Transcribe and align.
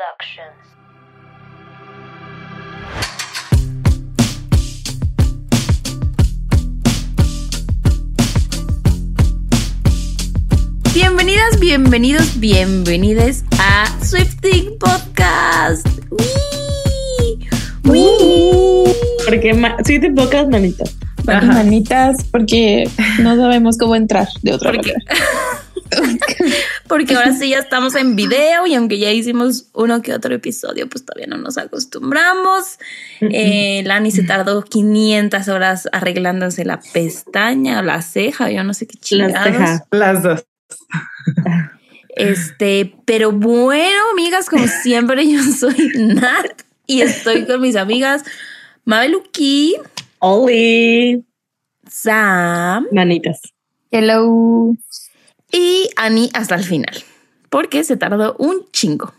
Productions. 0.00 0.56
Bienvenidas, 10.94 11.60
bienvenidos, 11.60 12.40
bienvenides 12.40 13.44
a 13.58 13.86
Swifting 14.02 14.78
Podcast. 14.78 15.86
¡Wii! 16.10 17.48
¡Wii! 17.84 18.94
Porque 19.26 19.52
ma 19.52 19.76
sí 19.84 20.00
te 20.00 20.10
pocas 20.12 20.48
manitas. 20.48 20.96
Ajá. 21.26 21.44
manitas, 21.44 22.24
porque 22.32 22.88
no 23.18 23.36
sabemos 23.36 23.76
cómo 23.76 23.94
entrar 23.96 24.28
de 24.40 24.54
otra 24.54 24.72
Porque, 24.72 24.94
manera. 24.94 25.60
porque 26.90 27.14
ahora 27.14 27.32
sí 27.32 27.50
ya 27.50 27.58
estamos 27.60 27.94
en 27.94 28.16
video 28.16 28.66
y 28.66 28.74
aunque 28.74 28.98
ya 28.98 29.10
hicimos 29.12 29.70
uno 29.72 30.02
que 30.02 30.12
otro 30.12 30.34
episodio, 30.34 30.88
pues 30.88 31.06
todavía 31.06 31.28
no 31.28 31.38
nos 31.38 31.56
acostumbramos. 31.56 32.78
Eh, 33.20 33.82
Lani 33.86 34.10
se 34.10 34.24
tardó 34.24 34.62
500 34.62 35.48
horas 35.48 35.88
arreglándose 35.92 36.64
la 36.66 36.80
pestaña 36.92 37.78
o 37.78 37.82
la 37.82 38.02
ceja, 38.02 38.50
yo 38.50 38.64
no 38.64 38.74
sé 38.74 38.86
qué 38.86 38.96
Las 38.96 39.02
chingados. 39.02 39.44
cejas. 39.44 39.82
Las 39.92 40.22
dos. 40.22 40.44
Este, 42.16 42.92
pero 43.04 43.32
bueno, 43.32 43.98
amigas, 44.12 44.50
como 44.50 44.66
siempre, 44.82 45.30
yo 45.30 45.42
soy 45.42 45.92
Nat 45.96 46.62
y 46.86 47.02
estoy 47.02 47.46
con 47.46 47.60
mis 47.60 47.76
amigas 47.76 48.24
Mabeluki, 48.84 49.76
Oli. 50.18 51.24
Sam 51.88 52.86
Manitas. 52.92 53.40
Hello. 53.92 54.74
Y 55.52 55.88
Ani 55.96 56.30
hasta 56.34 56.54
el 56.54 56.64
final, 56.64 57.02
porque 57.48 57.84
se 57.84 57.96
tardó 57.96 58.34
un 58.38 58.66
chingo. 58.72 59.12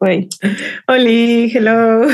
Güey. 0.00 0.28
Oli, 0.86 1.50
hello. 1.54 2.06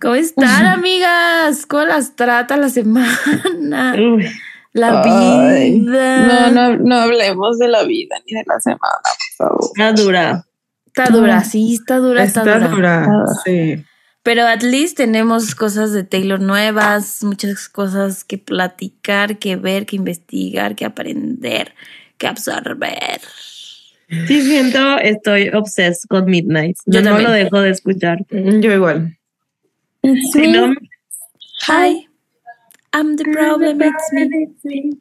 ¿Cómo 0.00 0.14
están, 0.14 0.66
amigas? 0.78 1.66
¿Cómo 1.66 1.84
las 1.84 2.16
trata 2.16 2.56
la 2.56 2.68
semana? 2.68 3.94
Uy, 3.98 4.26
La 4.72 5.02
Ay. 5.02 5.80
vida. 5.80 6.50
No, 6.50 6.50
no, 6.50 6.76
no 6.78 6.94
hablemos 6.96 7.58
de 7.58 7.68
la 7.68 7.82
vida 7.84 8.16
ni 8.26 8.34
de 8.36 8.44
la 8.46 8.60
semana, 8.60 8.98
por 9.38 9.48
favor. 9.48 9.60
está 9.74 9.92
dura. 9.92 10.44
Está 10.86 11.06
dura, 11.10 11.44
sí, 11.44 11.74
está 11.74 11.96
dura, 11.98 12.24
está, 12.24 12.40
Está 12.40 12.68
dura. 12.68 13.02
dura. 13.06 13.24
Sí. 13.44 13.84
Pero 14.22 14.42
at 14.42 14.62
least 14.62 14.98
tenemos 14.98 15.54
cosas 15.54 15.92
de 15.92 16.04
Taylor 16.04 16.40
nuevas, 16.40 17.24
muchas 17.24 17.68
cosas 17.68 18.22
que 18.22 18.36
platicar, 18.36 19.38
que 19.38 19.56
ver, 19.56 19.86
que 19.86 19.96
investigar, 19.96 20.74
que 20.76 20.84
aprender, 20.84 21.74
que 22.18 22.26
absorber. 22.26 23.20
Sí 24.26 24.42
siento, 24.42 24.98
estoy 24.98 25.48
obsessed 25.50 26.06
con 26.08 26.26
Midnight. 26.26 26.76
Yo 26.86 26.94
Yo 26.98 27.02
no 27.02 27.10
también. 27.10 27.30
lo 27.30 27.34
dejo 27.34 27.60
de 27.60 27.70
escuchar. 27.70 28.18
Yo 28.30 28.72
igual. 28.72 29.16
Me. 30.02 30.48
no, 30.48 30.74
Hi, 31.68 32.06
I'm 32.92 33.16
the 33.16 33.24
problem, 33.24 33.80
it's 33.82 34.12
me. 34.12 34.98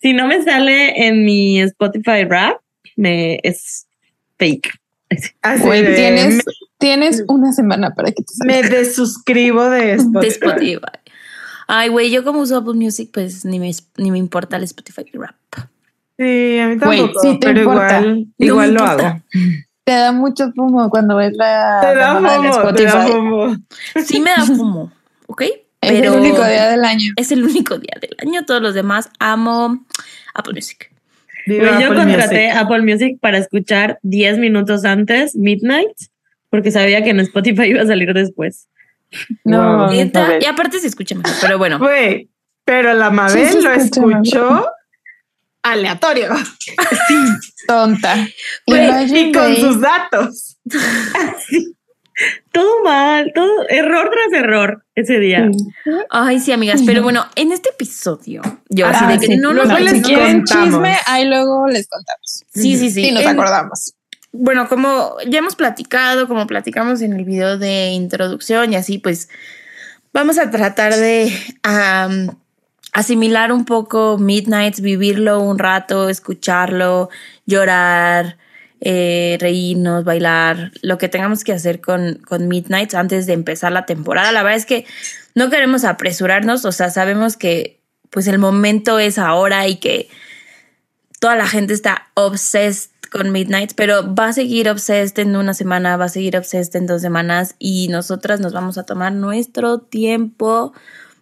si 0.00 0.12
no 0.12 0.26
me 0.26 0.42
sale 0.42 1.06
en 1.06 1.24
mi 1.24 1.60
Spotify 1.60 2.24
rap, 2.24 2.60
me 2.96 3.40
es 3.42 3.86
fake. 4.38 4.70
Así 5.42 5.62
Güey, 5.62 5.82
de- 5.82 5.94
tienes, 5.94 6.44
tienes 6.78 7.24
una 7.28 7.52
semana 7.52 7.94
para 7.94 8.10
que 8.12 8.22
te 8.22 8.34
salga. 8.34 8.54
Me 8.62 8.68
desuscribo 8.68 9.64
de 9.70 9.96
De 9.98 10.26
Spotify. 10.28 10.78
Ay, 11.66 11.88
güey, 11.88 12.10
yo 12.10 12.24
como 12.24 12.40
uso 12.40 12.56
Apple 12.58 12.74
Music, 12.74 13.10
pues 13.12 13.44
ni 13.44 13.58
me, 13.58 13.70
ni 13.96 14.10
me 14.10 14.18
importa 14.18 14.56
el 14.56 14.64
Spotify 14.64 15.04
rap. 15.14 15.34
Sí, 16.18 16.58
a 16.58 16.68
mí 16.68 16.76
Güey, 16.76 16.98
tampoco. 17.00 17.20
sí 17.20 17.38
te 17.40 17.46
pero 17.48 17.60
importa. 17.60 18.00
igual, 18.00 18.26
igual 18.38 18.74
lo 18.74 18.80
importa. 18.80 19.08
hago. 19.08 19.20
Te 19.84 19.92
da 19.92 20.12
mucho 20.12 20.52
fumo 20.52 20.88
cuando 20.90 21.16
ves 21.16 21.32
la 21.36 21.80
Te 21.82 21.94
da 21.94 22.14
fomo, 22.14 22.74
te 22.74 22.84
da 22.84 23.06
fomo. 23.06 23.56
Sí 24.04 24.20
me 24.20 24.30
da 24.30 24.44
fumo, 24.44 24.92
¿ok? 25.26 25.42
Es 25.80 25.90
el 26.02 26.08
único 26.10 26.42
día 26.44 26.68
del 26.70 26.84
año. 26.84 27.12
Es 27.16 27.30
el 27.32 27.44
único 27.44 27.76
día 27.78 27.94
del 28.00 28.16
año. 28.26 28.44
Todos 28.46 28.62
los 28.62 28.72
demás 28.74 29.10
amo 29.18 29.84
Apple 30.34 30.54
Music. 30.54 30.90
Viva 31.46 31.78
yo 31.80 31.86
Apple 31.86 31.98
contraté 31.98 32.46
Music. 32.48 32.56
Apple 32.62 32.82
Music 32.82 33.18
para 33.20 33.38
escuchar 33.38 33.98
10 34.02 34.38
minutos 34.38 34.84
antes, 34.84 35.34
Midnight, 35.36 35.96
porque 36.50 36.70
sabía 36.70 37.02
que 37.04 37.10
en 37.10 37.20
Spotify 37.20 37.64
iba 37.66 37.82
a 37.82 37.86
salir 37.86 38.12
después. 38.14 38.68
No, 39.44 39.86
Wow. 39.88 39.94
y 40.40 40.44
aparte 40.46 40.80
se 40.80 40.86
escucha 40.88 41.14
mejor, 41.14 41.32
pero 41.40 41.58
bueno. 41.58 41.78
Güey, 41.78 42.28
pero 42.64 42.94
la 42.94 43.10
Mabel 43.10 43.46
Sí, 43.48 43.58
lo 43.62 43.70
escuchó 43.72 44.66
aleatorio 45.62 46.28
tonta. 47.66 48.14
Güey, 48.66 48.86
Imagine, 48.86 49.20
y 49.20 49.32
con 49.32 49.56
sus 49.56 49.80
datos. 49.80 50.58
Todo 52.52 52.82
mal, 52.84 53.32
todo 53.34 53.68
error 53.68 54.10
tras 54.10 54.40
error 54.42 54.84
ese 54.94 55.18
día. 55.18 55.48
Ay, 56.10 56.38
sí, 56.38 56.52
amigas. 56.52 56.82
Pero 56.86 57.02
bueno, 57.02 57.26
en 57.34 57.50
este 57.52 57.70
episodio, 57.70 58.42
yo 58.68 58.86
así 58.86 59.04
Ah, 59.04 59.12
de 59.12 59.18
que 59.18 59.26
sí. 59.26 59.36
no 59.36 59.52
nos 59.52 59.66
Luego 59.66 59.78
si 59.88 59.94
les 59.94 60.02
quieren 60.06 60.36
contamos. 60.42 60.68
chisme, 60.68 60.96
ahí 61.06 61.24
luego 61.26 61.66
les 61.66 61.88
contamos. 61.88 62.44
Sí, 62.52 62.76
sí, 62.76 62.90
sí. 62.90 63.04
Sí, 63.06 63.12
nos 63.12 63.22
En- 63.22 63.28
acordamos. 63.30 63.94
bueno, 64.32 64.68
como 64.68 65.16
ya 65.28 65.38
hemos 65.40 65.56
platicado, 65.56 66.28
como 66.28 66.46
platicamos 66.46 67.02
en 67.02 67.12
el 67.14 67.24
video 67.24 67.58
de 67.58 67.88
introducción 67.90 68.72
y 68.72 68.76
así, 68.76 68.98
pues 68.98 69.28
vamos 70.12 70.38
a 70.38 70.50
tratar 70.52 70.94
de 70.94 71.32
am, 71.64 72.28
asimilar 72.92 73.50
un 73.52 73.64
poco 73.64 74.18
Midnights, 74.18 74.80
vivirlo 74.80 75.40
un 75.40 75.58
rato, 75.58 76.08
escucharlo, 76.08 77.10
llorar, 77.46 78.36
eh, 78.86 79.38
reírnos, 79.40 80.04
bailar, 80.04 80.72
lo 80.82 80.98
que 80.98 81.08
tengamos 81.08 81.42
que 81.42 81.52
hacer 81.52 81.80
con, 81.80 82.20
con 82.26 82.48
Midnights 82.48 82.94
antes 82.94 83.26
de 83.26 83.32
empezar 83.32 83.72
la 83.72 83.86
temporada. 83.86 84.30
La 84.30 84.42
verdad 84.42 84.58
es 84.58 84.66
que 84.66 84.84
no 85.34 85.48
queremos 85.48 85.84
apresurarnos, 85.84 86.66
o 86.66 86.72
sea, 86.72 86.90
sabemos 86.90 87.38
que 87.38 87.80
pues 88.10 88.26
el 88.26 88.38
momento 88.38 88.98
es 88.98 89.18
ahora 89.18 89.66
y 89.66 89.76
que 89.76 90.08
toda 91.18 91.34
la 91.34 91.46
gente 91.46 91.72
está 91.72 92.08
obsessed 92.12 92.90
con 93.10 93.32
Midnight, 93.32 93.72
pero 93.74 94.14
va 94.14 94.26
a 94.26 94.32
seguir 94.34 94.68
obsessed 94.68 95.18
en 95.18 95.34
una 95.34 95.54
semana, 95.54 95.96
va 95.96 96.04
a 96.04 96.08
seguir 96.10 96.36
obsessed 96.36 96.76
en 96.76 96.86
dos 96.86 97.00
semanas 97.00 97.54
y 97.58 97.88
nosotras 97.88 98.40
nos 98.40 98.52
vamos 98.52 98.76
a 98.76 98.82
tomar 98.82 99.12
nuestro 99.12 99.78
tiempo 99.78 100.74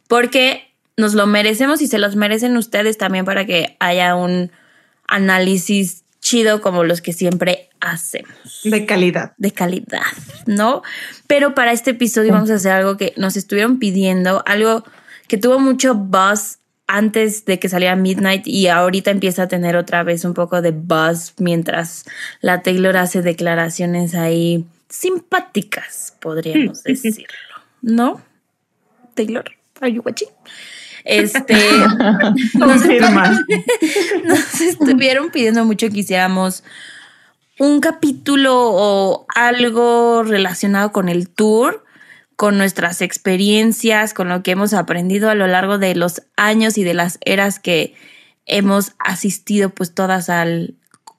porque 0.09 0.75
nos 0.97 1.15
lo 1.15 1.29
merecemos 1.29 1.81
y 1.81 1.87
se 1.87 1.99
los 1.99 2.17
merecen 2.17 2.56
ustedes 2.56 2.99
también 2.99 3.25
para 3.25 3.47
que 3.47 3.77
haya 3.79 4.17
un 4.17 4.50
análisis 5.06 6.01
chido 6.32 6.62
como 6.62 6.82
los 6.82 7.03
que 7.03 7.12
siempre 7.12 7.69
hacemos 7.78 8.62
De 8.65 8.87
calidad. 8.87 9.34
de 9.37 9.50
calidad, 9.50 10.00
¿no? 10.47 10.82
Pero 11.26 11.54
para 11.54 11.72
este 11.72 11.91
episodio 11.91 12.32
vamos 12.32 12.50
a 12.50 12.54
hacer 12.54 12.72
algo 12.72 12.97
que 12.97 13.12
nos 13.19 13.37
estuvieron 13.37 13.78
pidiendo, 13.78 14.43
algo 14.47 14.82
que 15.28 15.37
tuvo 15.37 15.59
mucho 15.59 15.94
buzz 15.94 16.59
antes 16.87 17.44
de 17.44 17.59
que 17.59 17.69
saliera 17.69 17.97
Midnight 17.97 18.47
y 18.47 18.69
ahorita 18.69 19.10
empieza 19.10 19.43
a 19.43 19.48
tener 19.48 19.76
otra 19.76 20.04
vez 20.04 20.25
un 20.25 20.32
poco 20.32 20.62
de 20.62 20.70
buzz 20.70 21.34
mientras 21.37 22.06
la 22.41 22.62
Taylor 22.62 22.97
hace 22.97 23.20
declaraciones 23.20 24.14
ahí 24.14 24.64
simpáticas, 24.88 26.16
podríamos 26.19 26.82
decirlo, 26.84 27.26
¿no? 27.82 28.22
Taylor, 29.14 29.44
are 29.82 29.93
you 29.93 30.00
watching? 30.03 30.28
Este, 31.04 31.54
nos, 32.54 32.82
nos 34.24 34.60
estuvieron 34.60 35.30
pidiendo 35.30 35.64
mucho 35.64 35.88
que 35.90 36.00
hiciéramos 36.00 36.62
un 37.58 37.80
capítulo 37.80 38.54
o 38.56 39.26
algo 39.34 40.22
relacionado 40.22 40.92
con 40.92 41.08
el 41.08 41.28
tour, 41.28 41.84
con 42.36 42.58
nuestras 42.58 43.02
experiencias, 43.02 44.14
con 44.14 44.28
lo 44.28 44.42
que 44.42 44.52
hemos 44.52 44.74
aprendido 44.74 45.30
a 45.30 45.34
lo 45.34 45.46
largo 45.46 45.78
de 45.78 45.94
los 45.94 46.22
años 46.36 46.78
y 46.78 46.84
de 46.84 46.94
las 46.94 47.19
eras 47.24 47.58
que 47.58 47.94
hemos 48.46 48.92
asistido 48.98 49.70
pues 49.70 49.94
todas 49.94 50.28
al, 50.28 50.74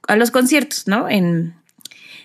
a 0.08 0.16
los 0.16 0.32
conciertos, 0.32 0.88
¿no? 0.88 1.08
En, 1.10 1.56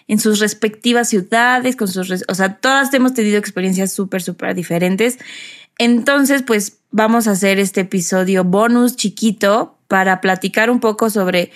en 0.09 0.19
sus 0.19 0.41
respectivas 0.41 1.11
ciudades, 1.11 1.77
con 1.77 1.87
sus, 1.87 2.25
o 2.27 2.35
sea, 2.35 2.57
todas 2.57 2.93
hemos 2.95 3.15
tenido 3.15 3.39
experiencias 3.39 3.93
súper, 3.93 4.23
súper 4.23 4.55
diferentes. 4.55 5.19
Entonces, 5.79 6.43
pues 6.43 6.81
vamos 6.91 7.29
a 7.29 7.33
hacer 7.33 7.59
este 7.59 7.83
episodio 7.83 8.45
bonus 8.45 8.97
chiquito 8.97 9.79
para 9.89 10.21
platicar 10.21 10.71
un 10.71 10.81
poco 10.81 11.11
sobre 11.11 11.51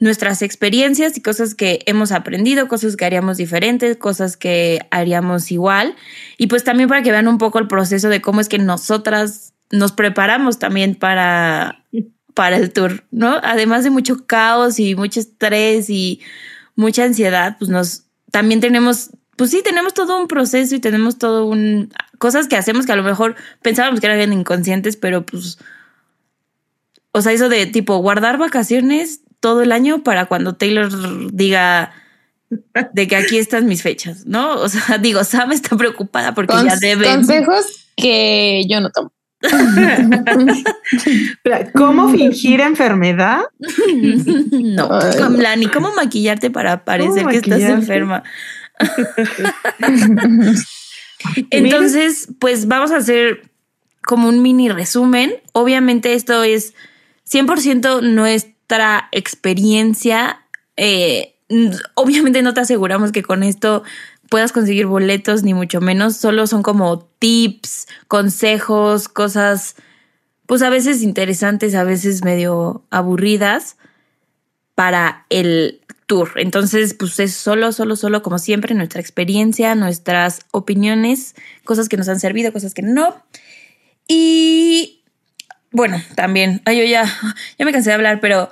nuestras 0.00 0.40
experiencias 0.42 1.16
y 1.16 1.20
cosas 1.20 1.54
que 1.54 1.80
hemos 1.86 2.10
aprendido, 2.10 2.68
cosas 2.68 2.96
que 2.96 3.04
haríamos 3.04 3.36
diferentes, 3.36 3.96
cosas 3.98 4.36
que 4.36 4.80
haríamos 4.90 5.52
igual. 5.52 5.94
Y 6.38 6.46
pues 6.46 6.64
también 6.64 6.88
para 6.88 7.02
que 7.02 7.12
vean 7.12 7.28
un 7.28 7.38
poco 7.38 7.58
el 7.58 7.68
proceso 7.68 8.08
de 8.08 8.22
cómo 8.22 8.40
es 8.40 8.48
que 8.48 8.58
nosotras 8.58 9.52
nos 9.70 9.92
preparamos 9.92 10.58
también 10.58 10.94
para, 10.94 11.84
para 12.34 12.56
el 12.56 12.72
tour, 12.72 13.04
¿no? 13.10 13.38
Además 13.42 13.84
de 13.84 13.90
mucho 13.90 14.26
caos 14.26 14.80
y 14.80 14.94
mucho 14.94 15.20
estrés 15.20 15.90
y 15.90 16.20
mucha 16.74 17.04
ansiedad, 17.04 17.56
pues 17.58 17.70
nos 17.70 18.04
también 18.30 18.60
tenemos, 18.60 19.10
pues 19.40 19.52
sí, 19.52 19.62
tenemos 19.64 19.94
todo 19.94 20.20
un 20.20 20.28
proceso 20.28 20.74
y 20.74 20.80
tenemos 20.80 21.16
todo 21.16 21.46
un 21.46 21.94
cosas 22.18 22.46
que 22.46 22.56
hacemos 22.56 22.84
que 22.84 22.92
a 22.92 22.96
lo 22.96 23.02
mejor 23.02 23.36
pensábamos 23.62 23.98
que 23.98 24.06
eran 24.06 24.34
inconscientes, 24.34 24.98
pero 24.98 25.24
pues 25.24 25.56
o 27.12 27.22
sea, 27.22 27.32
eso 27.32 27.48
de 27.48 27.64
tipo 27.64 27.96
guardar 27.96 28.36
vacaciones 28.36 29.22
todo 29.40 29.62
el 29.62 29.72
año 29.72 30.02
para 30.02 30.26
cuando 30.26 30.56
Taylor 30.56 30.90
diga 31.32 31.90
de 32.92 33.08
que 33.08 33.16
aquí 33.16 33.38
están 33.38 33.64
mis 33.64 33.80
fechas, 33.80 34.26
¿no? 34.26 34.60
O 34.60 34.68
sea, 34.68 34.98
digo, 35.00 35.24
Sam 35.24 35.52
está 35.52 35.74
preocupada 35.74 36.34
porque 36.34 36.52
ya 36.62 36.76
debe. 36.76 37.06
Consejos 37.06 37.88
que 37.96 38.64
yo 38.68 38.82
no 38.82 38.90
tomo. 38.90 39.10
¿Cómo 41.74 42.10
fingir 42.10 42.60
enfermedad? 42.60 43.40
no, 43.58 43.68
Ay, 44.52 44.62
no. 44.74 44.88
Kamla, 45.16 45.56
ni 45.56 45.68
cómo 45.68 45.94
maquillarte 45.94 46.50
para 46.50 46.84
parecer 46.84 47.24
que 47.28 47.38
estás 47.38 47.62
enferma. 47.62 48.22
Entonces, 51.50 52.28
pues 52.38 52.66
vamos 52.66 52.90
a 52.92 52.96
hacer 52.96 53.50
como 54.02 54.28
un 54.28 54.42
mini 54.42 54.68
resumen. 54.68 55.34
Obviamente 55.52 56.14
esto 56.14 56.42
es 56.42 56.74
100% 57.30 58.02
nuestra 58.02 59.08
experiencia. 59.12 60.42
Eh, 60.76 61.34
obviamente 61.94 62.42
no 62.42 62.54
te 62.54 62.60
aseguramos 62.60 63.12
que 63.12 63.22
con 63.22 63.42
esto 63.42 63.82
puedas 64.28 64.52
conseguir 64.52 64.86
boletos, 64.86 65.42
ni 65.42 65.54
mucho 65.54 65.80
menos. 65.80 66.16
Solo 66.16 66.46
son 66.46 66.62
como 66.62 67.00
tips, 67.18 67.86
consejos, 68.08 69.08
cosas, 69.08 69.76
pues 70.46 70.62
a 70.62 70.70
veces 70.70 71.02
interesantes, 71.02 71.74
a 71.74 71.84
veces 71.84 72.24
medio 72.24 72.84
aburridas 72.90 73.76
para 74.74 75.26
el 75.28 75.79
tour. 76.10 76.32
Entonces, 76.34 76.92
pues 76.94 77.20
es 77.20 77.34
solo, 77.34 77.70
solo, 77.70 77.94
solo, 77.94 78.20
como 78.20 78.40
siempre, 78.40 78.74
nuestra 78.74 79.00
experiencia, 79.00 79.76
nuestras 79.76 80.40
opiniones, 80.50 81.36
cosas 81.62 81.88
que 81.88 81.96
nos 81.96 82.08
han 82.08 82.18
servido, 82.18 82.52
cosas 82.52 82.74
que 82.74 82.82
no. 82.82 83.24
Y 84.08 85.04
bueno, 85.70 86.02
también, 86.16 86.62
ay, 86.64 86.78
yo 86.78 86.84
ya, 86.84 87.04
ya 87.58 87.64
me 87.64 87.70
cansé 87.70 87.90
de 87.90 87.94
hablar, 87.94 88.18
pero 88.20 88.50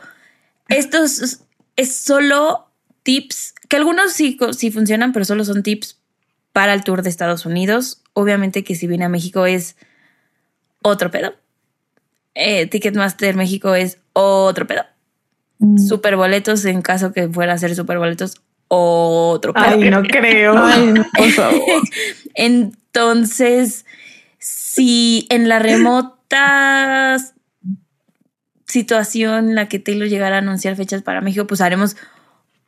estos 0.69 1.41
es 1.75 1.97
solo 1.97 2.71
tips, 3.03 3.55
que 3.69 3.75
algunos 3.75 4.13
sí, 4.13 4.39
sí 4.57 4.71
funcionan, 4.71 5.13
pero 5.13 5.25
solo 5.25 5.45
son 5.45 5.65
tips 5.65 5.99
para 6.53 6.75
el 6.75 6.85
tour 6.85 7.03
de 7.03 7.11
Estados 7.11 7.45
Unidos. 7.45 8.05
Obviamente 8.13 8.63
que 8.63 8.77
si 8.77 8.87
viene 8.87 9.05
a 9.05 9.09
México 9.09 9.47
es 9.47 9.75
otro 10.81 11.11
pedo. 11.11 11.35
Eh, 12.37 12.69
Ticketmaster 12.69 13.35
México 13.35 13.75
es 13.75 13.99
otro 14.13 14.69
pedo. 14.69 14.85
Super 15.89 16.17
boletos 16.17 16.65
en 16.67 16.83
caso 16.83 17.13
que 17.13 17.29
fuera 17.29 17.53
a 17.53 17.55
hacer 17.57 17.75
super 17.75 17.99
boletos, 17.99 18.41
otro 18.69 19.53
pedo. 19.53 19.65
Ay, 19.65 19.91
no 19.91 20.03
creo. 20.03 20.57
Ay, 20.65 20.87
no, 20.93 21.07
por 21.17 21.31
favor. 21.31 21.83
Entonces, 22.35 23.85
si 24.39 25.27
en 25.31 25.49
la 25.49 25.59
remota 25.59 27.17
situación 28.67 29.49
en 29.51 29.55
la 29.55 29.69
que 29.69 29.79
Taylor 29.79 30.09
llegara 30.09 30.37
a 30.37 30.39
anunciar 30.41 30.77
fechas 30.77 31.03
para 31.03 31.21
México, 31.21 31.47
pues 31.47 31.61
haremos 31.61 31.97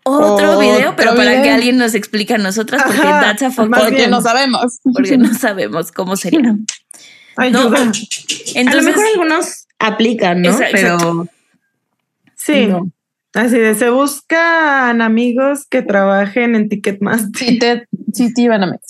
otro 0.03 0.35
Otro 0.35 0.59
video, 0.59 0.97
pero 0.97 1.15
para 1.15 1.43
que 1.43 1.51
alguien 1.51 1.77
nos 1.77 1.95
explique 1.95 2.35
a 2.35 2.39
nosotras, 2.39 2.83
porque 2.85 3.01
Ajá, 3.03 3.21
that's 3.21 3.43
a 3.43 3.51
fuck 3.51 3.69
más 3.69 3.81
Porque 3.83 3.97
bien. 3.97 4.11
no 4.11 4.23
sabemos. 4.23 4.81
porque 4.95 5.19
no 5.19 5.35
sabemos 5.35 5.93
cómo 5.93 6.17
sería. 6.17 6.57
Ayuda. 7.37 7.61
No. 7.63 7.77
a 7.77 7.85
lo 7.85 7.93
Entonces, 8.55 8.85
mejor 8.85 9.05
algunos 9.13 9.67
aplican, 9.79 10.41
¿no? 10.43 10.51
Exa- 10.51 10.69
Pero 10.73 11.27
Sí. 12.53 12.67
no. 12.67 12.91
Así 13.33 13.59
de, 13.59 13.75
se 13.77 13.91
buscan 13.91 15.01
amigos 15.01 15.67
que 15.69 15.83
trabajen 15.83 16.57
en 16.57 16.69
Ticketmaster. 16.69 17.49
Sí 17.49 17.59
te, 17.59 17.87
sí 18.13 18.35
te 18.35 18.43
iban 18.43 18.65
a 18.65 18.67
meter. 18.67 18.81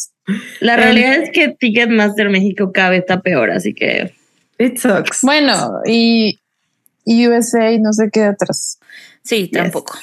la 0.60 0.76
realidad 0.76 1.16
es 1.16 1.30
que 1.30 1.48
Ticketmaster 1.50 2.30
México 2.30 2.72
cada 2.72 2.90
vez 2.90 3.00
está 3.00 3.20
peor, 3.20 3.50
así 3.50 3.74
que 3.74 4.14
It 4.58 4.78
sucks. 4.78 5.20
Bueno, 5.22 5.80
y, 5.86 6.38
y 7.04 7.28
USA 7.28 7.78
no 7.78 7.92
se 7.92 8.10
queda 8.10 8.30
atrás. 8.30 8.78
sí, 9.22 9.48
tampoco. 9.48 9.98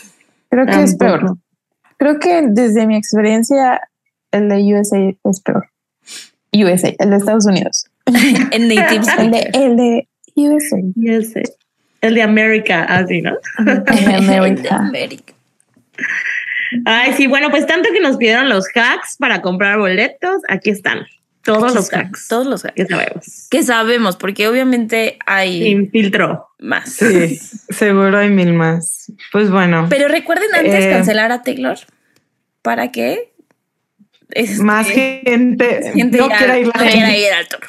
Creo 0.49 0.65
que 0.65 0.83
es 0.83 0.95
peor. 0.95 1.37
Creo 1.97 2.19
que 2.19 2.43
desde 2.49 2.87
mi 2.87 2.95
experiencia, 2.95 3.81
el 4.31 4.49
de 4.49 4.73
USA 4.73 5.13
es 5.29 5.41
peor. 5.41 5.67
USA, 6.53 6.93
el 6.97 7.09
de 7.09 7.17
Estados 7.17 7.45
Unidos. 7.45 7.85
En 8.51 8.67
Native 8.67 9.03
El 9.19 9.31
de, 9.31 9.49
el 9.53 9.75
de 9.75 10.07
USA. 10.35 10.77
sé. 11.21 11.43
El 12.01 12.13
de 12.15 12.21
América, 12.21 12.83
así, 12.83 13.21
¿no? 13.21 13.37
El 13.59 13.65
de 13.83 14.37
El 14.47 14.61
de 14.61 14.69
América. 14.69 15.33
Ay, 16.85 17.13
sí, 17.13 17.27
bueno, 17.27 17.49
pues 17.49 17.65
tanto 17.65 17.89
que 17.93 17.99
nos 17.99 18.17
pidieron 18.17 18.49
los 18.49 18.65
hacks 18.75 19.17
para 19.17 19.41
comprar 19.41 19.77
boletos, 19.79 20.41
aquí 20.49 20.69
están. 20.69 21.05
Todos 21.43 21.63
Aquí 21.63 21.75
los 21.75 21.83
están, 21.85 22.01
hacks 22.07 22.27
Todos 22.27 22.45
los 22.45 22.65
hacks. 22.65 22.75
que 22.75 22.85
sabemos. 22.85 23.47
Que 23.49 23.63
sabemos, 23.63 24.17
porque 24.17 24.47
obviamente 24.49 25.17
hay 25.25 25.63
Sin 25.63 25.89
filtro. 25.91 26.49
más. 26.59 26.89
Sí, 26.91 27.39
seguro 27.69 28.17
hay 28.17 28.29
mil 28.29 28.51
más. 28.53 29.11
Pues 29.31 29.49
bueno, 29.49 29.87
Pero 29.89 30.09
recuerden 30.09 30.53
antes 30.53 30.83
Eh, 30.85 30.89
cancelar 30.91 31.31
a 31.31 31.41
Taylor 31.43 31.77
para 32.61 32.91
que 32.91 33.31
este, 34.31 34.61
más 34.61 34.89
gente, 34.89 35.93
gente 35.93 36.17
no 36.17 36.27
quiera 36.27 36.59
ir 36.59 36.65
no 36.67 36.73
quiera 36.73 37.17
ir 37.17 37.31
al 37.31 37.47
tour. 37.47 37.61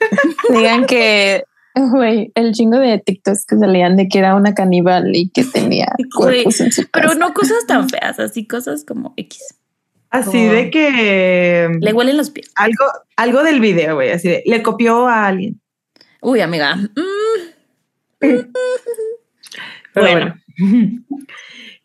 Digan 0.56 0.86
que, 0.86 1.44
güey, 1.92 2.32
el 2.34 2.52
chingo 2.52 2.78
de 2.78 2.98
TikToks 2.98 3.46
que 3.46 3.56
salían 3.56 3.96
de 3.96 4.08
que 4.08 4.18
era 4.18 4.34
una 4.34 4.54
caníbal 4.54 5.14
y 5.14 5.30
que 5.30 5.44
tenía 5.44 5.86
cuerpos 6.16 6.60
en 6.60 6.72
su 6.72 6.86
Pero 6.92 7.14
no 7.14 7.32
cosas 7.34 7.66
tan 7.66 7.88
feas, 7.90 8.18
así 8.18 8.46
cosas 8.46 8.84
como 8.84 9.14
X. 9.16 9.56
Así 10.10 10.44
de 10.44 10.70
que 10.70 11.68
Le 11.80 11.92
huelen 11.92 12.16
los 12.16 12.30
pies. 12.30 12.50
algo, 12.56 12.84
algo 13.16 13.44
del 13.44 13.60
video, 13.60 13.94
güey, 13.94 14.10
así 14.10 14.28
de, 14.28 14.42
le 14.44 14.60
copió 14.62 15.06
a 15.06 15.28
alguien. 15.28 15.60
Uy, 16.20 16.40
amiga. 16.40 16.74
mm, 16.76 16.90
Pero 18.18 18.48
Bueno. 19.94 20.34
bueno. 20.58 21.04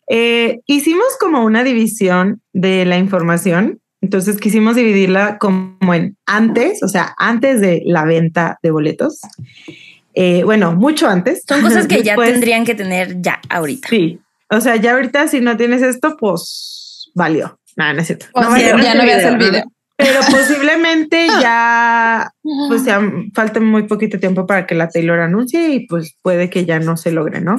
Eh, 0.08 0.60
hicimos 0.66 1.06
como 1.18 1.44
una 1.44 1.64
división 1.64 2.42
de 2.52 2.84
la 2.84 2.98
información. 2.98 3.80
Entonces 4.06 4.38
quisimos 4.38 4.76
dividirla 4.76 5.36
como 5.36 5.92
en 5.92 6.16
antes, 6.26 6.80
o 6.84 6.86
sea, 6.86 7.12
antes 7.18 7.60
de 7.60 7.82
la 7.84 8.04
venta 8.04 8.56
de 8.62 8.70
boletos. 8.70 9.18
Eh, 10.14 10.44
bueno, 10.44 10.76
mucho 10.76 11.08
antes. 11.08 11.42
son 11.44 11.60
cosas 11.60 11.88
que 11.88 12.04
ya 12.04 12.14
tendrían 12.14 12.64
que 12.64 12.76
tener 12.76 13.20
ya 13.20 13.40
ahorita. 13.48 13.88
Sí. 13.88 14.20
O 14.48 14.60
sea, 14.60 14.76
ya 14.76 14.92
ahorita 14.92 15.26
si 15.26 15.40
no 15.40 15.56
tienes 15.56 15.82
esto, 15.82 16.16
pues 16.20 17.10
valió. 17.16 17.58
No, 17.74 17.92
no 17.92 18.00
es 18.00 18.06
cierto. 18.06 18.26
O 18.32 18.42
No 18.42 18.54
sea, 18.54 18.74
valió. 18.74 18.84
ya 18.84 18.94
no 18.94 19.02
veas 19.02 19.24
el 19.24 19.38
video. 19.38 19.64
Pero 19.96 20.20
posiblemente 20.30 21.26
ya, 21.40 22.30
pues 22.68 22.84
ya 22.84 23.00
falta 23.34 23.58
muy 23.58 23.88
poquito 23.88 24.20
tiempo 24.20 24.46
para 24.46 24.68
que 24.68 24.76
la 24.76 24.88
Taylor 24.88 25.18
anuncie 25.18 25.70
y 25.70 25.86
pues 25.88 26.14
puede 26.22 26.48
que 26.48 26.64
ya 26.64 26.78
no 26.78 26.96
se 26.96 27.10
logre, 27.10 27.40
¿no? 27.40 27.56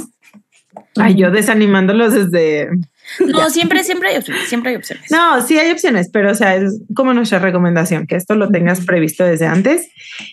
Ay, 0.96 1.16
yo 1.16 1.30
desanimándolos 1.30 2.14
desde... 2.14 2.70
No, 3.26 3.50
siempre, 3.50 3.84
siempre 3.84 4.10
hay 4.10 4.18
opciones. 4.18 4.48
Siempre 4.48 4.72
hay 4.72 4.78
opciones. 4.78 5.12
No, 5.12 5.42
sí 5.46 5.58
hay 5.58 5.72
opciones, 5.72 6.10
pero 6.12 6.32
o 6.32 6.36
sea, 6.36 6.56
es 6.56 6.82
como 6.96 7.14
nuestra 7.14 7.40
recomendación, 7.40 8.08
que 8.08 8.16
esto 8.16 8.36
lo 8.36 8.50
tengas 8.50 8.86
previsto 8.86 9.24
desde 9.24 9.46
antes. 9.46 9.90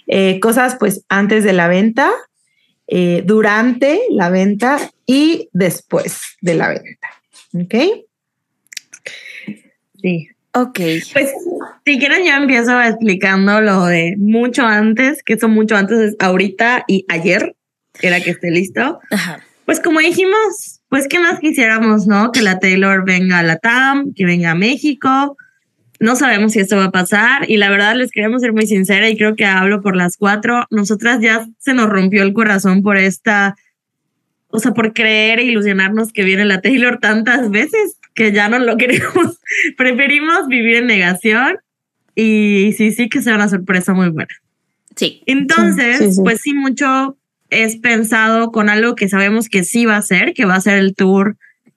Eh, 0.07 0.41
cosas 0.41 0.77
pues 0.79 1.05
antes 1.09 1.45
de 1.45 1.53
la 1.53 1.69
venta, 1.69 2.11
eh, 2.87 3.23
durante 3.25 4.01
la 4.11 4.31
venta 4.31 4.79
y 5.07 5.49
después 5.53 6.21
de 6.41 6.55
la 6.55 6.69
venta. 6.69 7.09
¿Ok? 7.55 7.75
Sí. 10.03 10.29
Ok. 10.53 10.79
Pues 11.13 11.33
si 11.85 11.99
quieren 11.99 12.25
yo 12.25 12.33
empiezo 12.35 12.81
explicando 12.81 13.61
lo 13.61 13.87
de 13.87 14.15
mucho 14.19 14.65
antes, 14.65 15.23
que 15.23 15.35
eso 15.35 15.49
mucho 15.49 15.77
antes 15.77 15.99
es 15.99 16.17
ahorita 16.21 16.85
y 16.87 17.05
ayer, 17.09 17.57
que 17.93 18.07
era 18.09 18.21
que 18.21 18.31
esté 18.31 18.51
listo. 18.51 19.01
Ajá. 19.11 19.41
Pues 19.65 19.81
como 19.81 19.99
dijimos, 20.01 20.74
pues 20.89 21.09
qué 21.09 21.19
más 21.19 21.41
quisiéramos, 21.41 22.07
¿no? 22.07 22.31
Que 22.33 22.43
la 22.43 22.59
Taylor 22.61 23.05
venga 23.05 23.39
a 23.39 23.43
la 23.43 23.57
TAM, 23.59 24.15
que 24.15 24.25
venga 24.25 24.53
a 24.53 24.55
México. 24.55 25.37
No 26.01 26.17
sabemos 26.17 26.53
si 26.53 26.61
esto 26.61 26.77
va 26.77 26.85
a 26.87 26.91
pasar 26.93 27.49
y 27.51 27.57
la 27.57 27.71
verdad 27.71 27.95
les 27.97 28.11
queremos 28.11 28.43
ser 28.43 28.53
muy 28.53 28.67
sincera 28.67 29.09
y 29.09 29.17
creo 29.17 29.37
que 29.37 29.45
hablo 29.47 29.81
por 29.81 29.97
las 29.97 30.17
cuatro. 30.17 30.67
Nosotras 30.71 31.21
ya 31.21 31.47
se 31.59 31.75
nos 31.75 31.89
rompió 31.89 32.23
el 32.23 32.33
corazón 32.33 32.83
por 32.83 32.97
esta, 32.97 33.57
o 34.49 34.59
sea, 34.59 34.73
por 34.73 34.93
creer 34.93 35.39
e 35.41 35.45
ilusionarnos 35.45 36.13
que 36.13 36.25
viene 36.25 36.45
la 36.45 36.61
Taylor 36.61 36.99
tantas 37.01 37.51
veces 37.51 37.97
que 38.15 38.33
ya 38.33 38.49
no 38.49 38.59
lo 38.59 38.77
queremos. 38.79 39.39
Preferimos 39.77 40.47
vivir 40.49 40.77
en 40.77 40.87
negación 40.87 41.59
y 42.15 42.73
sí, 42.77 42.93
sí 42.93 43.09
que 43.09 43.23
sea 43.23 43.35
una 43.37 43.49
sorpresa 43.49 43.95
muy 43.95 44.11
buena. 44.11 44.35
Sí. 44.97 45.23
Entonces, 45.27 45.99
Sí, 45.99 46.05
sí, 46.07 46.13
sí. 46.13 46.21
pues 46.23 46.41
sí, 46.41 46.55
mucho 46.55 47.17
es 47.63 47.77
pensado 47.77 48.51
con 48.51 48.69
algo 48.69 48.95
que 48.95 49.09
sabemos 49.09 49.49
que 49.49 49.65
sí 49.65 49.87
va 49.87 49.97
a 49.97 50.03
ser, 50.03 50.35
que 50.35 50.45
va 50.45 50.57
a 50.57 50.61
ser 50.61 50.79
el 50.79 50.95
tour 50.95 51.37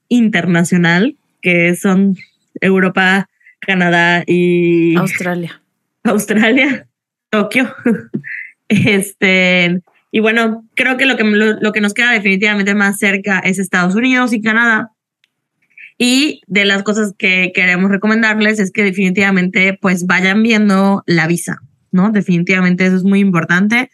internacional, 0.10 1.16
que 1.42 1.76
son 1.76 2.18
Europa, 2.62 3.30
Canadá 3.60 4.24
y 4.26 4.96
Australia. 4.96 5.62
Australia, 6.04 6.88
Tokio. 7.30 7.74
Este, 8.70 9.80
y 10.12 10.20
bueno, 10.20 10.66
creo 10.76 10.98
que 10.98 11.06
lo 11.06 11.16
que, 11.16 11.24
lo, 11.24 11.54
lo 11.54 11.72
que 11.72 11.80
nos 11.80 11.94
queda 11.94 12.12
definitivamente 12.12 12.76
más 12.76 13.00
cerca 13.00 13.40
es 13.40 13.60
Estados 13.60 13.96
Unidos 13.96 14.34
y 14.34 14.42
Canadá. 14.42 14.92
Y 15.98 16.42
de 16.48 16.66
las 16.66 16.84
cosas 16.84 17.14
que 17.18 17.52
queremos 17.56 17.90
recomendarles 17.90 18.60
es 18.60 18.72
que 18.72 18.84
definitivamente 18.84 19.78
pues 19.82 20.06
vayan 20.06 20.44
viendo 20.44 21.02
la 21.08 21.28
visa, 21.28 21.62
¿no? 21.92 22.12
Definitivamente 22.12 22.86
eso 22.86 22.98
es 22.98 23.04
muy 23.04 23.20
importante. 23.20 23.90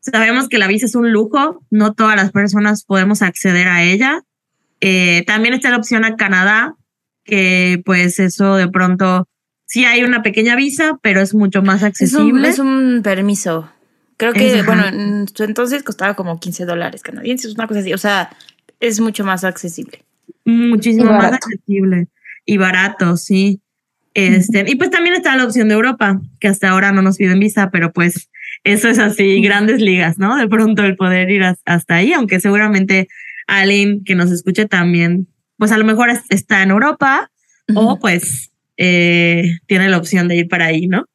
Sabemos 0.00 0.48
que 0.48 0.58
la 0.58 0.66
visa 0.66 0.86
es 0.86 0.94
un 0.94 1.12
lujo, 1.12 1.64
no 1.70 1.94
todas 1.94 2.16
las 2.16 2.32
personas 2.32 2.84
podemos 2.84 3.22
acceder 3.22 3.68
a 3.68 3.82
ella. 3.82 4.22
Eh, 4.80 5.24
también 5.26 5.54
está 5.54 5.70
la 5.70 5.76
opción 5.76 6.04
a 6.04 6.16
Canadá, 6.16 6.76
que 7.24 7.82
pues 7.84 8.18
eso 8.20 8.56
de 8.56 8.68
pronto 8.68 9.28
sí 9.66 9.84
hay 9.84 10.02
una 10.02 10.22
pequeña 10.22 10.56
visa, 10.56 10.98
pero 11.02 11.20
es 11.20 11.34
mucho 11.34 11.62
más 11.62 11.76
Es 11.76 11.82
un, 11.82 11.86
accesible. 11.88 12.48
es 12.48 12.58
un 12.58 13.00
permiso. 13.02 13.70
Creo 14.16 14.32
que, 14.32 14.62
bueno, 14.62 14.82
ajá. 14.82 14.94
en 14.94 15.28
su 15.28 15.44
entonces 15.44 15.82
costaba 15.82 16.14
como 16.14 16.40
15 16.40 16.64
dólares 16.64 17.02
canadienses, 17.02 17.54
una 17.54 17.68
cosa 17.68 17.80
así. 17.80 17.92
O 17.92 17.98
sea, 17.98 18.30
es 18.80 19.00
mucho 19.00 19.24
más 19.24 19.44
accesible. 19.44 20.04
Muchísimo 20.44 21.12
más 21.12 21.34
accesible 21.34 22.08
y 22.48 22.56
barato, 22.56 23.16
sí. 23.18 23.60
Este, 24.14 24.64
y 24.66 24.74
pues 24.76 24.90
también 24.90 25.14
está 25.14 25.36
la 25.36 25.44
opción 25.44 25.68
de 25.68 25.74
Europa, 25.74 26.20
que 26.40 26.48
hasta 26.48 26.70
ahora 26.70 26.90
no 26.92 27.02
nos 27.02 27.18
piden 27.18 27.38
visa, 27.38 27.70
pero 27.70 27.92
pues 27.92 28.30
eso 28.72 28.88
es 28.88 28.98
así, 28.98 29.40
grandes 29.40 29.80
ligas, 29.80 30.18
¿no? 30.18 30.36
De 30.36 30.48
pronto 30.48 30.84
el 30.84 30.96
poder 30.96 31.30
ir 31.30 31.42
as- 31.42 31.60
hasta 31.64 31.96
ahí, 31.96 32.12
aunque 32.12 32.40
seguramente 32.40 33.08
alguien 33.46 34.04
que 34.04 34.14
nos 34.14 34.30
escuche 34.30 34.66
también, 34.66 35.26
pues 35.56 35.72
a 35.72 35.78
lo 35.78 35.84
mejor 35.84 36.10
es- 36.10 36.24
está 36.30 36.62
en 36.62 36.70
Europa 36.70 37.30
o 37.74 37.98
pues 37.98 38.50
eh, 38.76 39.58
tiene 39.66 39.88
la 39.88 39.98
opción 39.98 40.28
de 40.28 40.36
ir 40.36 40.48
para 40.48 40.66
ahí, 40.66 40.86
¿no? 40.86 41.06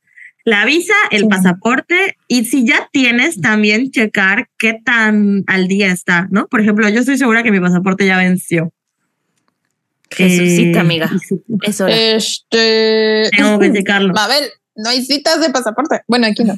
La 0.45 0.65
visa, 0.65 0.93
el 1.11 1.21
Sí. 1.21 1.27
pasaporte 1.29 2.17
y 2.27 2.43
si 2.43 2.65
ya 2.65 2.89
tienes 2.91 3.39
también 3.39 3.89
checar 3.91 4.49
qué 4.59 4.77
tan 4.83 5.43
al 5.47 5.69
día 5.69 5.89
está, 5.91 6.27
¿no? 6.31 6.47
Por 6.47 6.59
ejemplo, 6.59 6.89
yo 6.89 6.99
estoy 6.99 7.17
segura 7.17 7.41
que 7.43 7.51
mi 7.51 7.61
pasaporte 7.61 8.05
ya 8.05 8.17
venció. 8.17 8.73
Jesucita, 10.11 10.79
Eh, 10.79 10.81
amiga. 10.81 11.09
Es 11.63 11.81
hora. 11.81 11.95
Este. 11.95 13.29
Tengo 13.35 13.57
que 13.59 13.71
checarlo. 13.73 14.13
Mabel, 14.13 14.43
no 14.75 14.89
hay 14.89 15.03
citas 15.03 15.39
de 15.41 15.49
pasaporte. 15.49 16.01
Bueno, 16.07 16.27
aquí 16.27 16.43
no. 16.43 16.55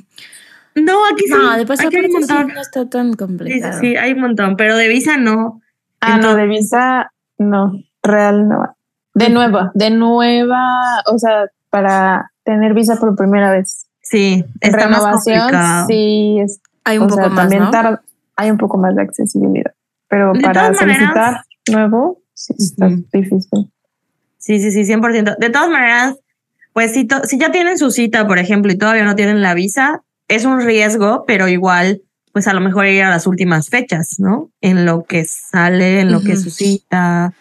No, 0.75 1.05
aquí 1.05 1.24
sí. 1.25 1.29
no, 1.29 1.38
de 1.39 1.50
aquí 1.51 1.60
hay 1.62 1.65
pasaporte 1.65 2.05
un 2.08 2.12
montón. 2.13 2.48
no 2.53 2.62
está 2.62 2.89
tan 2.89 3.05
Sí, 3.05 3.12
sí, 3.12 3.17
complicado. 3.17 3.79
sí, 3.79 3.96
hay 3.96 4.12
un 4.13 4.20
montón, 4.22 4.58
pero 4.58 4.75
de 4.75 4.88
visa 4.88 5.17
no. 5.17 5.62
Ah, 6.01 6.17
no, 6.17 6.36
de 6.36 6.46
visa, 6.48 7.12
no. 7.38 7.74
Real 8.03 8.48
no. 8.48 8.75
De 9.13 9.29
nueva, 9.29 9.72
de 9.74 9.89
nueva, 9.91 11.01
o 11.12 11.17
sea, 11.17 11.46
para 11.70 12.32
tener 12.44 12.74
visa 12.74 12.98
por 12.98 13.15
primera 13.15 13.51
vez. 13.51 13.88
Sí, 14.01 14.44
está 14.60 14.88
más 14.89 15.00
renovación, 15.00 15.39
complicado. 15.39 15.88
sí, 15.88 16.38
es, 16.44 16.62
Hay 16.84 16.98
un 16.98 17.05
o 17.05 17.08
poco 17.08 17.22
sea, 17.22 17.29
más, 17.29 17.38
también 17.39 17.63
¿no? 17.63 17.72
tarda- 17.72 18.03
hay 18.36 18.51
un 18.51 18.58
poco 18.58 18.77
más 18.77 18.96
de 18.96 19.01
accesibilidad. 19.01 19.74
Pero 20.10 20.34
De 20.34 20.41
para 20.41 20.63
maneras- 20.63 20.77
solicitar 20.79 21.41
nuevo, 21.72 22.20
sí 22.34 22.53
está 22.60 22.88
difícil. 23.13 23.72
Sí, 24.38 24.60
sí, 24.62 24.72
sí, 24.72 24.84
100%. 24.86 25.38
De 25.39 25.50
todas 25.50 25.70
maneras, 25.70 26.17
pues 26.74 26.91
si, 26.94 27.05
to- 27.08 27.24
si 27.24 27.39
ya 27.39 27.51
tienen 27.51 27.77
su 27.79 27.89
cita, 27.89 28.27
por 28.27 28.38
ejemplo, 28.38 28.72
y 28.72 28.77
todavía 28.77 29.05
no 29.05 29.15
tienen 29.15 29.41
la 29.41 29.53
visa, 29.55 30.03
es 30.27 30.46
un 30.46 30.62
riesgo, 30.62 31.24
pero 31.27 31.48
igual, 31.48 32.01
pues 32.34 32.48
a 32.48 32.53
lo 32.53 32.62
mejor 32.62 32.88
ir 32.88 33.03
a 33.03 33.10
las 33.10 33.27
últimas 33.27 33.70
fechas, 33.70 34.15
¿no? 34.20 34.51
En 34.62 34.86
lo 34.86 35.03
que 35.03 35.25
sale, 35.25 36.01
en 36.01 36.12
lo 36.12 36.22
que 36.22 36.34
es 36.34 36.41
su 36.41 36.48
Ujú. 36.50 36.55
cita. 36.58 37.34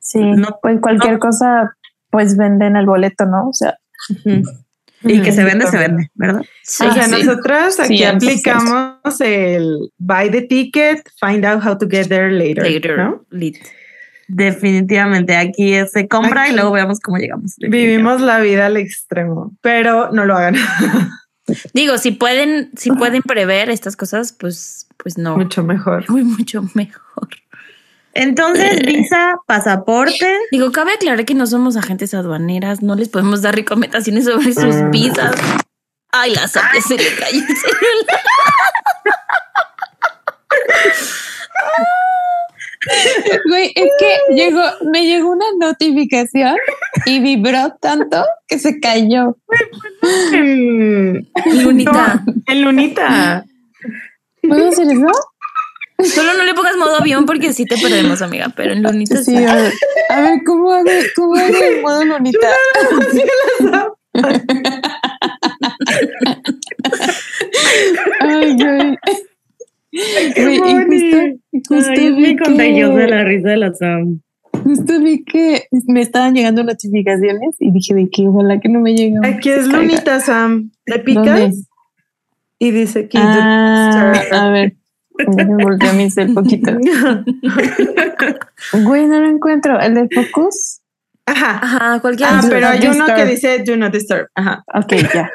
Sí, 0.00 0.18
No- 0.20 0.58
pues 0.62 0.80
cualquier 0.80 1.18
cosa, 1.18 1.76
pues 2.10 2.36
venden 2.36 2.76
el 2.76 2.86
boleto, 2.86 3.26
¿no? 3.26 3.48
O 3.48 3.52
sea. 3.52 3.76
Y 5.02 5.22
que 5.22 5.32
se 5.32 5.44
vende, 5.44 5.66
se 5.66 5.78
vende, 5.78 6.10
¿verdad? 6.14 6.42
Sí, 6.62 6.84
o 6.86 6.92
sea, 6.92 7.04
sí. 7.04 7.10
nosotros 7.10 7.78
aquí 7.80 7.98
Sí, 7.98 8.04
aplicamos 8.04 9.20
el 9.20 9.90
buy 9.98 10.30
the 10.30 10.42
ticket, 10.42 11.08
find 11.18 11.44
out 11.46 11.64
how 11.64 11.76
to 11.78 11.86
get 11.88 12.08
there 12.08 12.30
later. 12.30 12.64
Later, 12.64 12.98
¿no? 12.98 13.24
lit. 13.30 13.56
Definitivamente, 14.28 15.36
aquí 15.36 15.72
es- 15.74 15.90
se 15.92 16.06
compra 16.06 16.42
Aquí. 16.44 16.52
y 16.52 16.54
luego 16.54 16.70
veamos 16.72 17.00
cómo 17.00 17.16
llegamos. 17.18 17.54
Vivimos 17.58 18.20
la 18.20 18.40
vida 18.40 18.66
al 18.66 18.76
extremo, 18.76 19.52
pero 19.60 20.10
no 20.12 20.24
lo 20.24 20.36
hagan. 20.36 20.54
Digo, 21.72 21.98
si 21.98 22.10
pueden, 22.12 22.70
si 22.76 22.90
pueden 22.90 23.22
prever 23.22 23.70
estas 23.70 23.96
cosas, 23.96 24.32
pues, 24.32 24.86
pues 24.96 25.18
no. 25.18 25.36
Mucho 25.36 25.62
mejor. 25.62 26.08
Muy, 26.10 26.22
mucho 26.24 26.62
mejor. 26.74 27.28
Entonces, 28.12 28.80
visa, 28.84 29.36
pasaporte. 29.46 30.36
Digo, 30.50 30.72
cabe 30.72 30.92
aclarar 30.94 31.24
que 31.24 31.34
no 31.34 31.46
somos 31.46 31.76
agentes 31.76 32.12
aduaneras, 32.14 32.82
no 32.82 32.94
les 32.96 33.08
podemos 33.08 33.40
dar 33.42 33.54
recomendaciones 33.54 34.24
sobre 34.24 34.52
sus 34.52 34.74
Mm. 34.76 34.90
visas. 34.90 35.34
Ay, 36.12 36.34
la 36.34 36.48
Sandra 36.48 36.80
se 36.80 36.96
le 36.96 37.14
cayó 37.14 37.38
el 37.38 37.56
celular. 37.56 38.20
Güey, 43.48 43.72
es 43.74 43.90
que 43.98 44.34
llegó, 44.34 44.62
me 44.90 45.04
llegó 45.04 45.30
una 45.30 45.44
notificación 45.58 46.56
y 47.06 47.20
vibró 47.20 47.76
tanto 47.80 48.24
que 48.48 48.58
se 48.58 48.80
cayó. 48.80 49.36
En, 50.32 51.28
Lunita. 51.62 52.24
en 52.46 52.62
Lunita. 52.62 53.44
¿Puedo 54.42 54.68
hacer 54.68 54.86
eso? 54.90 55.06
Solo 56.14 56.32
no 56.34 56.44
le 56.44 56.54
pongas 56.54 56.76
modo 56.78 56.96
avión 56.96 57.26
porque 57.26 57.52
sí 57.52 57.66
te 57.66 57.76
perdemos, 57.76 58.22
amiga, 58.22 58.50
pero 58.56 58.72
en 58.72 58.82
Lunita 58.82 59.18
Sí, 59.18 59.36
sí. 59.36 59.44
a 59.44 59.54
ver, 59.54 59.72
a 60.08 60.20
ver, 60.22 60.40
¿cómo 60.46 60.72
hago, 60.72 60.90
cómo 61.14 61.34
hago 61.36 61.62
el 61.62 61.82
modo 61.82 62.04
lunita? 62.04 62.48
Ay, 68.20 68.56
güey. 68.56 68.98
Y 69.92 70.00
justo, 70.00 70.66
justo 71.68 71.90
Ay, 71.90 72.06
es 72.06 72.16
vi 72.16 72.20
muy 72.20 72.36
contagiosa 72.36 72.96
que, 72.96 73.06
la 73.08 73.24
risa 73.24 73.48
de 73.48 73.56
la 73.56 73.74
Sam. 73.74 74.20
justo 74.62 75.00
vi 75.00 75.24
que 75.24 75.64
me 75.88 76.00
estaban 76.00 76.34
llegando 76.34 76.62
notificaciones 76.62 77.56
y 77.58 77.72
dije 77.72 77.94
de 77.94 78.08
que 78.08 78.28
ojalá 78.28 78.60
que 78.60 78.68
no 78.68 78.80
me 78.80 78.94
lleguen. 78.94 79.24
Aquí 79.24 79.50
es. 79.50 79.66
Lunita, 79.66 80.20
Sam. 80.20 80.70
Le 80.86 80.98
¿Dónde? 80.98 81.20
picas 81.20 81.70
y 82.60 82.70
dice 82.70 83.08
que 83.08 83.18
Ah, 83.18 84.12
a 84.32 84.50
ver, 84.50 84.76
déjame 85.18 85.64
voltear 85.64 85.94
mi 85.94 86.10
cel 86.10 86.34
poquito. 86.34 86.72
Güey, 88.84 89.06
no 89.06 89.20
lo 89.20 89.28
encuentro. 89.28 89.80
¿El 89.80 89.94
de 89.94 90.08
Focus? 90.14 90.82
Ajá. 91.26 91.58
Ajá, 91.62 92.00
cualquiera. 92.00 92.38
Ah, 92.38 92.42
de 92.42 92.48
pero 92.48 92.68
hay 92.68 92.86
uno 92.86 93.06
que 93.06 93.24
dice 93.24 93.64
do 93.64 93.76
not 93.76 93.92
disturb. 93.92 94.28
Ajá. 94.34 94.62
Ok, 94.74 94.92
ya. 95.12 95.30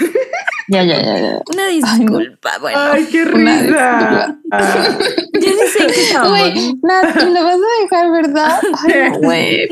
ya, 0.68 0.82
ya, 0.84 1.02
ya, 1.02 1.18
ya. 1.18 1.40
Una 1.52 1.66
disculpa, 1.66 2.58
bueno. 2.60 2.78
Ay, 2.78 3.04
qué 3.10 3.22
Una 3.24 3.60
risa. 3.60 4.36
ya 4.50 5.50
ni 5.50 5.68
sé 5.68 5.86
qué. 5.86 6.28
Güey, 6.28 6.74
Nat, 6.82 7.22
¿y 7.22 7.26
lo 7.26 7.44
vas 7.44 7.56
a 7.56 7.82
dejar, 7.82 8.10
verdad? 8.12 8.60
Ay, 9.28 9.68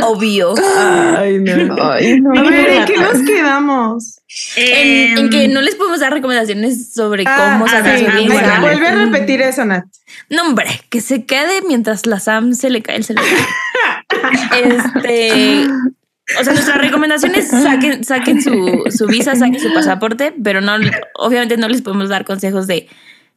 no. 0.00 0.08
Obvio. 0.08 0.54
Ay, 1.18 1.38
no. 1.38 1.76
Ay, 1.82 2.20
no. 2.20 2.38
A 2.38 2.42
ver, 2.42 2.68
¿en 2.70 2.84
qué 2.86 2.96
nos 2.96 3.18
quedamos? 3.26 4.20
En, 4.56 5.18
en 5.18 5.30
que 5.30 5.48
no 5.48 5.60
les 5.60 5.74
podemos 5.74 6.00
dar 6.00 6.12
recomendaciones 6.12 6.92
sobre 6.94 7.24
Ah, 7.26 7.52
cómo 7.52 7.66
ah, 7.66 7.68
sacar 7.68 7.98
sí, 7.98 8.04
su 8.04 8.10
ah, 8.10 8.14
bueno, 8.14 8.34
Venga, 8.34 8.60
vuelve 8.60 8.86
a 8.86 8.94
repetir 8.94 9.42
eso, 9.42 9.64
Nat. 9.64 9.84
No, 10.30 10.42
hombre, 10.42 10.80
que 10.88 11.00
se 11.00 11.24
quede 11.26 11.62
mientras 11.66 12.06
la 12.06 12.20
Sam 12.20 12.54
se 12.54 12.70
le 12.70 12.82
cae 12.82 12.96
el 12.96 13.04
celular. 13.04 13.28
este. 14.96 15.66
O 16.38 16.44
sea, 16.44 16.52
nuestra 16.52 16.76
recomendación 16.76 17.34
es 17.34 17.48
saquen, 17.48 18.04
saquen 18.04 18.42
su, 18.42 18.84
su 18.96 19.06
visa, 19.06 19.34
saquen 19.34 19.58
su 19.60 19.72
pasaporte, 19.72 20.34
pero 20.42 20.60
no, 20.60 20.74
obviamente 21.14 21.56
no 21.56 21.68
les 21.68 21.82
podemos 21.82 22.08
dar 22.08 22.24
consejos 22.24 22.66
de 22.66 22.88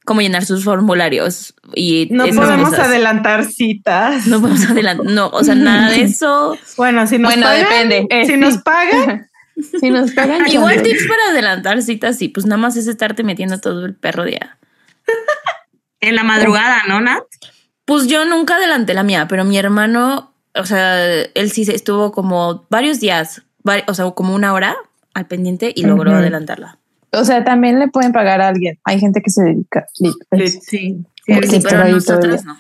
cómo 0.05 0.21
llenar 0.21 0.45
sus 0.45 0.63
formularios 0.65 1.55
y 1.73 2.07
No 2.11 2.25
podemos 2.27 2.69
cosas. 2.69 2.87
adelantar 2.87 3.45
citas. 3.45 4.27
No 4.27 4.41
podemos 4.41 4.69
adelantar, 4.69 5.05
no, 5.05 5.27
o 5.29 5.43
sea, 5.43 5.55
nada 5.55 5.89
de 5.89 6.01
eso. 6.03 6.57
Bueno, 6.77 7.07
si 7.07 7.17
nos 7.17 7.31
Bueno, 7.31 7.47
pagan, 7.47 7.89
depende. 7.89 8.07
Eh, 8.09 8.25
si 8.25 8.33
sí. 8.33 8.37
nos 8.37 8.57
pagan, 8.59 9.27
Si 9.79 9.89
nos 9.91 10.11
pagan, 10.11 10.47
Igual 10.47 10.77
chale. 10.77 10.89
tips 10.89 11.07
para 11.07 11.23
adelantar 11.29 11.81
citas, 11.83 12.17
sí, 12.17 12.27
pues 12.27 12.45
nada 12.45 12.57
más 12.57 12.75
es 12.75 12.87
estarte 12.87 13.23
metiendo 13.23 13.59
todo 13.59 13.85
el 13.85 13.95
perro 13.95 14.25
día. 14.25 14.57
En 16.01 16.15
la 16.15 16.23
madrugada, 16.23 16.81
¿no, 16.87 16.99
Nat? 17.01 17.23
Pues 17.85 18.07
yo 18.07 18.25
nunca 18.25 18.55
adelanté 18.55 18.93
la 18.93 19.03
mía, 19.03 19.27
pero 19.29 19.45
mi 19.45 19.57
hermano, 19.57 20.32
o 20.55 20.65
sea, 20.65 21.21
él 21.21 21.51
sí 21.51 21.65
se 21.65 21.75
estuvo 21.75 22.11
como 22.11 22.65
varios 22.69 22.99
días, 22.99 23.43
o 23.87 23.93
sea, 23.93 24.11
como 24.11 24.35
una 24.35 24.53
hora 24.53 24.75
al 25.13 25.27
pendiente 25.27 25.71
y 25.75 25.83
logró 25.83 26.11
adelantarla. 26.11 26.79
O 27.11 27.23
sea, 27.25 27.43
también 27.43 27.79
le 27.79 27.87
pueden 27.89 28.11
pagar 28.11 28.41
a 28.41 28.47
alguien. 28.47 28.79
Hay 28.83 28.99
gente 28.99 29.21
que 29.21 29.29
se 29.29 29.43
dedica. 29.43 29.85
sí, 29.93 30.11
pues. 30.29 30.53
Sí. 30.53 30.59
Sí. 30.63 31.05
Pero 31.27 31.87
nosotras 31.87 32.05
todavía. 32.05 32.41
no. 32.43 32.57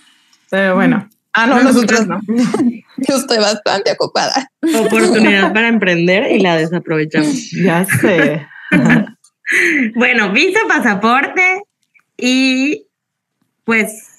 pero 0.49 0.75
bueno. 0.75 1.09
Ah, 1.33 1.47
no, 1.47 1.55
No, 1.55 1.63
nosotros 1.63 2.07
no. 2.07 2.21
Yo 2.97 3.15
estoy 3.15 3.39
bastante 3.39 3.91
ocupada. 3.91 4.51
Oportunidad 4.61 5.51
para 5.51 5.67
emprender 5.67 6.31
y 6.31 6.39
la 6.39 6.57
desaprovechamos. 6.57 7.51
Ya 7.51 7.85
sé. 7.85 8.47
Bueno, 9.93 10.31
visa, 10.31 10.61
pasaporte 10.67 11.61
y 12.17 12.87
pues 13.65 14.12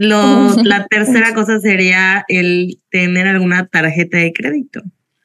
lo, 0.00 0.54
la 0.64 0.86
tercera 0.86 1.34
cosa 1.34 1.60
sería 1.60 2.24
el 2.28 2.78
tener 2.90 3.26
alguna 3.28 3.66
tarjeta 3.66 4.16
de 4.16 4.32
crédito 4.32 4.80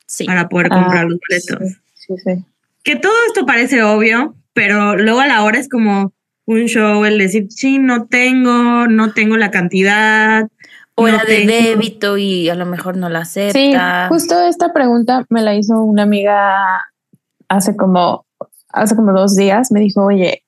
Sí. 0.06 0.26
para 0.26 0.50
poder 0.50 0.68
Ah, 0.72 0.76
comprar 0.82 1.06
los 1.06 1.18
boletos. 1.28 1.78
Sí, 1.96 2.14
sí. 2.24 2.46
Que 2.84 2.96
todo 2.98 3.14
esto 3.28 3.46
parece 3.46 3.82
obvio, 3.84 4.36
pero 4.54 4.96
luego 4.98 5.22
a 5.22 5.28
la 5.28 5.44
hora 5.44 5.58
es 5.60 5.68
como 5.70 6.14
un 6.46 6.66
show 6.68 7.06
el 7.06 7.18
decir, 7.18 7.48
sí, 7.50 7.80
no 7.80 8.06
tengo, 8.06 8.86
no 8.88 9.14
tengo 9.14 9.38
la 9.38 9.50
cantidad. 9.50 10.48
O 10.94 11.04
no 11.04 11.16
era 11.16 11.24
de 11.26 11.38
tengo". 11.38 11.52
débito 11.52 12.18
y 12.18 12.50
a 12.50 12.56
lo 12.56 12.66
mejor 12.66 12.98
no 12.98 13.10
la 13.10 13.26
Sí, 13.26 13.40
acepta. 13.50 14.08
justo 14.10 14.42
esta 14.48 14.72
pregunta 14.74 15.26
me 15.30 15.42
la 15.42 15.56
hizo 15.56 15.82
una 15.84 16.04
amiga 16.04 16.84
hace 17.50 17.76
como, 17.76 18.26
hace 18.70 18.96
como 18.96 19.12
dos 19.14 19.36
días. 19.36 19.72
Me 19.72 19.80
dijo, 19.80 20.04
oye, 20.06 20.44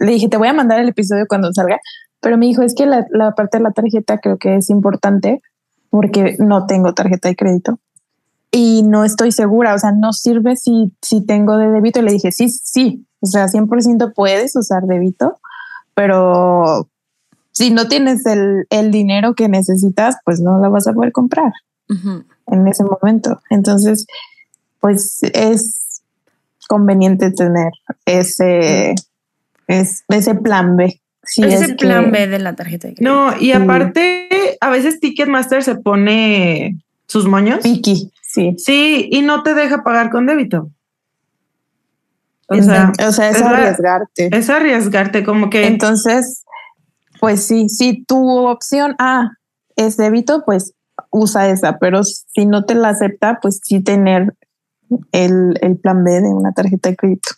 le 0.00 0.12
dije, 0.12 0.28
te 0.28 0.36
voy 0.36 0.48
a 0.48 0.52
mandar 0.52 0.80
el 0.80 0.88
episodio 0.90 1.24
cuando 1.28 1.52
salga, 1.52 1.78
pero 2.20 2.36
me 2.36 2.46
dijo, 2.46 2.62
es 2.62 2.74
que 2.74 2.86
la, 2.86 3.06
la 3.10 3.34
parte 3.34 3.58
de 3.58 3.64
la 3.64 3.72
tarjeta 3.72 4.18
creo 4.18 4.38
que 4.38 4.56
es 4.56 4.70
importante 4.70 5.42
porque 5.90 6.36
no 6.38 6.66
tengo 6.66 6.94
tarjeta 6.94 7.28
de 7.28 7.36
crédito 7.36 7.78
y 8.50 8.82
no 8.82 9.04
estoy 9.04 9.32
segura, 9.32 9.74
o 9.74 9.78
sea, 9.78 9.92
no 9.92 10.12
sirve 10.12 10.56
si, 10.56 10.92
si 11.02 11.24
tengo 11.24 11.56
de 11.56 11.70
débito. 11.70 12.00
Y 12.00 12.02
le 12.02 12.12
dije, 12.12 12.32
sí, 12.32 12.48
sí, 12.48 13.06
o 13.20 13.26
sea, 13.26 13.46
100% 13.46 14.12
puedes 14.14 14.56
usar 14.56 14.84
débito, 14.84 15.38
pero 15.94 16.88
si 17.52 17.70
no 17.70 17.88
tienes 17.88 18.24
el, 18.26 18.66
el, 18.70 18.90
dinero 18.90 19.34
que 19.34 19.48
necesitas, 19.48 20.16
pues 20.24 20.40
no 20.40 20.60
la 20.60 20.68
vas 20.68 20.86
a 20.86 20.92
poder 20.92 21.12
comprar 21.12 21.52
en 21.88 22.68
ese 22.68 22.84
momento. 22.84 23.40
Entonces, 23.50 24.06
pues 24.80 25.18
es 25.22 26.02
conveniente 26.68 27.30
tener 27.30 27.72
ese, 28.06 28.94
es, 29.66 30.04
ese 30.08 30.34
plan 30.34 30.76
B. 30.76 31.00
Es 31.36 31.60
ese 31.60 31.74
plan 31.74 32.10
B 32.10 32.26
de 32.26 32.38
la 32.38 32.54
tarjeta 32.54 32.88
de 32.88 32.94
crédito. 32.94 33.12
No, 33.12 33.38
y 33.38 33.52
aparte, 33.52 34.56
a 34.60 34.70
veces 34.70 35.00
Ticketmaster 35.00 35.62
se 35.62 35.76
pone 35.76 36.76
sus 37.06 37.26
moños. 37.26 37.60
Piki, 37.62 38.10
sí. 38.22 38.54
Sí, 38.58 39.08
y 39.10 39.22
no 39.22 39.42
te 39.42 39.54
deja 39.54 39.82
pagar 39.82 40.10
con 40.10 40.26
débito. 40.26 40.70
O 42.48 42.62
sea, 42.62 42.92
o 43.06 43.12
sea, 43.12 43.28
es, 43.28 43.42
arriesgarte. 43.42 44.30
es 44.32 44.48
arriesgarte, 44.48 45.22
como 45.22 45.50
que. 45.50 45.66
Entonces, 45.66 46.44
pues 47.20 47.44
sí, 47.44 47.68
si 47.68 48.04
tu 48.04 48.46
opción 48.46 48.94
A 48.98 49.32
es 49.76 49.98
débito, 49.98 50.44
pues 50.46 50.72
usa 51.10 51.48
esa, 51.50 51.78
pero 51.78 52.02
si 52.04 52.46
no 52.46 52.64
te 52.64 52.74
la 52.74 52.88
acepta, 52.88 53.38
pues 53.40 53.60
sí 53.62 53.80
tener 53.80 54.34
el, 55.12 55.58
el 55.60 55.76
plan 55.76 56.04
B 56.04 56.10
de 56.20 56.28
una 56.28 56.52
tarjeta 56.52 56.90
de 56.90 56.96
crédito. 56.96 57.30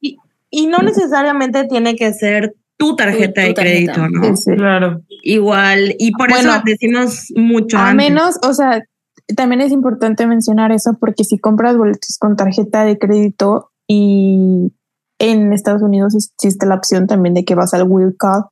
Y, 0.00 0.18
y, 0.50 0.66
no 0.66 0.78
necesariamente 0.78 1.64
tiene 1.64 1.94
que 1.94 2.12
ser 2.12 2.54
tu 2.78 2.96
tarjeta 2.96 3.42
de 3.42 3.54
crédito, 3.54 4.08
¿no? 4.08 4.34
Claro. 4.56 5.02
Igual, 5.22 5.94
y 5.98 6.12
por 6.12 6.30
eso 6.30 6.50
decimos 6.64 7.26
mucho. 7.36 7.76
A 7.76 7.92
menos, 7.92 8.36
o 8.42 8.54
sea, 8.54 8.82
también 9.36 9.60
es 9.60 9.72
importante 9.72 10.26
mencionar 10.26 10.72
eso 10.72 10.96
porque 10.98 11.24
si 11.24 11.38
compras 11.38 11.76
boletos 11.76 12.16
con 12.18 12.36
tarjeta 12.36 12.84
de 12.84 12.96
crédito 12.98 13.70
y 13.86 14.72
en 15.18 15.52
Estados 15.52 15.82
Unidos 15.82 16.14
existe 16.14 16.66
la 16.66 16.76
opción 16.76 17.06
también 17.06 17.34
de 17.34 17.44
que 17.44 17.54
vas 17.54 17.74
al 17.74 17.82
Will 17.82 18.16
Call 18.16 18.44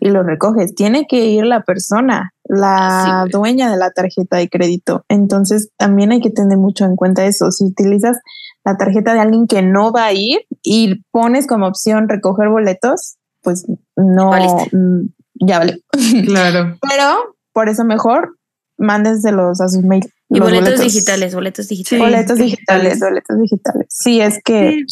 y 0.00 0.08
lo 0.08 0.22
recoges. 0.22 0.74
Tiene 0.74 1.06
que 1.06 1.26
ir 1.26 1.44
la 1.44 1.62
persona, 1.62 2.32
la 2.44 3.26
dueña 3.30 3.70
de 3.70 3.76
la 3.76 3.90
tarjeta 3.90 4.38
de 4.38 4.48
crédito. 4.48 5.04
Entonces 5.08 5.70
también 5.76 6.12
hay 6.12 6.20
que 6.20 6.30
tener 6.30 6.58
mucho 6.58 6.86
en 6.86 6.96
cuenta 6.96 7.26
eso. 7.26 7.50
Si 7.50 7.64
utilizas 7.64 8.18
la 8.64 8.76
tarjeta 8.76 9.14
de 9.14 9.20
alguien 9.20 9.46
que 9.46 9.62
no 9.62 9.92
va 9.92 10.06
a 10.06 10.12
ir 10.12 10.40
y 10.62 11.02
pones 11.12 11.46
como 11.46 11.66
opción 11.66 12.08
recoger 12.08 12.48
boletos, 12.48 13.18
pues 13.42 13.66
no, 13.96 14.30
mm, 14.72 15.08
ya 15.46 15.58
vale. 15.58 15.82
Claro. 16.26 16.78
Pero 16.88 17.36
por 17.52 17.68
eso 17.68 17.84
mejor 17.84 18.36
mándenselos 18.76 19.60
a 19.60 19.68
sus 19.68 19.84
mails. 19.84 20.08
Y 20.28 20.38
boletos, 20.38 20.80
digitales, 20.80 21.34
boletos 21.34 21.68
digitales. 21.68 22.04
boletos 22.04 22.38
digitales, 22.38 23.00
boletos 23.00 23.40
digitales. 23.40 23.86
Sí, 23.90 24.20
es 24.20 24.40
que 24.44 24.84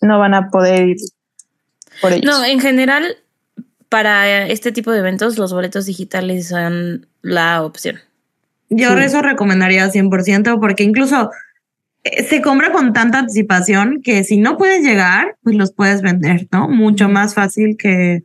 no 0.00 0.20
van 0.20 0.34
a 0.34 0.50
poder 0.50 0.88
ir 0.90 0.96
por 2.00 2.12
ellos. 2.12 2.24
No, 2.24 2.44
en 2.44 2.60
general, 2.60 3.16
para 3.88 4.46
este 4.46 4.70
tipo 4.70 4.92
de 4.92 5.00
eventos, 5.00 5.36
los 5.36 5.52
boletos 5.52 5.86
digitales 5.86 6.48
son 6.48 7.08
la 7.22 7.62
opción. 7.64 7.98
Yo 8.70 8.96
eso 8.98 9.20
recomendaría 9.20 9.90
100% 9.90 10.60
porque 10.60 10.84
incluso 10.84 11.30
se 12.04 12.42
compra 12.42 12.70
con 12.70 12.92
tanta 12.92 13.20
anticipación 13.20 14.02
que 14.02 14.24
si 14.24 14.36
no 14.36 14.58
puedes 14.58 14.82
llegar, 14.82 15.36
pues 15.42 15.56
los 15.56 15.72
puedes 15.72 16.02
vender, 16.02 16.46
¿no? 16.52 16.68
Mucho 16.68 17.08
más 17.08 17.34
fácil 17.34 17.76
que, 17.78 18.24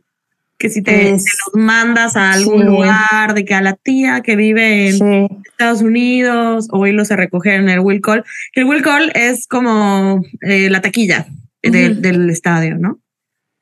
que 0.58 0.68
si 0.68 0.82
te, 0.82 1.12
los 1.12 1.24
mandas 1.54 2.14
a 2.16 2.32
algún 2.32 2.66
lugar, 2.66 3.32
de 3.34 3.44
que 3.44 3.54
a 3.54 3.62
la 3.62 3.74
tía 3.74 4.20
que 4.20 4.36
vive 4.36 4.90
en 4.90 5.40
Estados 5.46 5.80
Unidos 5.80 6.68
o 6.70 6.86
irlos 6.86 7.10
a 7.10 7.16
recoger 7.16 7.54
en 7.54 7.70
el 7.70 7.80
Will 7.80 8.02
Call. 8.02 8.24
El 8.54 8.64
Will 8.64 8.82
Call 8.82 9.10
es 9.14 9.46
como 9.46 10.22
eh, 10.42 10.68
la 10.68 10.82
taquilla 10.82 11.26
del 11.62 12.28
estadio, 12.28 12.76
¿no? 12.76 12.98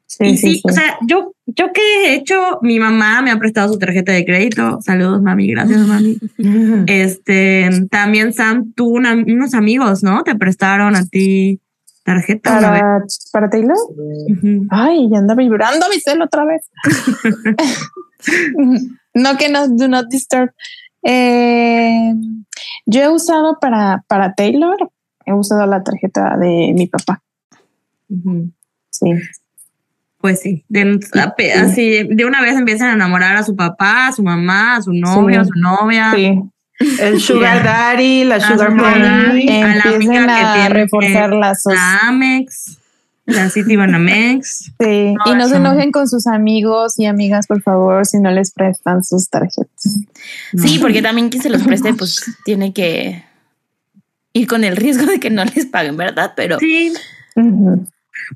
Sí, 0.08 0.38
sí, 0.38 0.60
o 0.64 0.70
sea, 0.70 0.96
yo, 1.06 1.34
yo 1.44 1.70
que 1.70 1.82
he 1.82 2.14
hecho, 2.14 2.58
mi 2.62 2.80
mamá 2.80 3.20
me 3.20 3.30
ha 3.30 3.38
prestado 3.38 3.70
su 3.70 3.78
tarjeta 3.78 4.12
de 4.12 4.24
crédito. 4.24 4.80
Saludos, 4.80 5.20
mami, 5.20 5.50
gracias, 5.50 5.78
mami. 5.86 6.18
este, 6.86 7.68
también 7.90 8.32
Sam, 8.32 8.72
tú 8.74 8.96
unos 8.96 9.54
amigos, 9.54 10.02
¿no? 10.02 10.24
Te 10.24 10.34
prestaron 10.34 10.96
a 10.96 11.04
ti 11.04 11.60
tarjeta. 12.04 12.54
¿Para, 12.54 13.04
¿para 13.32 13.50
Taylor? 13.50 13.76
Ay, 14.70 15.10
ya 15.10 15.18
anda 15.18 15.34
vibrando 15.34 15.86
mi 15.90 16.00
cel 16.00 16.22
otra 16.22 16.46
vez. 16.46 16.70
no 19.14 19.36
que 19.36 19.50
no, 19.50 19.68
do 19.68 19.88
not 19.88 20.08
disturb. 20.08 20.50
Eh, 21.02 22.14
yo 22.86 23.02
he 23.02 23.08
usado 23.10 23.58
para, 23.60 24.04
para 24.08 24.32
Taylor, 24.32 24.90
he 25.26 25.34
usado 25.34 25.66
la 25.66 25.82
tarjeta 25.82 26.38
de 26.38 26.72
mi 26.74 26.86
papá. 26.86 27.22
Sí. 28.90 29.10
Pues 30.20 30.40
sí, 30.40 30.64
de, 30.68 30.98
así 31.54 32.08
de 32.10 32.24
una 32.24 32.42
vez 32.42 32.56
empiezan 32.56 32.90
a 32.90 32.92
enamorar 32.94 33.36
a 33.36 33.44
su 33.44 33.54
papá, 33.54 34.08
a 34.08 34.12
su 34.12 34.24
mamá, 34.24 34.76
a 34.76 34.82
su 34.82 34.92
novio, 34.92 35.40
a 35.40 35.44
su 35.44 35.54
novia. 35.54 36.12
Sí. 36.14 36.40
El 37.00 37.20
sugar 37.20 37.62
daddy, 37.62 38.24
la 38.24 38.40
sugar 38.40 38.72
mommy, 38.72 39.48
a 39.62 39.76
la 39.76 39.82
amiga 39.94 40.26
que 40.26 40.60
tiene 40.60 40.68
reforzar 40.70 41.32
las 41.32 41.62
la 41.66 41.98
Amex, 42.08 42.78
la 43.26 43.48
City 43.50 43.76
Banamex. 43.76 44.72
Sí, 44.80 45.14
y 45.26 45.34
no 45.34 45.48
se 45.48 45.56
enojen 45.56 45.92
con 45.92 46.08
sus 46.08 46.26
amigos 46.26 46.98
y 46.98 47.06
amigas, 47.06 47.46
por 47.46 47.62
favor, 47.62 48.06
si 48.06 48.18
no 48.18 48.30
les 48.30 48.52
prestan 48.52 49.04
sus 49.04 49.28
tarjetas. 49.28 50.00
Sí, 50.56 50.78
porque 50.80 51.02
también 51.02 51.28
quien 51.28 51.42
se 51.42 51.50
los 51.50 51.62
preste, 51.66 51.94
pues 51.94 52.24
tiene 52.44 52.72
que 52.72 53.24
ir 54.32 54.46
con 54.46 54.64
el 54.64 54.76
riesgo 54.76 55.06
de 55.06 55.20
que 55.20 55.30
no 55.30 55.44
les 55.44 55.66
paguen, 55.66 55.96
¿verdad? 55.96 56.32
Pero 56.36 56.58
sí. 56.58 56.92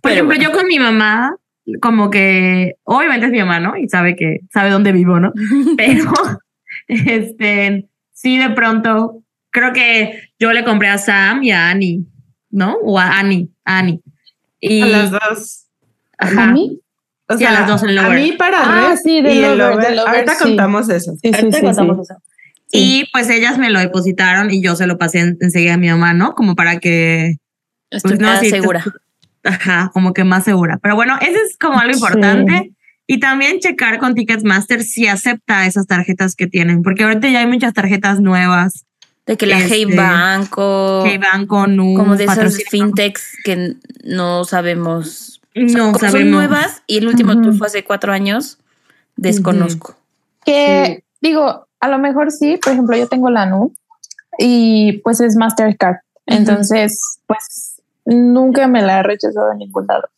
Por 0.01 0.13
ejemplo, 0.13 0.37
yo 0.37 0.53
con 0.53 0.67
mi 0.67 0.79
mamá, 0.79 1.37
como 1.81 2.11
que 2.11 2.77
obviamente 2.85 3.27
es 3.27 3.33
mi 3.33 3.39
mamá, 3.39 3.61
¿no? 3.61 3.77
Y 3.77 3.89
sabe 3.89 4.17
que 4.17 4.41
sabe 4.53 4.71
dónde 4.71 4.93
vivo, 4.93 5.21
¿no? 5.21 5.33
Pero 5.77 6.13
este 6.89 7.89
sí 8.13 8.39
de 8.39 8.51
pronto, 8.51 9.23
creo 9.51 9.73
que 9.73 10.31
yo 10.39 10.53
le 10.53 10.65
compré 10.65 10.89
a 10.89 10.99
Sam 10.99 11.43
y 11.43 11.51
a 11.51 11.71
Annie, 11.71 12.07
¿no? 12.51 12.77
O 12.83 12.99
a 12.99 13.19
Annie, 13.19 13.49
Annie. 13.65 14.01
Y, 14.61 14.83
a 14.83 14.87
las 14.87 15.11
dos. 15.11 15.67
¿A 16.19 16.47
mí? 16.47 16.81
O 17.29 17.37
sea, 17.37 17.51
a 17.51 17.53
las 17.53 17.69
dos 17.69 17.83
en 17.83 17.99
A 17.99 18.09
mí 18.11 18.33
para 18.33 18.59
ah, 18.91 18.97
sí, 18.97 19.23
de 19.23 19.35
y 19.35 19.45
Ahorita 19.45 20.39
contamos 20.41 20.89
eso. 20.89 21.15
Sí, 21.23 21.33
sí, 21.33 21.53
sí, 21.53 21.61
contamos 21.61 21.99
eso. 21.99 22.15
Y 22.71 23.07
pues 23.13 23.29
ellas 23.29 23.59
me 23.59 23.71
lo 23.71 23.81
depositaron 23.81 24.51
y 24.51 24.63
yo 24.63 24.77
se 24.77 24.87
lo 24.87 24.97
pasé 24.99 25.37
enseguida 25.41 25.75
a 25.75 25.79
mi 25.79 25.89
mamá, 25.89 26.15
¿no? 26.15 26.35
Como 26.35 26.55
para 26.55 26.79
que... 26.79 27.37
Pues, 27.91 28.19
no, 28.19 28.41
segura. 28.41 28.83
Ajá, 29.45 29.91
como 29.93 30.13
que 30.13 30.25
más 30.25 30.45
segura. 30.45 30.79
Pero 30.83 30.95
bueno, 30.95 31.17
eso 31.21 31.39
es 31.47 31.57
como 31.59 31.79
algo 31.79 31.95
importante. 31.95 32.73
Y 33.07 33.19
también 33.19 33.59
checar 33.59 33.99
con 33.99 34.15
Ticketmaster 34.15 34.83
si 34.85 35.07
acepta 35.07 35.67
esas 35.67 35.87
tarjetas 35.87 36.37
que 36.37 36.47
tienen, 36.47 36.83
porque 36.83 37.05
ahorita 37.05 37.29
ya 37.29 37.41
hay 37.41 37.47
muchas 37.47 37.75
tarjetas 37.75 38.21
nuevas. 38.21 38.85
De 39.27 39.37
que 39.37 39.47
la 39.47 39.59
Hey 39.59 39.85
este, 39.89 39.97
Banco. 39.97 41.05
Hey 41.07 41.19
Banco, 41.19 41.67
no. 41.67 41.95
Como 41.95 42.17
de 42.17 42.25
esas 42.25 42.63
fintechs 42.71 43.37
que 43.45 43.77
no 44.05 44.45
sabemos. 44.45 45.41
No 45.55 45.95
sabemos. 45.95 46.13
Son 46.13 46.31
nuevas 46.31 46.83
y 46.87 46.99
el 46.99 47.09
último 47.09 47.35
uh 47.35 47.53
fue 47.53 47.67
hace 47.67 47.85
cuatro 47.85 48.13
años. 48.13 48.59
Desconozco. 49.17 49.97
Que 50.45 51.05
digo, 51.21 51.67
a 51.81 51.89
lo 51.89 51.99
mejor 51.99 52.31
sí, 52.31 52.59
por 52.63 52.73
ejemplo, 52.73 52.97
yo 52.97 53.09
tengo 53.09 53.31
la 53.31 53.47
NU 53.47 53.75
y 54.39 55.01
pues 55.05 55.21
es 55.21 55.37
Mastercard. 55.37 55.97
Entonces, 56.27 57.19
pues 57.27 57.72
nunca 58.05 58.69
me 58.69 58.83
la 58.83 59.01
he 59.01 59.03
rechazado 59.03 59.53
en 59.53 59.59
ningún 59.59 59.87
lado. 59.87 60.09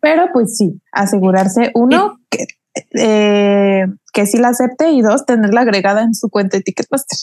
Pero 0.00 0.28
pues 0.32 0.56
sí, 0.56 0.80
asegurarse, 0.90 1.70
uno, 1.74 2.18
que, 2.28 2.46
eh, 2.94 3.86
que 4.12 4.26
sí 4.26 4.38
la 4.38 4.48
acepte 4.48 4.90
y 4.90 5.00
dos, 5.00 5.24
tenerla 5.26 5.60
agregada 5.60 6.02
en 6.02 6.14
su 6.14 6.28
cuenta 6.28 6.56
de 6.56 6.62
Ticketmaster. 6.64 7.18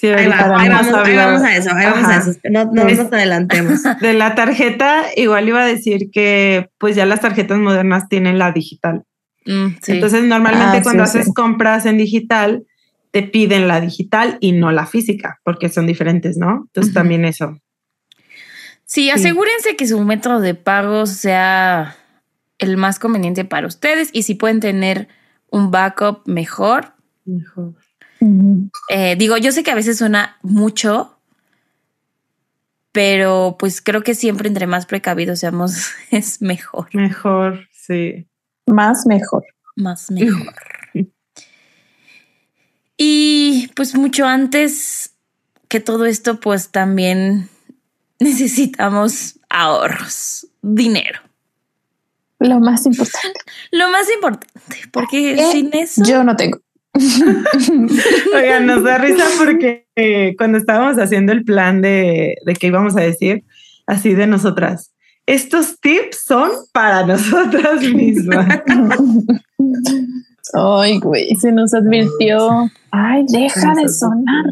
Sí, 0.00 0.06
ahí, 0.08 0.28
vamos, 0.28 0.58
ahí, 0.58 0.68
vamos, 1.14 1.42
a 1.42 1.56
eso, 1.56 1.70
ahí 1.74 1.84
vamos 1.84 2.08
a 2.08 2.16
eso. 2.16 2.32
No, 2.50 2.64
no 2.64 2.84
nos 2.84 3.12
adelantemos. 3.12 3.82
De 4.00 4.14
la 4.14 4.34
tarjeta, 4.34 5.02
igual 5.14 5.46
iba 5.46 5.62
a 5.62 5.66
decir 5.66 6.10
que 6.10 6.70
pues 6.78 6.96
ya 6.96 7.04
las 7.04 7.20
tarjetas 7.20 7.58
modernas 7.58 8.08
tienen 8.08 8.38
la 8.38 8.50
digital. 8.50 9.04
Mm, 9.44 9.74
Entonces, 9.88 10.24
normalmente 10.24 10.78
ah, 10.78 10.82
cuando 10.82 11.02
haces 11.02 11.30
compras 11.34 11.84
en 11.84 11.98
digital, 11.98 12.64
te 13.10 13.22
piden 13.22 13.68
la 13.68 13.82
digital 13.82 14.38
y 14.40 14.52
no 14.52 14.72
la 14.72 14.86
física, 14.86 15.38
porque 15.44 15.68
son 15.68 15.86
diferentes, 15.86 16.38
¿no? 16.38 16.64
Entonces, 16.68 16.94
también 16.94 17.26
eso. 17.26 17.58
Sí, 18.90 19.08
asegúrense 19.08 19.76
que 19.76 19.86
su 19.86 20.00
método 20.00 20.40
de 20.40 20.56
pago 20.56 21.06
sea 21.06 21.96
el 22.58 22.76
más 22.76 22.98
conveniente 22.98 23.44
para 23.44 23.68
ustedes 23.68 24.10
y 24.12 24.24
si 24.24 24.34
pueden 24.34 24.58
tener 24.58 25.06
un 25.48 25.70
backup 25.70 26.26
mejor. 26.26 26.94
Mejor. 27.24 27.76
Eh, 28.88 29.14
digo, 29.16 29.36
yo 29.36 29.52
sé 29.52 29.62
que 29.62 29.70
a 29.70 29.76
veces 29.76 29.96
suena 29.96 30.38
mucho, 30.42 31.20
pero 32.90 33.54
pues 33.60 33.80
creo 33.80 34.02
que 34.02 34.16
siempre 34.16 34.48
entre 34.48 34.66
más 34.66 34.86
precavidos 34.86 35.38
seamos 35.38 35.92
es 36.10 36.42
mejor. 36.42 36.88
Mejor, 36.92 37.68
sí. 37.70 38.26
Más 38.66 39.06
mejor. 39.06 39.44
Más 39.76 40.10
mejor. 40.10 40.52
Y 43.02 43.70
pues 43.76 43.94
mucho 43.94 44.26
antes 44.26 45.14
que 45.68 45.80
todo 45.80 46.04
esto, 46.04 46.38
pues 46.38 46.68
también 46.68 47.48
necesitamos 48.20 49.38
ahorros, 49.48 50.46
dinero. 50.62 51.20
Lo 52.38 52.60
más 52.60 52.86
importante. 52.86 53.40
Lo 53.70 53.90
más 53.90 54.08
importante, 54.14 54.76
porque 54.92 55.32
Eh, 55.32 55.52
sin 55.52 55.74
eso... 55.74 56.02
Yo 56.04 56.24
no 56.24 56.36
tengo. 56.36 56.58
Oigan, 58.34 58.66
nos 58.66 58.82
da 58.82 58.98
risa 58.98 59.24
porque 59.38 59.86
eh, 59.96 60.34
cuando 60.36 60.58
estábamos 60.58 60.98
haciendo 60.98 61.32
el 61.32 61.44
plan 61.44 61.82
de, 61.82 62.36
de 62.44 62.54
qué 62.54 62.68
íbamos 62.68 62.96
a 62.96 63.00
decir, 63.00 63.44
así 63.86 64.14
de 64.14 64.26
nosotras, 64.26 64.92
estos 65.26 65.78
tips 65.80 66.24
son 66.24 66.50
para 66.72 67.06
nosotras 67.06 67.82
mismas. 67.82 68.62
Ay, 70.54 70.98
güey, 70.98 71.34
se 71.36 71.52
nos 71.52 71.74
advirtió. 71.74 72.70
Ay, 72.90 73.24
deja 73.28 73.74
de 73.74 73.88
sonar. 73.88 74.46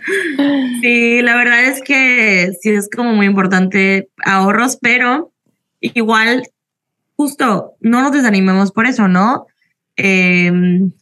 Sí, 0.82 1.22
la 1.22 1.36
verdad 1.36 1.64
es 1.64 1.82
que 1.82 2.52
sí 2.60 2.70
es 2.70 2.88
como 2.94 3.12
muy 3.14 3.26
importante 3.26 4.08
ahorros, 4.24 4.78
pero 4.80 5.32
igual, 5.80 6.42
justo, 7.16 7.74
no 7.80 8.02
nos 8.02 8.12
desanimemos 8.12 8.72
por 8.72 8.86
eso, 8.86 9.08
¿no? 9.08 9.46
Eh, 9.96 10.50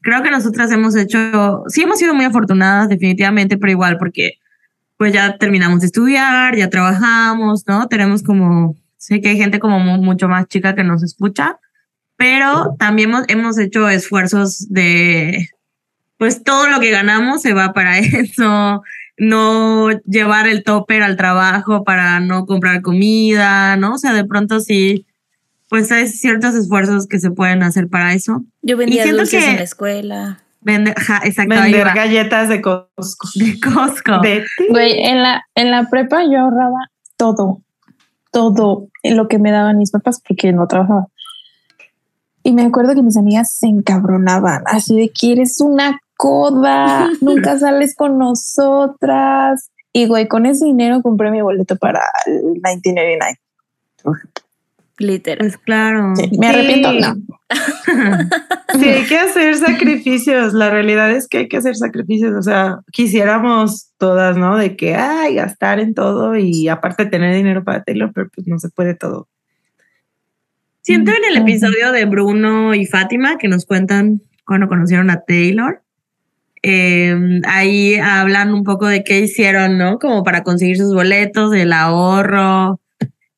creo 0.03 0.23
que 0.23 0.31
nosotras 0.31 0.71
hemos 0.73 0.97
hecho, 0.97 1.63
sí 1.69 1.83
hemos 1.83 1.99
sido 1.99 2.15
muy 2.15 2.25
afortunadas 2.25 2.89
definitivamente, 2.89 3.57
pero 3.57 3.71
igual 3.73 3.99
porque 3.99 4.33
pues 4.97 5.13
ya 5.15 5.39
terminamos 5.39 5.81
de 5.81 5.87
estudiar, 5.87 6.57
ya 6.57 6.69
trabajamos, 6.69 7.65
¿no? 7.67 7.89
Tenemos 7.89 8.23
como, 8.23 8.77
sé 8.99 9.21
que 9.23 9.31
hay 9.31 9.39
gente 9.39 9.59
como 9.61 9.79
mu- 9.81 10.03
mucho 10.03 10.29
más 10.29 10.47
chica 10.47 10.75
que 10.75 10.85
nos 10.85 11.03
escucha, 11.03 11.59
pero 12.17 12.75
también 12.79 13.09
hemos, 13.09 13.25
hemos 13.29 13.59
hecho 13.59 13.89
esfuerzos 13.89 14.69
de, 14.69 15.49
pues 16.21 16.45
todo 16.45 16.69
lo 16.69 16.81
que 16.81 16.91
ganamos 16.91 17.41
se 17.41 17.55
va 17.55 17.73
para 17.73 17.99
eso, 17.99 18.83
no 19.17 19.89
llevar 20.05 20.47
el 20.47 20.63
topper 20.65 21.03
al 21.03 21.17
trabajo 21.17 21.83
para 21.83 22.21
no 22.21 22.45
comprar 22.45 22.83
comida, 22.83 23.77
¿no? 23.79 23.95
O 23.95 23.99
sea, 23.99 24.13
de 24.13 24.27
pronto 24.27 24.61
sí, 24.61 25.07
pues 25.71 25.91
hay 25.91 26.09
ciertos 26.09 26.55
esfuerzos 26.55 27.07
que 27.07 27.19
se 27.21 27.31
pueden 27.31 27.63
hacer 27.63 27.89
para 27.89 28.13
eso. 28.13 28.45
Yo 28.61 28.77
vendía 28.77 29.05
siento 29.05 29.23
dulces 29.23 29.43
que- 29.43 29.51
en 29.51 29.57
la 29.57 29.63
escuela. 29.63 30.43
Vender, 30.61 30.95
ja, 30.95 31.23
exacto, 31.25 31.55
Vender 31.55 31.87
galletas 31.95 32.51
de 32.51 32.61
Costco. 32.61 33.29
de 33.37 33.59
Costco. 33.59 34.19
De. 34.19 34.45
Güey, 34.69 35.01
en 35.03 35.23
la, 35.23 35.43
en 35.55 35.71
la 35.71 35.89
prepa 35.89 36.23
yo 36.31 36.39
ahorraba 36.41 36.91
todo, 37.17 37.63
todo 38.31 38.89
lo 39.05 39.27
que 39.27 39.39
me 39.39 39.53
daban 39.53 39.79
mis 39.79 39.91
papás 39.91 40.21
porque 40.29 40.53
no 40.53 40.67
trabajaba. 40.67 41.07
Y 42.43 42.53
me 42.53 42.63
acuerdo 42.65 42.95
que 42.95 43.03
mis 43.03 43.17
amigas 43.17 43.57
se 43.59 43.69
encabronaban, 43.69 44.65
así 44.67 44.95
de 44.99 45.11
que 45.19 45.33
eres 45.33 45.63
una 45.63 45.99
coda, 46.21 47.09
nunca 47.23 47.59
sales 47.59 47.95
con 47.97 48.19
nosotras. 48.19 49.71
Y 49.93 50.07
güey, 50.07 50.29
con 50.29 50.45
ese 50.45 50.67
dinero 50.67 51.01
compré 51.03 51.31
mi 51.31 51.41
boleto 51.41 51.77
para 51.77 52.03
el 52.27 52.43
1999. 52.53 53.41
Literal. 54.99 55.39
Pues 55.39 55.57
claro. 55.57 56.15
Sí, 56.15 56.31
me 56.39 56.49
arrepiento, 56.49 56.91
Sí. 56.93 57.01
no. 57.01 57.17
Sí, 58.79 58.89
hay 58.89 59.05
que 59.05 59.19
hacer 59.19 59.57
sacrificios. 59.57 60.53
La 60.53 60.71
realidad 60.71 61.11
es 61.11 61.27
que 61.27 61.39
hay 61.39 61.49
que 61.49 61.57
hacer 61.57 61.75
sacrificios. 61.75 62.35
O 62.39 62.43
sea, 62.43 62.79
quisiéramos 62.93 63.91
todas, 63.99 64.37
¿no? 64.37 64.57
De 64.57 64.77
que, 64.77 64.95
ay, 64.95 65.35
gastar 65.35 65.81
en 65.81 65.95
todo 65.95 66.37
y 66.37 66.69
aparte 66.69 67.07
tener 67.07 67.35
dinero 67.35 67.65
para 67.65 67.83
Taylor, 67.83 68.13
pero 68.15 68.29
pues 68.33 68.47
no 68.47 68.61
se 68.61 68.69
puede 68.69 68.95
todo. 68.95 69.27
Siento 70.83 71.11
en 71.11 71.25
el 71.31 71.43
episodio 71.43 71.91
de 71.91 72.05
Bruno 72.05 72.75
y 72.75 72.87
Fátima 72.87 73.39
que 73.39 73.49
nos 73.49 73.67
cuentan 73.67 74.23
cuando 74.47 74.69
conocieron 74.69 75.11
a 75.11 75.23
Taylor. 75.23 75.83
Eh, 76.63 77.41
ahí 77.47 77.97
hablan 77.97 78.53
un 78.53 78.65
poco 78.65 78.87
de 78.87 79.03
qué 79.05 79.21
hicieron, 79.21 79.79
¿no? 79.79 79.99
Como 79.99 80.23
para 80.25 80.43
conseguir 80.43 80.77
sus 80.77 80.95
boletos, 80.95 81.55
el 81.55 81.73
ahorro. 81.73 82.81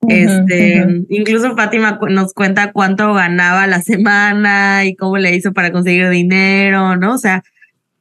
Este, 0.08 0.84
incluso 1.10 1.54
Fátima 1.54 2.00
nos 2.10 2.34
cuenta 2.34 2.72
cuánto 2.72 3.14
ganaba 3.14 3.68
la 3.68 3.80
semana 3.82 4.84
y 4.84 4.96
cómo 4.96 5.16
le 5.16 5.36
hizo 5.36 5.52
para 5.52 5.70
conseguir 5.70 6.08
dinero, 6.08 6.96
¿no? 6.96 7.14
O 7.14 7.18
sea, 7.18 7.44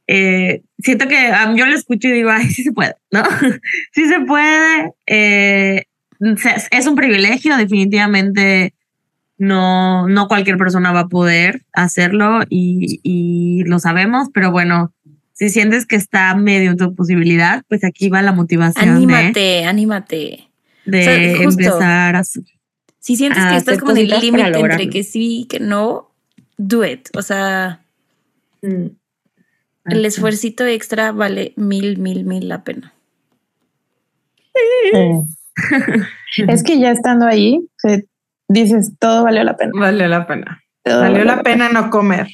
eh, 0.08 0.62
siento 0.80 1.06
que 1.06 1.30
um, 1.30 1.54
yo 1.54 1.64
lo 1.66 1.74
escucho 1.74 2.08
y 2.08 2.12
digo, 2.12 2.30
ay, 2.30 2.46
sí 2.46 2.64
se 2.64 2.72
puede, 2.72 2.96
¿no? 3.12 3.22
sí 3.92 4.08
se 4.08 4.20
puede. 4.20 4.92
eh, 5.06 5.84
es 6.70 6.86
un 6.86 6.94
privilegio, 6.94 7.56
definitivamente 7.56 8.74
no, 9.38 10.06
no 10.06 10.28
cualquier 10.28 10.56
persona 10.56 10.92
va 10.92 11.00
a 11.00 11.08
poder 11.08 11.62
hacerlo 11.72 12.42
y, 12.48 13.00
y 13.02 13.64
lo 13.64 13.80
sabemos, 13.80 14.28
pero 14.32 14.52
bueno, 14.52 14.92
si 15.48 15.50
sientes 15.50 15.86
que 15.86 15.96
está 15.96 16.34
medio 16.36 16.70
en 16.70 16.76
tu 16.76 16.94
posibilidad, 16.94 17.62
pues 17.68 17.82
aquí 17.84 18.08
va 18.08 18.22
la 18.22 18.32
motivación 18.32 18.84
de, 18.84 18.90
Anímate, 18.92 19.64
anímate. 19.64 20.48
de 20.84 21.00
O 21.00 21.02
sea, 21.02 21.44
justo. 21.44 21.62
empezar 21.62 22.16
a 22.16 22.18
hacer. 22.20 22.44
Si 23.00 23.16
sientes 23.16 23.42
a 23.42 23.50
que 23.50 23.56
estás 23.56 23.78
como 23.78 23.92
en 23.92 23.98
el 23.98 24.20
límite 24.20 24.58
entre 24.58 24.88
que 24.88 25.02
sí 25.02 25.40
y 25.40 25.44
que 25.46 25.58
no, 25.58 26.12
do 26.56 26.84
it. 26.84 27.08
O 27.16 27.22
sea, 27.22 27.82
el 28.62 30.04
esfuercito 30.06 30.64
extra 30.64 31.10
vale 31.10 31.52
mil, 31.56 31.98
mil, 31.98 32.24
mil 32.24 32.48
la 32.48 32.62
pena. 32.62 32.94
Sí. 34.92 36.42
es 36.48 36.62
que 36.62 36.78
ya 36.78 36.92
estando 36.92 37.26
ahí, 37.26 37.58
se- 37.78 38.06
dices, 38.48 38.92
todo 39.00 39.24
valió 39.24 39.42
la 39.42 39.56
pena. 39.56 39.72
Valió 39.74 40.06
la 40.06 40.26
pena. 40.26 40.61
Valió 40.84 41.24
la 41.24 41.42
pena 41.42 41.68
no 41.68 41.90
comer. 41.90 42.28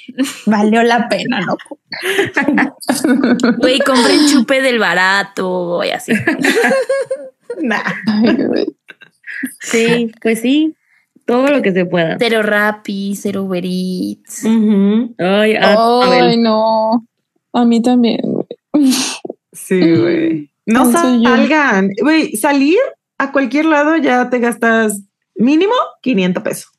Valió 0.46 0.82
la 0.82 1.08
pena, 1.08 1.40
¿no? 1.40 1.56
Güey, 3.58 3.78
compren 3.80 4.26
chupe 4.28 4.62
del 4.62 4.78
barato 4.78 5.84
y 5.84 5.90
así. 5.90 6.12
Nah. 7.62 7.82
Sí, 9.60 10.12
pues 10.20 10.40
sí, 10.40 10.74
todo 11.26 11.48
lo 11.48 11.62
que 11.62 11.72
se 11.72 11.84
pueda. 11.86 12.16
Cero 12.18 12.42
Rappi, 12.42 13.14
cero 13.16 13.44
Uber 13.44 13.64
Eats. 13.64 14.44
Ay, 14.44 15.54
ah, 15.60 16.00
Ay, 16.04 16.36
no. 16.38 17.06
A 17.52 17.64
mí 17.64 17.82
también. 17.82 18.20
güey. 18.22 18.92
Sí, 19.52 19.96
güey. 19.96 20.50
No 20.66 20.90
salgan. 20.90 21.90
Güey, 22.00 22.36
salir 22.36 22.78
a 23.18 23.32
cualquier 23.32 23.64
lado 23.64 23.96
ya 23.96 24.30
te 24.30 24.38
gastas 24.38 25.02
mínimo 25.34 25.74
500 26.02 26.42
pesos. 26.42 26.77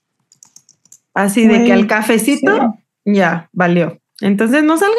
Así 1.14 1.48
de 1.48 1.66
que 1.66 1.74
al 1.74 1.88
cafecito 1.88 2.78
ya 3.06 3.50
valió. 3.52 4.00
Entonces 4.22 4.64
no 4.64 4.78
salgan. 4.78 4.96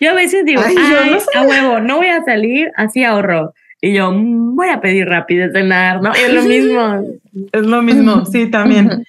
Yo 0.00 0.10
a 0.10 0.14
veces 0.14 0.44
digo, 0.44 0.62
Ay, 0.64 0.74
no 0.74 1.40
a 1.40 1.42
huevo, 1.42 1.80
no 1.80 1.96
voy 1.96 2.08
a 2.08 2.22
salir, 2.24 2.70
así 2.76 3.04
ahorro. 3.04 3.54
Y 3.80 3.94
yo 3.94 4.12
mm, 4.12 4.54
voy 4.54 4.68
a 4.68 4.80
pedir 4.80 5.06
rápido 5.06 5.46
de 5.46 5.52
cenar, 5.52 6.02
¿no? 6.02 6.12
Es 6.12 6.32
lo 6.32 6.42
mismo. 6.44 7.02
Es 7.52 7.62
lo 7.62 7.82
mismo, 7.82 8.24
sí, 8.26 8.46
también. 8.50 9.04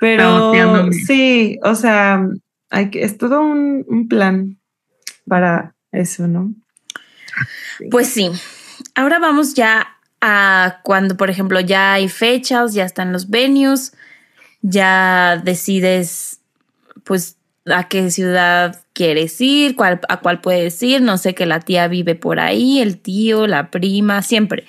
Pero 0.00 0.90
sí, 0.92 1.58
o 1.62 1.74
sea, 1.74 2.26
hay 2.70 2.90
que, 2.90 3.02
es 3.02 3.16
todo 3.16 3.40
un, 3.40 3.84
un 3.88 4.08
plan 4.08 4.58
para 5.26 5.74
eso, 5.92 6.26
¿no? 6.28 6.52
Pues 7.90 8.08
sí. 8.08 8.30
Ahora 8.94 9.18
vamos 9.18 9.54
ya 9.54 9.86
a 10.20 10.80
cuando, 10.82 11.16
por 11.16 11.30
ejemplo, 11.30 11.60
ya 11.60 11.94
hay 11.94 12.08
fechas, 12.08 12.74
ya 12.74 12.84
están 12.84 13.12
los 13.12 13.30
venues, 13.30 13.94
ya 14.68 15.40
decides, 15.44 16.40
pues, 17.04 17.36
a 17.66 17.88
qué 17.88 18.10
ciudad 18.10 18.80
quieres 18.92 19.40
ir, 19.40 19.74
cuál, 19.76 20.00
a 20.08 20.20
cuál 20.20 20.40
puedes 20.40 20.82
ir. 20.82 21.02
No 21.02 21.18
sé 21.18 21.34
que 21.34 21.46
la 21.46 21.60
tía 21.60 21.88
vive 21.88 22.14
por 22.14 22.38
ahí, 22.40 22.80
el 22.80 22.98
tío, 22.98 23.46
la 23.46 23.70
prima, 23.70 24.22
siempre. 24.22 24.64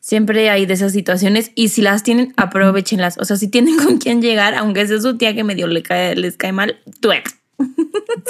Siempre 0.00 0.48
hay 0.50 0.64
de 0.66 0.74
esas 0.74 0.92
situaciones 0.92 1.52
y 1.54 1.68
si 1.68 1.82
las 1.82 2.02
tienen, 2.02 2.32
aprovechenlas. 2.36 3.18
O 3.18 3.24
sea, 3.24 3.36
si 3.36 3.48
tienen 3.48 3.76
con 3.84 3.98
quién 3.98 4.22
llegar, 4.22 4.54
aunque 4.54 4.86
sea 4.86 5.00
su 5.00 5.16
tía 5.16 5.34
que 5.34 5.44
medio 5.44 5.66
le 5.66 5.82
cae, 5.82 6.16
les 6.16 6.36
cae 6.36 6.52
mal, 6.52 6.78
tú 7.00 7.12
ex. 7.12 7.36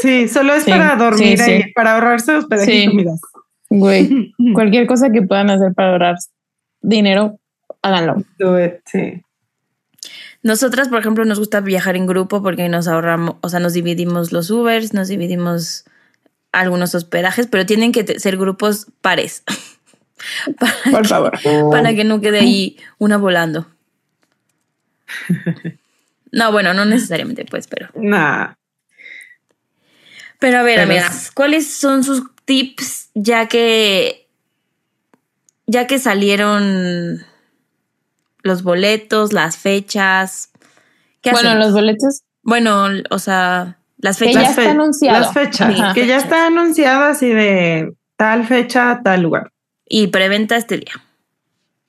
Sí, 0.03 0.29
solo 0.29 0.55
es 0.55 0.65
Sí, 0.65 0.71
para 0.71 0.97
dormir 0.97 1.39
sí, 1.39 1.45
sí. 1.45 1.51
ahí, 1.53 1.73
para 1.73 1.95
ahorrarse 1.95 2.33
hospedaje 2.35 2.71
Sí. 2.71 2.79
y 2.83 2.87
comidas. 2.89 3.21
Güey, 3.69 4.35
cualquier 4.55 4.87
cosa 4.89 5.11
que 5.11 5.23
puedan 5.23 5.51
hacer 5.51 5.73
para 5.75 5.93
ahorrar 5.93 6.17
dinero, 6.83 7.39
háganlo. 7.83 8.25
Do 8.39 8.63
it, 8.65 8.81
sí. 8.87 9.23
Nosotras, 10.42 10.88
por 10.88 11.00
ejemplo, 11.00 11.24
nos 11.24 11.38
gusta 11.38 11.61
viajar 11.61 11.96
en 11.96 12.07
grupo 12.07 12.42
porque 12.42 12.68
nos 12.68 12.88
ahorramos, 12.88 13.37
o 13.42 13.48
sea, 13.48 13.61
nos 13.61 13.74
dividimos 13.74 14.33
los 14.33 14.50
Ubers, 14.50 14.94
nos 14.94 15.09
dividimos 15.09 15.85
algunos 16.53 16.94
hospedajes, 16.94 17.46
pero 17.46 17.66
tienen 17.66 17.92
que 17.92 18.18
ser 18.18 18.37
grupos 18.37 18.87
pares 19.00 19.42
para, 20.59 20.74
Por 20.90 21.07
favor. 21.07 21.38
para 21.70 21.94
que 21.94 22.05
no 22.05 22.20
quede 22.20 22.40
ahí 22.40 22.79
una 22.98 23.16
volando. 23.16 23.66
No, 26.33 26.53
bueno, 26.53 26.74
no 26.74 26.85
necesariamente, 26.85 27.44
pues, 27.44 27.66
pero. 27.66 27.88
Nah. 27.94 28.55
Pero 30.38 30.59
a 30.59 30.62
ver, 30.62 30.76
Pero 30.76 30.90
amigas, 30.90 31.31
¿cuáles 31.33 31.72
son 31.72 32.05
sus 32.05 32.22
tips 32.44 33.11
ya 33.14 33.48
que 33.48 34.29
ya 35.66 35.87
que 35.87 35.98
salieron 35.98 37.24
los 38.42 38.62
boletos, 38.62 39.33
las 39.33 39.57
fechas? 39.57 40.50
¿Qué 41.22 41.31
Bueno, 41.33 41.50
hacemos? 41.50 41.66
los 41.66 41.74
boletos, 41.74 42.22
Bueno, 42.42 42.87
o 43.11 43.18
sea, 43.18 43.76
Las 43.98 44.18
Que 44.18 44.26
fechas. 44.26 44.42
ya 44.42 44.48
está 44.50 44.70
anunciado. 44.70 45.20
Las 45.20 45.33
fechas, 45.35 45.79
Ajá. 45.81 45.92
que 45.94 46.07
ya 46.07 46.16
está 46.16 46.46
anunciada 46.46 47.11
así 47.11 47.29
de 47.29 47.92
tal 48.16 48.46
fecha, 48.46 49.00
tal 49.05 49.20
lugar. 49.22 49.53
Y 49.87 50.07
preventa 50.07 50.57
este 50.57 50.79
día. 50.79 50.92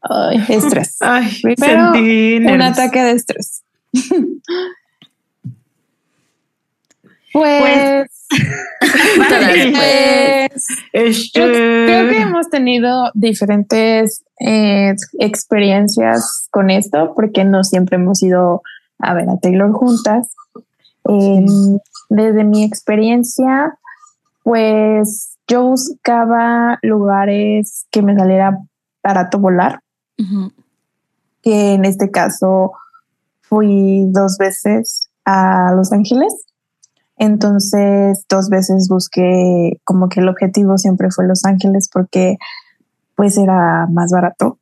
Ay, 0.01 0.43
estrés. 0.49 0.97
Ay, 0.99 1.31
Primero, 1.41 1.93
sentí 1.93 2.35
Un 2.37 2.43
nervios. 2.43 2.71
ataque 2.79 3.01
de 3.03 3.11
estrés. 3.11 3.63
pues, 7.33 8.09
pues. 8.29 9.71
pues, 9.71 10.65
Este, 10.93 11.41
creo, 11.41 11.85
creo 11.85 12.09
que 12.09 12.21
hemos 12.21 12.49
tenido 12.49 13.11
diferentes 13.13 14.23
eh, 14.39 14.93
experiencias 15.19 16.47
con 16.51 16.69
esto, 16.69 17.13
porque 17.15 17.43
no 17.43 17.63
siempre 17.63 17.97
hemos 17.97 18.21
ido 18.23 18.61
a 18.99 19.13
ver 19.13 19.29
a 19.29 19.37
Taylor 19.37 19.71
juntas. 19.71 20.29
Em, 21.05 21.79
desde 22.09 22.43
mi 22.43 22.63
experiencia, 22.63 23.77
pues 24.43 25.37
yo 25.47 25.63
buscaba 25.63 26.79
lugares 26.81 27.87
que 27.91 28.01
me 28.01 28.15
saliera 28.15 28.57
barato 29.03 29.39
volar. 29.39 29.81
Que 31.41 31.73
en 31.73 31.85
este 31.85 32.11
caso 32.11 32.73
fui 33.41 34.05
dos 34.11 34.37
veces 34.37 35.09
a 35.25 35.73
Los 35.75 35.91
Ángeles. 35.91 36.31
Entonces, 37.21 38.25
dos 38.27 38.49
veces 38.49 38.87
busqué 38.89 39.79
como 39.83 40.09
que 40.09 40.21
el 40.21 40.27
objetivo 40.27 40.79
siempre 40.79 41.11
fue 41.11 41.27
Los 41.27 41.45
Ángeles 41.45 41.87
porque 41.93 42.39
pues 43.15 43.37
era 43.37 43.85
más 43.91 44.11
barato. 44.11 44.57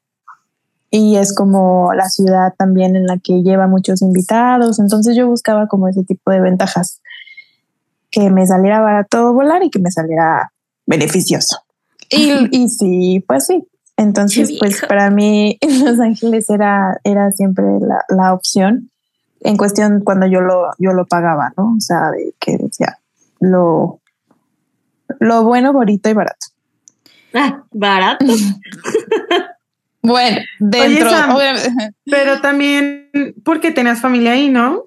Y 0.91 1.15
es 1.15 1.34
como 1.34 1.93
la 1.93 2.10
ciudad 2.10 2.54
también 2.58 2.98
en 2.98 3.06
la 3.06 3.17
que 3.17 3.43
lleva 3.43 3.67
muchos 3.67 4.02
invitados. 4.02 4.78
Entonces 4.80 5.15
yo 5.15 5.26
buscaba 5.30 5.67
como 5.67 5.88
ese 5.88 6.04
tipo 6.04 6.32
de 6.32 6.41
ventajas. 6.41 7.02
Que 8.12 8.30
me 8.30 8.45
saliera 8.45 8.82
barato 8.82 9.32
volar 9.32 9.63
y 9.63 9.69
que 9.69 9.80
me 9.80 9.89
saliera 9.89 10.52
beneficioso. 10.86 11.62
Y, 12.10 12.50
y 12.52 12.67
sí, 12.67 13.24
pues 13.26 13.45
sí. 13.45 13.65
Entonces, 13.95 14.58
pues 14.60 14.82
para 14.86 15.10
mí 15.10 15.58
Los 15.86 15.98
Ángeles 16.02 16.50
era, 16.50 17.00
era 17.06 17.32
siempre 17.32 17.63
la, 17.80 18.04
la 18.10 18.34
opción 18.34 18.89
en 19.41 19.58
cuestión 19.58 20.02
cuando 20.04 20.28
yo 20.28 20.41
lo, 20.41 20.71
yo 20.78 20.91
lo 20.93 21.06
pagaba, 21.06 21.54
¿no? 21.58 21.75
O 21.78 21.80
sea, 21.82 22.12
de 22.12 22.34
que 22.39 22.58
decía 22.58 22.97
lo, 23.39 23.99
lo 25.19 25.43
bueno, 25.43 25.71
bonito 25.73 26.10
y 26.10 26.13
barato. 26.13 26.47
Ah, 27.34 27.63
barato. 27.71 28.25
Bueno, 30.02 30.38
dentro, 30.60 31.10
Sam. 31.10 31.36
obviamente, 31.36 31.69
Pero 32.06 32.39
también 32.39 33.10
porque 33.43 33.71
tenías 33.71 33.99
familia 33.99 34.32
ahí, 34.32 34.49
¿no? 34.49 34.86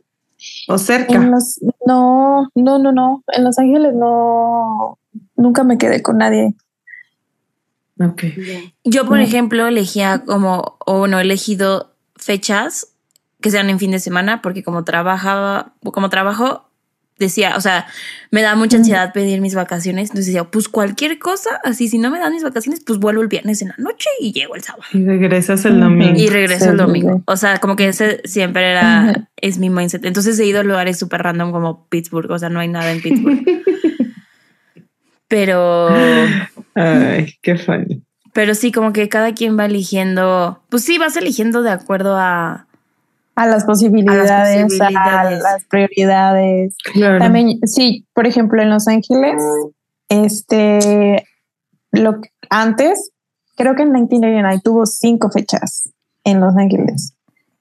O 0.68 0.78
cerca. 0.78 1.14
en 1.14 1.30
los, 1.30 1.60
no, 1.86 2.48
no, 2.54 2.78
no, 2.78 2.92
no, 2.92 3.22
en 3.28 3.44
Los 3.44 3.58
Ángeles 3.58 3.92
no, 3.94 4.98
nunca 5.36 5.64
me 5.64 5.76
quedé 5.76 6.02
con 6.02 6.16
nadie. 6.16 6.54
Ok. 8.00 8.24
Yo, 8.84 9.06
por 9.06 9.18
Mm. 9.18 9.22
ejemplo, 9.22 9.66
elegía 9.66 10.22
como, 10.24 10.76
o 10.86 11.00
bueno, 11.00 11.18
he 11.18 11.22
elegido 11.22 11.92
fechas 12.16 12.88
que 13.42 13.50
sean 13.50 13.68
en 13.68 13.78
fin 13.78 13.90
de 13.90 13.98
semana, 13.98 14.40
porque 14.40 14.62
como 14.62 14.85
trabajaba, 14.85 15.74
como 15.83 16.09
trabajo, 16.09 16.68
decía, 17.18 17.57
o 17.57 17.61
sea, 17.61 17.87
me 18.31 18.42
da 18.42 18.57
mucha 18.57 18.76
ansiedad 18.78 19.12
pedir 19.12 19.40
mis 19.40 19.55
vacaciones. 19.55 20.11
Entonces 20.11 20.26
decía, 20.26 20.44
pues 20.44 20.68
cualquier 20.68 21.18
cosa, 21.18 21.61
así, 21.64 21.88
si 21.88 21.98
no 21.98 22.11
me 22.11 22.18
dan 22.18 22.33
mis 22.33 22.42
vacaciones, 22.42 22.83
pues 22.85 22.98
vuelvo 22.98 23.22
el 23.22 23.28
viernes 23.28 23.62
en 23.62 23.68
la 23.68 23.74
noche 23.78 24.09
y 24.20 24.33
llego 24.33 24.57
el 24.57 24.62
sábado. 24.62 24.85
Y 24.92 25.05
regresas 25.05 25.64
el 25.64 25.78
domingo. 25.81 26.18
Y 26.18 26.28
regreso 26.28 26.64
Sí, 26.64 26.70
el 26.70 26.76
domingo. 26.78 27.22
O 27.26 27.37
sea, 27.37 27.59
como 27.59 27.76
que 27.76 27.88
ese 27.88 28.20
siempre 28.24 28.70
era, 28.70 29.28
es 29.37 29.59
mi 29.59 29.70
mindset. 29.70 30.05
Entonces 30.05 30.38
he 30.40 30.46
ido 30.46 30.61
a 30.61 30.64
lugares 30.64 30.98
súper 30.98 31.22
random 31.22 31.52
como 31.52 31.87
Pittsburgh, 31.88 32.31
o 32.31 32.38
sea, 32.38 32.48
no 32.48 32.61
hay 32.61 32.68
nada 32.68 32.90
en 32.90 33.02
Pittsburgh. 33.02 33.44
Pero, 35.28 35.88
Ay, 36.74 37.35
qué 37.40 37.57
funny. 37.57 38.02
pero 38.35 38.55
sí, 38.55 38.70
como 38.70 38.92
que 38.92 39.09
cada 39.09 39.33
quien 39.33 39.59
va 39.59 39.64
eligiendo, 39.64 40.62
pues 40.68 40.85
sí, 40.85 40.98
vas 40.98 41.16
eligiendo 41.16 41.62
de 41.62 41.70
acuerdo 41.70 42.18
a, 42.18 42.66
A 43.34 43.46
las 43.46 43.64
posibilidades, 43.64 44.30
a, 44.30 44.62
posibilidades. 44.64 45.42
las 45.42 45.64
prioridades. 45.64 46.76
Claro. 46.92 47.18
También, 47.18 47.58
sí, 47.66 48.06
por 48.14 48.26
ejemplo, 48.26 48.60
en 48.60 48.70
Los 48.70 48.88
Ángeles, 48.88 49.42
este, 50.08 51.26
lo 51.90 52.20
antes, 52.50 53.10
creo 53.56 53.74
que 53.74 53.82
en 53.82 53.92
1999 53.92 54.60
tuvo 54.62 54.86
cinco 54.86 55.30
fechas 55.30 55.88
en 56.24 56.40
Los 56.40 56.56
Ángeles. 56.56 57.14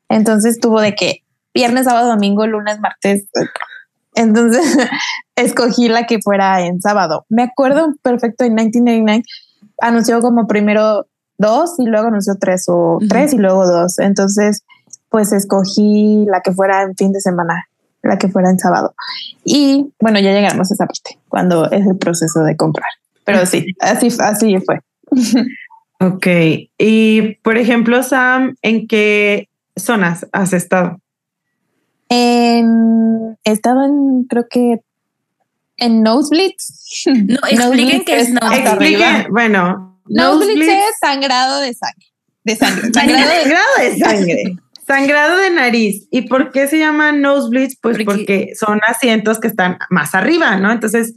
Entonces 0.09 0.59
tuvo 0.59 0.81
de 0.81 0.93
que 0.93 1.23
viernes, 1.53 1.85
sábado, 1.85 2.09
domingo, 2.09 2.45
lunes, 2.47 2.79
martes. 2.79 3.29
Entonces 4.13 4.77
escogí 5.35 5.87
la 5.87 6.05
que 6.05 6.19
fuera 6.21 6.65
en 6.65 6.81
sábado. 6.81 7.25
Me 7.29 7.43
acuerdo 7.43 7.93
perfecto 8.03 8.43
en 8.43 8.55
1999 8.55 9.23
anunció 9.81 10.21
como 10.21 10.47
primero 10.47 11.07
dos 11.37 11.75
y 11.79 11.85
luego 11.85 12.07
anunció 12.07 12.35
tres 12.39 12.65
o 12.67 12.99
tres 13.09 13.33
y 13.33 13.37
luego 13.37 13.67
dos. 13.67 13.99
Entonces, 13.99 14.63
pues 15.11 15.31
escogí 15.33 16.25
la 16.27 16.41
que 16.41 16.51
fuera 16.53 16.81
en 16.83 16.95
fin 16.95 17.11
de 17.11 17.19
semana, 17.21 17.67
la 18.01 18.17
que 18.17 18.29
fuera 18.29 18.49
en 18.49 18.57
sábado. 18.57 18.95
Y 19.43 19.91
bueno, 19.99 20.19
ya 20.19 20.31
llegamos 20.31 20.71
a 20.71 20.73
esa 20.73 20.87
parte 20.87 21.19
cuando 21.29 21.69
es 21.69 21.85
el 21.85 21.97
proceso 21.97 22.39
de 22.43 22.55
comprar. 22.55 22.89
Pero 23.25 23.45
sí, 23.45 23.65
así, 23.81 24.07
así 24.19 24.55
fue. 24.65 24.79
Ok. 25.99 26.27
Y 26.79 27.35
por 27.43 27.57
ejemplo, 27.57 28.01
Sam, 28.01 28.55
¿en 28.63 28.87
qué 28.87 29.49
zonas 29.75 30.25
has 30.31 30.53
estado? 30.53 30.97
En, 32.09 33.37
he 33.43 33.51
estado 33.51 33.85
en, 33.85 34.23
creo 34.29 34.47
que 34.49 34.79
en 35.77 36.03
Nosebleeds. 36.03 37.03
No, 37.27 37.37
expliquen 37.49 38.03
qué 38.05 38.19
es 38.21 38.29
nosebleeds. 38.31 38.67
arriba. 38.69 39.05
Explique, 39.09 39.31
bueno, 39.31 39.99
Nosebleeds 40.07 40.59
nosebleeds- 40.69 40.89
es 40.89 40.95
sangrado 41.01 41.59
de 41.59 41.73
sangre. 41.73 42.05
De 42.43 42.55
sangre. 42.55 42.89
Sangrado 42.93 43.29
de 43.29 43.41
sangrado 43.41 43.65
de 43.79 43.97
sangre. 43.99 44.55
Sangrado 44.93 45.37
de 45.37 45.49
nariz. 45.51 46.07
¿Y 46.11 46.23
por 46.27 46.51
qué 46.51 46.67
se 46.67 46.77
llama 46.79 47.11
nosebleeds? 47.11 47.77
Pues 47.81 47.97
Porque- 47.97 48.05
porque 48.05 48.49
son 48.59 48.79
asientos 48.87 49.39
que 49.39 49.47
están 49.47 49.77
más 49.89 50.13
arriba, 50.15 50.57
¿no? 50.57 50.71
Entonces, 50.71 51.15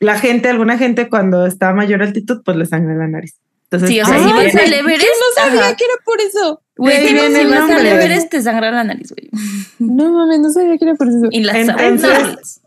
la 0.00 0.18
gente, 0.18 0.48
alguna 0.48 0.78
gente 0.78 1.08
cuando 1.08 1.46
está 1.46 1.70
a 1.70 1.74
mayor 1.74 2.02
altitud, 2.02 2.42
pues 2.44 2.56
le 2.56 2.66
sangra 2.66 2.94
la 2.94 3.08
nariz. 3.08 3.36
Entonces, 3.64 3.88
Sí, 3.88 4.00
o 4.00 4.04
sea, 4.04 4.18
si 4.18 4.24
vas 4.24 4.54
al 4.54 4.72
Everest, 4.72 5.02
Yo 5.02 5.08
no 5.08 5.42
sabía 5.42 5.60
ajá. 5.66 5.76
que 5.76 5.84
era 5.84 5.94
por 6.04 6.20
eso. 6.20 6.60
Güey, 6.76 7.08
si 7.08 7.14
vas 7.14 7.70
al. 7.70 7.86
Everest 7.86 8.30
te 8.30 8.42
sangra 8.42 8.70
la 8.70 8.84
nariz, 8.84 9.12
güey. 9.12 9.30
No 9.78 10.12
mames, 10.12 10.40
no 10.40 10.50
sabía 10.50 10.76
que 10.78 10.84
era 10.84 10.94
por 10.94 11.08
eso. 11.08 11.28
Y 11.30 11.42
las 11.42 11.56
Entonces-. 11.56 12.60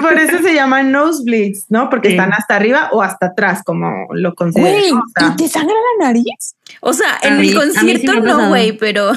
Por 0.00 0.14
eso 0.18 0.38
se 0.42 0.54
llama 0.54 0.82
nosebleeds, 0.82 1.66
¿no? 1.68 1.90
Porque 1.90 2.08
Sí. 2.08 2.14
están 2.14 2.32
hasta 2.32 2.56
arriba 2.56 2.88
o 2.92 3.02
hasta 3.02 3.26
atrás, 3.26 3.62
como 3.64 4.06
lo 4.12 4.34
consideran. 4.34 4.72
Güey, 4.80 4.92
¿no? 4.92 5.00
O 5.00 5.02
sea, 5.18 5.28
¿y 5.32 5.36
te 5.36 5.48
sangra 5.48 5.74
la 6.00 6.06
nariz? 6.06 6.54
O 6.80 6.92
sea, 6.94 7.18
en 7.22 7.38
mí- 7.38 7.42
el 7.42 7.48
sí 7.50 7.54
concierto 7.58 8.20
no, 8.20 8.48
güey, 8.48 8.72
pero. 8.78 9.12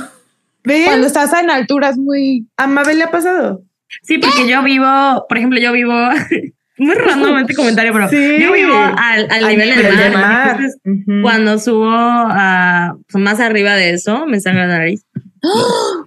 Cuando 0.85 1.07
estás 1.07 1.33
en 1.33 1.49
alturas 1.49 1.97
muy... 1.97 2.47
A 2.57 2.67
Mabel 2.67 2.97
le 2.97 3.03
ha 3.05 3.11
pasado. 3.11 3.61
Sí, 4.01 4.17
porque 4.17 4.47
yo 4.47 4.63
vivo, 4.63 5.25
por 5.27 5.37
ejemplo, 5.37 5.59
yo 5.59 5.71
vivo, 5.73 5.93
muy 6.77 6.95
randommente 6.95 7.53
comentario, 7.53 7.91
pero 7.93 8.09
Sí. 8.09 8.37
yo 8.41 8.51
vivo 8.53 8.73
al, 8.75 9.27
al 9.29 9.47
nivel 9.47 9.75
del 9.75 10.13
mar. 10.13 10.57
Entonces, 10.57 10.77
Ujú. 10.85 11.21
cuando 11.21 11.59
subo 11.59 11.89
a 11.91 12.95
pues, 13.11 13.23
más 13.23 13.39
arriba 13.39 13.75
de 13.75 13.91
eso, 13.91 14.25
me 14.25 14.39
sangra 14.41 14.65
la 14.67 14.77
nariz. 14.79 15.05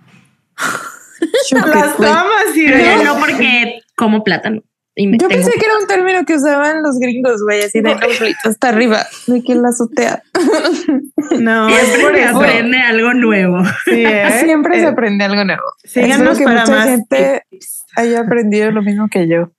Las 1.52 1.98
damas 1.98 2.56
y 2.56 2.66
no 3.04 3.16
porque 3.18 3.80
como 3.96 4.22
plátano. 4.22 4.62
Y 4.98 5.08
me 5.08 5.18
Yo 5.18 5.28
tengo- 5.28 5.42
pensé 5.42 5.58
que 5.58 5.66
era 5.66 5.76
un 5.78 5.86
término 5.86 6.24
que 6.24 6.36
usaban 6.36 6.82
los 6.82 6.98
gringos, 6.98 7.42
güey, 7.42 7.62
así 7.64 7.80
de 7.82 7.94
nosebleeds 7.94 8.46
hasta 8.46 8.68
arriba, 8.70 9.04
de 9.26 9.42
que 9.42 9.54
la 9.54 9.68
azotea. 9.68 10.22
No, 11.40 11.68
Siempre 11.68 12.18
se 12.22 12.24
eso. 12.30 12.36
aprende 12.38 12.78
algo 12.78 13.12
nuevo. 13.14 13.58
Sí, 13.84 13.90
¿eh? 14.06 14.40
Siempre 14.44 14.78
se 14.78 14.84
Eh, 14.84 14.88
aprende 14.88 15.24
algo 15.24 15.44
nuevo. 15.44 15.62
Síganos 15.84 16.38
que 16.38 16.44
para 16.44 16.60
mucha 16.62 16.72
más 16.72 16.88
gente 16.88 17.42
tips. 17.50 17.84
haya 17.96 18.20
aprendido 18.20 18.70
lo 18.70 18.82
mismo 18.82 19.08
que 19.10 19.28
yo. 19.28 19.50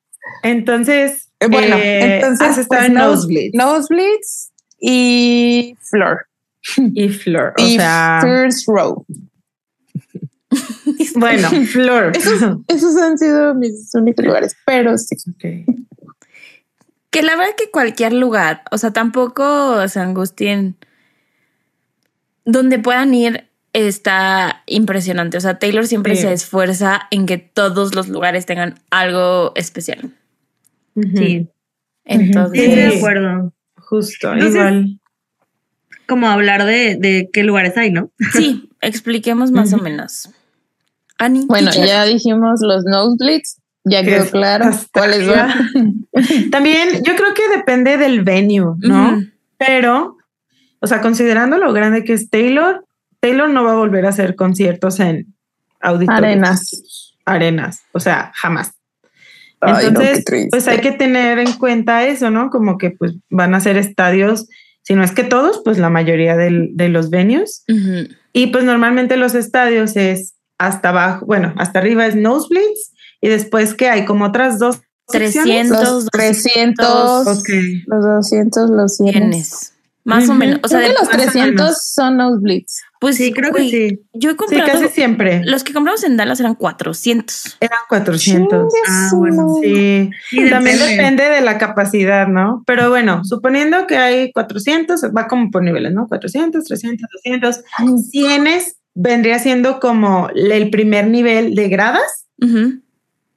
Entonces, 0.44 1.30
Eh, 1.40 1.48
Bueno, 1.50 1.76
eh, 1.78 2.16
entonces 2.16 2.48
has 2.48 2.58
estado 2.58 2.80
pues, 2.82 2.88
en 2.90 2.94
nos- 2.96 3.16
Nosebleeds 3.18 3.54
Nosebleeds 3.54 4.52
y 4.80 5.76
Floor. 5.92 6.26
y 6.78 7.10
Flor. 7.10 7.54
O 7.60 7.64
y 7.64 7.76
sea, 7.78 8.20
First 8.24 8.68
Row. 8.68 9.06
bueno, 11.16 11.50
Flor. 11.72 12.12
Esos 12.68 12.98
han 12.98 13.18
sido 13.18 13.54
mis 13.56 13.94
únicos 13.96 14.26
lugares, 14.26 14.56
pero 14.66 14.98
sí. 14.98 15.16
Ok. 15.32 15.76
que 17.10 17.22
la 17.24 17.36
verdad 17.36 17.56
que 17.58 17.72
cualquier 17.72 18.14
lugar, 18.14 18.64
o 18.72 18.78
sea, 18.78 18.92
tampoco 18.92 19.88
se 19.88 20.00
angustien. 20.00 20.76
Donde 22.46 22.80
puedan 22.80 23.14
ir 23.14 23.50
está 23.74 24.64
impresionante. 24.68 25.38
O 25.38 25.42
sea, 25.42 25.60
Taylor 25.60 25.86
siempre 25.88 26.16
Sí. 26.16 26.22
se 26.24 26.34
esfuerza 26.34 27.02
en 27.12 27.26
que 27.26 27.38
todos 27.38 27.94
los 27.94 28.08
lugares 28.08 28.46
tengan 28.46 28.76
algo 28.90 29.52
especial. 29.56 30.14
Sí, 31.16 31.48
Entonces, 32.06 32.60
sí, 32.66 32.76
de 32.76 32.88
acuerdo. 32.98 33.54
Justo, 33.78 34.32
Entonces- 34.34 34.56
igual. 34.56 35.00
Como 36.08 36.28
hablar 36.28 36.64
de, 36.64 36.96
de 36.96 37.30
qué 37.34 37.44
lugares 37.44 37.76
hay, 37.78 37.92
¿no? 37.92 38.12
sí, 38.32 38.70
expliquemos 38.82 39.52
más 39.52 39.74
o 39.74 39.78
menos. 39.78 40.30
Ani, 41.20 41.46
Bueno, 41.48 41.72
ya 41.74 42.06
dijimos 42.06 42.60
los 42.62 42.84
nosebleeds, 42.86 43.60
Ya 43.84 44.04
que 44.04 44.10
quedó 44.12 44.24
es 44.24 44.32
claro 44.32 44.70
cuáles 44.94 45.26
son. 45.26 45.40
arriba. 45.40 45.56
También 46.52 46.90
yo 47.04 47.16
creo 47.16 47.34
que 47.34 47.48
depende 47.56 47.98
del 47.98 48.24
venue, 48.24 48.76
¿no? 48.80 49.22
Pero, 49.58 50.18
o 50.80 50.88
sea, 50.88 51.02
considerando 51.02 51.58
lo 51.58 51.74
grande 51.74 52.04
que 52.04 52.14
es 52.14 52.30
Taylor, 52.30 52.86
Taylor 53.20 53.50
no 53.50 53.64
va 53.64 53.72
a 53.72 53.76
volver 53.76 54.06
a 54.06 54.10
hacer 54.10 54.36
conciertos 54.36 55.00
en 55.00 55.34
auditorios. 55.80 56.24
Arenas. 56.24 57.14
Arenas, 57.26 57.82
o 57.94 58.00
sea, 58.00 58.32
jamás. 58.36 58.72
Ay, 59.60 59.74
no, 59.86 60.02
Entonces, 60.02 60.24
pues 60.52 60.68
hay 60.68 60.80
que 60.82 60.92
tener 60.92 61.40
en 61.40 61.52
cuenta 61.54 62.06
eso, 62.06 62.30
¿no? 62.30 62.52
Como 62.52 62.78
que 62.78 62.92
pues 62.92 63.16
van 63.30 63.56
a 63.56 63.60
ser 63.60 63.76
estadios, 63.78 64.48
si 64.84 64.94
no 64.94 65.04
es 65.04 65.12
que 65.12 65.24
todos, 65.24 65.62
pues 65.66 65.80
la 65.80 65.90
mayoría 65.90 66.38
del- 66.38 66.70
de 66.78 66.90
los 66.90 67.10
venues. 67.10 67.66
Y 68.34 68.48
pues 68.48 68.64
normalmente 68.64 69.18
los 69.18 69.34
estadios 69.34 69.98
es 69.98 70.36
hasta 70.58 70.90
abajo, 70.90 71.26
bueno, 71.26 71.54
hasta 71.58 71.80
arriba 71.80 72.06
es 72.08 72.16
nosebleeds 72.16 72.92
y 73.22 73.30
después 73.30 73.74
que 73.74 73.90
hay 73.90 74.06
como 74.06 74.26
otras 74.26 74.60
dos 74.60 74.80
secciones. 75.10 75.70
300, 75.70 75.84
Los 75.94 76.06
300, 76.08 77.28
Ok. 77.28 77.50
los 77.88 78.04
200, 78.06 78.70
los 78.70 78.96
100. 78.98 79.12
tienes. 79.14 79.74
Más 80.04 80.24
o 80.30 80.32
Ujú. 80.32 80.40
menos. 80.40 80.60
O 80.64 80.68
sea, 80.70 80.80
Creo 80.80 80.90
que 80.90 80.94
de- 80.94 81.00
los 81.02 81.10
más 81.10 81.14
o 81.14 81.18
300 81.32 81.66
menos. 81.66 81.78
son 81.94 82.18
nosebleeds. 82.18 82.82
pues 83.00 83.16
Sí, 83.18 83.32
creo 83.32 83.52
que 83.54 83.62
sí. 83.70 84.00
Yo 84.14 84.30
he 84.32 84.34
Sí, 84.34 84.38
comprado. 84.38 84.72
casi 84.72 84.88
siempre. 84.88 85.44
Los 85.46 85.64
que 85.64 85.72
compramos 85.72 86.04
en 86.04 86.18
Dallas 86.18 86.40
eran 86.40 86.56
400. 86.56 87.56
Eran 87.60 87.78
400. 87.90 88.74
Ah, 88.88 89.10
bueno, 89.16 89.58
Sí, 89.62 90.10
Sí, 90.32 90.50
también 90.50 90.78
depende. 90.80 90.96
depende 90.96 91.24
de 91.30 91.42
la 91.42 91.58
capacidad, 91.60 92.28
¿no? 92.28 92.64
Pero 92.66 92.90
bueno, 92.90 93.24
suponiendo 93.24 93.86
que 93.86 93.98
hay 93.98 94.32
400, 94.32 95.04
va 95.16 95.28
como 95.28 95.52
por 95.52 95.62
niveles, 95.62 95.94
¿no? 95.94 96.08
400, 96.08 96.64
300, 96.64 97.08
200. 97.14 97.60
Ay, 97.78 97.88
100 98.10 98.48
vendría 99.00 99.38
siendo 99.40 99.80
como 99.80 100.30
el 100.36 100.70
primer 100.72 101.08
nivel 101.08 101.54
de 101.56 101.70
gradas 101.70 102.26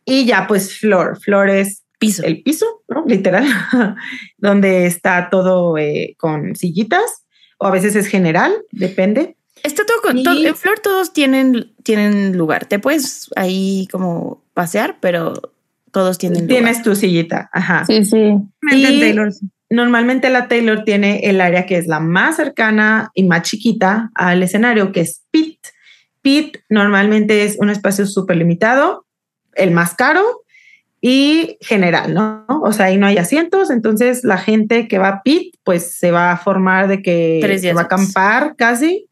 y 0.05 0.25
ya 0.25 0.47
pues 0.47 0.79
floor. 0.79 1.19
Floor 1.21 1.51
es 1.51 1.83
Piso. 1.99 2.23
el 2.25 2.43
piso, 2.43 2.65
¿no? 2.89 3.05
Literal, 3.07 3.45
donde 4.39 4.87
está 4.87 5.29
todo 5.31 5.77
eh, 5.77 6.15
con 6.19 6.57
sillitas 6.57 7.25
o 7.59 7.67
a 7.67 7.71
veces 7.71 7.95
es 7.95 8.07
general, 8.07 8.53
depende. 8.73 9.37
Está 9.63 9.85
todo 9.85 10.01
con. 10.03 10.17
Y- 10.17 10.23
todo- 10.25 10.43
en 10.47 10.57
Flor 10.57 10.79
todos 10.79 11.13
tienen, 11.13 11.73
tienen 11.83 12.39
lugar. 12.39 12.65
Te 12.65 12.79
puedes 12.79 13.29
ahí 13.37 13.87
como 13.93 14.43
pasear, 14.55 14.97
pero 15.01 15.35
todos 15.93 16.17
tienen 16.17 16.47
lugar. 16.47 16.57
Tienes 16.57 16.83
tu 16.83 16.97
sillita, 16.97 17.51
ajá. 17.53 17.85
Sí, 17.85 18.03
sí. 18.07 18.33
Y- 18.73 19.01
Taylor. 19.01 19.31
Normalmente 19.71 20.31
la 20.31 20.49
Taylor 20.49 20.83
tiene 20.85 21.21
el 21.21 21.41
área 21.41 21.65
que 21.65 21.79
es 21.79 21.87
la 21.87 22.01
más 22.01 22.37
cercana 22.37 23.11
y 23.15 23.25
más 23.25 23.43
chiquita 23.43 24.11
al 24.15 24.43
escenario, 24.43 24.91
que 24.91 25.01
es 25.03 25.23
pit. 25.31 25.59
Pit 26.23 26.59
normalmente 26.69 27.45
es 27.45 27.57
un 27.59 27.71
espacio 27.71 28.05
súper 28.07 28.37
limitado, 28.37 29.07
el 29.55 29.71
más 29.71 29.95
caro 29.95 30.43
y 31.01 31.57
general, 31.61 32.13
¿no? 32.13 32.45
O 32.63 32.73
sea, 32.73 32.87
ahí 32.87 32.99
no 32.99 33.07
hay 33.07 33.17
asientos, 33.17 33.71
entonces 33.71 34.23
la 34.25 34.39
gente 34.39 34.87
que 34.89 34.99
va 34.99 35.09
a 35.09 35.23
pit, 35.23 35.55
pues 35.65 35.97
se 35.97 36.11
va 36.11 36.33
a 36.33 36.37
formar 36.37 36.89
de 36.89 37.01
que 37.01 37.39
Tres 37.41 37.63
se 37.63 37.73
va 37.73 37.83
a 37.83 37.85
acampar 37.85 38.57
casi. 38.57 39.07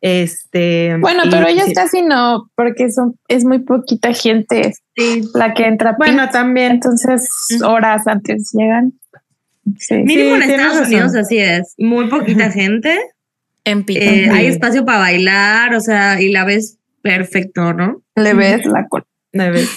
Este. 0.00 0.96
Bueno, 1.00 1.22
pero 1.30 1.46
ellas 1.46 1.66
sí. 1.66 1.74
casi 1.74 2.02
no, 2.02 2.50
porque 2.56 2.90
son, 2.90 3.16
es 3.28 3.44
muy 3.44 3.60
poquita 3.60 4.12
gente 4.14 4.72
Sí. 4.96 5.22
la 5.34 5.54
que 5.54 5.64
entra. 5.64 5.90
a 5.90 5.96
Bueno, 5.96 6.22
pit. 6.24 6.32
también. 6.32 6.72
entonces 6.72 7.28
horas 7.64 8.06
antes 8.06 8.50
llegan. 8.52 8.92
Sí. 9.78 9.94
Mínimo 9.98 10.36
en 10.36 10.42
Estados 10.42 10.78
razón. 10.78 10.86
Unidos 10.86 11.14
así 11.14 11.38
es. 11.38 11.74
Muy 11.78 12.08
poquita 12.08 12.50
gente. 12.50 12.98
En 13.64 13.84
eh. 13.88 14.28
Hay 14.30 14.46
espacio 14.46 14.84
para 14.84 14.98
bailar, 14.98 15.74
o 15.74 15.80
sea, 15.80 16.20
y 16.20 16.30
la 16.30 16.44
ves 16.44 16.78
perfecto, 17.00 17.72
¿no? 17.72 18.02
Le 18.16 18.34
ves 18.34 18.66
la 18.66 18.86
cola. 18.88 19.06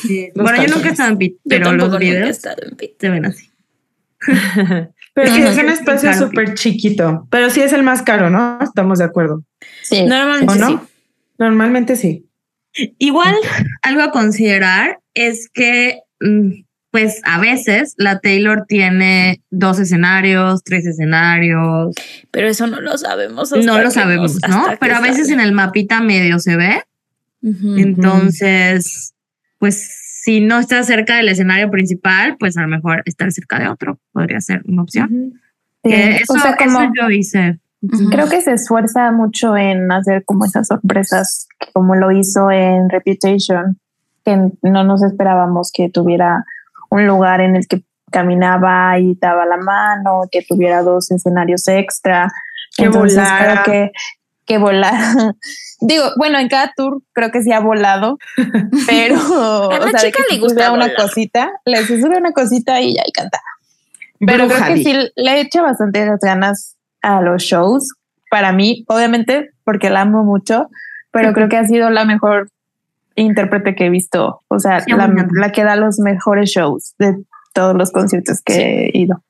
Sí. 0.01 0.31
Los 0.33 0.43
Bueno, 0.43 0.63
yo 0.63 0.73
nunca 0.73 0.89
he 0.89 0.91
estado 0.91 1.11
en 1.11 1.17
Pit, 1.17 1.37
pero 1.47 1.71
los 1.71 1.97
videos 1.97 2.29
estado 2.29 2.63
en 2.63 2.75
Pit. 2.75 2.91
se 2.99 3.09
ven 3.09 3.25
así. 3.25 3.49
Pero 5.15 5.31
es 5.31 5.57
un 5.57 5.69
espacio 5.69 6.13
súper 6.13 6.55
chiquito, 6.55 7.25
pero 7.29 7.49
sí 7.49 7.61
es 7.61 7.71
el 7.71 7.83
más 7.83 8.01
caro, 8.01 8.29
¿no? 8.29 8.59
Estamos 8.61 8.99
de 8.99 9.05
acuerdo. 9.05 9.43
Sí. 9.81 10.03
Normalmente 10.03 10.53
¿O 10.53 10.55
no? 10.57 10.67
sí. 10.67 10.77
Normalmente 11.37 11.95
sí. 11.95 12.25
Igual, 12.97 13.33
algo 13.81 14.01
a 14.01 14.11
considerar 14.11 14.99
es 15.13 15.49
que, 15.49 16.01
mm, 16.19 16.64
pues 16.95 17.19
a 17.25 17.39
veces 17.39 17.93
la 17.97 18.19
Taylor 18.19 18.65
tiene 18.67 19.41
dos 19.49 19.79
escenarios, 19.79 20.63
tres 20.63 20.85
escenarios, 20.85 21.93
Pero 22.31 22.47
eso 22.47 22.67
no 22.67 22.79
lo 22.79 22.97
sabemos. 22.97 23.51
hasta 23.51 23.65
no 23.65 23.81
lo 23.81 23.91
sabemos, 23.91 24.37
nos- 24.41 24.49
¿no? 24.49 24.63
Pero 24.79 24.95
a 24.95 25.01
veces 25.01 25.29
en 25.29 25.41
el 25.41 25.51
mapita 25.51 25.99
medio 25.99 26.39
se 26.39 26.55
ve. 26.55 26.81
Entonces, 27.77 29.13
pues 29.59 30.21
si 30.23 30.39
no 30.39 30.59
estás 30.59 30.87
cerca 30.87 31.17
del 31.17 31.29
escenario 31.29 31.69
principal, 31.69 32.37
pues 32.39 32.57
a 32.57 32.61
lo 32.61 32.67
mejor 32.67 33.01
estar 33.05 33.31
cerca 33.31 33.59
de 33.59 33.67
otro 33.67 33.99
podría 34.11 34.39
ser 34.41 34.61
una 34.65 34.81
opción. 34.83 35.09
Sí. 35.83 35.89
Que 35.91 36.15
eso, 36.15 36.33
o 36.33 36.39
sea, 36.39 36.55
como 36.55 36.81
eso 36.81 36.91
yo 36.99 37.09
hice. 37.09 37.59
Creo 38.09 38.27
que 38.29 38.41
se 38.41 38.53
esfuerza 38.53 39.11
mucho 39.11 39.55
en 39.55 39.91
hacer 39.91 40.23
como 40.25 40.45
esas 40.45 40.67
sorpresas, 40.67 41.47
como 41.73 41.95
lo 41.95 42.11
hizo 42.11 42.49
en 42.49 42.89
Reputation, 42.89 43.77
que 44.23 44.49
no 44.63 44.83
nos 44.83 45.03
esperábamos 45.03 45.71
que 45.71 45.89
tuviera 45.89 46.43
un 46.89 47.07
lugar 47.07 47.41
en 47.41 47.55
el 47.55 47.67
que 47.67 47.83
caminaba 48.11 48.97
y 48.99 49.15
daba 49.15 49.45
la 49.45 49.57
mano, 49.57 50.21
que 50.31 50.41
tuviera 50.47 50.81
dos 50.81 51.11
escenarios 51.11 51.67
extra. 51.67 52.31
Que 52.77 52.85
Entonces 52.85 53.17
volara. 53.17 53.63
creo 53.63 53.63
que, 53.63 53.91
que 54.45 54.57
volar. 54.57 54.93
Digo, 55.81 56.05
bueno, 56.17 56.39
en 56.39 56.47
cada 56.47 56.71
tour 56.75 57.01
creo 57.13 57.31
que 57.31 57.41
sí 57.41 57.51
ha 57.51 57.59
volado, 57.59 58.17
pero 58.87 59.15
A 59.17 59.79
la 59.79 59.85
o 59.85 59.89
sea, 59.89 60.01
de 60.01 60.07
chica 60.07 60.23
le 60.29 60.39
gusta 60.39 60.71
una 60.71 60.85
volar. 60.87 60.95
cosita, 60.95 61.51
le 61.65 61.85
sube 61.85 62.17
una 62.17 62.31
cosita 62.31 62.81
y 62.81 62.95
ya 62.95 63.03
y 63.05 63.11
canta. 63.11 63.41
Pero 64.19 64.47
creo 64.47 64.65
que 64.65 64.77
sí 64.77 64.93
le 65.15 65.41
echa 65.41 65.61
bastante 65.61 66.07
ganas 66.21 66.77
a 67.01 67.21
los 67.21 67.43
shows. 67.43 67.93
Para 68.31 68.51
mí, 68.53 68.85
obviamente, 68.87 69.51
porque 69.63 69.89
la 69.89 70.01
amo 70.01 70.23
mucho, 70.23 70.69
pero 71.11 71.33
creo 71.33 71.49
que 71.49 71.57
ha 71.57 71.65
sido 71.65 71.89
la 71.89 72.05
mejor 72.05 72.49
intérprete 73.15 73.75
que 73.75 73.85
he 73.85 73.89
visto. 73.89 74.41
O 74.47 74.59
sea, 74.59 74.81
Sí, 74.81 74.91
la, 74.91 75.51
que 75.51 75.63
da 75.63 75.75
los 75.75 75.99
mejores 75.99 76.49
shows 76.49 76.95
de 76.99 77.15
todos 77.53 77.75
los 77.75 77.91
conciertos 77.91 78.41
que 78.43 78.53
Sí. 78.53 78.61
he 78.61 78.91
ido. 78.93 79.23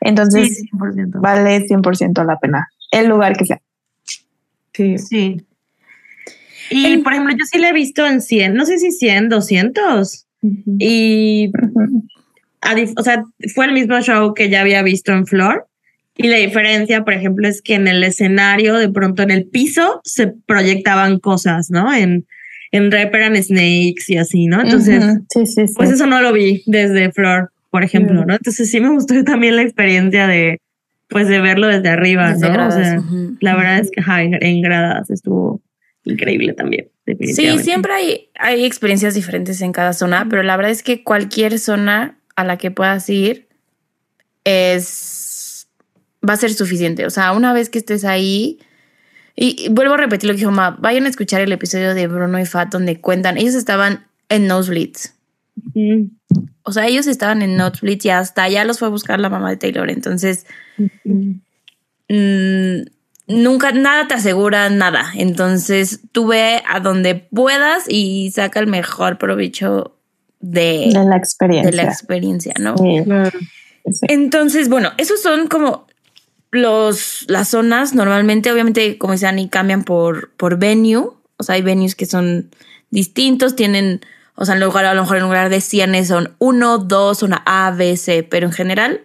Entonces, 0.00 0.56
Sí, 0.56 0.68
100%. 0.72 1.20
vale 1.20 1.66
100% 1.66 2.24
la 2.24 2.38
pena. 2.38 2.68
El 2.90 3.08
lugar 3.08 3.36
que 3.36 3.46
sea. 3.46 3.60
Sí. 4.72 4.98
Sí. 4.98 5.46
Y 6.70 6.98
por 6.98 7.12
ejemplo, 7.12 7.32
yo 7.32 7.44
sí 7.44 7.58
la 7.58 7.68
he 7.70 7.72
visto 7.72 8.06
en 8.06 8.20
100, 8.20 8.54
no 8.54 8.64
sé 8.64 8.78
si 8.78 8.92
100, 8.92 9.28
200. 9.28 10.26
Y, 10.78 11.52
a 12.62 12.74
o 12.96 13.02
sea, 13.02 13.24
fue 13.54 13.66
el 13.66 13.72
mismo 13.72 14.00
show 14.00 14.34
que 14.34 14.48
ya 14.48 14.60
había 14.60 14.82
visto 14.82 15.12
en 15.12 15.26
Flor. 15.26 15.66
Y 16.16 16.28
la 16.28 16.36
diferencia, 16.36 17.04
por 17.04 17.14
ejemplo, 17.14 17.48
es 17.48 17.62
que 17.62 17.74
en 17.74 17.88
el 17.88 18.02
escenario, 18.04 18.74
de 18.76 18.88
pronto 18.90 19.22
en 19.22 19.30
el 19.30 19.46
piso, 19.46 20.00
se 20.04 20.28
proyectaban 20.28 21.18
cosas, 21.18 21.70
¿no? 21.70 21.92
En, 21.92 22.26
en 22.72 22.90
Rap 22.90 23.14
eran 23.14 23.40
snakes 23.42 24.04
y 24.08 24.16
así, 24.16 24.46
¿no? 24.46 24.60
Entonces, 24.62 25.04
Ujú. 25.04 25.24
sí, 25.30 25.46
sí, 25.46 25.68
sí. 25.68 25.74
pues 25.76 25.90
eso 25.90 26.06
no 26.06 26.20
lo 26.20 26.32
vi 26.32 26.62
desde 26.66 27.12
Flor, 27.12 27.52
por 27.70 27.84
ejemplo, 27.84 28.22
Mm. 28.22 28.26
¿no? 28.26 28.34
Entonces 28.34 28.70
sí 28.70 28.80
me 28.80 28.90
gustó 28.90 29.14
también 29.24 29.56
la 29.56 29.62
experiencia 29.62 30.26
de, 30.26 30.58
pues, 31.08 31.28
de 31.28 31.40
verlo 31.40 31.68
desde 31.68 31.88
arriba, 31.90 32.32
Desde 32.32 32.48
¿no? 32.48 32.52
gradas, 32.54 32.74
o 32.76 32.82
sea, 32.82 32.98
ujú. 33.00 33.36
la 33.40 33.54
verdad 33.56 33.78
es 33.78 33.90
que 33.90 34.00
ajá, 34.00 34.22
en, 34.22 34.42
en 34.42 34.60
gradas 34.62 35.08
estuvo 35.10 35.60
increíble 36.04 36.52
también. 36.54 36.88
Sí, 37.34 37.58
siempre 37.58 37.92
hay, 37.92 38.28
hay 38.38 38.64
experiencias 38.64 39.14
diferentes 39.14 39.60
en 39.60 39.72
cada 39.72 39.92
zona, 39.92 40.26
pero 40.30 40.42
la 40.42 40.56
verdad 40.56 40.72
es 40.72 40.82
que 40.82 41.02
cualquier 41.04 41.58
zona 41.58 42.18
a 42.36 42.44
la 42.44 42.56
que 42.58 42.70
puedas 42.70 43.08
ir 43.10 43.48
es 44.44 45.68
va 46.28 46.34
a 46.34 46.36
ser 46.36 46.52
suficiente. 46.52 47.06
O 47.06 47.10
sea, 47.10 47.32
una 47.32 47.52
vez 47.52 47.68
que 47.68 47.78
estés 47.78 48.04
ahí, 48.04 48.58
y, 49.36 49.64
y 49.64 49.68
vuelvo 49.70 49.94
a 49.94 49.96
repetir 49.98 50.28
lo 50.28 50.34
que 50.34 50.38
dijo 50.40 50.50
Ma, 50.50 50.76
vayan 50.78 51.06
a 51.06 51.08
escuchar 51.08 51.40
el 51.40 51.52
episodio 51.52 51.94
de 51.94 52.06
Bruno 52.06 52.38
y 52.38 52.46
Fat 52.46 52.70
donde 52.70 53.00
cuentan, 53.00 53.38
ellos 53.38 53.54
estaban 53.54 54.06
en 54.28 54.46
nosebleeds. 54.46 55.14
Mm, 55.74 56.04
O 56.62 56.72
sea, 56.72 56.86
ellos 56.86 57.06
estaban 57.06 57.42
en 57.42 57.56
nosebleeds 57.56 58.04
y 58.06 58.10
hasta 58.10 58.44
allá 58.44 58.64
los 58.64 58.78
fue 58.78 58.88
a 58.88 58.90
buscar 58.90 59.20
la 59.20 59.28
mamá 59.28 59.50
de 59.50 59.56
Taylor. 59.56 59.90
Entonces, 59.90 60.46
mm. 61.04 61.32
nunca, 63.28 63.72
nada 63.72 64.08
te 64.08 64.14
asegura 64.14 64.68
nada. 64.70 65.12
Entonces, 65.14 66.00
tú 66.12 66.28
ve 66.28 66.62
a 66.68 66.80
donde 66.80 67.14
puedas 67.14 67.84
y 67.88 68.30
saca 68.32 68.60
el 68.60 68.66
mejor 68.66 69.18
provecho 69.18 69.96
de, 70.40 70.90
de 70.92 71.04
la 71.04 71.16
experiencia. 71.16 71.70
de 71.70 71.76
la 71.76 71.84
experiencia, 71.84 72.54
¿no? 72.58 72.76
Sí. 72.76 73.02
Entonces, 74.08 74.68
bueno, 74.68 74.90
esos 74.98 75.20
son 75.22 75.48
como 75.48 75.86
los, 76.52 77.24
las 77.28 77.48
zonas. 77.48 77.94
Normalmente, 77.94 78.52
obviamente, 78.52 78.98
como 78.98 79.14
dice 79.14 79.26
Ani, 79.26 79.48
cambian 79.48 79.82
por, 79.82 80.30
por 80.34 80.58
venue. 80.58 81.08
O 81.38 81.42
sea, 81.42 81.56
hay 81.56 81.62
venues 81.62 81.96
que 81.96 82.06
son 82.06 82.50
distintos, 82.90 83.56
tienen, 83.56 84.00
o 84.36 84.44
sea, 84.44 84.54
en 84.54 84.60
lugar, 84.60 84.84
a 84.84 84.94
lo 84.94 85.02
mejor 85.02 85.16
en 85.16 85.24
lugar 85.24 85.48
de 85.48 85.60
100 85.60 86.06
son 86.06 86.36
1, 86.38 86.78
2, 86.78 87.18
zona 87.18 87.42
A, 87.46 87.72
B, 87.72 87.96
C, 87.96 88.22
pero 88.22 88.46
en 88.46 88.52
general, 88.52 89.00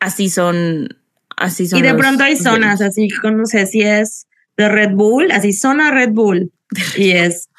así 0.00 0.30
son. 0.30 0.96
Así 1.36 1.66
son 1.66 1.80
Y 1.80 1.82
de 1.82 1.92
los 1.92 1.98
pronto 2.00 2.22
hay 2.22 2.34
venues. 2.34 2.44
zonas, 2.44 2.80
así 2.80 3.08
que 3.08 3.30
no 3.32 3.44
sé 3.44 3.66
si 3.66 3.82
es 3.82 4.28
de 4.56 4.68
Red 4.68 4.92
Bull, 4.92 5.32
así 5.32 5.52
zona 5.52 5.90
Red 5.90 6.10
Bull. 6.12 6.52
Y 6.96 7.10
es, 7.10 7.50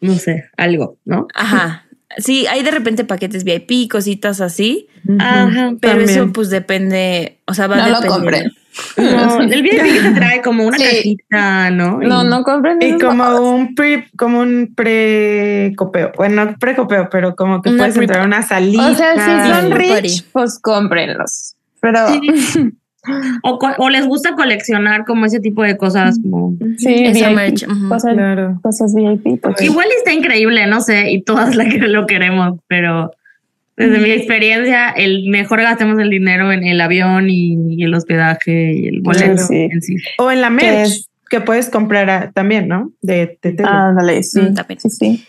no 0.00 0.16
sé, 0.18 0.50
algo, 0.56 0.98
¿no? 1.04 1.28
Ajá. 1.34 1.83
Sí, 2.18 2.46
hay 2.46 2.62
de 2.62 2.70
repente 2.70 3.04
paquetes 3.04 3.42
VIP, 3.44 3.90
cositas 3.90 4.40
así, 4.40 4.88
Ajá. 5.18 5.72
pero 5.80 5.94
También. 5.98 6.10
eso 6.10 6.32
pues 6.32 6.48
depende, 6.50 7.38
o 7.46 7.54
sea, 7.54 7.66
va 7.66 7.76
No 7.76 7.88
lo 7.88 8.00
dependiendo. 8.00 8.14
compren. 8.14 8.52
No, 8.96 9.40
el 9.52 9.62
VIP 9.62 9.72
que 9.82 10.00
te 10.00 10.10
trae 10.12 10.42
como 10.42 10.64
una 10.66 10.78
Sí. 10.78 10.84
cajita, 10.84 11.70
¿no? 11.70 11.98
No, 12.00 12.24
Y- 12.24 12.28
no 12.28 12.42
compren. 12.44 12.78
Y 12.80 12.98
como 12.98 13.40
un 13.52 13.74
pre, 13.74 14.08
como 14.16 14.40
un 14.40 14.74
precopeo. 14.76 16.12
Bueno, 16.16 16.44
no 16.44 16.56
precopeo, 16.58 17.08
pero 17.10 17.34
como 17.36 17.62
que 17.62 17.70
Una 17.70 17.78
puedes 17.78 17.96
entrar 17.96 18.20
a 18.22 18.24
una 18.24 18.42
salita. 18.42 18.90
O 18.90 18.94
sea, 18.94 19.14
si 19.14 19.50
son 19.52 19.70
rich, 19.72 20.24
pues 20.32 20.58
cómprenlos. 20.60 21.54
Pero 21.80 21.98
Sí. 22.08 22.20
O, 23.42 23.58
o 23.78 23.90
les 23.90 24.06
gusta 24.06 24.34
coleccionar 24.34 25.04
como 25.04 25.26
ese 25.26 25.40
tipo 25.40 25.62
de 25.62 25.76
cosas. 25.76 26.18
Como... 26.22 26.56
sí, 26.78 27.04
Esa 27.04 27.30
cosas, 27.88 28.14
Claro. 28.14 28.58
cosas 28.62 28.94
VIP. 28.94 29.40
Pues, 29.40 29.60
Igual 29.62 29.88
está 29.98 30.12
increíble, 30.12 30.66
no 30.66 30.80
sé, 30.80 31.10
y 31.10 31.22
todas 31.22 31.54
la 31.56 31.64
que 31.68 31.78
lo 31.78 32.06
queremos, 32.06 32.58
pero 32.68 33.10
desde 33.76 33.98
mi 33.98 34.10
experiencia, 34.10 34.90
el 34.90 35.28
mejor 35.28 35.60
gastemos 35.62 35.98
el 35.98 36.08
dinero 36.10 36.52
en 36.52 36.64
el 36.64 36.80
avión 36.80 37.28
y, 37.28 37.82
el 37.82 37.92
hospedaje 37.94 38.72
y 38.72 38.86
el 38.86 39.00
boleto 39.00 39.42
Sí. 39.48 39.68
en 39.70 39.82
sí. 39.82 39.96
O 40.18 40.30
en 40.30 40.40
la 40.40 40.50
merch, 40.50 40.86
es- 40.88 41.08
que 41.28 41.40
puedes 41.40 41.68
comprar 41.70 42.08
ah, 42.10 42.30
también, 42.32 42.68
¿no? 42.68 42.92
De, 43.02 43.38
de 43.42 43.52
tele. 43.52 43.68
Ándale, 43.68 44.22
sí, 44.22 44.40
Mm, 44.40 44.54
también. 44.54 44.78
sí, 44.80 44.90
sí. 44.90 45.24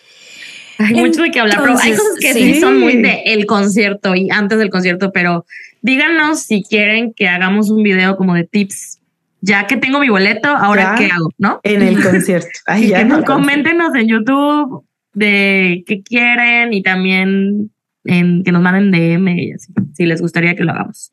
Hay 0.77 0.93
mucho 0.93 1.21
de 1.23 1.31
que 1.31 1.39
hablar, 1.39 1.57
pero 1.61 1.71
hay 1.79 1.91
Entonces, 1.91 1.97
cosas 1.99 2.19
que 2.19 2.33
sí. 2.33 2.53
sí, 2.55 2.59
son 2.59 2.79
muy 2.79 2.97
de 2.97 3.23
el 3.27 3.45
concierto 3.45 4.13
y 4.13 4.29
antes 4.29 4.59
del 4.59 4.69
concierto, 4.69 5.11
pero 5.13 5.45
díganos 5.85 6.39
si 6.41 6.63
quieren 6.63 7.13
que 7.13 7.27
hagamos 7.27 7.69
un 7.69 7.83
video 7.83 8.17
como 8.17 8.33
de 8.33 8.43
tips. 8.43 8.99
Ya 9.41 9.67
que 9.67 9.77
tengo 9.77 9.99
mi 9.99 10.09
boleto, 10.09 10.49
ahora 10.49 10.93
Ya. 10.93 10.95
qué 10.95 11.11
hago, 11.11 11.29
¿no? 11.37 11.59
En 11.63 11.83
el 11.83 12.01
concierto. 12.03 12.49
Ay, 12.65 12.85
Y 12.85 12.87
ya 12.89 12.97
que 12.99 13.05
no 13.05 13.17
nos 13.17 13.25
coméntenos 13.25 13.93
en 13.93 14.07
YouTube 14.07 14.83
de 15.13 15.83
qué 15.85 16.01
quieren 16.01 16.73
y 16.73 16.81
también 16.81 17.71
en 18.05 18.43
que 18.43 18.51
nos 18.51 18.61
manden 18.63 18.91
DM 18.91 19.27
y 19.37 19.51
así, 19.53 19.71
si 19.93 20.05
les 20.05 20.19
gustaría 20.21 20.55
que 20.55 20.63
lo 20.63 20.71
hagamos 20.71 21.11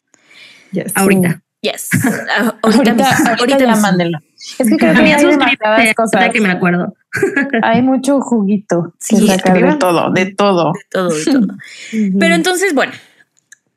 Yes. 0.72 0.92
ahorita. 0.96 1.42
Yes. 1.60 1.90
Ah, 2.34 2.54
Ahorita, 2.62 2.90
Ahorita, 2.92 3.36
ahorita 3.38 3.76
mándenlo. 3.76 4.18
Es 4.38 4.56
que 4.56 4.64
creo 4.64 4.78
que 4.78 4.86
También 4.96 5.16
hay 5.18 5.22
suscríbete, 5.24 5.58
demasiadas 5.62 5.94
cosas. 5.94 6.28
que 6.32 6.40
me 6.40 6.50
acuerdo. 6.50 6.94
Hay 7.62 7.82
mucho 7.82 8.20
juguito 8.22 8.94
que 9.06 9.16
Sí, 9.16 9.28
de 9.28 9.36
todo, 9.76 10.10
de 10.10 10.26
todo. 10.32 10.72
De 10.72 10.82
todo, 10.92 11.12
de 11.12 11.24
todo. 11.32 11.56
Pero 12.18 12.34
entonces, 12.34 12.74
bueno, 12.74 12.92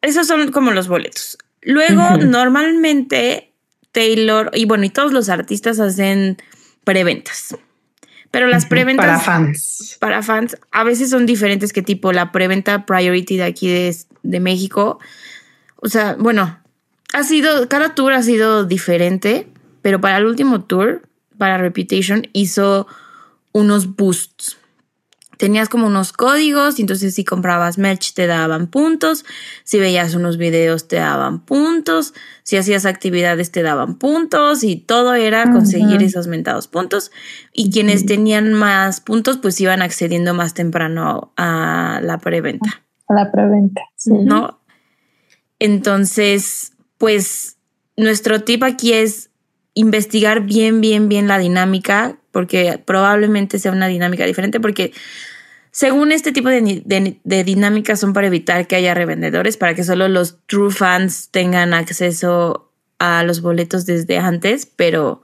esos 0.08 0.28
son 0.28 0.52
como 0.52 0.72
los 0.72 0.88
boletos. 0.88 1.38
Luego, 1.62 2.18
normalmente 2.18 3.54
Taylor 3.92 4.52
y 4.54 4.66
bueno, 4.66 4.84
y 4.84 4.90
todos 4.90 5.12
los 5.12 5.30
artistas 5.30 5.80
hacen 5.80 6.38
preventas. 6.84 7.56
Pero 8.32 8.48
las 8.48 8.66
preventas 8.66 9.06
Para 9.06 9.20
fans. 9.20 9.98
para 10.00 10.22
fans 10.22 10.58
a 10.72 10.84
veces 10.84 11.10
son 11.10 11.26
diferentes 11.26 11.72
que 11.72 11.82
tipo 11.82 12.12
la 12.12 12.34
preventa 12.34 12.86
Priority 12.86 13.38
de 13.38 13.44
aquí 13.44 13.70
de, 13.70 13.96
de 14.24 14.40
México. 14.42 15.00
O 15.78 15.88
sea, 15.88 16.16
bueno, 16.20 16.60
ha 17.14 17.24
sido, 17.24 17.70
cada 17.70 17.96
tour 17.96 18.12
ha 18.12 18.22
sido 18.22 18.66
diferente, 18.66 19.48
pero 19.82 20.02
para 20.02 20.18
el 20.18 20.26
último 20.26 20.64
tour, 20.64 21.08
para 21.38 21.58
Reputation, 21.58 22.28
hizo 22.34 22.88
unos 23.54 23.96
boosts. 23.96 24.58
Tenías 25.38 25.70
como 25.70 25.88
unos 25.88 26.14
códigos 26.14 26.80
y 26.80 26.82
entonces 26.82 27.14
si 27.16 27.24
comprabas 27.24 27.78
merch 27.78 28.14
te 28.14 28.28
daban 28.28 28.68
puntos, 28.68 29.26
si 29.64 29.80
veías 29.80 30.16
unos 30.16 30.38
videos 30.38 30.88
te 30.88 30.98
daban 30.98 31.40
puntos, 31.40 32.14
si 32.44 32.58
hacías 32.58 32.86
actividades 32.86 33.52
te 33.52 33.64
daban 33.64 33.96
puntos 33.96 34.64
y 34.64 34.76
todo 34.78 35.14
era 35.14 35.52
conseguir 35.52 36.02
esos 36.04 36.28
mentados 36.28 36.68
puntos 36.68 37.12
y 37.54 37.72
quienes 37.72 38.06
tenían 38.06 38.54
más 38.54 39.02
puntos 39.02 39.38
pues 39.38 39.60
iban 39.62 39.82
accediendo 39.82 40.34
más 40.34 40.54
temprano 40.54 41.34
a 41.38 42.00
la 42.04 42.18
preventa, 42.18 42.84
A 43.08 43.14
la 43.14 43.32
preventa. 43.32 43.82
Sí. 43.96 44.12
¿no? 44.12 44.60
Entonces, 45.60 46.74
pues 46.98 47.58
nuestro 47.98 48.44
tip 48.44 48.64
aquí 48.64 48.94
es 48.94 49.30
investigar 49.74 50.42
bien, 50.42 50.82
bien, 50.82 51.10
bien 51.10 51.28
la 51.28 51.38
dinámica, 51.38 52.18
porque 52.36 52.82
probablemente 52.84 53.60
sea 53.60 53.72
una 53.72 53.88
dinámica 53.88 54.26
diferente, 54.26 54.60
porque 54.60 54.92
según 55.72 56.12
este 56.12 56.34
tipo 56.34 56.50
de, 56.50 56.62
ni- 56.62 56.82
de- 56.84 57.18
de 57.24 57.44
dinámicas 57.46 57.98
son 58.02 58.12
para 58.12 58.28
evitar 58.28 58.68
que 58.68 58.76
haya 58.76 58.94
revendedores, 58.94 59.56
para 59.56 59.74
que 59.74 59.86
solo 59.86 60.10
los 60.10 60.40
true 60.48 60.70
fans 60.70 61.30
tengan 61.32 61.74
acceso 61.74 62.70
a 63.00 63.24
los 63.24 63.40
boletos 63.40 63.86
desde 63.86 64.18
antes, 64.18 64.66
pero 64.66 65.22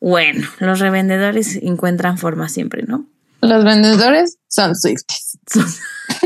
bueno, 0.00 0.46
los 0.60 0.78
revendedores 0.78 1.56
encuentran 1.56 2.16
forma 2.16 2.48
siempre, 2.48 2.84
¿no? 2.86 3.06
Los 3.40 3.64
vendedores 3.64 4.38
son 4.48 4.76
Swifties. 4.76 5.38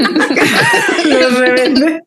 Los 1.06 1.38
revende. 1.38 2.00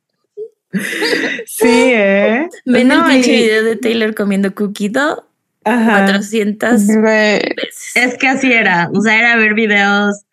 Sí, 1.45 1.67
¿eh? 1.69 2.47
Ven 2.65 2.87
No, 2.87 3.05
el 3.07 3.11
pinche 3.13 3.31
video 3.31 3.63
de 3.63 3.75
Taylor 3.75 4.13
comiendo 4.15 4.53
cookie 4.55 4.89
dough 4.89 5.23
Ajá. 5.65 6.05
400 6.05 6.85
Güey, 6.87 7.01
veces. 7.03 7.91
Es 7.95 8.17
que 8.17 8.27
así 8.27 8.51
era, 8.51 8.89
o 8.93 9.01
sea, 9.01 9.17
era 9.17 9.35
ver 9.35 9.53
videos 9.53 10.23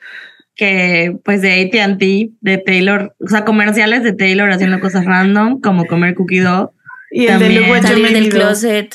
que 0.56 1.16
pues 1.24 1.40
de 1.42 1.62
AT&T, 1.72 2.30
de 2.40 2.58
Taylor, 2.58 3.14
o 3.24 3.28
sea, 3.28 3.44
comerciales 3.44 4.02
de 4.02 4.12
Taylor 4.12 4.50
haciendo 4.50 4.80
cosas 4.80 5.04
random, 5.06 5.60
como 5.60 5.86
comer 5.86 6.14
cookie 6.14 6.40
dough, 6.40 6.70
Y 7.10 7.26
el 7.26 7.38
de 7.38 7.46
También. 7.46 7.70
What 7.70 7.80
You 7.82 7.86
Salir 7.88 8.12
del 8.12 8.28
closet. 8.28 8.94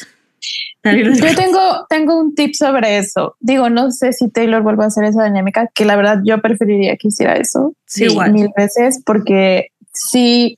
salir 0.84 1.12
de- 1.12 1.20
Yo 1.30 1.36
tengo, 1.36 1.86
tengo 1.90 2.20
un 2.20 2.36
tip 2.36 2.54
sobre 2.54 2.98
eso. 3.00 3.36
Digo, 3.40 3.70
no 3.72 3.90
sé 3.92 4.14
si 4.14 4.30
Taylor 4.30 4.62
vuelva 4.62 4.84
a 4.84 4.88
hacer 4.88 5.06
esa 5.06 5.24
dinámica, 5.26 5.68
que 5.74 5.86
la 5.86 5.96
verdad 5.96 6.20
yo 6.24 6.40
preferiría 6.42 6.96
que 6.98 7.08
hiciera 7.08 7.34
eso 7.36 7.74
Sí, 7.88 8.06
Igual. 8.06 8.32
mil 8.34 8.50
veces, 8.56 9.02
porque 9.04 9.70
sí, 9.92 10.56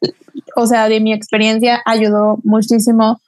o 0.57 0.67
sea, 0.67 0.89
de 0.89 0.99
mi 0.99 1.13
experiencia 1.13 1.81
ayudó 1.85 2.37
muchísimo 2.43 3.21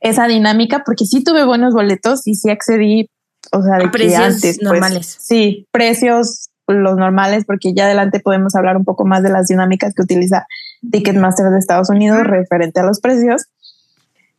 esa 0.00 0.26
dinámica, 0.26 0.82
porque 0.84 1.04
sí 1.04 1.22
tuve 1.22 1.44
buenos 1.44 1.74
boletos 1.74 2.26
y 2.26 2.34
sí 2.34 2.50
accedí, 2.50 3.08
o 3.52 3.62
sea, 3.62 3.76
de 3.76 3.84
A 3.84 3.86
que 3.86 3.90
precios 3.90 4.20
antes, 4.20 4.58
pues, 4.58 4.62
normales. 4.62 5.16
sí, 5.20 5.66
precios 5.70 6.48
los 6.66 6.96
normales, 6.96 7.44
porque 7.46 7.74
ya 7.74 7.84
adelante 7.86 8.20
podemos 8.20 8.54
hablar 8.54 8.76
un 8.76 8.84
poco 8.84 9.04
más 9.04 9.22
de 9.22 9.30
las 9.30 9.48
dinámicas 9.48 9.92
que 9.94 10.02
utiliza 10.02 10.46
Ticketmaster 10.90 11.46
de 11.50 11.58
Estados 11.58 11.90
Unidos 11.90 12.22
referente 12.24 12.78
a 12.80 12.84
los 12.84 13.00
precios. 13.00 13.46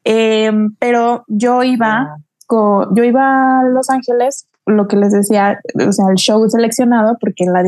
Eh, 0.05 0.51
pero 0.79 1.23
yo 1.27 1.63
iba, 1.63 2.15
yo 2.49 3.03
iba 3.03 3.59
a 3.59 3.63
Los 3.63 3.89
Ángeles, 3.89 4.47
lo 4.65 4.87
que 4.87 4.95
les 4.95 5.11
decía, 5.11 5.59
o 5.87 5.91
sea, 5.91 6.05
el 6.09 6.15
show 6.15 6.47
seleccionado, 6.49 7.17
porque 7.19 7.43
en 7.43 7.53
la 7.53 7.63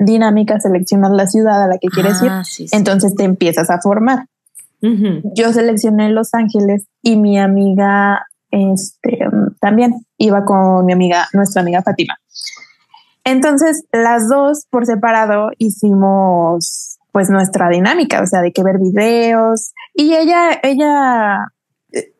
dinámica 0.00 0.58
seleccionas 0.60 1.12
la 1.12 1.26
ciudad 1.26 1.62
a 1.62 1.66
la 1.68 1.78
que 1.78 1.88
quieres 1.88 2.20
ir, 2.22 2.28
Ah, 2.30 2.42
sí, 2.44 2.66
sí. 2.66 2.76
entonces 2.76 3.14
te 3.14 3.24
empiezas 3.24 3.70
a 3.70 3.80
formar. 3.80 4.26
Yo 4.82 5.52
seleccioné 5.52 6.10
Los 6.10 6.34
Ángeles 6.34 6.86
y 7.02 7.16
mi 7.16 7.38
amiga 7.38 8.26
este, 8.50 9.18
también 9.60 9.94
iba 10.16 10.44
con 10.44 10.84
mi 10.86 10.92
amiga, 10.92 11.28
nuestra 11.32 11.62
amiga 11.62 11.82
Fátima. 11.82 12.18
Entonces, 13.24 13.84
las 13.92 14.28
dos 14.28 14.66
por 14.70 14.86
separado 14.86 15.50
hicimos 15.58 16.98
pues 17.12 17.28
nuestra 17.28 17.68
dinámica, 17.68 18.22
o 18.22 18.26
sea, 18.26 18.40
de 18.40 18.52
que 18.52 18.62
ver 18.62 18.78
videos 18.78 19.72
y 19.94 20.14
ella, 20.14 20.60
ella 20.62 21.38
eh, 21.92 22.12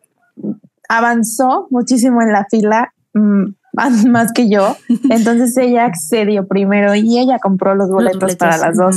avanzó 0.89 1.69
muchísimo 1.71 2.23
en 2.23 2.33
la 2.33 2.45
fila, 2.51 2.93
mm, 3.15 3.45
más, 3.73 4.05
más 4.07 4.33
que 4.33 4.51
yo. 4.51 4.77
Entonces 5.11 5.57
ella 5.57 5.85
accedió 5.85 6.47
primero 6.47 6.95
y 6.95 7.19
ella 7.19 7.39
compró 7.39 7.75
los 7.75 7.89
Los 7.89 7.97
boletos, 7.97 8.37
para 8.37 8.59
las 8.59 8.77
dos. 8.77 8.97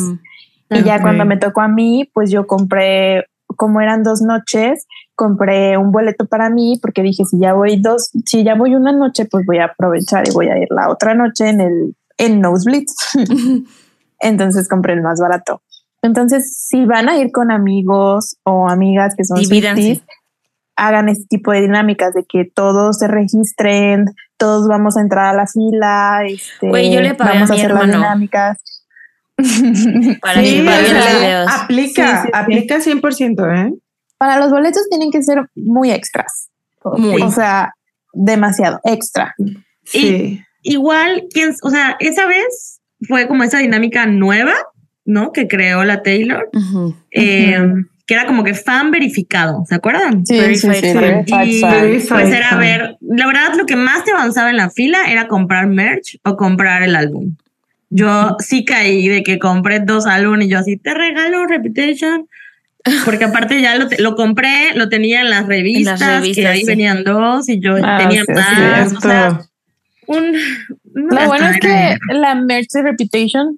Y 0.69 0.81
ya 0.81 1.01
cuando 1.01 1.25
me 1.25 1.37
tocó 1.37 1.61
a 1.61 1.67
mí, 1.67 2.09
pues 2.13 2.31
yo 2.31 2.47
compré, 2.47 3.27
como 3.55 3.81
eran 3.81 4.03
dos 4.03 4.21
noches, 4.21 4.85
compré 5.15 5.77
un 5.77 5.91
boleto 5.91 6.25
para 6.25 6.49
mí 6.49 6.79
porque 6.81 7.01
dije, 7.01 7.25
si 7.25 7.39
ya 7.39 7.53
voy 7.53 7.81
dos, 7.81 8.11
si 8.25 8.43
ya 8.43 8.55
voy 8.55 8.75
una 8.75 8.91
noche, 8.91 9.25
pues 9.25 9.45
voy 9.45 9.59
a 9.59 9.65
aprovechar 9.65 10.27
y 10.27 10.31
voy 10.31 10.49
a 10.49 10.57
ir 10.57 10.67
la 10.69 10.89
otra 10.89 11.13
noche 11.13 11.49
en 11.49 11.61
el, 11.61 11.95
en 12.17 12.41
Nosebleeds. 12.41 12.95
Entonces 14.19 14.67
compré 14.67 14.93
el 14.93 15.01
más 15.01 15.19
barato. 15.19 15.61
Entonces, 16.01 16.57
si 16.67 16.85
van 16.85 17.07
a 17.07 17.17
ir 17.17 17.31
con 17.31 17.49
amigos 17.49 18.37
o 18.43 18.67
amigas 18.67 19.15
que 19.15 19.23
son. 19.23 19.43
Swifties, 19.43 20.01
hagan 20.75 21.07
este 21.09 21.25
tipo 21.29 21.51
de 21.51 21.61
dinámicas 21.61 22.13
de 22.13 22.25
que 22.25 22.45
todos 22.45 22.97
se 22.97 23.07
registren, 23.07 24.05
todos 24.37 24.67
vamos 24.67 24.97
a 24.97 25.01
entrar 25.01 25.27
a 25.27 25.33
la 25.33 25.47
fila, 25.47 26.23
este, 26.25 26.67
Güey, 26.69 26.91
yo 26.91 27.01
le 27.01 27.13
pagué 27.13 27.31
a 27.31 27.33
vamos 27.35 27.51
a, 27.51 27.53
mi 27.53 27.59
hacer 27.59 27.71
las 27.73 27.83
hermano. 27.83 27.99
dinámicas. 27.99 28.59
Para 30.21 30.41
Sí, 30.43 30.61
sea, 30.63 30.79
videos. 31.19 31.51
aplica, 31.51 32.21
Sí, 32.21 32.27
sí, 32.27 32.29
aplica 32.33 32.79
100%, 32.79 33.45
¿eh? 33.67 33.73
Para 34.17 34.39
los 34.39 34.51
boletos 34.51 34.87
tienen 34.89 35.11
que 35.11 35.21
ser 35.23 35.49
muy 35.55 35.91
extras. 35.91 36.49
Muy. 36.83 37.21
O 37.21 37.31
sea, 37.31 37.73
demasiado 38.13 38.79
extra. 38.83 39.33
Sí. 39.85 40.41
Igual, 40.61 41.25
¿quién, 41.33 41.53
o 41.61 41.69
sea, 41.69 41.95
esa 41.99 42.25
vez 42.25 42.79
fue 43.07 43.27
como 43.27 43.43
esa 43.43 43.57
dinámica 43.59 44.05
nueva, 44.05 44.53
¿no? 45.05 45.31
Que 45.33 45.47
creó 45.47 45.83
la 45.83 46.03
Taylor, 46.03 46.49
Ujú. 46.53 46.95
eh, 47.11 47.59
que 48.05 48.13
era 48.13 48.25
como 48.25 48.43
que 48.43 48.53
fan 48.53 48.91
verificado, 48.91 49.65
¿se 49.67 49.75
acuerdan? 49.75 50.25
Sí, 50.25 50.39
Verified 50.39 50.73
sí, 50.73 50.79
sí, 50.91 50.93
verified 50.97 51.43
Y. 51.45 51.61
Verified 51.61 52.09
pues 52.09 52.33
era 52.33 52.49
fan. 52.49 52.59
ver, 52.59 52.97
la 53.01 53.27
verdad 53.27 53.53
lo 53.57 53.65
que 53.65 53.75
más 53.75 54.03
te 54.05 54.11
avanzaba 54.11 54.49
en 54.51 54.57
la 54.57 54.69
fila 54.69 54.99
era 55.09 55.27
comprar 55.27 55.67
merch 55.67 56.17
o 56.23 56.37
comprar 56.37 56.83
el 56.83 56.95
álbum, 56.95 57.35
yo 57.95 58.35
sí 58.39 58.65
caí 58.65 59.07
de 59.07 59.23
que 59.23 59.39
compré 59.39 59.79
dos 59.79 60.05
álbumes 60.05 60.47
y 60.47 60.49
yo 60.49 60.59
así, 60.59 60.77
te 60.77 60.93
regalo 60.93 61.45
Reputation. 61.47 62.27
Porque 63.05 63.23
aparte 63.23 63.61
ya 63.61 63.77
lo, 63.77 63.87
te- 63.87 64.01
lo 64.01 64.15
compré, 64.15 64.75
lo 64.75 64.89
tenía 64.89 65.21
en 65.21 65.29
las 65.29 65.47
revistas, 65.47 65.99
que 66.01 66.05
revistas, 66.05 66.45
ahí 66.47 66.59
sí. 66.61 66.65
venían 66.65 67.05
dos 67.05 67.47
y 67.47 67.61
yo 67.61 67.75
Ah, 67.81 67.97
tenía 68.01 68.23
sí, 68.25 68.31
más. 68.33 68.89
sí, 68.89 68.95
o 68.97 68.99
sea, 69.01 69.27
esto- 69.29 69.49
un, 70.07 70.35
Lo 70.93 71.27
bueno 71.27 71.47
es 71.47 71.59
que 71.61 71.97
la 72.13 72.35
merch 72.35 72.67
de 72.73 72.81
Reputation. 72.81 73.57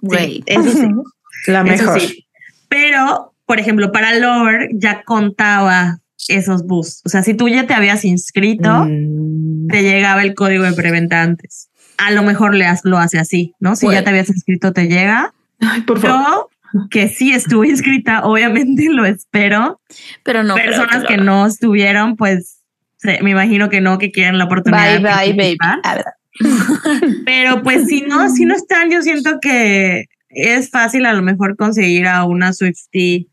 Güey. 0.00 0.42
dinero. 0.44 0.62
Eso 0.68 0.76
sí. 0.76 1.50
la 1.52 1.60
Eso 1.60 1.84
mejor. 1.84 2.00
sí. 2.00 2.26
Pero, 2.68 3.32
por 3.46 3.60
ejemplo, 3.60 3.92
para 3.92 4.12
Lore 4.18 4.70
ya 4.72 5.02
contaba 5.04 5.98
esos 6.26 6.66
bus. 6.66 7.00
O 7.04 7.08
sea, 7.08 7.22
si 7.22 7.34
tú 7.34 7.48
ya 7.48 7.64
te 7.66 7.74
habías 7.74 8.04
inscrito, 8.04 8.86
Mm, 8.88 9.68
te 9.68 9.82
llegaba 9.84 10.22
el 10.22 10.34
código 10.34 10.64
de 10.64 10.72
preventa 10.72 11.22
antes. 11.22 11.67
A 11.98 12.10
lo 12.12 12.22
mejor 12.22 12.54
le 12.54 12.64
has- 12.66 12.84
lo 12.84 12.98
hace 12.98 13.18
así, 13.18 13.54
¿no? 13.60 13.76
Si 13.76 13.86
Bueno. 13.86 14.00
ya 14.00 14.04
te 14.04 14.10
habías 14.10 14.28
inscrito, 14.30 14.72
te 14.72 14.86
llega. 14.88 15.32
Ay, 15.60 15.82
por 15.82 15.98
favor. 16.00 16.48
Yo, 16.72 16.88
que 16.90 17.08
sí 17.08 17.32
estuve 17.32 17.68
inscrita, 17.68 18.24
obviamente 18.24 18.86
lo 18.90 19.04
espero. 19.04 19.80
Pero 20.22 20.42
no. 20.44 20.54
Personas 20.54 21.04
que 21.04 21.16
no 21.16 21.46
estuvieron, 21.46 22.16
pues 22.16 22.60
se- 22.98 23.20
me 23.22 23.30
imagino 23.30 23.68
que 23.68 23.80
no, 23.80 23.98
que 23.98 24.10
quieren 24.10 24.38
la 24.38 24.44
oportunidad. 24.44 24.84
Bye, 24.84 24.92
de 24.94 25.32
bye, 25.32 25.32
baby. 25.34 25.56
participar. 25.56 26.04
Pero 27.24 27.62
pues 27.62 27.86
si 27.88 28.02
no, 28.02 28.28
si 28.30 28.44
no 28.44 28.54
están, 28.54 28.90
yo 28.90 29.02
siento 29.02 29.38
que 29.40 30.04
es 30.30 30.70
fácil 30.70 31.06
a 31.06 31.12
lo 31.14 31.22
mejor 31.22 31.56
conseguir 31.56 32.06
a 32.06 32.24
una 32.24 32.52
Swiftie 32.52 33.26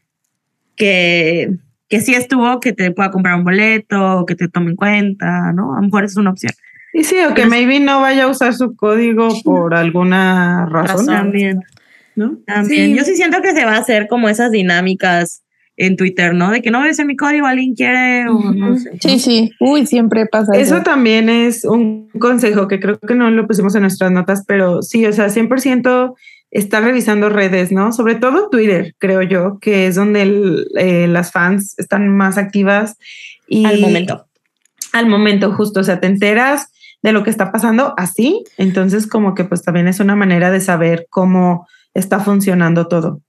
que, 0.75 1.49
que 1.89 2.01
sí 2.01 2.13
estuvo, 2.15 2.59
que 2.59 2.73
te 2.73 2.91
pueda 2.91 3.11
comprar 3.11 3.35
un 3.35 3.43
boleto, 3.43 4.19
o 4.19 4.25
que 4.25 4.35
te 4.35 4.47
tome 4.47 4.71
en 4.71 4.75
cuenta, 4.75 5.51
¿no? 5.53 5.73
A 5.73 5.77
lo 5.77 5.81
mejor 5.83 6.03
es 6.05 6.15
una 6.17 6.31
opción. 6.31 6.53
Y 6.97 7.03
sí, 7.03 7.17
o 7.29 7.33
que 7.33 7.45
maybe 7.45 7.79
no 7.81 7.99
vaya 7.99 8.23
a 8.23 8.27
usar 8.27 8.53
su 8.53 8.75
código 8.75 9.27
por 9.43 9.73
alguna 9.75 10.65
razón, 10.67 10.87
Razón. 10.87 11.05
También, 11.07 11.59
¿no? 12.15 12.37
también. 12.45 12.91
Sí. 12.91 12.97
Yo 12.97 13.03
sí 13.03 13.15
siento 13.17 13.41
que 13.41 13.51
se 13.53 13.65
va 13.65 13.73
a 13.75 13.79
hacer 13.79 14.07
como 14.07 14.29
esas 14.29 14.51
dinámicas 14.51 15.43
en 15.77 15.97
Twitter, 15.97 16.33
¿no? 16.33 16.51
De 16.51 16.61
que 16.61 16.71
no 16.71 16.79
voy 16.79 16.87
a 16.87 16.91
hacer 16.91 17.05
mi 17.05 17.17
código, 17.17 17.47
alguien 17.47 17.75
quiere 17.75 18.29
o 18.29 18.39
no 18.53 18.77
sé. 18.77 18.91
Sí, 19.01 19.19
sí. 19.19 19.51
Uy, 19.59 19.85
siempre 19.85 20.25
pasa 20.25 20.53
Eso 20.55 20.75
eso. 20.75 20.83
también 20.85 21.27
es 21.27 21.65
un 21.65 22.07
consejo 22.17 22.69
que 22.69 22.79
creo 22.79 22.97
que 22.97 23.13
no 23.13 23.29
lo 23.29 23.45
pusimos 23.45 23.75
en 23.75 23.81
nuestras 23.81 24.09
notas, 24.11 24.45
pero 24.47 24.81
sí, 24.81 25.05
o 25.05 25.11
sea, 25.11 25.27
100% 25.29 26.15
estar 26.51 26.81
revisando 26.81 27.27
redes, 27.27 27.73
¿no? 27.73 27.91
Sobre 27.91 28.15
todo 28.15 28.47
Twitter, 28.49 28.95
creo 28.99 29.21
yo, 29.21 29.57
que 29.59 29.87
es 29.87 29.95
donde 29.95 30.21
el- 30.21 30.67
eh, 30.77 31.07
las 31.09 31.33
fans 31.33 31.77
están 31.77 32.07
más 32.07 32.37
activas. 32.37 32.95
Y 33.49 33.65
Al 33.65 33.81
momento. 33.81 34.27
Al 34.93 35.07
momento, 35.07 35.51
justo, 35.51 35.81
o 35.81 35.83
sea, 35.83 35.99
te 35.99 36.07
enteras 36.07 36.71
de 37.05 37.11
lo 37.13 37.23
que 37.23 37.29
está 37.29 37.51
pasando 37.51 37.93
así, 37.97 38.43
entonces 38.57 39.05
como 39.05 39.35
que 39.35 39.43
pues 39.45 39.61
también 39.61 39.87
es 39.87 39.99
una 39.99 40.15
manera 40.15 40.49
de 40.49 40.59
saber 40.59 41.05
cómo 41.11 41.67
está 41.93 42.19
funcionando 42.19 42.87
todo. 42.87 43.21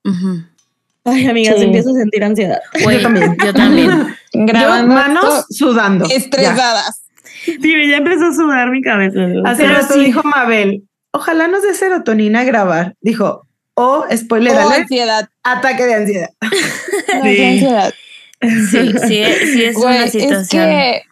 Ay, 1.04 1.26
amigas, 1.26 1.56
Sí. 1.58 1.64
empiezo 1.64 1.90
a 1.90 1.94
sentir 2.00 2.24
ansiedad. 2.24 2.58
Yo 2.80 3.02
también. 3.02 3.36
Yo 3.44 3.52
también. 3.64 4.16
Grabando 4.32 4.88
yo, 4.88 4.94
manos 4.94 5.24
esto, 5.24 5.44
sudando. 5.50 6.08
ya. 6.08 6.16
estresadas. 6.16 7.02
Sí, 7.44 7.58
ya 7.90 7.98
empezó 7.98 8.26
a 8.28 8.32
sudar 8.34 8.70
mi 8.70 8.80
cabeza. 8.80 9.20
Hace 9.44 9.64
Pero 9.64 9.74
rato 9.74 9.94
sí. 9.94 10.00
dijo 10.06 10.22
Mabel, 10.24 10.84
ojalá 11.12 11.46
nos 11.46 11.62
dé 11.62 11.74
serotonina 11.74 12.44
grabar. 12.44 12.94
Dijo, 13.02 13.46
o 13.74 14.04
spoiler 14.16 14.54
Oh, 14.56 14.70
ansiedad. 14.70 15.28
ataque 15.44 15.84
de 15.84 15.94
ansiedad. 15.94 16.30
No, 16.40 16.48
Sí. 17.24 17.44
ansiedad. 17.44 17.94
Sí, 18.40 18.92
sí, 19.06 19.24
sí 19.52 19.64
es 19.64 19.74
Güey, 19.76 19.96
una 19.98 20.08
situación. 20.08 20.40
Es 20.42 20.48
que 20.48 21.02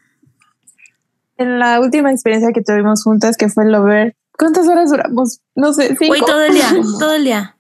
en 1.39 1.59
la 1.59 1.81
última 1.81 2.11
experiencia 2.11 2.53
que 2.53 2.63
tuvimos 2.63 3.03
juntas, 3.03 3.37
que 3.37 3.49
fue 3.49 3.65
el 3.65 3.73
Lover, 3.73 4.15
¿cuántas 4.39 4.67
horas 4.69 4.91
duramos? 4.91 5.41
No 5.55 5.73
sé, 5.73 5.89
cinco. 5.89 6.07
Güey, 6.07 6.21
todo 6.21 6.43
el 6.45 6.55
día, 6.55 6.69
todo 6.99 7.15
el 7.15 7.25
día, 7.25 7.57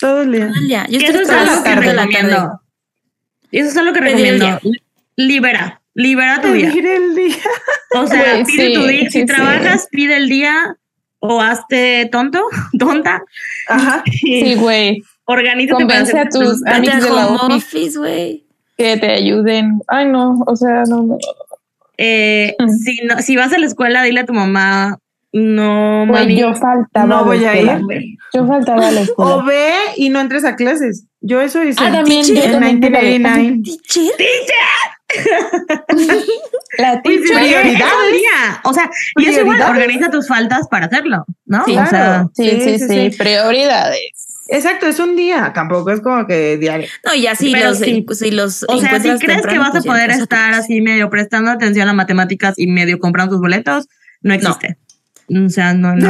Todo 0.00 0.22
el 0.22 0.32
día. 0.32 0.46
todo 0.48 0.54
el 0.60 0.68
día. 0.68 0.86
Yo 0.88 0.98
estoy 0.98 1.14
eso 1.22 1.22
es 1.22 1.30
algo 1.30 1.62
que 1.62 1.70
la 1.70 1.80
recomiendo. 2.04 2.36
tarde. 2.36 2.52
Eso 3.50 3.68
es 3.70 3.76
algo 3.76 3.92
que 3.92 4.00
recomiendo. 4.00 4.60
Libera, 5.16 5.80
libera 5.94 6.40
tu 6.40 6.52
día. 6.52 6.68
Pedir 6.68 6.86
el 6.86 7.14
día. 7.14 7.36
O 7.96 8.06
sea, 8.06 8.44
pide 8.44 8.66
sí, 8.68 8.74
tu 8.74 8.86
día. 8.86 9.00
sí, 9.00 9.10
si 9.10 9.20
sí. 9.20 9.26
trabajas, 9.26 9.88
pide 9.90 10.16
el 10.16 10.28
día 10.28 10.76
o 11.20 11.40
hazte 11.40 12.08
tonto, 12.12 12.40
tonta. 12.78 13.22
Ajá. 13.68 14.04
Sí, 14.10 14.54
güey. 14.54 15.02
Organízate 15.24 15.84
para 15.84 15.98
Convence 16.04 16.18
hacer 16.18 16.26
a 16.26 16.30
tus 16.30 16.64
amigos 16.66 17.02
de 17.02 17.10
la 17.10 17.26
office 17.28 17.98
güey. 17.98 18.46
que 18.76 18.96
te 18.96 19.10
ayuden. 19.10 19.80
Ay, 19.88 20.06
no, 20.06 20.42
o 20.46 20.54
sea, 20.56 20.84
no, 20.88 21.02
no. 21.02 21.18
Eh, 21.98 22.54
Mm. 22.58 22.68
si, 22.70 22.96
no, 23.04 23.18
si 23.20 23.36
vas 23.36 23.52
a 23.52 23.58
la 23.58 23.66
escuela, 23.66 24.02
dile 24.04 24.20
a 24.20 24.24
tu 24.26 24.32
mamá, 24.32 24.98
no, 25.32 26.06
Güey, 26.08 26.22
mami. 26.22 26.38
yo 26.40 26.54
faltaba. 26.54 27.06
No 27.06 27.16
la 27.16 27.22
voy 27.22 27.44
a 27.44 27.52
escuela. 27.54 27.80
ir. 27.96 28.18
Yo 28.32 28.46
faltaba 28.46 28.88
a 28.88 28.90
la 28.92 29.00
O 29.00 29.04
escuela. 29.04 29.42
ve 29.44 29.72
y 29.96 30.08
no 30.08 30.20
entres 30.20 30.44
a 30.44 30.56
clases. 30.56 31.04
Yo 31.20 31.40
eso 31.40 31.62
hice 31.64 31.82
Ah, 31.84 31.90
también, 31.92 32.24
yo 32.24 32.34
en 32.42 32.52
también 32.52 32.78
me 32.80 32.90
la 32.90 33.00
vi. 33.00 33.18
1989. 33.18 33.62
Teacher. 33.64 34.12
La 36.78 37.00
Pues, 37.02 37.22
teacher. 37.22 37.64
día. 37.64 38.60
O 38.64 38.72
sea, 38.72 38.88
y 39.16 39.26
eso 39.26 39.40
igual, 39.40 39.60
organiza 39.62 40.10
tus 40.10 40.28
faltas 40.28 40.68
para 40.68 40.86
hacerlo, 40.86 41.24
¿no? 41.46 41.64
Sí, 41.64 41.72
o 41.72 41.74
sea, 41.74 41.88
claro. 41.88 42.30
Sí, 42.34 42.50
sí, 42.50 42.60
Sí, 42.60 42.78
sí, 42.78 42.86
sí, 42.88 43.10
sí. 43.10 43.16
Prioridades. 43.18 44.27
Exacto, 44.48 44.86
es 44.86 44.98
un 44.98 45.14
día. 45.14 45.52
Tampoco 45.54 45.90
es 45.90 46.00
como 46.00 46.26
que 46.26 46.56
diario. 46.56 46.88
No, 47.04 47.14
y 47.14 47.26
así 47.26 47.52
Pero 47.52 47.70
los, 47.70 47.78
sí. 47.78 48.04
si 48.12 48.30
los 48.30 48.64
O 48.68 48.78
sea, 48.78 48.98
si 48.98 49.10
crees 49.18 49.46
que 49.46 49.58
vas 49.58 49.68
a 49.68 49.72
pues 49.72 49.84
ya 49.84 49.90
poder 49.90 50.10
estar 50.10 50.54
así 50.54 50.80
medio 50.80 51.10
prestando 51.10 51.50
atención 51.50 51.88
a 51.88 51.92
matemáticas 51.92 52.54
y 52.58 52.66
medio 52.66 52.98
comprando 52.98 53.32
tus 53.34 53.40
boletos, 53.40 53.88
no 54.22 54.32
existe. 54.34 54.76
O 55.28 55.48
sea, 55.48 55.74
no, 55.74 55.94
no. 55.94 56.08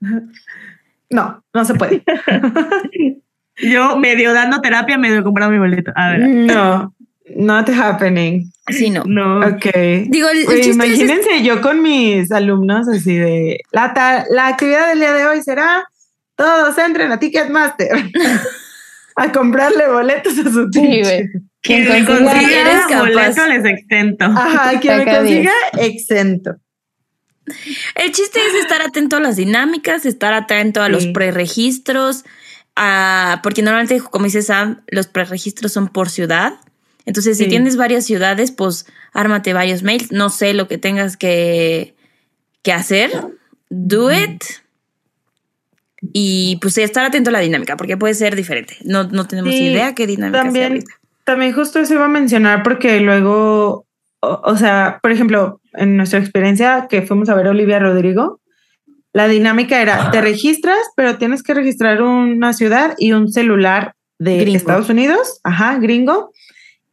No, 1.10 1.42
no 1.54 1.64
se 1.64 1.74
puede. 1.74 2.02
Yo 3.56 3.96
medio 3.98 4.32
dando 4.34 4.60
terapia, 4.60 4.98
medio 4.98 5.24
comprando 5.24 5.52
mi 5.52 5.58
boleto. 5.58 5.90
A 5.96 6.10
ver. 6.10 6.20
No, 6.28 6.94
not 7.34 7.68
happening. 7.70 8.50
Sí, 8.68 8.90
no. 8.90 9.02
No. 9.06 9.40
Ok. 9.40 9.64
Digo, 10.08 10.28
el, 10.28 10.38
el 10.40 10.44
Güey, 10.44 10.60
chiste 10.60 10.68
es- 10.70 10.74
imagínense 10.74 11.42
yo 11.42 11.60
con 11.62 11.82
mis 11.82 12.30
alumnos 12.30 12.86
así 12.88 13.16
de 13.16 13.60
la, 13.72 13.94
ta- 13.94 14.26
la 14.30 14.48
actividad 14.48 14.88
del 14.90 14.98
día 15.00 15.12
de 15.14 15.26
hoy 15.26 15.42
será 15.42 15.84
todos 16.38 16.78
entren 16.78 17.12
a 17.12 17.18
Ticketmaster 17.18 17.90
a 19.16 19.32
comprarle 19.32 19.88
boletos 19.88 20.38
a 20.38 20.44
su 20.44 20.68
Sí. 20.72 21.02
Quien 21.60 21.88
me 21.88 22.04
consiga- 22.06 22.98
boleto 23.00 23.46
les 23.48 23.64
exento. 23.64 24.24
Ajá, 24.24 24.78
quien 24.80 24.98
me 24.98 25.04
consiga 25.04 25.52
exento. 25.80 26.54
El 27.96 28.12
chiste 28.12 28.38
es 28.46 28.54
estar 28.62 28.80
atento 28.82 29.16
a 29.16 29.20
las 29.20 29.36
dinámicas, 29.36 30.06
estar 30.06 30.32
atento 30.34 30.82
a 30.82 30.88
los 30.88 31.06
preregistros, 31.08 32.24
a- 32.76 33.40
porque 33.42 33.62
normalmente, 33.62 34.00
como 34.00 34.26
dice 34.26 34.42
Sam, 34.42 34.82
los 34.86 35.08
preregistros 35.08 35.72
son 35.72 35.88
por 35.88 36.08
ciudad. 36.10 36.54
Entonces, 37.06 37.38
si 37.38 37.48
tienes 37.48 37.76
varias 37.76 38.04
ciudades, 38.04 38.52
pues 38.52 38.86
ármate 39.12 39.52
varios 39.54 39.82
mails. 39.82 40.12
No 40.12 40.28
sé 40.30 40.52
lo 40.54 40.68
que 40.68 40.78
tengas 40.78 41.16
que, 41.16 41.96
que 42.62 42.72
hacer. 42.72 43.10
Do 43.70 44.12
it. 44.12 44.44
Y 46.12 46.58
pues 46.60 46.78
estar 46.78 47.04
atento 47.04 47.30
a 47.30 47.32
la 47.32 47.40
dinámica, 47.40 47.76
porque 47.76 47.96
puede 47.96 48.14
ser 48.14 48.36
diferente. 48.36 48.76
No, 48.84 49.04
no 49.04 49.26
tenemos 49.26 49.52
Sí, 49.52 49.66
idea 49.66 49.94
qué 49.94 50.06
dinámica 50.06 50.42
También, 50.42 50.84
también 51.24 51.52
justo 51.52 51.80
eso 51.80 51.94
iba 51.94 52.04
a 52.04 52.08
mencionar 52.08 52.62
porque 52.62 53.00
luego, 53.00 53.86
o, 54.20 54.40
o 54.44 54.56
sea, 54.56 55.00
por 55.02 55.10
ejemplo, 55.10 55.60
en 55.72 55.96
nuestra 55.96 56.20
experiencia 56.20 56.86
que 56.88 57.02
fuimos 57.02 57.28
a 57.28 57.34
ver 57.34 57.48
a 57.48 57.50
Olivia 57.50 57.78
Rodrigo, 57.78 58.40
la 59.12 59.26
dinámica 59.26 59.80
era, 59.80 60.10
te 60.10 60.20
registras, 60.20 60.78
pero 60.94 61.16
tienes 61.16 61.42
que 61.42 61.54
registrar 61.54 62.02
una 62.02 62.52
ciudad 62.52 62.94
y 62.98 63.12
un 63.12 63.32
celular 63.32 63.94
de 64.18 64.38
Gringo. 64.38 64.56
Estados 64.56 64.88
Unidos, 64.90 65.40
ajá, 65.44 65.78
gringo, 65.78 66.30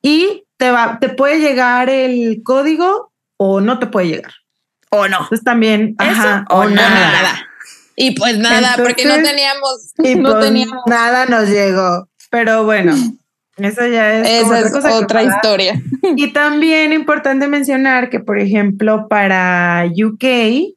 y 0.02 0.44
te 0.58 0.72
va, 0.72 1.00
te 1.00 1.10
puede 1.10 1.40
llegar 1.40 1.90
el 1.90 2.42
código 2.44 3.12
o 3.38 3.62
no 3.62 3.80
te 3.80 3.88
puede 3.88 4.08
llegar. 4.08 4.32
O 4.92 5.08
no. 5.08 5.18
Entonces 5.18 5.44
también, 5.44 5.96
ajá, 5.98 6.46
o 6.50 6.66
nada. 6.66 7.12
nada. 7.12 7.48
Y 7.96 8.12
pues 8.12 8.38
nada, 8.38 8.76
porque 8.78 9.06
no 9.06 9.16
teníamos, 9.16 9.94
Y 10.04 10.16
no 10.16 10.32
pues 10.32 10.46
teníamos. 10.46 10.84
nada 10.88 11.26
nos 11.28 11.50
llegó. 11.50 12.10
Pero 12.30 12.66
bueno, 12.66 12.94
eso 13.58 13.88
ya 13.88 14.20
es 14.20 14.46
Esa 14.46 14.98
otra 14.98 15.24
historia. 15.24 15.82
Y 16.16 16.28
también 16.34 16.92
importante 16.92 17.48
mencionar 17.48 18.10
que, 18.10 18.20
por 18.20 18.40
ejemplo, 18.40 19.08
para 19.08 19.86
UK 19.86 20.76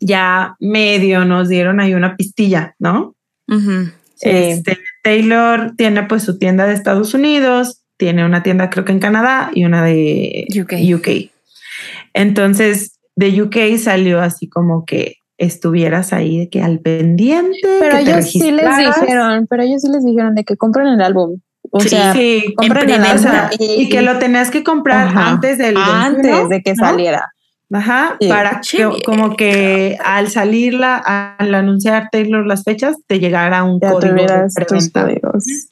ya 0.00 0.56
medio 0.60 1.24
nos 1.24 1.48
dieron 1.48 1.80
ahí 1.80 1.94
una 1.94 2.16
pistilla, 2.16 2.74
¿no? 2.78 3.14
Sí. 3.48 4.28
Este, 4.28 4.78
Taylor 5.02 5.72
tiene 5.76 6.02
pues 6.02 6.24
su 6.24 6.38
tienda 6.38 6.66
de 6.66 6.74
Estados 6.74 7.14
Unidos, 7.14 7.82
tiene 7.96 8.24
una 8.24 8.42
tienda 8.42 8.68
creo 8.68 8.84
que 8.84 8.92
en 8.92 9.00
Canadá 9.00 9.50
y 9.54 9.64
una 9.64 9.82
de 9.84 10.46
UK. 10.50 10.74
UK. 10.96 11.30
Entonces, 12.12 12.98
de 13.16 13.42
UK 13.42 13.78
salió 13.78 14.20
así 14.20 14.48
como 14.48 14.84
que 14.84 15.17
estuvieras 15.38 16.12
ahí 16.12 16.38
de 16.38 16.48
que 16.50 16.62
al 16.62 16.80
pendiente. 16.80 17.58
Pero 17.80 17.96
que 17.98 18.04
te 18.04 18.10
ellos 18.10 18.30
sí 18.30 18.50
les 18.50 18.66
dijeron, 18.76 19.46
pero 19.48 19.62
ellos 19.62 19.80
sí 19.82 19.88
les 19.90 20.04
dijeron 20.04 20.34
de 20.34 20.44
que 20.44 20.56
compren 20.56 20.88
el 20.88 21.00
álbum. 21.00 21.40
O 21.70 21.80
Sí, 21.80 21.88
sea, 21.90 22.12
Sí, 22.12 22.54
compren 22.56 22.90
el 22.90 23.04
álbum 23.04 23.30
y, 23.58 23.88
que 23.88 24.02
lo 24.02 24.18
tenías 24.18 24.50
que 24.50 24.62
comprar 24.64 25.08
Ajá, 25.08 25.30
antes 25.30 25.58
del 25.58 25.76
antes 25.76 26.22
21, 26.22 26.48
de 26.48 26.62
que 26.62 26.74
¿no? 26.74 26.84
saliera. 26.84 27.32
Ajá, 27.70 28.16
Sí. 28.18 28.28
para 28.28 28.60
que, 28.62 28.88
como 29.04 29.36
que 29.36 29.98
al 30.02 30.28
salir 30.30 30.72
la, 30.74 30.96
al 30.96 31.54
anunciar 31.54 32.08
Taylor 32.10 32.46
las 32.46 32.64
fechas, 32.64 32.96
te 33.06 33.20
llegara 33.20 33.62
un 33.64 33.78
Ya 33.80 33.90
código 33.92 34.14
de 34.16 34.64
tus 34.66 34.90
códigos. 34.90 35.44
sí. 35.44 35.68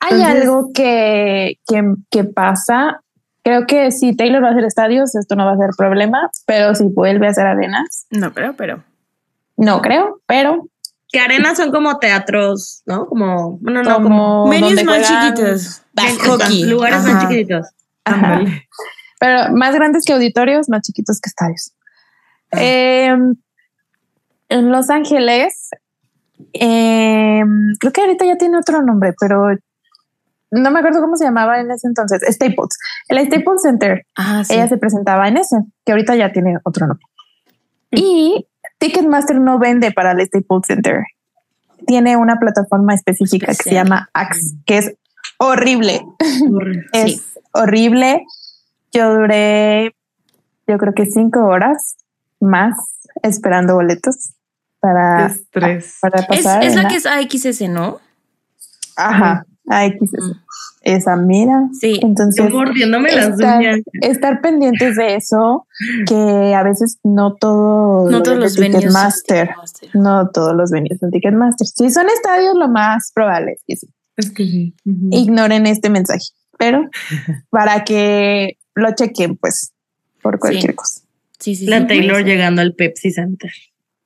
Hay 0.00 0.20
Entonces- 0.20 0.42
algo 0.42 0.70
que, 0.72 1.58
que, 1.66 1.82
que 2.10 2.24
pasa. 2.24 3.02
Creo 3.46 3.64
que 3.64 3.92
si 3.92 4.16
Taylor 4.16 4.42
va 4.42 4.48
a 4.48 4.50
hacer 4.50 4.64
estadios, 4.64 5.14
esto 5.14 5.36
no 5.36 5.46
va 5.46 5.52
a 5.52 5.56
ser 5.56 5.70
problema, 5.78 6.30
pero 6.46 6.74
si 6.74 6.88
vuelve 6.88 7.28
a 7.28 7.30
hacer 7.30 7.46
arenas, 7.46 8.04
No 8.10 8.34
creo, 8.34 8.56
pero. 8.56 8.82
no 9.56 9.80
creo, 9.82 10.20
pero 10.26 10.66
Que 11.12 11.20
arenas 11.20 11.56
son 11.56 11.70
como 11.70 12.00
teatros, 12.00 12.82
¿no? 12.86 13.06
Como, 13.06 13.58
bueno, 13.58 13.84
no, 13.84 13.94
como 14.02 14.08
como 14.08 14.46
Menús 14.48 14.82
más 14.82 15.06
chiquitos. 15.06 15.82
Hockey. 16.26 16.64
lugares 16.64 16.98
Ajá. 16.98 17.12
más 17.12 17.22
chiquititos. 17.22 17.66
Ajá. 18.04 18.40
Pero 19.20 19.52
más 19.54 19.72
grandes 19.76 20.04
que 20.04 20.12
auditorios, 20.12 20.68
más 20.68 20.82
chiquitos 20.82 21.20
que 21.20 21.28
estadios. 21.28 21.70
Ah. 22.50 22.58
Eh, 22.60 23.16
en 24.48 24.72
Los 24.72 24.90
Ángeles, 24.90 25.70
eh, 26.52 27.44
creo 27.78 27.92
que 27.92 28.00
ahorita 28.00 28.24
ya 28.24 28.38
tiene 28.38 28.58
otro 28.58 28.82
nombre, 28.82 29.14
pero 29.20 29.50
no 30.50 30.70
me 30.70 30.78
acuerdo 30.78 31.00
cómo 31.00 31.16
se 31.16 31.24
llamaba 31.24 31.60
en 31.60 31.70
ese 31.70 31.86
entonces. 31.88 32.22
Staples. 32.34 32.78
El 33.08 33.26
Staples 33.26 33.62
Center. 33.62 34.06
Ah, 34.16 34.42
sí. 34.44 34.54
Ella 34.54 34.68
se 34.68 34.76
presentaba 34.78 35.28
en 35.28 35.36
ese, 35.38 35.56
que 35.84 35.92
ahorita 35.92 36.14
ya 36.16 36.32
tiene 36.32 36.56
otro 36.64 36.86
nombre. 36.86 37.04
Y 37.90 38.46
Ticketmaster 38.78 39.40
no 39.40 39.58
vende 39.58 39.92
para 39.92 40.12
el 40.12 40.20
Staples 40.26 40.62
Center. 40.66 41.04
Tiene 41.86 42.16
una 42.16 42.36
plataforma 42.38 42.94
específica 42.94 43.46
que 43.48 43.54
se 43.54 43.74
llama 43.74 44.08
Axe, 44.12 44.56
que 44.64 44.78
es 44.78 44.94
horrible. 45.38 46.02
Es 46.92 47.12
Sí. 47.16 47.22
horrible. 47.52 48.24
Yo 48.92 49.14
duré, 49.14 49.94
yo 50.66 50.78
creo 50.78 50.94
que 50.94 51.06
cinco 51.06 51.44
horas 51.44 51.96
más 52.40 52.74
esperando 53.22 53.74
boletos 53.74 54.32
para, 54.80 55.26
estrés. 55.26 55.98
para 56.00 56.20
Es, 56.20 56.26
pasar. 56.26 56.64
es 56.64 56.74
en 56.76 56.82
la 56.82 56.88
que 56.88 56.96
es 56.96 57.06
AXS, 57.06 57.68
¿no? 57.68 57.98
Ajá, 58.96 59.44
AXS. 59.68 60.12
Mm. 60.12 60.32
Esa 60.82 61.16
mira. 61.16 61.68
Sí. 61.80 61.98
Entonces, 62.02 62.44
Yo 62.44 62.50
mordiéndome 62.50 63.10
las 63.12 63.30
estar, 63.30 63.58
uñas. 63.58 63.80
estar 64.00 64.40
pendientes 64.40 64.96
de 64.96 65.16
eso, 65.16 65.66
que 66.06 66.54
a 66.54 66.62
veces 66.62 66.98
no 67.02 67.34
todo 67.34 68.04
No 68.10 68.18
lo 68.18 68.22
todos 68.22 68.38
los 68.38 68.56
venues. 68.56 68.80
Ticketmaster. 68.82 69.50
No 69.94 70.28
todos 70.30 70.54
los 70.54 70.70
venues 70.70 70.98
son 71.00 71.10
Ticketmaster. 71.10 71.66
Si 71.66 71.90
son 71.90 72.06
estadios, 72.08 72.54
lo 72.54 72.68
más 72.68 73.10
probable 73.14 73.52
es 73.54 73.62
que 73.66 73.76
sí. 73.76 73.88
Es 74.16 74.30
que 74.30 74.44
sí. 74.44 74.74
Ignoren 75.10 75.66
este 75.66 75.90
mensaje, 75.90 76.24
pero 76.58 76.88
para 77.50 77.84
que 77.84 78.56
lo 78.74 78.94
chequen, 78.94 79.36
pues, 79.36 79.72
por 80.22 80.38
cualquier 80.38 80.70
Sí. 80.70 80.76
cosa. 80.76 81.00
Sí, 81.38 81.54
sí, 81.56 81.66
La 81.66 81.80
sí, 81.80 81.86
Taylor 81.88 82.24
llegando 82.24 82.62
al 82.62 82.74
Pepsi 82.74 83.10
Center. 83.10 83.50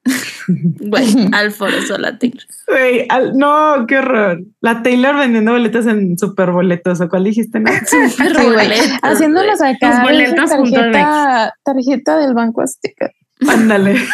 Al 1.33 1.53
foro 1.53 1.81
sola 1.83 2.19
Taylor. 2.19 2.43
Güey, 2.67 3.07
no, 3.35 3.85
qué 3.87 3.99
horror. 3.99 4.41
La 4.61 4.83
Taylor 4.83 5.17
vendiendo 5.17 5.53
boletos 5.53 5.87
en 5.87 6.19
super 6.19 6.51
boletos. 6.51 7.01
¿O 7.01 7.09
cuál 7.09 7.25
dijiste? 7.25 7.61
No? 7.61 7.71
Sí, 7.87 7.97
boletos, 8.19 8.53
güey. 8.53 9.75
acá 9.75 9.91
Los 9.91 10.03
boletos 10.03 10.51
tarjeta, 10.51 11.55
tarjeta 11.63 12.19
del 12.19 12.35
Banco 12.35 12.63
Azteca. 12.63 13.11
Ándale. 13.49 13.97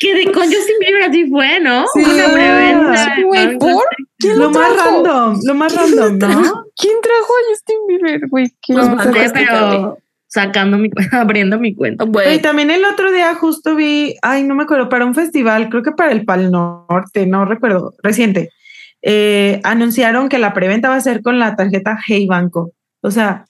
Que 0.00 0.12
de, 0.12 0.24
con 0.32 0.42
Justin 0.42 0.76
Bieber 0.80 1.02
así 1.04 1.30
fue, 1.30 1.60
¿no? 1.60 1.86
Sí, 1.94 2.02
Una 2.04 2.28
preventa. 2.32 3.14
sí, 3.14 3.22
güey, 3.22 3.58
¿por? 3.58 3.84
¿Quién 4.18 4.38
Lo 4.38 4.44
lo 4.44 4.50
más 4.50 4.74
trajo? 4.74 4.90
random, 5.04 5.40
lo 5.44 5.54
más 5.54 5.74
random, 5.74 6.18
¿no? 6.18 6.64
¿Quién 6.76 7.00
trajo 7.00 7.32
a 7.32 7.50
Justin 7.50 7.76
Bieber, 7.88 8.28
güey? 8.28 8.52
¿Quién 8.60 8.78
Pues 8.80 8.90
mandé, 8.90 9.30
pero 9.30 9.98
sacando 10.34 10.78
mi 10.78 10.90
cuenta, 10.90 11.20
abriendo 11.20 11.58
mi 11.58 11.74
cuenta. 11.74 12.04
Y 12.04 12.08
Güey, 12.08 12.42
también 12.42 12.70
el 12.70 12.84
otro 12.84 13.12
día 13.12 13.34
justo 13.36 13.76
vi, 13.76 14.16
ay, 14.22 14.42
no 14.42 14.54
me 14.54 14.64
acuerdo, 14.64 14.88
para 14.88 15.06
un 15.06 15.14
festival, 15.14 15.68
creo 15.68 15.82
que 15.82 15.92
para 15.92 16.12
el 16.12 16.24
Pal 16.24 16.50
Norte, 16.50 17.26
no 17.26 17.44
recuerdo, 17.44 17.94
reciente, 18.02 18.50
eh, 19.02 19.60
anunciaron 19.62 20.28
que 20.28 20.38
la 20.38 20.52
preventa 20.52 20.88
va 20.88 20.96
a 20.96 21.00
ser 21.00 21.22
con 21.22 21.38
la 21.38 21.54
tarjeta 21.54 21.98
Hey 22.06 22.26
Banco. 22.26 22.72
O 23.00 23.10
sea, 23.10 23.46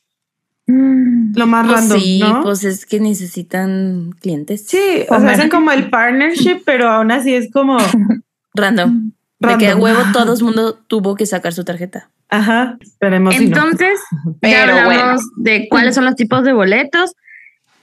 Mm, 0.67 1.37
lo 1.37 1.47
más 1.47 1.67
pues 1.67 1.81
random, 1.81 2.01
sí, 2.01 2.19
¿no? 2.21 2.43
pues 2.43 2.65
es 2.65 2.87
que 2.87 2.99
necesitan 2.99 4.15
clientes. 4.19 4.67
sí, 4.67 5.05
o 5.11 5.21
sea, 5.21 5.33
hacen 5.33 5.51
como 5.51 5.71
el 5.73 5.91
partnership, 5.91 6.63
pero 6.65 6.89
aún 6.89 7.11
así 7.11 7.35
es 7.35 7.51
como 7.53 7.77
Random. 8.55 9.13
De 9.39 9.49
random. 9.49 9.59
que 9.59 9.69
a 9.69 9.77
huevo 9.77 10.01
todo 10.13 10.35
el 10.35 10.43
mundo 10.43 10.75
tuvo 10.87 11.17
que 11.17 11.27
sacar 11.27 11.53
su 11.53 11.65
tarjeta. 11.65 12.11
Ajá, 12.29 12.77
esperemos 12.81 13.35
si 13.35 13.49
no. 13.49 13.57
Entonces, 13.57 14.01
ya 14.27 14.33
Pero 14.41 14.73
hablamos 14.73 15.23
de 15.37 15.69
cuáles 15.69 15.95
son 15.95 16.05
los 16.05 16.17
tipos 16.17 16.45
de 16.45 16.53
boletos. 16.53 17.15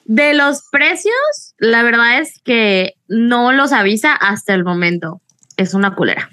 De 0.06 0.34
los 0.34 0.64
precios, 0.72 1.14
la 1.58 1.84
verdad 1.84 2.20
es 2.20 2.42
que 2.44 2.96
no 3.08 3.52
los 3.52 3.72
avisa 3.72 4.14
hasta 4.14 4.54
el 4.54 4.64
momento. 4.64 5.22
Es 5.58 5.74
una 5.74 5.96
culera. 5.96 6.30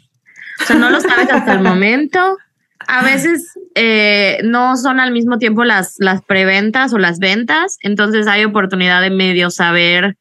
O 0.62 0.64
sea, 0.64 0.76
no 0.76 0.90
lo 0.90 1.00
sabes 1.00 1.30
hasta 1.30 1.52
el 1.52 1.60
momento. 1.62 2.38
A 2.86 3.02
veces 3.04 3.52
eh, 3.74 4.40
no 4.44 4.76
son 4.76 4.98
al 4.98 5.12
mismo 5.12 5.38
tiempo 5.38 5.64
las, 5.64 5.96
las 5.98 6.22
preventas 6.22 6.92
o 6.94 6.98
las 6.98 7.18
ventas, 7.18 7.76
entonces 7.82 8.26
hay 8.26 8.44
oportunidad 8.44 9.02
de 9.02 9.10
medio 9.10 9.50
saber 9.50 10.16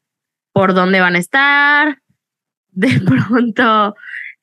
por 0.52 0.74
dónde 0.74 1.00
van 1.00 1.14
a 1.14 1.18
estar. 1.18 1.98
De 2.72 3.00
pronto 3.06 3.94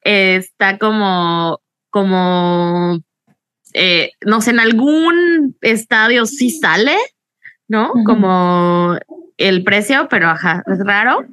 eh, 0.06 0.38
está 0.38 0.78
como, 0.78 1.60
como 1.90 3.02
eh, 3.78 4.12
no 4.26 4.40
sé, 4.40 4.52
en 4.52 4.62
algún 4.62 5.58
estadio 5.60 6.26
sí 6.26 6.50
sale, 6.50 6.96
¿no? 7.68 7.92
Como 8.06 8.96
el 9.36 9.64
precio, 9.66 10.08
pero 10.10 10.30
ajá, 10.30 10.64
es 10.66 10.80
raro. 10.80 11.26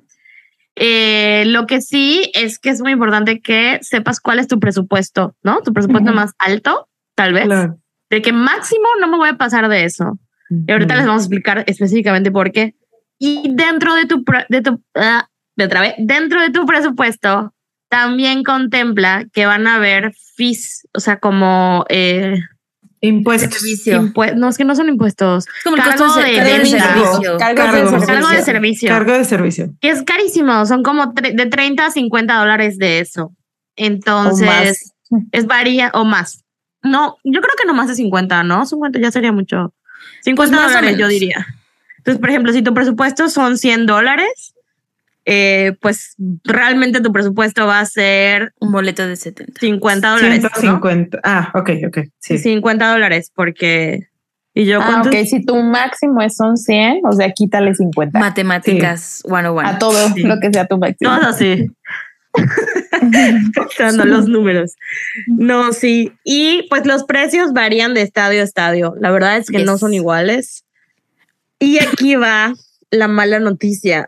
Eh, 0.74 1.44
lo 1.46 1.66
que 1.68 1.80
sí 1.80 2.32
es 2.34 2.58
que 2.58 2.70
es 2.70 2.80
muy 2.80 2.92
importante 2.92 3.40
que 3.40 3.78
sepas 3.82 4.18
cuál 4.18 4.40
es 4.40 4.48
tu 4.48 4.58
presupuesto, 4.58 5.36
¿no? 5.44 5.60
Tu 5.60 5.72
presupuesto 5.72 6.12
más 6.12 6.32
alto, 6.38 6.88
tal 7.14 7.32
vez. 7.32 7.44
Claro. 7.44 7.78
De 8.10 8.22
que 8.22 8.32
máximo 8.32 8.88
no 9.00 9.06
me 9.06 9.18
voy 9.18 9.28
a 9.28 9.36
pasar 9.38 9.68
de 9.68 9.84
eso. 9.84 10.18
Y 10.66 10.72
ahorita 10.72 10.96
les 10.96 11.06
vamos 11.06 11.22
a 11.22 11.26
explicar 11.26 11.64
específicamente 11.68 12.32
por 12.32 12.50
qué. 12.50 12.74
Y 13.18 13.54
dentro 13.54 13.94
de 13.94 14.06
tu, 14.06 14.24
de 14.48 14.62
tu, 14.62 14.82
ah, 14.96 15.28
de 15.54 15.64
otra 15.64 15.80
vez, 15.80 15.94
dentro 15.98 16.40
de 16.40 16.50
tu 16.50 16.66
presupuesto, 16.66 17.54
también 17.92 18.42
contempla 18.42 19.26
que 19.34 19.44
van 19.44 19.66
a 19.66 19.74
haber 19.74 20.14
fees, 20.34 20.88
o 20.94 21.00
sea, 21.00 21.18
como 21.18 21.84
eh, 21.90 22.40
Impuestos. 23.02 23.52
Servicio. 23.52 24.10
no 24.36 24.48
es 24.48 24.56
que 24.56 24.64
no 24.64 24.74
son 24.74 24.88
impuestos, 24.88 25.44
Como 25.62 25.76
el 25.76 25.82
Cargo 25.82 26.06
costo 26.06 26.20
de, 26.20 26.36
servicio. 26.36 26.78
Cargo. 26.78 27.00
de 27.02 27.06
servicio. 27.10 27.38
cargo 27.38 28.28
de 28.30 28.42
servicio, 28.42 28.88
Cargo 28.88 29.12
de 29.12 29.24
servicio. 29.26 29.74
que 29.82 29.90
es 29.90 30.02
carísimo, 30.04 30.64
son 30.64 30.82
como 30.82 31.08
de 31.08 31.44
30 31.44 31.84
a 31.84 31.90
50 31.90 32.34
dólares 32.34 32.78
de 32.78 33.00
eso. 33.00 33.34
Entonces, 33.76 34.94
es 35.30 35.46
varía 35.46 35.90
o 35.92 36.06
más. 36.06 36.44
No, 36.82 37.18
yo 37.24 37.42
creo 37.42 37.54
que 37.60 37.66
no 37.66 37.74
más 37.74 37.88
de 37.88 37.94
50, 37.94 38.42
¿no? 38.44 38.64
50 38.64 39.00
ya 39.00 39.10
sería 39.10 39.32
mucho. 39.32 39.74
50 40.22 40.56
Pues 40.56 40.72
dólares, 40.72 40.96
yo 40.96 41.08
diría. 41.08 41.46
Entonces, 41.98 42.18
por 42.18 42.30
ejemplo, 42.30 42.54
si 42.54 42.62
tu 42.62 42.72
presupuesto 42.72 43.28
son 43.28 43.58
100 43.58 43.84
dólares, 43.84 44.54
eh, 45.24 45.74
pues 45.80 46.14
realmente 46.44 47.00
tu 47.00 47.12
presupuesto 47.12 47.66
va 47.66 47.80
a 47.80 47.86
ser 47.86 48.52
Un 48.60 48.72
boleto 48.72 49.06
de 49.06 49.16
70. 49.16 49.60
50 49.60 50.08
dólares. 50.10 50.42
¿no? 50.42 50.48
150. 50.48 51.20
Ah, 51.22 51.50
ok, 51.54 51.70
ok. 51.86 51.98
Sí. 52.18 52.38
50 52.38 52.90
dólares, 52.92 53.30
porque. 53.34 54.08
Y 54.54 54.66
yo, 54.66 54.80
Ah, 54.82 55.02
ok. 55.06 55.14
Si 55.24 55.44
tu 55.46 55.56
máximo 55.62 56.20
es 56.20 56.36
son 56.36 56.56
100, 56.58 57.00
o 57.06 57.12
sea, 57.12 57.30
quítale 57.30 57.74
50 57.74 58.18
Matemáticas 58.18 59.22
101. 59.24 59.60
a 59.66 59.78
todo 59.78 60.08
Sí. 60.14 60.22
lo 60.24 60.38
que 60.40 60.50
sea 60.52 60.66
tu 60.66 60.76
máximo. 60.78 61.10
Todo 61.16 61.28
así. 61.30 61.70
Dando 63.78 64.04
los 64.04 64.28
números. 64.28 64.74
No, 65.26 65.72
sí. 65.72 66.12
Y 66.24 66.66
pues 66.68 66.84
los 66.86 67.04
precios 67.04 67.52
varían 67.52 67.94
de 67.94 68.02
estadio 68.02 68.40
a 68.40 68.44
estadio. 68.44 68.94
La 69.00 69.10
verdad 69.10 69.36
es 69.38 69.48
que 69.48 69.58
Yes. 69.58 69.66
no 69.66 69.78
son 69.78 69.94
iguales. 69.94 70.64
Y 71.58 71.78
aquí 71.78 72.16
va 72.16 72.54
la 72.90 73.08
mala 73.08 73.38
noticia. 73.38 74.06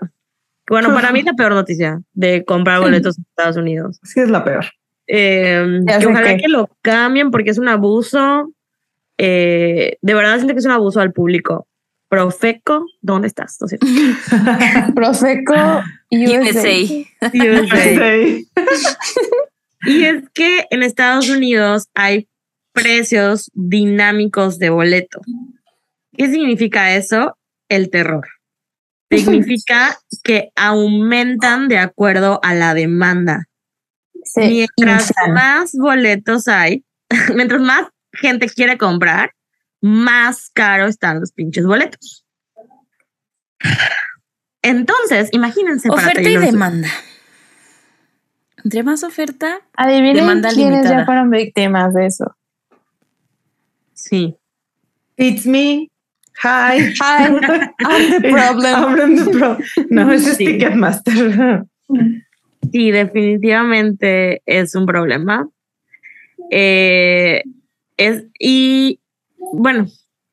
Bueno, 0.69 0.93
para 0.95 1.13
mí 1.13 1.23
la 1.25 1.35
peor 1.35 1.53
noticia 1.53 2.01
de 2.13 2.45
comprar 2.45 2.81
boletos 2.81 3.19
en 3.19 3.25
Estados 3.29 3.57
Unidos. 3.57 4.01
Sí, 4.03 4.21
es 4.21 4.31
la 4.31 4.45
peor. 4.45 4.67
Eh, 5.07 5.81
que 5.87 6.01
sé 6.01 6.07
ojalá 6.07 6.37
qué. 6.37 6.43
que 6.43 6.49
lo 6.49 6.71
cambien 6.83 7.31
porque 7.31 7.51
es 7.51 7.59
un 7.59 7.69
abuso. 7.69 8.53
Eh, 9.19 9.99
de 10.01 10.15
verdad 10.15 10.37
siento 10.37 10.55
que 10.55 10.61
es 10.61 10.67
un 10.67 10.73
abuso 10.73 11.01
al 11.01 11.13
público. 11.13 11.67
Profeco, 12.09 12.87
¿dónde 13.01 13.29
estás? 13.29 13.57
No 13.61 13.69
sé. 13.69 13.79
Profeco 14.95 15.55
USA. 16.11 16.69
USA. 17.33 18.15
Sí. 18.15 18.49
Y 19.87 20.05
es 20.05 20.23
que 20.33 20.67
en 20.71 20.83
Estados 20.83 21.29
Unidos 21.29 21.89
hay 21.95 22.29
precios 22.73 23.51
dinámicos 23.55 24.59
de 24.59 24.71
boleto. 24.71 25.21
¿Qué 26.17 26.29
significa 26.29 26.95
eso? 26.97 27.37
El 27.69 27.91
terror. 27.91 28.27
Significa 29.11 29.99
que 30.23 30.51
aumentan 30.57 31.69
de 31.69 31.79
acuerdo 31.79 32.41
a 32.43 32.55
la 32.55 32.75
demanda. 32.75 33.49
Mientras 34.37 35.13
más 35.33 35.73
boletos 35.75 36.49
hay, 36.49 36.85
mientras 37.35 37.61
más 37.61 37.89
gente 38.13 38.49
quiere 38.49 38.79
comprar, 38.79 39.33
más 39.81 40.51
caro 40.53 40.87
están 40.87 41.21
los 41.21 41.33
pinches 41.33 41.67
boletos. 41.67 42.25
Entonces, 44.63 45.29
imagínense. 45.33 45.89
para 45.89 46.03
Oferta 46.03 46.29
y 46.29 46.37
demanda. 46.37 46.89
Entre 48.65 48.83
más 48.83 49.05
oferta, 49.05 49.61
Adivinen 49.75 50.15
Demanda 50.15 50.49
quiénes 50.49 50.73
limitada. 50.73 51.01
ya 51.01 51.05
fueron 51.05 51.29
víctimas 51.29 51.93
de 51.93 52.07
eso. 52.07 52.35
Sí. 53.93 54.37
It's 55.17 55.45
me. 55.45 55.91
Hi. 56.43 56.93
Hi, 57.01 57.27
I'm 57.81 58.11
the 58.11 58.29
problem. 58.33 58.85
I'm 59.01 59.17
the 59.17 59.31
pro- 59.31 59.59
No, 59.91 60.11
es. 60.13 60.37
Ticketmaster. 60.37 61.65
Sí, 62.73 62.91
definitivamente 62.91 64.43
es 64.47 64.75
un 64.75 64.87
problema. 64.87 65.49
Eh, 66.51 67.43
es, 67.97 68.25
y 68.39 69.01
bueno, 69.53 69.87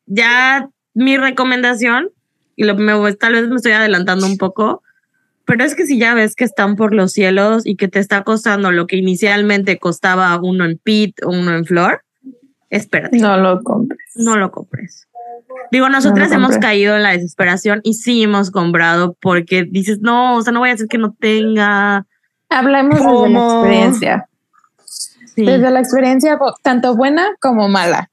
ya 0.06 0.70
mi 0.94 1.18
recomendación, 1.18 2.10
y 2.56 2.64
lo, 2.64 2.76
me, 2.76 3.14
tal 3.16 3.34
vez 3.34 3.48
me 3.48 3.56
estoy 3.56 3.74
adelantando 3.74 4.26
un 4.26 4.38
poco, 4.38 4.82
pero 5.46 5.64
es 5.64 5.76
que 5.76 5.86
si 5.86 5.98
ya 6.00 6.14
ves 6.14 6.36
que 6.36 6.44
están 6.44 6.76
por 6.76 6.94
los 6.94 7.12
cielos 7.12 7.66
y 7.66 7.76
que 7.76 7.88
te 7.88 8.00
está 8.00 8.24
costando 8.24 8.72
lo 8.72 8.88
que 8.88 8.96
inicialmente 8.98 9.78
costaba 9.80 10.40
uno 10.42 10.66
en 10.66 10.78
pit 10.78 11.18
o 11.24 11.30
uno 11.30 11.54
en 11.56 11.66
flor, 11.66 12.02
espérate, 12.70 13.18
no, 13.18 13.38
No 13.38 13.38
lo 13.38 13.62
compres. 13.64 14.00
lo 14.16 14.52
compres. 14.52 15.08
Digo, 15.72 15.88
nosotras 15.90 16.30
No 16.30 16.36
hemos 16.36 16.58
caído 16.58 16.96
en 16.98 17.04
la 17.04 17.12
desesperación 17.12 17.80
y 17.84 17.94
sí 17.94 18.24
hemos 18.24 18.52
comprado 18.52 19.16
porque 19.22 19.64
dices, 19.64 20.00
no, 20.02 20.36
o 20.36 20.42
sea, 20.42 20.52
no 20.52 20.60
voy 20.60 20.70
a 20.70 20.74
hacer 20.74 20.88
que 20.88 20.98
no 20.98 21.14
tenga. 21.20 22.06
Hablemos 22.50 22.96
desde 23.00 23.06
la 23.06 23.12
¿Cómo? 23.14 23.60
experiencia. 23.62 24.28
Sí. 25.34 25.46
Desde 25.46 25.72
la 25.72 25.80
experiencia, 25.80 26.38
tanto 26.62 26.96
buena 26.98 27.30
como 27.40 27.70
mala. 27.70 28.10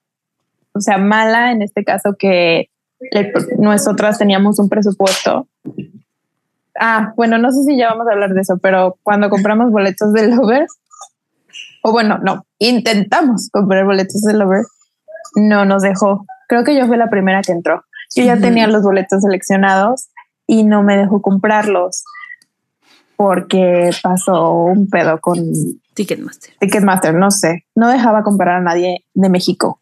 O 0.73 0.81
sea, 0.81 0.99
mala 0.99 1.51
en 1.51 1.63
este 1.63 1.83
caso 1.85 2.15
que 2.17 2.71
le- 3.11 3.33
nosotras 3.59 4.19
teníamos 4.19 4.61
un 4.61 4.69
presupuesto. 4.69 5.49
Ah, 6.81 7.13
bueno, 7.17 7.39
no 7.39 7.51
sé 7.51 7.65
si 7.65 7.77
ya 7.77 7.89
vamos 7.89 8.07
a 8.09 8.13
hablar 8.13 8.35
de 8.35 8.41
eso, 8.41 8.59
pero 8.59 8.97
cuando 9.03 9.31
compramos 9.31 9.73
boletos 9.73 10.13
del 10.13 10.31
Lover, 10.31 10.67
o 11.83 11.91
bueno, 11.91 12.19
no, 12.23 12.47
intentamos 12.61 13.49
comprar 13.53 13.85
boletos 13.85 14.23
del 14.23 14.39
Lover, 14.39 14.63
no 15.35 15.65
nos 15.65 15.83
dejó. 15.83 16.25
Creo 16.49 16.65
que 16.65 16.75
yo 16.75 16.87
fui 16.87 16.97
la 16.97 17.11
primera 17.11 17.43
que 17.43 17.53
entró. 17.53 17.85
Yo 18.17 18.25
ya 18.25 18.39
tenía 18.39 18.67
los 18.67 18.83
boletos 18.83 19.23
seleccionados 19.23 20.09
y 20.47 20.65
no 20.65 20.83
me 20.83 20.97
dejó 20.97 21.23
comprarlos 21.23 22.03
porque 23.17 23.91
pasó 24.03 24.53
un 24.63 24.89
pedo 24.89 25.21
con 25.21 25.37
Ticketmaster. 25.95 26.55
Ticketmaster, 26.61 27.15
no 27.15 27.31
sé, 27.31 27.67
no 27.75 27.89
dejaba 27.89 28.23
comprar 28.23 28.57
a 28.57 28.61
nadie 28.61 29.05
de 29.13 29.29
México. 29.29 29.81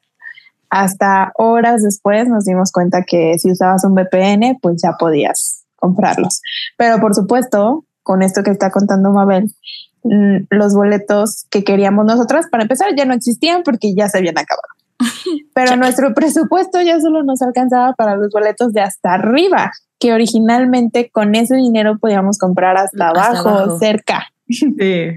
Hasta 0.70 1.32
horas 1.36 1.82
después 1.82 2.28
nos 2.28 2.46
dimos 2.46 2.72
cuenta 2.72 3.04
que 3.04 3.38
si 3.38 3.52
usabas 3.52 3.84
un 3.84 3.94
VPN, 3.94 4.58
pues 4.60 4.82
ya 4.82 4.92
podías 4.98 5.64
comprarlos. 5.76 6.40
Pero 6.76 6.98
por 6.98 7.14
supuesto, 7.14 7.84
con 8.02 8.22
esto 8.22 8.42
que 8.42 8.50
está 8.50 8.70
contando 8.70 9.12
Mabel, 9.12 9.54
mm, 10.02 10.46
los 10.50 10.74
boletos 10.74 11.46
que 11.50 11.62
queríamos 11.62 12.06
nosotras, 12.06 12.46
para 12.50 12.64
empezar, 12.64 12.88
ya 12.96 13.04
no 13.04 13.14
existían 13.14 13.62
porque 13.62 13.94
ya 13.94 14.08
se 14.08 14.18
habían 14.18 14.38
acabado. 14.38 14.68
Pero 15.55 15.76
nuestro 15.76 16.14
presupuesto 16.14 16.80
ya 16.80 17.01
solo 17.01 17.22
nos 17.22 17.42
alcanzaba 17.42 17.92
para 17.94 18.16
los 18.16 18.30
boletos 18.30 18.72
de 18.72 18.80
hasta 18.80 19.14
arriba, 19.14 19.72
que 19.99 20.12
originalmente 20.12 21.11
con 21.11 21.34
ese 21.34 21.57
dinero 21.57 21.99
podíamos 21.99 22.38
comprar 22.38 22.76
hasta, 22.76 23.09
Hasta 23.09 23.20
abajo, 23.20 23.49
abajo. 23.49 23.78
cerca. 23.78 24.26
Sí. 24.49 25.09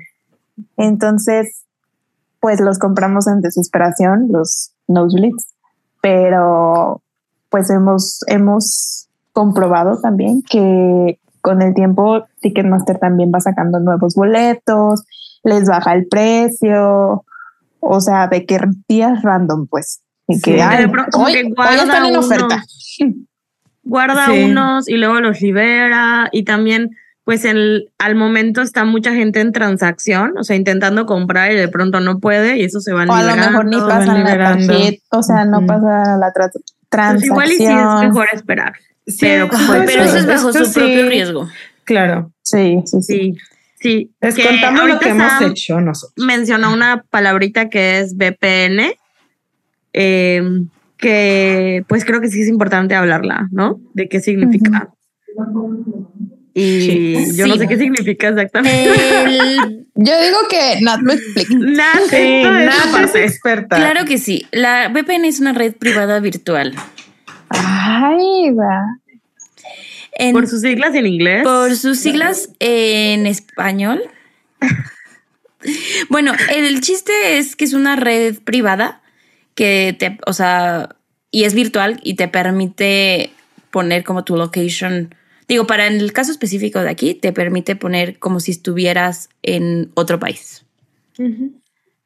Entonces, 0.75 1.63
pues 2.39 2.59
los 2.59 2.79
compramos 2.79 3.27
en 3.27 3.41
desesperación, 3.41 4.27
los 4.31 4.71
nosebleeds, 4.87 5.53
pero 6.01 7.01
pues 7.49 7.69
hemos, 7.69 8.21
hemos 8.27 9.07
comprobado 9.33 9.99
también 10.01 10.41
que 10.41 11.19
con 11.41 11.61
el 11.61 11.73
tiempo 11.73 12.25
Ticketmaster 12.41 12.97
también 12.97 13.31
va 13.33 13.39
sacando 13.39 13.79
nuevos 13.79 14.15
boletos, 14.15 15.03
les 15.43 15.67
baja 15.67 15.93
el 15.93 16.07
precio, 16.07 17.23
o 17.79 17.99
sea, 18.01 18.27
de 18.27 18.45
que 18.45 18.59
días 18.87 19.21
random, 19.23 19.67
pues. 19.67 20.01
Y 20.27 20.39
que, 20.41 20.53
Sí. 20.55 20.59
ay, 20.61 20.83
De 20.83 20.89
pronto 20.89 21.11
como 21.11 21.25
hoy, 21.25 21.33
que 21.33 21.39
hoy 21.45 21.53
guarda 21.55 21.83
están 21.83 22.05
en 22.05 22.11
unos. 22.11 22.25
oferta. 22.25 22.63
guarda 23.83 24.25
Sí. 24.27 24.43
unos 24.43 24.87
y 24.89 24.97
luego 24.97 25.19
los 25.21 25.41
libera 25.41 26.29
y 26.31 26.43
también 26.43 26.91
pues 27.23 27.45
el, 27.45 27.91
al 27.99 28.15
momento 28.15 28.61
está 28.63 28.85
mucha 28.85 29.13
gente 29.13 29.39
en 29.39 29.51
transacción, 29.51 30.35
o 30.39 30.43
sea, 30.43 30.55
intentando 30.55 31.05
comprar 31.05 31.51
y 31.51 31.55
de 31.55 31.67
pronto 31.67 31.99
no 31.99 32.17
puede 32.19 32.57
y 32.57 32.63
eso 32.63 32.79
se 32.81 32.91
va 32.91 33.05
O 33.07 33.13
a 33.13 33.21
lo 33.21 33.35
mejor 33.35 33.65
ni 33.65 33.75
liberando. 33.75 33.87
pasan 33.87 34.07
la 34.07 34.29
liberando. 34.31 34.67
tarjeta, 34.73 35.03
o 35.11 35.21
sea, 35.23 35.45
no 35.45 35.63
pasa 35.67 36.17
la 36.17 36.33
tra- 36.33 36.49
Pues 36.51 36.63
transacción. 36.89 37.23
igual 37.35 37.51
y 37.51 37.57
sí 37.57 37.65
es 37.65 38.07
mejor 38.07 38.27
esperar. 38.33 38.73
Sí, 39.05 39.17
Pero, 39.21 39.47
pues, 39.47 39.61
pues, 39.67 39.81
Pero 39.85 40.03
eso 40.03 40.17
es 40.17 40.25
bajo 40.27 40.51
su 40.53 40.73
propio 40.73 41.03
sí, 41.03 41.09
riesgo. 41.09 41.47
Claro. 41.83 42.31
Sí, 42.41 42.81
sí, 42.85 43.01
sí. 43.03 43.37
Sí. 43.81 44.11
Les 44.21 44.35
Que 44.35 44.43
contamos 44.43 44.87
lo 44.87 44.99
que 44.99 45.09
hemos 45.09 45.31
Sam 45.31 45.51
hecho 45.51 45.79
nosotros. 45.81 46.25
Mencionó 46.25 46.73
una 46.73 47.03
palabrita 47.09 47.69
que 47.69 47.99
es 47.99 48.15
VPN, 48.17 48.93
eh, 49.93 50.43
que 50.97 51.83
pues 51.87 52.03
creo 52.03 52.19
que 52.19 52.27
sí 52.29 52.41
es 52.41 52.49
importante 52.49 52.95
hablarla, 52.95 53.47
¿no? 53.51 53.79
De 53.93 54.09
qué 54.09 54.19
significa. 54.19 54.89
Y 56.53 56.81
Sí. 56.81 57.37
yo 57.37 57.47
no 57.47 57.55
sé 57.55 57.67
qué 57.67 57.77
significa 57.77 58.29
exactamente. 58.29 58.91
El- 59.25 59.85
Yo 60.01 60.13
digo 60.21 60.37
que 60.49 60.79
Nat 60.81 61.01
lo 61.01 61.11
explica. 61.13 61.53
Nada, 61.57 61.99
Sí, 62.09 62.41
Nat 62.43 63.03
es 63.03 63.15
experta. 63.15 63.75
claro 63.77 64.05
que 64.05 64.17
sí. 64.17 64.45
La 64.51 64.89
VPN 64.89 65.25
es 65.27 65.39
una 65.39 65.53
red 65.53 65.73
privada 65.75 66.19
virtual. 66.19 66.73
Ay, 67.49 68.51
va. 68.51 68.81
En- 70.19 70.33
Por 70.33 70.47
sus 70.47 70.61
siglas 70.61 70.93
en 70.95 71.07
inglés. 71.07 71.43
por 71.43 71.75
sus 71.75 71.97
siglas 71.99 72.49
en 72.59 73.25
español. 73.25 74.01
Bueno, 76.09 76.33
el 76.53 76.79
chiste 76.81 77.37
es 77.37 77.55
que 77.55 77.65
es 77.65 77.73
una 77.73 77.95
red 77.95 78.37
privada 78.39 79.01
que 79.55 79.95
te, 79.97 80.17
o 80.25 80.33
sea, 80.33 80.95
y 81.31 81.43
es 81.43 81.53
virtual 81.53 81.99
y 82.03 82.13
te 82.15 82.27
permite 82.27 83.31
poner 83.71 84.03
como 84.03 84.23
tu 84.23 84.37
location. 84.37 85.13
Digo, 85.47 85.67
para 85.67 85.87
el 85.87 86.13
caso 86.13 86.31
específico 86.31 86.79
de 86.79 86.89
aquí, 86.89 87.13
te 87.13 87.33
permite 87.33 87.75
poner 87.75 88.19
como 88.19 88.39
si 88.39 88.51
estuvieras 88.51 89.29
en 89.43 89.91
otro 89.95 90.19
país. 90.19 90.65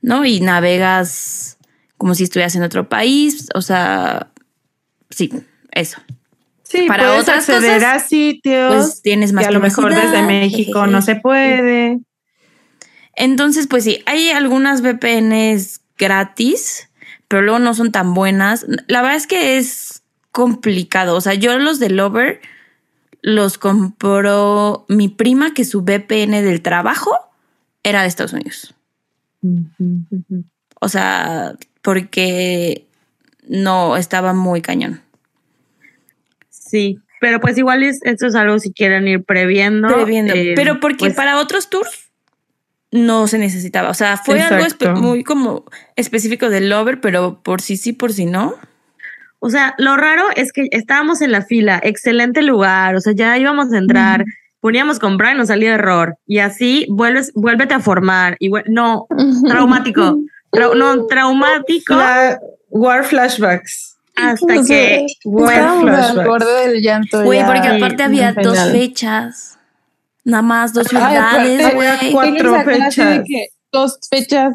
¿no? 0.01 0.25
Y 0.25 0.39
navegas 0.41 1.57
como 1.97 2.15
si 2.15 2.23
estuvieras 2.23 2.55
en 2.55 2.63
otro 2.63 2.89
país, 2.89 3.47
o 3.53 3.61
sea, 3.61 4.31
sí, 5.09 5.29
eso. 5.71 6.01
Sí, 6.73 6.87
para 6.87 7.03
puedes 7.03 7.21
otras 7.21 7.47
acceder 7.49 7.81
cosas, 7.81 8.03
a 8.03 8.07
sitios 8.07 8.73
Pues 8.73 9.01
tienes 9.03 9.31
más 9.31 9.43
que 9.43 9.49
a 9.49 9.51
lo 9.51 9.59
mejor 9.59 9.93
desde 9.93 10.23
México 10.23 10.87
no 10.87 11.03
se 11.03 11.15
puede. 11.15 11.99
Entonces, 13.15 13.67
pues 13.67 13.83
sí, 13.83 14.01
hay 14.07 14.31
algunas 14.31 14.81
VPNs 14.81 15.81
gratis, 15.99 16.89
pero 17.27 17.43
luego 17.43 17.59
no 17.59 17.75
son 17.75 17.91
tan 17.91 18.15
buenas. 18.15 18.65
La 18.87 19.03
verdad 19.03 19.17
es 19.17 19.27
que 19.27 19.57
es 19.57 20.01
complicado. 20.31 21.15
O 21.15 21.21
sea, 21.21 21.35
yo 21.35 21.59
los 21.59 21.77
de 21.77 21.91
Lover 21.91 22.41
los 23.21 23.59
compró 23.59 24.85
mi 24.89 25.09
prima, 25.09 25.53
que 25.53 25.65
su 25.65 25.83
VPN 25.83 26.41
del 26.41 26.63
trabajo 26.63 27.11
era 27.83 28.01
de 28.01 28.07
Estados 28.07 28.33
Unidos. 28.33 28.73
O 30.81 30.89
sea, 30.89 31.53
porque 31.83 32.87
no 33.47 33.95
estaba 33.95 34.33
muy 34.33 34.63
cañón. 34.63 35.02
Sí, 36.73 36.97
pero 37.21 37.39
pues 37.39 37.55
igual 37.59 37.83
es, 37.83 37.99
esto 38.03 38.25
es 38.25 38.33
algo 38.33 38.57
si 38.57 38.73
quieren 38.73 39.07
ir 39.07 39.23
previendo. 39.23 39.87
Previendo. 39.93 40.33
eh, 40.33 40.53
pero 40.55 40.79
porque 40.79 40.97
pues, 41.05 41.13
para 41.13 41.37
otros 41.37 41.69
tours 41.69 42.09
no 42.91 43.27
se 43.27 43.37
necesitaba. 43.37 43.89
O 43.89 43.93
sea, 43.93 44.17
fue 44.17 44.41
algo 44.41 44.63
Exacto. 44.63 44.85
espe- 44.93 44.99
muy 44.99 45.23
como 45.23 45.65
específico 45.95 46.49
del 46.49 46.69
Lover, 46.69 46.99
pero 46.99 47.41
por 47.43 47.61
sí 47.61 47.77
sí, 47.77 47.93
por 47.93 48.11
si 48.11 48.25
no. 48.25 48.55
O 49.37 49.51
sea, 49.51 49.75
lo 49.77 49.97
raro 49.97 50.23
es 50.35 50.51
que 50.51 50.67
estábamos 50.71 51.21
en 51.21 51.31
la 51.31 51.43
fila, 51.43 51.79
excelente 51.83 52.41
lugar, 52.41 52.95
o 52.95 53.01
sea, 53.01 53.13
ya 53.13 53.37
íbamos 53.37 53.71
a 53.71 53.77
entrar, 53.77 54.25
poníamos 54.61 54.97
comprar 54.97 55.35
y 55.35 55.37
nos 55.37 55.49
salía 55.49 55.75
error. 55.75 56.15
Y 56.25 56.39
así 56.39 56.87
vuelves, 56.89 57.31
vuélvete 57.35 57.75
a 57.75 57.81
formar. 57.81 58.35
Y 58.39 58.49
no, 58.67 59.05
traumático. 59.47 60.17
Trau- 60.51 60.75
no, 60.75 61.05
traumático 61.05 61.93
Fla- 61.93 62.39
War 62.69 63.03
flashbacks. 63.03 63.92
Hasta 64.15 64.63
que 64.67 65.05
al 65.25 66.25
borde 66.25 66.67
del 66.69 66.81
llanto. 66.81 67.23
Güey, 67.23 67.45
porque 67.45 67.69
Sí, 67.69 67.75
aparte 67.77 68.03
había 68.03 68.33
dos 68.33 68.53
final. 68.57 68.71
fechas. 68.71 69.59
Nada 70.25 70.41
más 70.43 70.73
dos 70.73 70.87
ciudades, 70.87 71.73
güey. 71.73 72.11
cuatro 72.11 72.63
fechas. 72.63 73.21
que 73.27 73.47
Dos 73.71 73.97
fechas, 74.09 74.53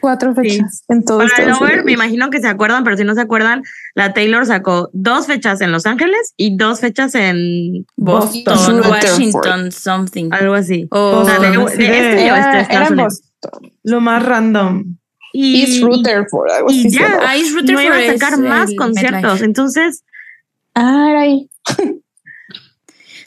cuatro 0.00 0.34
Sí. 0.34 0.48
fechas 0.48 0.82
en 0.88 1.04
todo 1.04 1.18
Para 1.18 1.46
Lover, 1.46 1.84
me 1.84 1.92
imagino 1.92 2.30
que 2.30 2.40
se 2.40 2.48
acuerdan, 2.48 2.84
pero 2.84 2.96
si 2.96 3.04
no 3.04 3.14
se 3.14 3.20
acuerdan, 3.20 3.62
la 3.94 4.14
Taylor 4.14 4.46
sacó 4.46 4.88
dos 4.94 5.26
fechas 5.26 5.60
en 5.60 5.72
Los 5.72 5.84
Ángeles 5.84 6.32
y 6.38 6.56
dos 6.56 6.80
fechas 6.80 7.14
en 7.14 7.84
Boston, 7.96 8.42
Boston. 8.46 8.80
Washington, 8.90 9.72
something. 9.72 10.30
algo 10.32 10.54
así. 10.54 10.88
O 10.90 11.18
O 11.18 11.24
sea, 11.26 11.38
de, 11.38 11.50
de 11.50 11.56
sí, 11.56 11.62
este 11.84 11.84
de 11.84 12.26
era 12.26 12.60
Estados 12.62 12.88
en 12.88 12.94
Unidos. 12.94 13.20
Boston. 13.42 13.72
Lo 13.84 14.00
más 14.00 14.22
random. 14.24 14.96
Y, 15.32 15.62
East 15.62 15.82
Rutherford, 15.82 16.50
algo 16.50 16.70
y 16.72 16.80
así. 16.86 16.90
ya. 16.98 17.18
Ah, 17.22 17.36
East 17.36 17.52
no 17.52 17.60
Rutherford 17.60 17.84
iba 17.84 17.96
a 17.96 18.12
sacar 18.18 18.38
más 18.38 18.70
conciertos. 18.76 19.42
Entonces, 19.42 20.04
ahí. 20.74 21.48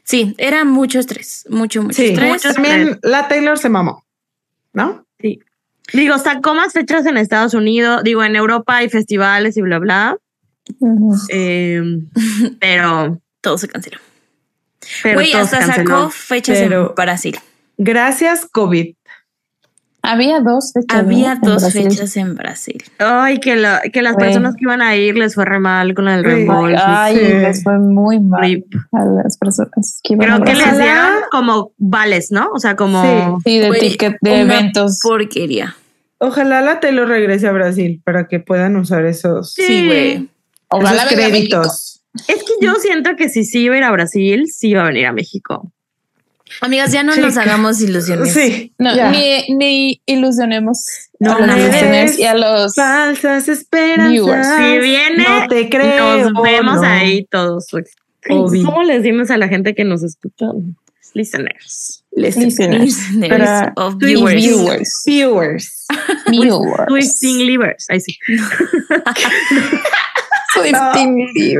Sí, 0.06 0.36
era 0.38 0.66
mucho 0.66 1.00
estrés, 1.00 1.46
mucho, 1.50 1.82
mucho 1.82 1.96
Sí, 1.96 2.08
estrés. 2.08 2.30
mucho 2.30 2.54
también 2.54 3.00
la 3.04 3.30
Taylor 3.30 3.58
se 3.58 3.70
mamó, 3.70 4.04
¿no? 4.74 5.06
Digo, 5.94 6.18
sacó 6.18 6.54
más 6.54 6.74
fechas 6.74 7.06
en 7.06 7.16
Estados 7.18 7.54
Unidos, 7.54 8.04
digo, 8.04 8.22
en 8.24 8.36
Europa 8.36 8.76
hay 8.78 8.90
festivales 8.90 9.56
y 9.56 9.62
bla, 9.62 9.80
bla. 9.80 10.18
Eh, 11.30 11.82
pero, 12.60 13.22
Todo 13.42 13.58
se 13.58 13.68
canceló. 13.70 13.98
pero 15.04 15.16
Güey, 15.16 15.32
todo 15.32 15.42
hasta 15.44 15.62
se 15.62 15.68
canceló. 15.68 15.90
sacó 15.98 16.10
fechas 16.10 16.58
Pero- 16.60 16.90
en 16.90 16.96
Brasil. 16.96 17.40
Gracias, 17.78 18.46
COVID. 18.52 18.96
Había 20.06 20.42
dos 20.42 20.74
fechas. 20.74 21.00
Había 21.00 21.36
dos 21.42 21.72
fechas 21.72 22.18
en 22.18 22.36
Brasil. 22.36 22.84
Ay, 23.00 23.40
que, 23.40 23.56
la- 23.56 23.82
que 23.82 24.02
las 24.02 24.16
personas 24.18 24.54
que 24.56 24.64
iban 24.66 24.82
a 24.82 24.96
ir 24.98 25.16
les 25.18 25.34
fue 25.34 25.46
re 25.46 25.60
mal 25.60 25.94
con 25.94 26.10
el 26.10 26.24
reembolso. 26.26 26.84
Ay, 26.86 27.16
Sí. 27.16 27.22
les 27.24 27.64
fue 27.64 27.80
muy 27.80 28.20
mal 28.20 28.42
Rip. 28.42 28.66
a 28.92 29.06
las 29.06 29.38
personas 29.38 30.02
que 30.04 30.14
iban 30.16 30.28
Creo 30.28 30.38
a 30.42 30.44
que 30.44 30.54
les 30.56 30.78
dieron 30.78 31.14
como 31.32 31.72
vales, 31.78 32.32
¿no? 32.32 32.50
O 32.54 32.60
sea, 32.60 32.76
como... 32.76 33.40
Sí, 33.46 33.60
de 33.60 33.68
Güey, 33.70 33.80
ticket 33.80 34.18
de 34.22 34.44
una 34.44 34.60
eventos. 34.60 35.00
Porquería. 35.02 35.76
Ojalá 36.20 36.62
la 36.62 36.80
Taylor 36.80 37.08
regrese 37.08 37.48
a 37.48 37.52
Brasil 37.54 38.02
para 38.06 38.28
que 38.28 38.40
puedan 38.40 38.76
usar 38.76 39.06
esos, 39.06 39.54
Sí, 39.54 39.86
güey. 39.88 40.30
Ojalá 40.70 41.04
esos 41.04 41.16
venga 41.16 41.28
a 41.28 41.30
créditos. 41.32 42.02
Es 42.28 42.44
que 42.44 42.54
yo 42.62 42.76
siento 42.76 43.16
que 43.18 43.28
si 43.30 43.44
sí 43.44 43.62
iba 43.64 43.76
a 43.76 43.78
ir 43.80 43.84
a 43.84 43.92
Brasil, 43.92 44.46
sí 44.48 44.70
iba 44.70 44.84
a 44.84 44.88
venir 44.88 45.06
a 45.08 45.12
México. 45.14 45.73
Amigas, 46.62 46.92
ya 46.92 47.04
no 47.04 47.14
Sí. 47.14 47.22
nos 47.22 47.38
hagamos 47.38 47.82
ilusiones. 47.82 48.34
Sí, 48.34 48.74
No, 48.78 48.94
ni, 49.12 49.48
ni 49.50 50.02
ilusionemos 50.06 50.86
No 51.20 51.36
a 51.38 51.58
y 52.18 52.24
a 52.24 52.36
los 52.36 52.76
falsas 52.76 53.48
esperanzas. 53.48 54.12
Viewers. 54.12 54.48
Si 54.58 54.78
viene, 54.80 55.24
no 55.28 55.48
te 55.48 55.70
creo. 55.70 56.30
nos 56.30 56.44
vemos 56.44 56.82
no. 56.82 56.88
ahí 56.88 57.26
todos. 57.30 57.68
Obvio. 58.30 58.66
¿Cómo 58.66 58.84
les 58.84 59.04
decimos 59.04 59.32
a 59.32 59.38
la 59.38 59.48
gente 59.48 59.76
que 59.76 59.84
nos 59.84 60.04
escucha? 60.04 60.48
Listeners. 61.14 62.04
listeners. 62.12 62.80
Listeners 62.82 63.72
of 63.76 63.96
viewers. 64.00 64.36
viewers. 64.36 65.04
Viewers. 65.06 65.86
Viewers. 66.28 66.88
Twisting 66.88 67.46
livers. 67.46 67.86
Ahí 67.90 68.00
sí. 68.00 68.18
Swifting 70.54 71.16
güey. 71.16 71.58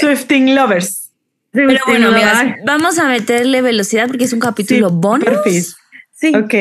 Swifting 0.00 0.54
lovers. 0.54 1.09
Pero 1.52 1.78
bueno, 1.86 2.08
amigas, 2.08 2.44
vamos 2.64 2.98
a 2.98 3.08
meterle 3.08 3.60
velocidad 3.62 4.06
porque 4.08 4.24
es 4.24 4.32
un 4.32 4.40
capítulo 4.40 4.88
Sí, 4.88 4.94
bonus. 4.98 5.24
perfis. 5.24 5.76
Sí, 6.12 6.32
Ok. 6.34 6.54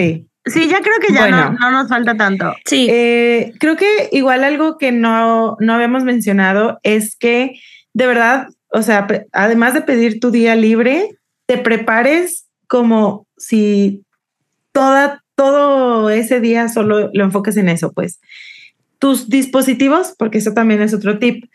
sí, 0.45 0.67
ya 0.67 0.79
creo 0.81 0.99
que 1.05 1.13
ya 1.13 1.21
Bueno. 1.21 1.51
no, 1.51 1.59
no 1.59 1.71
nos 1.71 1.89
falta 1.89 2.15
tanto. 2.17 2.53
Sí. 2.65 2.87
Eh, 2.89 3.53
creo 3.59 3.75
que 3.75 4.09
igual 4.11 4.43
algo 4.43 4.77
que 4.77 4.91
no, 4.91 5.57
no 5.59 5.73
habíamos 5.73 6.03
mencionado 6.03 6.79
es 6.83 7.15
que 7.15 7.59
de 7.93 8.07
verdad, 8.07 8.47
o 8.71 8.81
sea, 8.81 9.07
además 9.31 9.73
de 9.73 9.81
pedir 9.81 10.19
tu 10.19 10.31
día 10.31 10.55
libre, 10.55 11.09
te 11.45 11.57
prepares 11.57 12.47
como 12.67 13.27
si 13.37 14.03
toda, 14.71 15.23
todo 15.35 16.09
ese 16.09 16.39
día 16.39 16.69
solo 16.69 17.09
lo 17.13 17.23
enfoques 17.23 17.57
en 17.57 17.69
eso, 17.69 17.91
pues. 17.91 18.19
Tus 18.99 19.29
dispositivos, 19.29 20.13
porque 20.17 20.37
eso 20.39 20.53
también 20.53 20.81
es 20.81 20.93
otro 20.93 21.19
tip, 21.19 21.45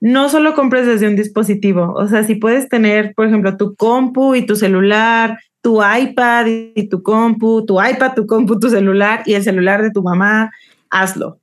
no 0.00 0.28
solo 0.28 0.54
compres 0.54 0.86
desde 0.86 1.06
un 1.08 1.16
dispositivo, 1.16 1.92
o 1.94 2.08
sea, 2.08 2.24
si 2.24 2.34
puedes 2.34 2.68
tener, 2.68 3.12
por 3.14 3.26
ejemplo, 3.26 3.56
tu 3.56 3.74
compu 3.76 4.34
y 4.34 4.46
tu 4.46 4.56
celular, 4.56 5.38
tu 5.60 5.82
iPad 5.84 6.46
y 6.46 6.88
tu 6.88 7.02
compu, 7.02 7.66
tu 7.66 7.82
iPad, 7.82 8.14
tu 8.14 8.26
compu, 8.26 8.58
tu 8.58 8.70
celular 8.70 9.22
y 9.26 9.34
el 9.34 9.44
celular 9.44 9.82
de 9.82 9.90
tu 9.90 10.02
mamá, 10.02 10.50
hazlo. 10.88 11.38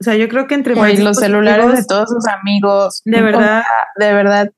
O 0.00 0.04
sea, 0.04 0.16
yo 0.16 0.28
creo 0.28 0.46
que 0.48 0.54
entre 0.54 0.74
más 0.74 0.98
los 0.98 1.18
celulares 1.18 1.76
de 1.76 1.84
todos 1.84 2.08
sus 2.08 2.26
amigos. 2.26 3.02
De 3.04 3.22
verdad. 3.22 3.62
De 3.96 4.12
verdad. 4.12 4.50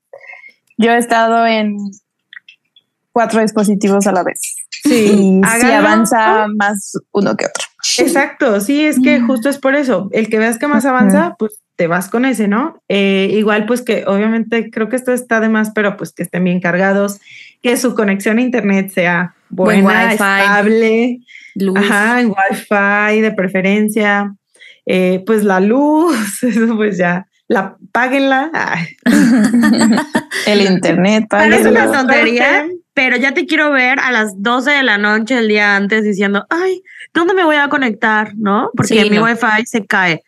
Yo 0.78 0.92
he 0.92 0.96
estado 0.96 1.46
en 1.46 1.76
cuatro 3.12 3.40
dispositivos 3.40 4.06
a 4.06 4.12
la 4.12 4.22
vez. 4.22 4.56
Sí, 4.70 5.40
Y 5.40 5.40
háganlo. 5.44 5.74
avanza 5.88 6.46
más 6.56 6.92
uno 7.12 7.36
que 7.36 7.44
otro. 7.46 7.64
Exacto, 7.98 8.60
sí, 8.60 8.84
es 8.84 8.98
que 9.00 9.20
justo 9.20 9.48
es 9.50 9.58
por 9.58 9.74
eso. 9.74 10.08
El 10.12 10.30
que 10.30 10.38
veas 10.38 10.58
que 10.58 10.66
más 10.66 10.86
avanza, 10.86 11.36
pues 11.38 11.60
te 11.76 11.86
vas 11.86 12.08
con 12.08 12.24
ese, 12.24 12.46
¿no? 12.48 12.80
Eh, 12.88 13.30
igual, 13.32 13.66
pues 13.66 13.82
que 13.82 14.04
obviamente 14.06 14.70
creo 14.70 14.88
que 14.88 14.96
esto 14.96 15.12
está 15.12 15.40
de 15.40 15.48
más, 15.48 15.70
pero 15.74 15.96
pues 15.96 16.12
que 16.12 16.22
estén 16.22 16.44
bien 16.44 16.60
cargados, 16.60 17.20
que 17.62 17.76
su 17.76 17.94
conexión 17.94 18.38
a 18.38 18.42
internet 18.42 18.90
sea 18.92 19.34
Buen 19.48 19.82
buena, 19.82 20.12
estable, 20.12 21.18
Luz. 21.54 21.76
ajá, 21.78 22.20
en 22.20 22.28
wifi 22.28 23.20
de 23.20 23.32
preferencia, 23.36 24.34
Eh, 24.86 25.22
pues 25.26 25.44
la 25.44 25.60
luz, 25.60 26.14
eso 26.42 26.76
pues 26.76 26.98
ya, 26.98 27.26
la 27.48 27.76
páguenla. 27.92 28.50
El 30.46 30.60
internet, 30.62 31.24
Parece 31.28 31.64
páguenlo. 31.70 31.80
una 31.90 31.98
tontería, 32.00 32.66
pero 32.92 33.16
ya 33.16 33.32
te 33.32 33.46
quiero 33.46 33.70
ver 33.72 33.98
a 33.98 34.12
las 34.12 34.42
12 34.42 34.70
de 34.70 34.82
la 34.82 34.98
noche 34.98 35.38
el 35.38 35.48
día 35.48 35.74
antes 35.76 36.04
diciendo, 36.04 36.44
ay, 36.50 36.82
¿dónde 37.14 37.34
me 37.34 37.44
voy 37.44 37.56
a 37.56 37.68
conectar? 37.68 38.32
¿No? 38.36 38.70
Porque 38.76 39.02
Sí, 39.02 39.10
mi 39.10 39.16
no. 39.16 39.24
wifi 39.24 39.64
se 39.66 39.84
cae. 39.86 40.22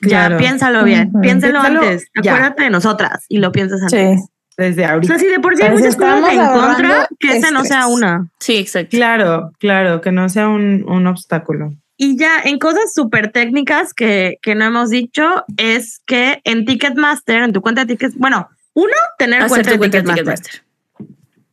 Claro. 0.00 0.36
Ya, 0.36 0.38
piénsalo 0.38 0.84
bien, 0.84 1.08
Ujú. 1.08 1.20
piénsalo 1.20 1.60
Piénsalo 1.60 1.80
antes. 1.82 2.06
ya. 2.22 2.32
Acuérdate 2.34 2.62
de 2.64 2.70
nosotras 2.70 3.24
y 3.28 3.38
lo 3.38 3.50
piensas 3.52 3.82
antes. 3.82 4.20
Sí. 4.20 4.26
desde 4.56 4.84
O 4.86 4.88
ahorita. 4.88 5.14
sea, 5.18 5.24
si 5.24 5.30
de 5.30 5.38
por 5.40 5.56
sí 5.56 5.62
hay 5.62 5.68
Pues 5.70 5.80
muchas 5.82 5.96
cosas 5.96 6.32
en 6.32 6.46
contra, 6.46 7.08
que 7.20 7.36
ese 7.36 7.52
no 7.52 7.64
sea 7.64 7.86
una. 7.86 8.28
Sí, 8.40 8.56
exacto. 8.56 8.96
Claro, 8.96 9.52
claro, 9.60 10.00
que 10.00 10.10
no 10.12 10.28
sea 10.28 10.48
un, 10.48 10.84
un 10.88 11.06
obstáculo. 11.06 11.74
Y 11.96 12.16
ya 12.16 12.40
en 12.44 12.58
cosas 12.58 12.92
súper 12.94 13.30
técnicas 13.32 13.94
que, 13.94 14.38
que 14.42 14.54
no 14.56 14.64
hemos 14.64 14.90
dicho, 14.90 15.44
es 15.56 16.00
que 16.06 16.40
en 16.44 16.64
Ticketmaster, 16.64 17.42
en 17.42 17.52
tu 17.52 17.60
cuenta 17.60 17.84
de 17.84 17.94
Ticketmaster, 17.94 18.20
bueno, 18.20 18.48
uno, 18.74 18.92
tener 19.18 19.42
Hacer 19.42 19.48
cuenta 19.64 19.70
tu 19.72 19.78
de 19.80 19.88
Ticketmaster. 19.88 20.24
Ticketmaster. 20.24 20.62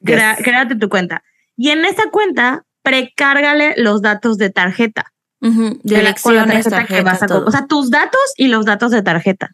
Crea- 0.04 0.38
créate 0.44 0.76
tu 0.76 0.90
cuenta. 0.90 1.24
Y 1.58 1.70
en 1.70 1.84
esa 1.86 2.10
cuenta, 2.12 2.64
precárgale 2.84 3.74
los 3.78 4.02
datos 4.02 4.38
de 4.38 4.50
tarjeta. 4.50 5.12
De 5.84 6.02
la- 6.02 6.14
con 6.16 6.36
la 6.36 6.46
tarjeta 6.46 6.86
que 6.86 7.02
vas 7.02 7.22
a 7.24 7.28
todo. 7.28 7.46
O 7.46 7.52
sea, 7.52 7.68
tus 7.68 7.92
datos 7.92 8.22
y 8.38 8.48
los 8.48 8.66
datos 8.66 8.92
de 8.92 9.02
tarjeta. 9.02 9.52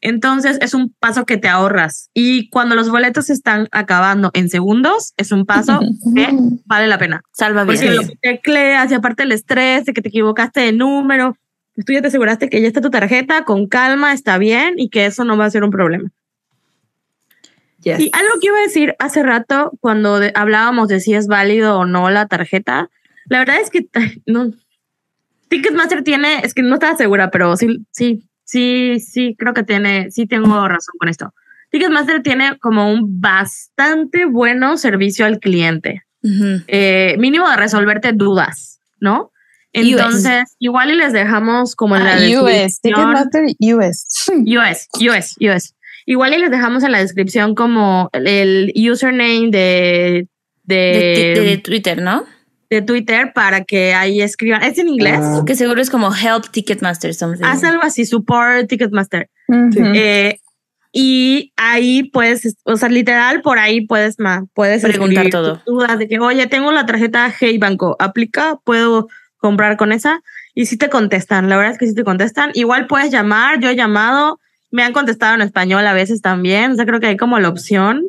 Entonces 0.00 0.58
es 0.60 0.74
un 0.74 0.94
paso 1.00 1.26
que 1.26 1.38
te 1.38 1.48
ahorras. 1.48 2.08
Y 2.14 2.48
cuando 2.50 2.74
los 2.76 2.88
boletos 2.88 3.30
están 3.30 3.66
acabando 3.72 4.30
en 4.34 4.48
segundos, 4.48 5.12
es 5.16 5.32
un 5.32 5.44
paso 5.44 5.80
que 6.14 6.28
vale 6.66 6.86
la 6.86 6.98
pena. 6.98 7.22
Salva 7.32 7.64
Porque 7.64 7.80
bien. 7.82 7.96
lo 7.96 8.02
que 8.02 8.14
tecleas 8.20 8.90
y 8.90 8.94
aparte 8.94 9.24
el 9.24 9.32
estrés 9.32 9.84
de 9.86 9.92
que 9.92 10.00
te 10.02 10.08
equivocaste 10.08 10.60
de 10.60 10.72
número, 10.72 11.36
tú 11.84 11.92
ya 11.92 12.00
te 12.00 12.08
aseguraste 12.08 12.48
que 12.48 12.60
ya 12.60 12.68
está 12.68 12.80
tu 12.80 12.90
tarjeta, 12.90 13.44
con 13.44 13.66
calma, 13.66 14.12
está 14.12 14.38
bien 14.38 14.74
y 14.76 14.88
que 14.88 15.06
eso 15.06 15.24
no 15.24 15.36
va 15.36 15.46
a 15.46 15.50
ser 15.50 15.64
un 15.64 15.70
problema. 15.70 16.10
Yes. 17.82 18.00
Y 18.00 18.10
algo 18.12 18.32
que 18.40 18.48
iba 18.48 18.58
a 18.58 18.62
decir 18.62 18.94
hace 18.98 19.22
rato, 19.22 19.72
cuando 19.80 20.18
de- 20.18 20.32
hablábamos 20.34 20.88
de 20.88 21.00
si 21.00 21.14
es 21.14 21.26
válido 21.28 21.78
o 21.78 21.86
no 21.86 22.10
la 22.10 22.26
tarjeta, 22.26 22.90
la 23.26 23.38
verdad 23.40 23.56
es 23.60 23.70
que 23.70 23.86
no. 24.26 24.52
Ticketmaster 25.48 26.02
tiene, 26.02 26.40
es 26.42 26.54
que 26.54 26.62
no 26.62 26.74
estaba 26.74 26.96
segura, 26.96 27.30
pero 27.30 27.56
sí, 27.56 27.84
sí, 27.90 28.22
sí, 28.44 29.00
sí, 29.00 29.34
creo 29.38 29.54
que 29.54 29.62
tiene, 29.62 30.10
sí 30.10 30.26
tengo 30.26 30.66
razón 30.68 30.94
con 30.98 31.08
esto. 31.08 31.32
Ticketmaster 31.70 32.22
tiene 32.22 32.58
como 32.58 32.90
un 32.92 33.20
bastante 33.20 34.24
bueno 34.24 34.76
servicio 34.76 35.26
al 35.26 35.38
cliente, 35.38 36.02
eh, 36.66 37.16
mínimo 37.18 37.48
de 37.48 37.56
resolverte 37.56 38.12
dudas, 38.12 38.80
¿no? 39.00 39.32
Entonces, 39.72 40.56
igual 40.58 40.90
y 40.90 40.96
les 40.96 41.12
dejamos 41.12 41.76
como 41.76 41.96
en 41.96 42.04
la 42.04 42.14
Ah, 42.14 42.42
US. 42.42 42.80
Ticketmaster 42.80 43.42
US. 43.60 44.06
US, 44.46 44.88
US, 45.00 45.36
US. 45.40 45.74
Igual 46.06 46.32
y 46.32 46.38
les 46.38 46.50
dejamos 46.50 46.82
en 46.84 46.92
la 46.92 47.00
descripción 47.00 47.54
como 47.54 48.08
el, 48.14 48.26
el 48.26 48.90
username 48.90 49.50
de, 49.50 50.26
de, 50.64 50.74
De, 50.74 51.32
ti- 51.34 51.46
de 51.46 51.58
Twitter, 51.58 52.00
¿no? 52.02 52.24
De 52.70 52.82
Twitter 52.82 53.32
para 53.34 53.64
que 53.64 53.94
ahí 53.94 54.20
escriban. 54.20 54.62
¿Es 54.62 54.78
en 54.78 54.88
inglés? 54.88 55.20
Ah. 55.22 55.42
Que 55.46 55.54
seguro 55.54 55.80
es 55.80 55.90
como 55.90 56.14
Help 56.14 56.50
Ticketmaster 56.50 57.14
something. 57.14 57.44
Haz 57.44 57.64
algo 57.64 57.82
así, 57.82 58.04
support 58.04 58.68
Ticketmaster. 58.68 59.30
Sí. 59.48 59.54
Ujú. 59.54 59.92
Eh, 59.94 60.40
y 60.92 61.52
ahí 61.56 62.04
puedes, 62.04 62.56
o 62.64 62.76
sea, 62.76 62.88
literal, 62.88 63.42
por 63.42 63.58
ahí 63.58 63.86
puedes, 63.86 64.18
ma, 64.18 64.44
puedes 64.54 64.82
Preguntar 64.82 65.28
todo. 65.30 65.62
dudas 65.66 65.98
de 65.98 66.08
que, 66.08 66.18
oye, 66.18 66.46
tengo 66.46 66.72
la 66.72 66.86
tarjeta 66.86 67.32
Hey 67.38 67.58
Banco, 67.58 67.96
¿aplica? 67.98 68.56
¿Puedo 68.64 69.08
comprar 69.36 69.76
con 69.76 69.92
esa? 69.92 70.22
Y 70.54 70.66
sí 70.66 70.76
te 70.76 70.88
contestan, 70.88 71.48
la 71.48 71.56
verdad 71.56 71.72
es 71.72 71.78
que 71.78 71.86
sí 71.86 71.94
te 71.94 72.04
contestan. 72.04 72.50
Igual 72.54 72.86
puedes 72.86 73.10
llamar, 73.12 73.60
yo 73.60 73.68
he 73.68 73.76
llamado, 73.76 74.40
me 74.70 74.82
han 74.82 74.92
contestado 74.92 75.34
en 75.34 75.42
español 75.42 75.86
a 75.86 75.92
veces 75.92 76.20
también, 76.22 76.72
o 76.72 76.74
sea, 76.74 76.86
creo 76.86 77.00
que 77.00 77.06
hay 77.06 77.16
como 77.16 77.38
la 77.38 77.48
opción. 77.48 78.04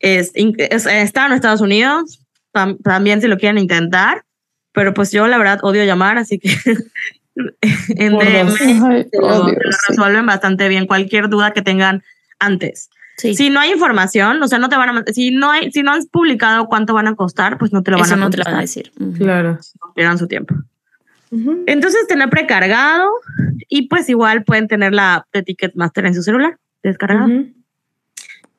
Es, 0.00 0.32
in- 0.34 0.54
es- 0.58 0.86
estar 0.86 1.28
en 1.30 1.36
Estados 1.36 1.60
Unidos, 1.60 2.20
tam- 2.52 2.78
también 2.82 3.20
si 3.20 3.28
lo 3.28 3.38
quieren 3.38 3.58
intentar, 3.58 4.24
pero 4.72 4.94
pues 4.94 5.10
yo 5.12 5.26
la 5.26 5.38
verdad 5.38 5.58
odio 5.62 5.84
llamar, 5.84 6.18
así 6.18 6.38
que 6.38 6.50
en 7.90 8.12
Por 8.12 8.24
DM. 8.24 8.48
Ay, 8.84 9.04
te 9.10 9.18
lo, 9.18 9.26
odio, 9.26 9.54
te 9.54 9.64
lo 9.64 9.72
sí. 9.72 9.78
resuelven 9.88 10.26
bastante 10.26 10.68
bien 10.68 10.86
cualquier 10.86 11.28
duda 11.28 11.52
que 11.52 11.62
tengan 11.62 12.02
antes. 12.38 12.90
Sí. 13.16 13.34
Si 13.34 13.50
no 13.50 13.58
hay 13.58 13.72
información, 13.72 14.40
o 14.42 14.46
sea, 14.46 14.58
no 14.60 14.68
te 14.68 14.76
van 14.76 14.90
a, 14.98 15.04
si 15.12 15.32
no 15.32 15.50
hay, 15.50 15.72
si 15.72 15.82
no 15.82 15.92
han 15.92 16.04
publicado 16.06 16.66
cuánto 16.66 16.94
van 16.94 17.08
a 17.08 17.16
costar, 17.16 17.58
pues 17.58 17.72
no 17.72 17.82
te 17.82 17.90
lo 17.90 17.96
van 17.98 18.06
Eso 18.06 18.14
a 18.14 18.18
no 18.18 18.30
te 18.30 18.36
lo 18.36 18.44
van 18.44 18.54
a 18.54 18.60
decir. 18.60 18.92
Claro. 19.16 19.58
Pierdan 19.96 20.18
su 20.18 20.28
tiempo. 20.28 20.54
Ujú. 21.30 21.64
Entonces, 21.66 22.06
tener 22.06 22.30
precargado 22.30 23.10
y 23.68 23.88
pues 23.88 24.08
igual 24.08 24.44
pueden 24.44 24.68
tener 24.68 24.94
la 24.94 25.16
app 25.16 25.26
de 25.32 25.42
Ticketmaster 25.42 26.06
en 26.06 26.14
su 26.14 26.22
celular 26.22 26.58
descargada. 26.82 27.26
Ujú. 27.26 27.52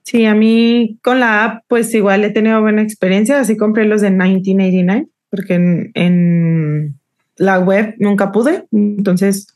Sí, 0.04 0.26
a 0.26 0.34
mí 0.34 0.98
con 1.04 1.20
la 1.20 1.44
app, 1.46 1.64
pues 1.68 1.94
igual 1.94 2.24
he 2.24 2.32
tenido 2.32 2.62
buena 2.62 2.82
experiencia. 2.82 3.40
Así 3.40 3.56
compré 3.58 3.86
los 3.86 4.02
de 4.02 4.10
1989, 4.10 5.08
porque 5.30 5.54
en, 5.56 5.92
en 5.94 7.00
la 7.38 7.60
web 7.60 7.94
nunca 8.00 8.32
pude. 8.32 8.66
Entonces, 8.72 9.48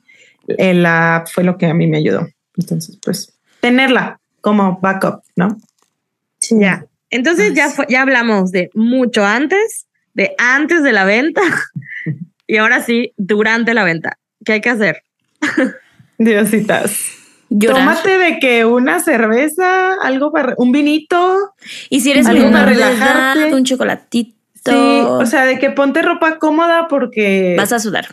eh, 0.47 0.73
la 0.75 1.17
app 1.17 1.27
fue 1.27 1.43
lo 1.43 1.57
que 1.57 1.65
a 1.65 1.73
mí 1.73 1.87
me 1.87 1.97
ayudó. 1.97 2.27
Entonces, 2.57 2.99
pues, 3.03 3.33
tenerla 3.61 4.19
como 4.41 4.79
backup, 4.79 5.21
¿no? 5.35 5.57
Sí. 6.39 6.55
Ya. 6.59 6.85
Entonces 7.09 7.53
ya, 7.53 7.69
fue- 7.69 7.85
ya 7.89 8.01
hablamos 8.01 8.51
de 8.51 8.69
mucho 8.73 9.25
antes, 9.25 9.87
de 10.13 10.33
antes 10.37 10.83
de 10.83 10.91
la 10.93 11.05
venta 11.05 11.41
y 12.47 12.57
ahora 12.57 12.81
sí, 12.81 13.13
durante 13.17 13.73
la 13.73 13.83
venta. 13.83 14.17
¿Qué 14.45 14.53
hay 14.53 14.61
que 14.61 14.69
hacer? 14.69 15.03
Diositas. 16.17 16.97
Llorar. 17.55 17.77
Tómate 17.77 18.17
de 18.17 18.39
que 18.39 18.65
una 18.65 18.99
cerveza, 18.99 19.93
algo 20.01 20.31
para 20.31 20.55
un 20.57 20.71
vinito. 20.71 21.37
Y 21.89 22.01
si 22.01 22.11
eres 22.11 22.25
Algo 22.25 22.51
para 22.51 22.71
edad, 22.73 22.91
relajarte. 22.93 23.53
un 23.53 23.63
chocolatito. 23.63 24.35
Sí, 24.65 24.71
o 24.73 25.25
sea, 25.25 25.45
de 25.45 25.59
que 25.59 25.69
ponte 25.69 26.01
ropa 26.01 26.39
cómoda 26.39 26.87
porque 26.87 27.53
vas 27.57 27.73
a 27.73 27.79
sudar. 27.79 28.07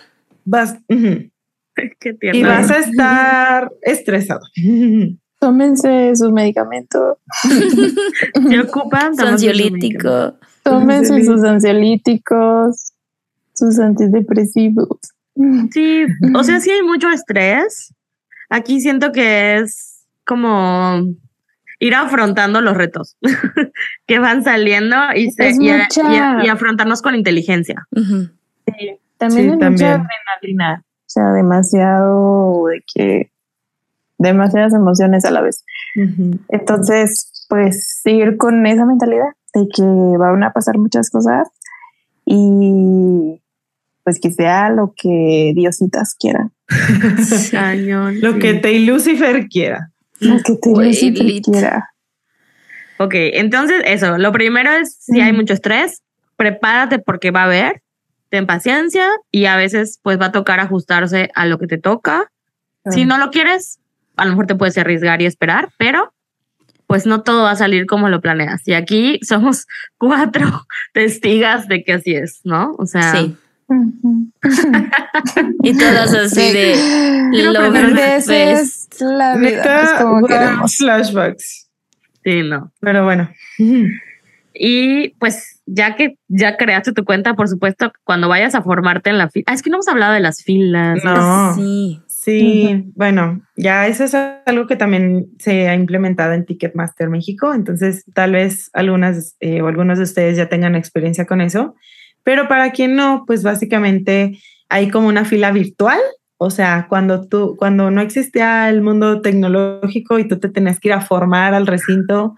vas 0.44 0.76
ujú, 0.88 1.30
Qué 2.00 2.16
y 2.32 2.42
vas 2.42 2.70
a 2.70 2.78
estar 2.78 3.70
estresado. 3.82 4.40
Tómense 5.40 6.14
sus 6.16 6.32
medicamentos. 6.32 7.16
Se 8.48 8.60
ocupan 8.60 9.16
Su 9.16 9.24
ansiolítico. 9.24 10.34
Tómense 10.62 11.24
sus 11.24 11.42
ansiolíticos, 11.44 12.92
sus 13.54 13.78
antidepresivos. 13.78 14.98
Sí, 15.72 16.04
o 16.34 16.44
sea, 16.44 16.60
sí 16.60 16.70
hay 16.70 16.82
mucho 16.82 17.08
estrés. 17.08 17.94
Aquí 18.50 18.80
siento 18.80 19.12
que 19.12 19.58
es 19.58 20.04
como 20.26 21.02
ir 21.78 21.94
afrontando 21.94 22.60
los 22.60 22.76
retos 22.76 23.16
que 24.06 24.18
van 24.18 24.44
saliendo 24.44 24.96
y, 25.16 25.30
se, 25.30 25.48
Es 25.48 25.58
y, 25.60 25.70
a- 25.70 25.78
mucha- 25.78 26.12
y 26.12 26.16
a- 26.16 26.44
y 26.44 26.48
afrontarnos 26.48 27.00
con 27.02 27.14
inteligencia. 27.14 27.86
Ujú. 27.96 28.28
También 29.16 29.46
Sí, 29.46 29.52
hay 29.52 29.58
también. 29.58 29.68
mucha 29.70 29.94
adrenalina. 29.94 30.82
O 30.84 31.12
sea, 31.12 31.32
demasiado 31.32 32.66
de 32.66 32.84
que 32.94 33.30
demasiadas 34.18 34.74
emociones 34.74 35.24
a 35.24 35.30
la 35.30 35.40
vez. 35.40 35.64
Entonces, 36.48 37.46
pues 37.48 38.00
seguir 38.02 38.36
con 38.36 38.64
esa 38.66 38.84
mentalidad 38.86 39.30
de 39.54 39.66
que 39.74 39.82
van 39.82 40.42
a 40.44 40.52
pasar 40.52 40.78
muchas 40.78 41.10
cosas 41.10 41.48
y 42.24 43.39
pues 44.04 44.20
que 44.20 44.30
sea 44.30 44.70
lo 44.70 44.94
que 44.96 45.52
Diositas 45.54 46.14
quiera. 46.18 46.50
Cañón. 47.50 48.20
Lo 48.20 48.38
que 48.38 48.54
te 48.54 48.78
Lucifer 48.80 49.48
quiera. 49.48 49.90
Lo 50.20 50.38
que 50.42 50.54
te 50.54 50.70
Lucifer 50.70 51.42
quiera. 51.42 51.90
Ok, 52.98 53.14
entonces 53.14 53.82
eso, 53.86 54.18
lo 54.18 54.30
primero 54.32 54.70
es 54.72 54.96
si 55.00 55.20
hay 55.20 55.32
mucho 55.32 55.54
estrés, 55.54 56.02
prepárate 56.36 56.98
porque 56.98 57.30
va 57.30 57.42
a 57.42 57.46
haber, 57.46 57.82
ten 58.28 58.46
paciencia 58.46 59.08
y 59.30 59.46
a 59.46 59.56
veces 59.56 59.98
pues 60.02 60.20
va 60.20 60.26
a 60.26 60.32
tocar 60.32 60.60
ajustarse 60.60 61.30
a 61.34 61.46
lo 61.46 61.58
que 61.58 61.66
te 61.66 61.78
toca. 61.78 62.30
Si 62.90 63.04
no 63.04 63.18
lo 63.18 63.30
quieres, 63.30 63.78
a 64.16 64.24
lo 64.24 64.30
mejor 64.30 64.46
te 64.46 64.54
puedes 64.54 64.76
arriesgar 64.76 65.22
y 65.22 65.26
esperar, 65.26 65.70
pero 65.78 66.12
pues 66.86 67.06
no 67.06 67.22
todo 67.22 67.44
va 67.44 67.52
a 67.52 67.56
salir 67.56 67.86
como 67.86 68.08
lo 68.08 68.20
planeas. 68.20 68.66
Y 68.66 68.74
aquí 68.74 69.20
somos 69.22 69.66
cuatro 69.96 70.66
testigas 70.92 71.68
de 71.68 71.84
que 71.84 71.92
así 71.94 72.14
es, 72.14 72.40
¿no? 72.44 72.74
O 72.78 72.86
sea, 72.86 73.14
Sí. 73.14 73.36
Y 75.62 75.76
todas 75.76 76.14
así 76.14 76.52
de 76.52 77.28
Quiero 77.30 77.52
Love 77.52 77.66
aprender 77.68 77.96
De 77.96 78.16
esa 78.16 78.32
Fest. 78.32 78.94
es 78.94 79.00
la 79.00 79.36
vida. 79.36 79.50
Neta, 79.50 79.82
es 79.82 79.90
como 79.92 80.20
wow, 80.20 80.26
queremos. 80.28 80.76
flashbacks. 80.76 81.70
sí, 82.24 82.42
no. 82.42 82.72
Pero 82.80 83.04
bueno. 83.04 83.30
Y 84.54 85.10
pues 85.18 85.60
ya 85.66 85.94
que 85.94 86.18
ya 86.28 86.56
creaste 86.56 86.92
tu 86.92 87.04
cuenta, 87.04 87.34
por 87.34 87.48
supuesto, 87.48 87.92
cuando 88.04 88.28
vayas 88.28 88.54
a 88.54 88.62
formarte 88.62 89.10
en 89.10 89.18
la 89.18 89.28
fila. 89.30 89.44
Ah, 89.46 89.54
es 89.54 89.62
que 89.62 89.70
no 89.70 89.76
hemos 89.76 89.88
hablado 89.88 90.14
de 90.14 90.20
las 90.20 90.42
filas. 90.42 91.02
No. 91.04 91.54
Sí. 91.54 92.00
Sí, 92.06 92.92
bueno, 92.96 93.40
ya 93.56 93.86
eso 93.86 94.04
es 94.04 94.14
algo 94.14 94.66
que 94.66 94.76
también 94.76 95.28
se 95.38 95.70
ha 95.70 95.74
implementado 95.74 96.34
en 96.34 96.44
Ticketmaster 96.44 97.08
México, 97.08 97.54
entonces 97.54 98.04
tal 98.12 98.32
vez 98.32 98.68
algunas 98.74 99.36
eh, 99.40 99.62
o 99.62 99.68
algunos 99.68 99.96
de 99.96 100.04
ustedes 100.04 100.36
ya 100.36 100.50
tengan 100.50 100.74
experiencia 100.74 101.24
con 101.24 101.40
eso, 101.40 101.76
pero 102.22 102.48
para 102.48 102.72
quien 102.72 102.96
no, 102.96 103.24
pues 103.26 103.42
básicamente 103.42 104.38
hay 104.68 104.88
como 104.90 105.08
una 105.08 105.24
fila 105.24 105.50
virtual, 105.52 105.98
o 106.42 106.50
sea, 106.50 106.86
cuando 106.88 107.28
tú, 107.28 107.54
cuando 107.58 107.90
no 107.90 108.00
existía 108.00 108.70
el 108.70 108.80
mundo 108.80 109.20
tecnológico 109.20 110.18
y 110.18 110.26
tú 110.26 110.38
te 110.38 110.48
tenías 110.48 110.80
que 110.80 110.88
ir 110.88 110.94
a 110.94 111.02
formar 111.02 111.52
al 111.52 111.66
recinto 111.66 112.34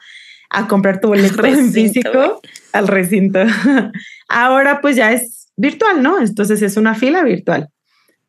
a 0.51 0.66
comprar 0.66 1.01
tu 1.01 1.09
boleto 1.14 1.45
en 1.45 1.57
recinto, 1.57 1.72
físico, 1.72 2.41
al 2.72 2.89
recinto. 2.89 3.39
Ahora 4.28 4.80
pues 4.80 4.97
ya 4.97 5.12
es 5.12 5.53
virtual, 5.57 6.03
¿no? 6.03 6.20
Entonces 6.20 6.62
es 6.62 6.76
una 6.76 6.97
fila 6.97 7.22
virtual. 7.22 7.68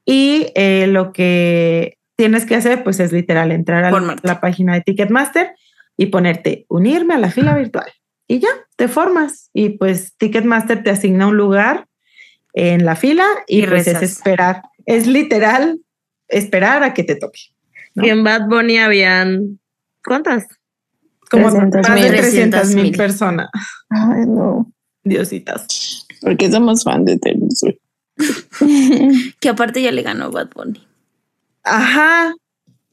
Y 0.06 0.47
eh, 0.54 0.86
lo 0.88 1.12
que 1.12 1.97
tienes 2.16 2.45
que 2.45 2.56
hacer, 2.56 2.84
pues 2.84 2.99
es 2.99 3.12
literal 3.12 3.51
entrar 3.51 3.84
a 3.84 3.91
la, 3.91 4.16
la 4.22 4.41
página 4.41 4.74
de 4.76 4.82
Ticketmaster 4.82 5.54
y 5.97 6.08
ponerte 6.08 6.66
unirme 6.70 7.16
a 7.16 7.20
la 7.20 7.32
fila 7.32 7.56
virtual. 7.56 7.91
Y 8.28 8.39
ya, 8.39 8.49
te 8.76 8.88
formas. 8.88 9.49
Y 9.53 9.69
pues 9.69 10.15
Ticketmaster 10.17 10.84
te 10.84 10.89
asigna 10.89 11.28
un 11.28 11.38
lugar 11.38 11.88
en 12.53 12.86
la 12.86 12.95
fila 12.95 13.26
y, 13.47 13.63
Y 13.63 13.67
pues 13.67 13.88
es 13.88 14.01
esperar. 14.01 14.63
Es 14.86 15.07
literal 15.07 15.80
esperar 16.28 16.84
a 16.84 16.93
que 16.93 17.03
te 17.03 17.15
toque. 17.15 17.39
¿no? 17.95 18.05
Y 18.05 18.09
en 18.09 18.24
Bad 18.24 18.47
Bunny 18.47 18.78
habían. 18.78 19.59
¿Cuántas? 20.03 20.45
Como 21.30 21.49
300,000. 21.49 21.89
más 21.89 22.01
de 22.01 22.17
300 22.17 22.76
mil 22.76 22.91
300,000. 22.91 22.97
personas. 22.97 23.49
Ay, 23.89 24.26
no. 24.28 24.71
Diositas. 25.03 26.05
Porque 26.21 26.49
somos 26.51 26.84
fan 26.84 27.05
de 27.05 27.17
Taylor 27.17 27.51
Swift. 27.51 27.78
Que 29.39 29.49
aparte 29.49 29.82
ya 29.82 29.91
le 29.91 30.03
ganó 30.03 30.32
Bad 30.32 30.49
Bunny. 30.55 30.88
Ajá. 31.63 32.34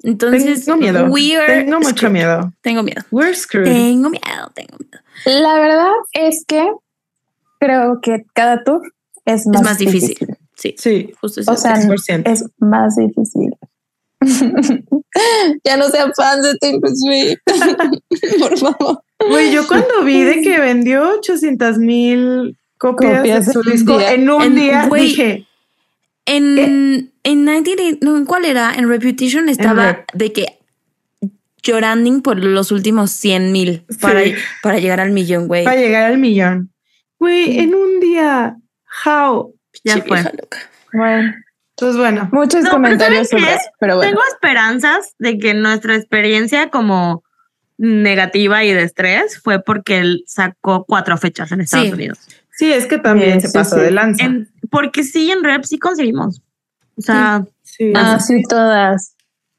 Entonces, 0.03 0.65
Tengo 0.65 0.79
miedo. 0.79 1.07
we 1.11 1.37
are 1.37 1.63
Tengo 1.65 1.79
mucho 1.79 1.91
screwed. 1.97 2.13
miedo. 2.13 2.53
Tengo 2.63 2.83
miedo. 2.83 3.03
We're 3.11 3.35
screwed. 3.35 3.65
Tengo 3.67 4.09
miedo, 4.11 4.51
tengo 4.55 4.77
miedo. 4.79 4.99
La 5.43 5.55
verdad 5.61 5.93
es 6.13 6.45
que 6.47 6.71
creo 7.59 8.01
que 8.01 8.25
cada 8.33 8.65
tour 8.65 8.81
es 9.27 9.47
más, 9.47 9.57
es 9.61 9.63
más 9.63 9.79
difícil. 9.79 10.17
Sí, 10.57 10.75
Sí, 10.79 11.13
justo 11.21 11.41
eso. 11.41 11.53
O 11.53 11.57
sea, 11.57 11.77
100%. 11.77 12.23
es 12.31 12.45
más 12.59 12.97
difícil. 12.97 13.51
ya 15.65 15.77
no 15.77 15.89
sean 15.89 16.13
fans 16.15 16.43
de 16.43 16.57
Taylor 16.59 16.91
Swift. 16.95 17.39
Por 18.39 18.59
favor. 18.59 19.03
Güey, 19.29 19.53
yo 19.53 19.67
cuando 19.67 20.03
vi 20.05 20.23
de 20.23 20.41
que 20.43 20.59
vendió 20.61 21.09
800 21.19 21.79
mil 21.79 22.57
copias, 22.79 23.19
Copias 23.19 23.47
de 23.47 23.53
su 23.53 23.61
en 23.61 23.67
un 23.67 23.73
disco 23.73 23.99
día. 23.99 24.13
en 24.13 24.31
un 24.31 24.43
En- 24.43 24.55
día, 24.55 24.89
dije, 24.95 25.47
En, 26.27 27.10
en 27.25 27.45
19, 27.45 27.99
no, 28.03 28.17
¿en 28.17 28.25
cuál 28.25 28.45
era? 28.45 28.75
En 28.75 28.89
Reputation 28.89 29.49
estaba 29.49 29.93
Rep. 29.93 30.13
de 30.15 30.33
que 30.33 30.47
llorando 31.63 32.23
por 32.23 32.43
los 32.43 32.73
últimos 32.73 33.11
100 33.11 33.53
mil 33.53 33.85
para, 34.01 34.25
Sí. 34.25 34.35
para 34.63 34.79
llegar 34.79 35.01
al 35.01 35.11
millón, 35.11 35.47
güey. 35.49 35.65
para 35.65 35.77
llegar 35.81 36.05
al 36.05 36.19
millón. 36.19 36.73
Güey, 37.19 37.59
en 37.59 37.75
un 37.75 38.01
día, 38.01 38.57
how? 39.05 39.55
Ya 39.85 39.99
fue. 39.99 40.23
loca. 40.23 40.59
Bueno, 40.93 41.35
Pues 41.77 41.97
bueno, 41.97 42.29
muchos 42.33 42.57
No, 42.65 42.71
pero 42.71 42.73
comentarios 42.73 43.29
¿saben 43.29 43.45
sobre 43.45 43.59
pero 43.79 43.97
bueno. 43.97 44.11
Tengo 44.11 44.23
esperanzas 44.35 45.15
de 45.19 45.39
que 45.39 45.55
nuestra 45.55 45.97
experiencia 45.97 46.69
como 46.71 47.23
negativa 47.79 48.63
y 48.65 48.73
de 48.73 48.83
estrés 48.83 49.41
fue 49.43 49.63
porque 49.63 49.99
él 49.99 50.25
sacó 50.27 50.85
cuatro 50.87 51.17
fechas 51.17 51.53
en 51.53 51.63
Estados 51.63 51.87
Sí. 51.89 51.93
Unidos. 51.95 52.19
sí, 52.53 52.71
es 52.71 52.85
que 52.87 52.99
también 52.99 53.41
Sí, 53.41 53.47
se 53.47 53.53
sí, 53.53 53.55
pasó 53.59 53.77
sí. 53.77 53.83
de 53.83 53.91
lanza. 53.93 54.25
En- 54.27 54.51
porque 54.71 55.03
sí, 55.05 55.31
en 55.31 55.43
Rep 55.43 55.65
sí 55.65 55.79
conseguimos. 55.79 56.43
O 57.01 57.03
sea, 57.03 57.45
sí, 57.63 57.93
Ah, 57.95 58.19
sí, 58.21 58.43
todas. 58.49 59.15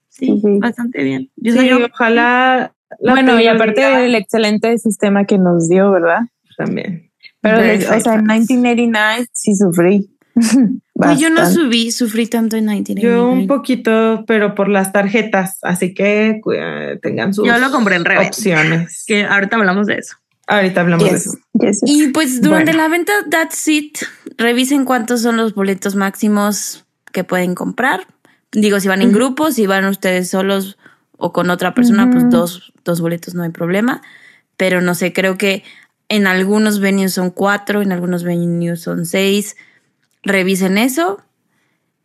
sí, 0.09 0.39
bastante 0.59 1.03
bien. 1.03 1.29
Yo 1.35 1.51
Sí, 1.53 1.57
soy 1.59 1.69
yo. 1.69 1.85
ojalá. 1.91 2.73
la 2.99 3.11
bueno, 3.13 3.39
y 3.39 3.47
aparte 3.47 3.81
del 3.81 4.15
excelente 4.15 4.77
sistema 4.77 5.25
que 5.25 5.37
nos 5.37 5.67
dio, 5.69 5.91
¿verdad? 5.91 6.21
también. 6.57 7.09
Pero, 7.41 7.57
Very 7.57 7.83
o 7.85 7.87
sea, 7.87 7.95
en 8.15 8.27
fast. 8.27 8.51
1989 8.51 9.27
sí 9.33 9.55
sufrí. 9.55 10.09
Güey, 10.93 11.17
yo 11.17 11.31
no 11.31 11.49
subí, 11.49 11.91
sufrí 11.91 12.27
tanto 12.27 12.57
en 12.57 12.67
19. 12.67 13.01
Yo 13.01 13.31
un 13.31 13.47
poquito, 13.47 14.23
pero 14.27 14.53
por 14.53 14.69
las 14.69 14.91
tarjetas, 14.91 15.57
así 15.63 15.95
que 15.95 16.41
eh, 16.55 16.99
tengan 17.01 17.33
sus 17.33 17.47
Yo 17.47 17.57
lo 17.57 17.71
compré 17.71 17.95
en 17.95 18.05
opciones. 18.07 19.03
Que 19.07 19.23
ahorita 19.23 19.55
hablamos 19.55 19.87
de 19.87 19.95
eso. 19.95 20.17
Ahorita 20.45 20.81
hablamos 20.81 21.09
de 21.09 21.15
eso. 21.17 21.31
yes, 21.53 21.81
yes. 21.81 21.83
Y 21.85 22.09
pues 22.09 22.41
durante 22.43 22.71
Bueno. 22.73 22.83
la 22.83 22.89
venta 22.89 23.13
That's 23.31 23.67
It, 23.67 23.97
revisen 24.37 24.85
cuántos 24.85 25.21
son 25.23 25.37
los 25.37 25.55
boletos 25.55 25.95
máximos 25.95 26.85
que 27.11 27.23
pueden 27.23 27.55
comprar. 27.55 28.07
Digo, 28.51 28.79
si 28.79 28.87
van 28.87 29.01
en 29.01 29.13
grupo, 29.13 29.51
si 29.51 29.65
van 29.67 29.85
ustedes 29.85 30.29
solos 30.29 30.77
o 31.17 31.31
con 31.31 31.49
otra 31.49 31.73
persona, 31.73 32.09
pues 32.11 32.29
dos, 32.29 32.73
dos 32.83 32.99
boletos 32.99 33.33
no 33.33 33.43
hay 33.43 33.49
problema. 33.49 34.01
Pero 34.57 34.81
no 34.81 34.93
sé, 34.95 35.13
creo 35.13 35.37
que 35.37 35.63
en 36.09 36.27
algunos 36.27 36.79
venues 36.79 37.13
son 37.13 37.29
cuatro, 37.31 37.81
en 37.81 37.91
algunos 37.91 38.23
venues 38.23 38.81
son 38.81 39.05
seis. 39.05 39.55
Revisen 40.23 40.77
eso. 40.77 41.21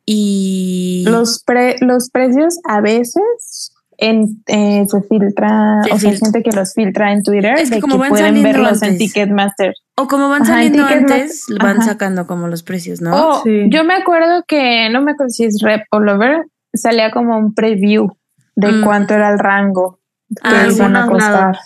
Y 0.04 1.02
Los, 1.06 1.42
pre- 1.44 1.76
los 1.80 2.10
precios 2.10 2.58
a 2.64 2.80
veces 2.80 3.72
en, 3.98 4.42
eh, 4.46 4.84
se 4.88 5.02
filtra, 5.02 5.82
Se 5.84 5.92
o 5.92 5.98
sea, 5.98 6.10
hay 6.10 6.16
gente 6.18 6.42
que 6.42 6.50
los 6.54 6.74
filtra 6.74 7.12
en 7.12 7.22
Twitter 7.22 7.54
Es 7.58 7.70
que 7.70 7.76
de 7.76 7.80
como 7.80 7.94
que 7.94 8.00
van 8.00 8.08
pueden 8.10 8.26
saliendo 8.26 8.48
verlos 8.60 8.82
en. 8.82 8.98
Ticketmaster. 8.98 9.74
O 9.96 10.06
como 10.06 10.28
van 10.28 10.42
Ajá, 10.42 10.62
en 10.62 10.74
saliendo 10.74 10.86
antes, 10.86 11.44
van 11.60 11.78
Ajá. 11.78 11.86
sacando 11.92 12.26
como 12.26 12.48
los 12.48 12.62
precios, 12.62 13.00
¿no? 13.00 13.14
Oh, 13.16 13.42
Sí. 13.42 13.66
yo 13.70 13.84
me 13.84 13.94
acuerdo 13.94 14.44
que, 14.46 14.88
no 14.90 15.00
me 15.02 15.12
acuerdo 15.12 15.30
si 15.30 15.44
es 15.44 15.60
Rep 15.62 15.82
o 15.90 16.00
Lover, 16.00 16.42
salía 16.74 17.10
como 17.10 17.38
un 17.38 17.54
preview 17.54 18.08
de 18.54 18.72
Mm. 18.72 18.84
cuánto 18.84 19.14
era 19.14 19.30
el 19.30 19.38
rango 19.38 19.98
que 20.28 20.40
Ah, 20.42 20.66
iban 20.70 20.96
a 20.96 21.02
algunos 21.04 21.22
costar. 21.24 21.40
lados. 21.42 21.58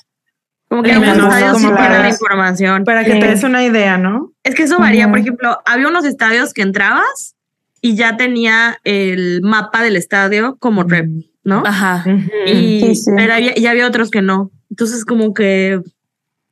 Como 0.68 0.82
que 0.84 0.92
algunos 0.92 1.16
estadios 1.16 1.58
sí 1.58 1.64
como 1.64 1.76
para- 1.76 1.98
la 1.98 2.08
información. 2.08 2.84
Para 2.84 3.04
que 3.04 3.14
Sí. 3.14 3.18
te 3.18 3.26
des 3.26 3.42
una 3.42 3.64
idea, 3.64 3.98
¿no? 3.98 4.30
Es 4.44 4.54
que 4.54 4.62
eso 4.62 4.78
varía. 4.78 5.08
Por 5.08 5.18
ejemplo, 5.18 5.58
había 5.66 5.88
unos 5.88 6.04
estadios 6.04 6.54
que 6.54 6.62
entrabas 6.62 7.34
y 7.80 7.96
ya 7.96 8.16
tenía 8.16 8.76
el 8.84 9.40
mapa 9.42 9.82
del 9.82 9.96
estadio 9.96 10.56
como 10.60 10.84
rep, 10.84 11.08
¿no? 11.44 11.62
Ajá. 11.64 12.04
Y, 12.46 12.80
Sí, 12.80 12.94
sí. 12.94 13.10
Pero 13.16 13.34
había, 13.34 13.58
y 13.58 13.66
había 13.66 13.86
otros 13.86 14.10
que 14.10 14.22
no. 14.22 14.50
Entonces, 14.70 15.04
como 15.04 15.34
que, 15.34 15.80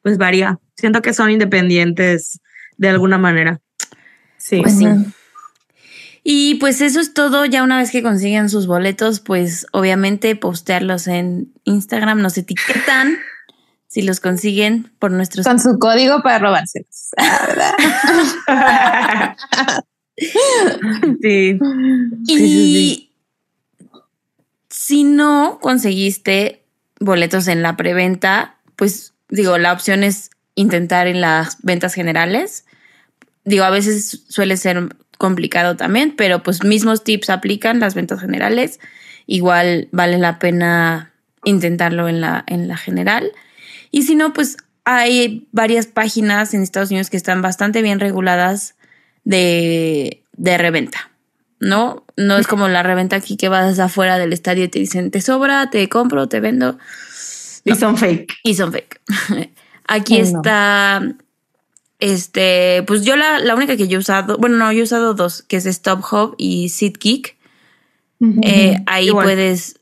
pues 0.03 0.19
varía. 0.19 0.59
Siento 0.77 1.03
que 1.03 1.15
son 1.15 1.31
independientes 1.31 2.41
de 2.77 2.89
alguna 2.89 3.19
manera. 3.19 3.61
Sí. 4.37 4.61
Pues 4.63 4.79
sí. 4.79 4.87
Y 6.23 6.57
pues 6.57 6.81
eso 6.81 7.01
es 7.01 7.15
todo. 7.15 7.45
Ya 7.47 7.63
una 7.63 7.79
vez 7.79 7.91
que 7.91 8.03
consiguen 8.03 8.49
sus 8.49 8.67
boletos, 8.67 9.21
pues 9.21 9.67
obviamente 9.73 10.37
postearlos 10.37 11.07
en 11.07 11.53
Instagram, 11.65 12.21
nos 12.21 12.37
etiquetan 12.37 13.17
si 13.87 14.03
los 14.03 14.21
consiguen 14.21 14.93
por 14.99 15.11
nuestros. 15.11 15.47
Con 15.47 15.59
su 15.59 15.79
código 15.79 16.23
para 16.23 16.39
robárselos. 16.39 17.11
Ah, 18.51 19.37
¿verdad? 19.37 19.85
Sí. 21.23 21.59
Y 22.27 23.08
si 24.89 25.05
no 25.05 25.59
conseguiste 25.61 26.65
boletos 26.99 27.47
en 27.47 27.61
la 27.61 27.77
preventa, 27.77 28.57
pues 28.75 29.13
digo, 29.29 29.59
la 29.59 29.75
opción 29.75 30.03
es 30.03 30.31
intentar 30.55 31.07
en 31.07 31.21
las 31.21 31.59
ventas 31.61 31.93
generales. 31.93 32.65
Digo, 33.45 33.65
a 33.65 33.71
veces 33.71 34.23
suele 34.31 34.57
ser 34.57 34.97
complicado 35.19 35.77
también, 35.77 36.15
pero 36.17 36.43
pues 36.43 36.65
mismos 36.65 37.05
tips 37.05 37.29
aplican 37.29 37.81
las 37.81 37.95
ventas 37.95 38.19
generales. 38.19 38.81
Igual 39.27 39.91
vale 39.93 40.17
la 40.17 40.39
pena 40.39 41.13
intentarlo 41.45 42.09
en 42.09 42.23
la, 42.23 42.45
en 42.47 42.67
la 42.67 42.79
general. 42.79 43.33
Y 43.91 44.05
si 44.05 44.15
no, 44.15 44.33
pues 44.33 44.57
hay 44.85 45.49
varias 45.53 45.87
páginas 45.87 46.55
en 46.55 46.63
Estados 46.63 46.89
Unidos 46.89 47.11
que 47.11 47.19
están 47.19 47.43
bastante 47.43 47.83
bien 47.83 48.01
reguladas 48.01 48.75
de, 49.25 50.23
de 50.33 50.57
reventa. 50.57 51.11
¿No? 51.61 52.05
No 52.17 52.37
es 52.37 52.47
como 52.47 52.69
la 52.69 52.83
reventa 52.83 53.17
aquí 53.17 53.37
que 53.37 53.49
vas 53.49 53.79
afuera 53.79 54.19
del 54.19 54.33
estadio 54.33 54.65
y 54.65 54.69
te 54.69 54.79
dicen, 54.79 55.11
te 55.11 55.21
sobra, 55.21 55.71
te 55.71 55.89
compro, 55.89 56.29
te 56.29 56.41
vendo. 56.41 56.79
y 57.65 57.75
son 57.75 57.97
fake. 57.97 58.35
Y 58.45 58.55
son 58.55 58.73
fake. 58.73 59.01
Aquí 59.89 60.19
no. 60.19 60.25
está. 60.25 61.03
Este, 62.01 62.85
pues 62.87 63.05
yo 63.05 63.17
la, 63.17 63.41
la 63.41 63.57
única 63.57 63.77
que 63.77 63.89
yo 63.89 63.97
he 63.97 64.01
usado, 64.01 64.37
bueno, 64.39 64.57
no, 64.57 64.71
yo 64.73 64.81
he 64.81 64.83
usado 64.85 65.15
dos, 65.15 65.43
que 65.43 65.57
es 65.57 65.67
Stop 65.67 66.05
Hub 66.13 66.35
y 66.39 66.69
SeatGeek. 66.69 67.37
Eh, 68.43 68.77
ahí 68.87 69.07
Igual. 69.09 69.27
puedes, 69.27 69.81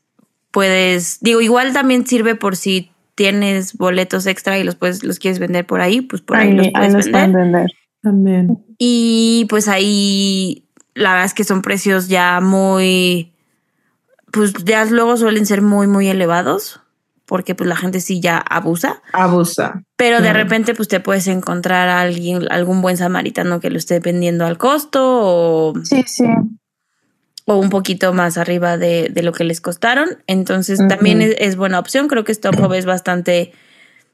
puedes, 0.51 1.19
digo, 1.21 1.41
igual 1.41 1.73
también 1.73 2.07
sirve 2.07 2.35
por 2.35 2.55
si 2.55 2.91
tienes 3.15 3.73
boletos 3.77 4.25
extra 4.27 4.57
y 4.59 4.63
los 4.63 4.75
puedes, 4.75 5.03
los 5.03 5.19
quieres 5.19 5.39
vender 5.39 5.65
por 5.65 5.81
ahí, 5.81 6.01
pues 6.01 6.21
por 6.21 6.37
ahí, 6.37 6.49
Ahí, 6.49 6.55
los 6.55 6.65
ahí 6.67 6.71
puedes 6.73 6.93
los 6.93 7.05
vender. 7.05 7.31
pueden 7.31 7.51
vender. 7.51 7.71
También. 8.01 8.65
Y 8.77 9.45
pues 9.49 9.67
ahí 9.67 10.66
la 10.97 11.11
verdad 11.11 11.25
es 11.25 11.33
que 11.33 11.43
son 11.43 11.61
precios 11.61 12.07
ya 12.07 12.39
muy, 12.41 13.33
pues 14.31 14.53
ya 14.65 14.83
luego 14.85 15.17
suelen 15.17 15.45
ser 15.45 15.61
muy, 15.61 15.87
muy 15.87 16.07
elevados, 16.07 16.81
porque 17.25 17.55
pues 17.55 17.67
la 17.67 17.75
gente 17.75 17.99
sí 17.99 18.19
ya 18.19 18.37
abusa. 18.37 19.01
Abusa. 19.13 19.83
Pero 19.95 20.21
de 20.21 20.31
repente, 20.33 20.73
pues 20.75 20.87
te 20.87 20.99
puedes 20.99 21.27
encontrar 21.27 21.89
a 21.89 22.01
alguien, 22.01 22.47
algún 22.51 22.81
buen 22.81 22.97
samaritano 22.97 23.59
que 23.59 23.69
lo 23.69 23.77
esté 23.77 23.99
vendiendo 23.99 24.45
al 24.45 24.57
costo 24.57 25.01
o, 25.03 25.73
Sí, 25.83 26.03
sí. 26.07 26.25
o 27.45 27.55
un 27.57 27.69
poquito 27.69 28.13
más 28.13 28.37
arriba 28.37 28.77
de, 28.77 29.09
de 29.11 29.23
lo 29.23 29.33
que 29.33 29.43
les 29.43 29.59
costaron. 29.61 30.09
Entonces, 30.27 30.79
también 30.87 31.21
es, 31.21 31.35
es 31.39 31.55
buena 31.57 31.79
opción. 31.79 32.07
Creo 32.07 32.23
que 32.23 32.31
Stop 32.31 32.59
Hub 32.59 32.73
es 32.73 32.85
bastante 32.85 33.51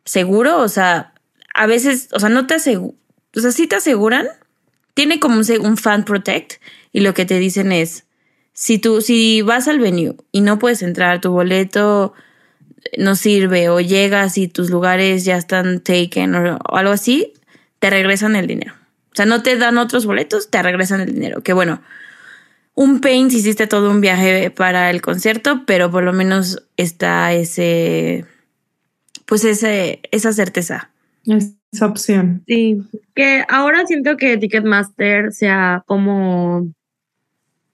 seguro. 0.06 0.60
O 0.60 0.68
sea, 0.68 1.14
a 1.54 1.68
veces, 1.68 2.10
o 2.14 2.20
sea, 2.20 2.30
no 2.30 2.48
te 2.48 2.56
aseguran, 2.56 2.98
o 3.36 3.40
sea, 3.40 3.52
sí 3.52 3.68
te 3.68 3.76
aseguran. 3.76 4.26
Tiene 4.94 5.20
como 5.20 5.40
un, 5.40 5.46
un 5.66 5.78
fan 5.78 6.06
protect 6.06 6.62
y 6.92 7.02
lo 7.02 7.14
que 7.14 7.26
te 7.26 7.40
dicen 7.40 7.72
es, 7.72 8.06
si 8.54 8.78
tú, 8.78 9.02
si 9.02 9.42
vas 9.42 9.68
al 9.68 9.80
venue 9.80 10.16
y 10.32 10.42
no 10.42 10.60
puedes 10.60 10.82
entrar, 10.84 11.22
tu 11.22 11.32
boleto 11.32 12.14
no 12.98 13.16
sirve 13.16 13.70
o 13.70 13.80
llegas 13.80 14.38
y 14.38 14.48
tus 14.48 14.70
lugares 14.70 15.26
ya 15.26 15.38
están 15.38 15.80
taken 15.80 16.36
o, 16.36 16.58
o 16.58 16.78
algo 16.78 16.92
así, 16.92 17.34
te 17.80 17.90
regresan 17.90 18.36
el 18.36 18.48
dinero. 18.48 18.74
O 19.12 19.16
sea, 19.16 19.26
no 19.26 19.44
te 19.44 19.58
dan 19.58 19.78
otros 19.78 20.06
boletos, 20.06 20.50
te 20.50 20.62
regresan 20.62 21.02
el 21.02 21.14
dinero. 21.14 21.42
Que 21.42 21.54
bueno, 21.54 21.82
un 22.76 23.02
pain 23.02 23.30
si 23.30 23.38
hiciste 23.38 23.68
todo 23.68 23.92
un 23.92 24.02
viaje 24.02 24.50
para 24.50 24.90
el 24.90 25.02
concierto, 25.02 25.64
pero 25.66 25.92
por 25.92 26.04
lo 26.04 26.14
menos 26.14 26.64
está 26.78 27.34
ese, 27.34 28.26
pues 29.26 29.44
ese, 29.46 30.02
esa 30.12 30.34
certeza. 30.34 30.90
Esa 31.26 31.86
opción. 31.86 32.44
Sí. 32.48 32.82
Que 33.16 33.44
ahora 33.50 33.86
siento 33.86 34.18
que 34.18 34.38
Ticketmaster 34.38 35.32
sea 35.32 35.84
como, 35.86 36.68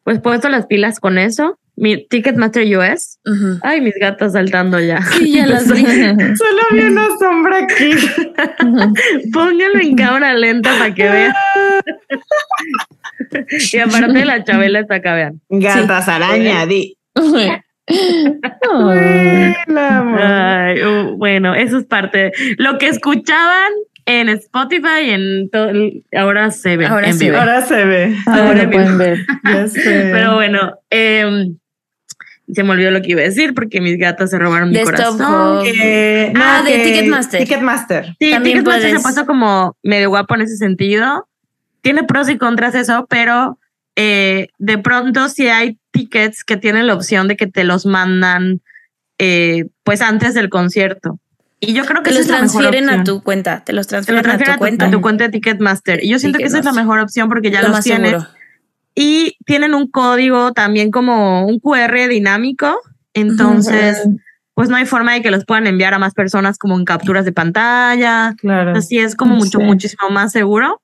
pues 0.03 0.19
puesto 0.19 0.49
las 0.49 0.67
pilas 0.67 0.99
con 0.99 1.17
eso. 1.17 1.57
Mi 1.75 2.05
Ticketmaster 2.07 2.65
US. 2.77 3.19
Ujú. 3.25 3.59
Ay, 3.61 3.79
mis 3.79 3.95
gatas 3.95 4.33
saltando 4.33 4.79
ya. 4.81 5.01
Sí, 5.01 5.33
ya 5.33 5.47
las 5.47 5.71
vi. 5.71 5.81
Solo 6.35 6.61
vi 6.73 6.79
una 6.81 7.07
sombra 7.17 7.59
aquí. 7.59 7.91
Póngalo 9.33 9.79
en 9.79 9.95
cámara 9.95 10.33
lenta 10.33 10.77
para 10.77 10.93
que 10.93 11.03
vean. 11.03 11.33
y 13.73 13.77
aparte 13.77 14.25
la 14.25 14.43
Chabela 14.43 14.81
está 14.81 14.95
acá, 14.95 15.15
vean. 15.15 15.41
Gatas 15.49 16.07
araña, 16.09 16.65
di. 16.65 16.97
Ay. 20.17 20.81
Uh, 20.83 21.17
bueno, 21.17 21.55
eso 21.55 21.77
es 21.77 21.85
parte. 21.85 22.31
Lo 22.57 22.77
que 22.77 22.87
escuchaban 22.87 23.71
en 24.05 24.29
Spotify, 24.29 25.09
en 25.11 25.49
todo, 25.49 25.71
ahora 26.17 26.51
se 26.51 26.77
ve. 26.77 26.85
Ahora 26.87 27.07
en 27.09 27.13
se 27.17 27.25
vivo. 27.25 27.35
ve. 27.35 27.39
Ahora 27.41 27.61
se 27.61 27.85
ve. 27.85 28.15
Ahora 28.25 28.47
Ahora 28.47 28.69
pueden 28.71 28.97
ver. 28.97 29.19
Ya 29.43 29.67
sé. 29.67 30.09
Pero 30.11 30.35
bueno, 30.35 30.73
em, 30.89 31.57
se 32.51 32.63
me 32.63 32.71
olvidó 32.71 32.91
lo 32.91 33.01
que 33.01 33.11
iba 33.11 33.21
a 33.21 33.25
decir 33.25 33.53
porque 33.53 33.81
mis 33.81 33.97
gatas 33.97 34.31
se 34.31 34.39
robaron 34.39 34.71
De 34.73 34.79
mi 34.79 34.85
corazón. 34.85 35.21
Hub. 35.59 35.63
Que- 35.63 36.33
Ah, 36.35 36.63
de 36.65 36.71
que- 36.73 36.83
Ticketmaster. 36.83 37.39
Ticketmaster. 37.41 38.05
Sí, 38.19 38.31
También 38.31 38.43
Ticketmaster 38.57 38.81
se 38.83 38.89
puedes- 38.89 39.03
pasa 39.03 39.25
como 39.25 39.75
medio 39.83 40.09
guapo 40.09 40.35
en 40.35 40.41
ese 40.41 40.57
sentido. 40.57 41.27
Tiene 41.81 42.03
pros 42.03 42.29
y 42.29 42.37
contras 42.37 42.75
eso, 42.75 43.05
pero 43.09 43.57
eh, 43.95 44.47
de 44.57 44.77
pronto 44.77 45.27
sí 45.29 45.47
hay 45.47 45.77
tickets 45.91 46.43
que 46.43 46.57
tienen 46.57 46.87
la 46.87 46.93
opción 46.93 47.27
de 47.27 47.35
que 47.35 47.47
te 47.47 47.63
los 47.63 47.85
mandan 47.85 48.61
eh, 49.17 49.65
pues 49.83 50.01
antes 50.01 50.33
del 50.33 50.49
concierto. 50.49 51.19
Y 51.61 51.73
yo 51.73 51.83
creo 51.85 52.01
que 52.03 52.11
Te 52.11 52.17
los 52.19 52.27
transfieren 52.27 52.89
a 52.89 53.03
tu 53.03 53.21
cuenta. 53.21 53.63
Te 53.65 53.73
los 53.73 53.87
Te 53.87 53.97
lo 53.97 54.03
transfieren 54.03 54.19
a 54.19 54.23
transfieren 54.23 54.55
tu 54.55 54.59
cuenta. 54.59 54.85
a 54.85 54.91
tu 54.91 55.01
cuenta 55.01 55.23
de 55.25 55.29
Ticketmaster. 55.31 56.01
Y 56.03 56.09
yo 56.09 56.17
siento 56.19 56.39
que 56.39 56.45
esa 56.45 56.59
es 56.59 56.65
la 56.65 56.71
mejor 56.71 56.99
opción 56.99 57.27
porque 57.27 57.51
ya 57.51 57.59
Lo 57.61 57.67
los 57.67 57.77
más 57.77 57.83
tienes. 57.83 58.11
seguro. 58.11 58.29
Y 58.95 59.35
tienen 59.45 59.73
un 59.73 59.89
código 59.91 60.53
también 60.53 60.89
como 60.89 61.45
un 61.45 61.59
QR 61.59 62.07
dinámico. 62.07 62.79
Entonces, 63.13 64.07
pues 64.53 64.69
no 64.69 64.77
hay 64.77 64.85
forma 64.85 65.13
de 65.13 65.21
que 65.21 65.31
los 65.31 65.43
puedan 65.45 65.67
enviar 65.67 65.93
a 65.93 65.99
más 65.99 66.13
personas 66.13 66.57
como 66.57 66.77
en 66.79 66.85
capturas 66.85 67.25
de 67.25 67.33
pantalla. 67.33 68.35
Claro. 68.37 68.71
Así 68.77 68.97
es 68.97 69.15
como 69.15 69.35
mucho, 69.35 69.59
Sí. 69.59 69.63
muchísimo 69.65 70.09
más 70.11 70.31
seguro. 70.31 70.81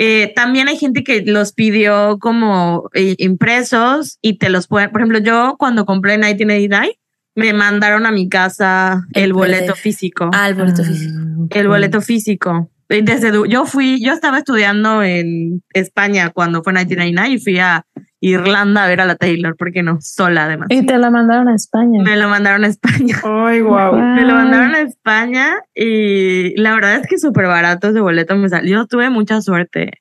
Eh, 0.00 0.32
también 0.36 0.68
hay 0.68 0.76
gente 0.76 1.02
que 1.02 1.22
los 1.22 1.52
pidió 1.52 2.18
como 2.20 2.88
eh, 2.94 3.16
impresos 3.18 4.18
y 4.22 4.38
te 4.38 4.48
los 4.48 4.68
pueden, 4.68 4.92
por 4.92 5.00
ejemplo, 5.00 5.18
yo 5.18 5.56
cuando 5.58 5.84
compré 5.86 6.12
1989 6.18 7.00
me 7.34 7.52
mandaron 7.52 8.06
a 8.06 8.12
mi 8.12 8.28
casa 8.28 9.04
el, 9.12 9.24
El 9.24 9.32
boleto 9.32 9.72
PDF. 9.72 9.80
físico. 9.80 10.30
Ah, 10.32 10.48
el 10.48 10.54
boleto 10.54 10.84
físico. 10.84 11.48
El 11.50 11.68
boleto 11.68 12.00
físico. 12.00 12.70
Desde, 12.88 13.32
yo 13.48 13.66
fui, 13.66 14.00
yo 14.00 14.12
estaba 14.12 14.38
estudiando 14.38 15.02
en 15.02 15.64
España 15.74 16.30
cuando 16.30 16.62
fue 16.62 16.72
1999 16.72 17.34
y 17.34 17.38
fui 17.40 17.58
a 17.58 17.84
Irlanda 18.20 18.84
a 18.84 18.88
ver 18.88 19.00
a 19.00 19.06
la 19.06 19.14
Taylor, 19.16 19.56
¿por 19.56 19.72
qué 19.72 19.82
no? 19.82 19.98
Sola 20.00 20.44
además. 20.44 20.66
Y 20.70 20.84
te 20.84 20.98
la 20.98 21.10
mandaron 21.10 21.48
a 21.48 21.54
España. 21.54 22.02
Me 22.02 22.16
lo 22.16 22.28
mandaron 22.28 22.64
a 22.64 22.68
España. 22.68 23.16
Ay, 23.24 23.60
wow. 23.60 23.96
Me 23.96 24.22
lo 24.22 24.34
mandaron 24.34 24.74
a 24.74 24.80
España 24.80 25.56
y 25.74 26.60
la 26.60 26.74
verdad 26.74 26.96
es 26.96 27.06
que 27.06 27.18
súper 27.18 27.46
barato 27.46 27.88
ese 27.90 28.00
boleto 28.00 28.34
me 28.36 28.48
salió. 28.48 28.78
Yo 28.80 28.86
tuve 28.86 29.08
mucha 29.10 29.40
suerte. 29.40 29.92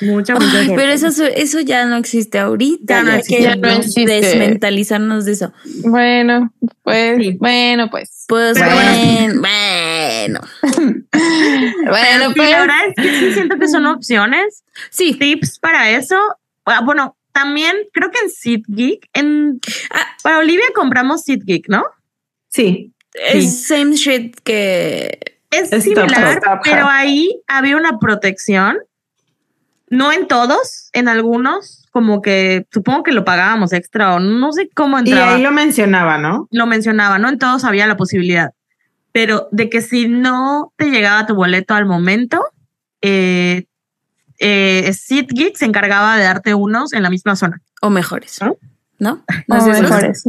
Mucha, 0.00 0.34
mucha 0.34 0.46
Ay, 0.58 0.66
suerte. 0.66 0.74
pero 0.74 0.90
eso, 0.92 1.24
eso 1.24 1.60
ya 1.60 1.86
no 1.86 1.94
existe 1.96 2.38
ahorita. 2.40 2.94
Ya 2.96 3.02
no 3.04 3.12
hay 3.12 3.18
existe, 3.20 3.36
que 3.36 3.42
ya 3.44 3.56
no 3.56 3.68
existe. 3.68 4.06
desmentalizarnos 4.12 5.24
de 5.24 5.32
eso. 5.32 5.52
Bueno, 5.84 6.52
pues, 6.82 7.16
Sí. 7.18 7.36
bueno, 7.38 7.88
pues. 7.90 8.24
Pues 8.28 8.58
Pero 8.58 8.74
bueno, 8.74 9.40
bueno. 9.40 10.40
Bueno, 11.88 12.26
Sí, 12.28 12.34
pues. 12.36 12.50
la 12.50 12.60
verdad 12.60 12.76
es 12.88 12.94
que 12.96 13.18
sí 13.20 13.32
siento 13.34 13.58
que 13.58 13.68
son 13.68 13.86
opciones, 13.86 14.64
Sí, 14.90 15.14
tips 15.14 15.58
para 15.60 15.90
eso. 15.90 16.16
Ah, 16.66 16.80
Bueno, 16.84 17.16
también 17.34 17.76
creo 17.92 18.10
que 18.10 18.18
en 18.20 18.30
SeatGeek, 18.30 19.08
en, 19.12 19.60
Ah. 19.90 20.06
para 20.22 20.38
Olivia 20.38 20.64
compramos 20.74 21.24
SeatGeek, 21.24 21.68
¿no? 21.68 21.84
Sí. 22.48 22.92
Es 23.12 23.66
same 23.66 23.92
shit 23.96 24.36
que. 24.42 25.18
Es 25.50 25.72
Es 25.72 25.84
similar, 25.84 26.40
Top 26.40 26.60
pero 26.64 26.86
ahí 26.88 27.42
había 27.46 27.76
una 27.76 27.98
protección. 27.98 28.78
No 29.90 30.12
en 30.12 30.26
todos, 30.26 30.88
en 30.92 31.06
algunos, 31.08 31.86
como 31.92 32.22
que 32.22 32.66
supongo 32.72 33.02
que 33.04 33.12
lo 33.12 33.24
pagábamos 33.24 33.72
extra 33.72 34.14
o 34.14 34.18
no 34.18 34.50
sé 34.52 34.68
cómo 34.74 34.96
Y 34.98 35.00
entraba. 35.00 35.34
ahí 35.34 35.42
lo 35.42 35.52
mencionaba, 35.52 36.18
¿no? 36.18 36.48
lo 36.50 36.66
mencionaba, 36.66 37.18
no 37.18 37.28
en 37.28 37.38
todos 37.38 37.64
había 37.64 37.86
la 37.86 37.96
posibilidad, 37.96 38.50
pero 39.12 39.46
de 39.52 39.68
que 39.70 39.80
si 39.82 40.08
no 40.08 40.72
te 40.76 40.86
llegaba 40.86 41.26
tu 41.26 41.34
boleto 41.36 41.74
al 41.74 41.86
momento, 41.86 42.42
eh, 43.02 43.66
eh, 44.38 44.92
SeatGeek 44.92 45.56
se 45.56 45.64
encargaba 45.64 46.16
de 46.16 46.24
darte 46.24 46.54
unos 46.54 46.92
en 46.92 47.02
la 47.02 47.10
misma 47.10 47.36
zona. 47.36 47.60
O 47.80 47.90
mejores. 47.90 48.38
¿No? 48.40 48.56
¿No? 48.98 49.22
¿No 49.48 49.56
O 49.58 49.66
mejores. 49.66 50.24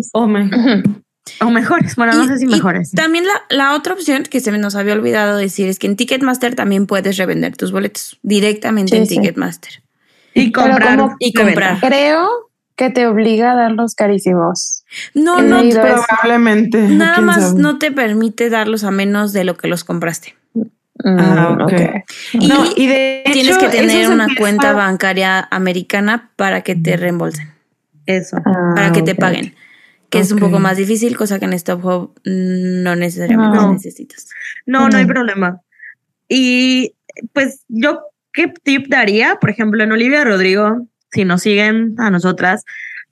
O 1.41 1.49
mejores, 1.49 1.95
bueno, 1.95 2.13
no 2.13 2.23
Y- 2.25 2.27
sé 2.27 2.37
si 2.37 2.43
y 2.45 2.47
mejores. 2.47 2.91
También 2.91 3.25
la, 3.25 3.41
la 3.49 3.73
otra 3.75 3.93
opción 3.93 4.23
que 4.23 4.39
se 4.39 4.51
me 4.51 4.57
nos 4.59 4.75
había 4.75 4.93
olvidado 4.93 5.37
decir 5.37 5.67
es 5.67 5.79
que 5.79 5.87
en 5.87 5.95
Ticketmaster 5.95 6.53
también 6.53 6.85
puedes 6.85 7.17
revender 7.17 7.57
tus 7.57 7.71
boletos 7.71 8.19
directamente 8.21 8.91
Sí, 8.91 8.97
en 8.97 9.07
sí. 9.07 9.15
Ticketmaster. 9.15 9.81
Y 10.35 10.51
comprar. 10.51 10.97
como- 10.97 11.15
Y 11.19 11.33
comprar. 11.33 11.73
venta. 11.73 11.87
Creo 11.87 12.29
que 12.75 12.89
te 12.91 13.07
obliga 13.07 13.53
a 13.53 13.55
darlos 13.55 13.95
carísimos. 13.95 14.83
No, 15.15 15.41
no, 15.41 15.61
eso. 15.61 15.81
Probablemente. 15.81 16.77
nada 16.89 17.21
más 17.21 17.41
sabe. 17.41 17.61
no 17.61 17.79
te 17.79 17.91
permite 17.91 18.49
darlos 18.51 18.83
a 18.83 18.91
menos 18.91 19.33
de 19.33 19.45
lo 19.45 19.55
que 19.57 19.67
los 19.67 19.83
compraste. 19.83 20.35
Mm, 21.07 21.19
Ah, 21.19 21.57
ok. 21.61 22.03
Y, 22.33 22.47
No, 22.47 22.65
y 22.75 22.87
de 22.87 23.21
tienes 23.31 23.57
hecho, 23.57 23.59
que 23.59 23.69
tener 23.77 24.09
una 24.09 24.23
empieza- 24.23 24.39
cuenta 24.41 24.73
bancaria 24.73 25.47
americana 25.51 26.31
para 26.35 26.61
que 26.61 26.75
te 26.75 26.97
reembolsen, 26.97 27.47
Eso. 28.07 28.37
Ah, 28.43 28.73
para 28.75 28.91
que 28.91 29.03
te 29.03 29.11
ok. 29.11 29.19
paguen. 29.19 29.55
Que 30.09 30.19
es 30.19 30.31
un 30.31 30.39
poco 30.39 30.59
más 30.59 30.77
difícil, 30.77 31.15
cosa 31.15 31.37
que 31.39 31.45
en 31.45 31.53
Stop 31.53 31.85
Hub 31.85 32.19
no 32.25 32.95
necesariamente 32.95 33.55
No. 33.57 33.71
necesitas. 33.73 34.29
No, 34.65 34.89
no 34.89 34.97
hay 34.97 35.03
Ujú. 35.03 35.13
problema. 35.13 35.61
Y 36.27 36.95
pues 37.33 37.63
yo, 37.67 37.99
¿qué 38.33 38.51
tip 38.63 38.87
daría? 38.87 39.35
Por 39.39 39.51
ejemplo, 39.51 39.83
en 39.83 39.91
Olivia 39.91 40.23
Rodrigo, 40.23 40.87
si 41.11 41.23
nos 41.23 41.41
siguen 41.43 41.93
a 41.99 42.09
nosotras, 42.09 42.63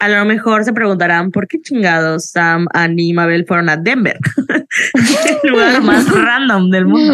a 0.03 0.09
lo 0.09 0.25
mejor 0.25 0.63
se 0.65 0.73
preguntarán 0.73 1.31
por 1.31 1.47
qué 1.47 1.59
chingados 1.61 2.25
Sam, 2.31 2.67
Annie 2.73 3.09
y 3.09 3.13
Mabel 3.13 3.45
fueron 3.47 3.69
a 3.69 3.77
Denver, 3.77 4.17
el 5.43 5.49
lugar 5.49 5.81
más 5.81 6.09
random 6.09 6.69
del 6.69 6.85
mundo. 6.85 7.13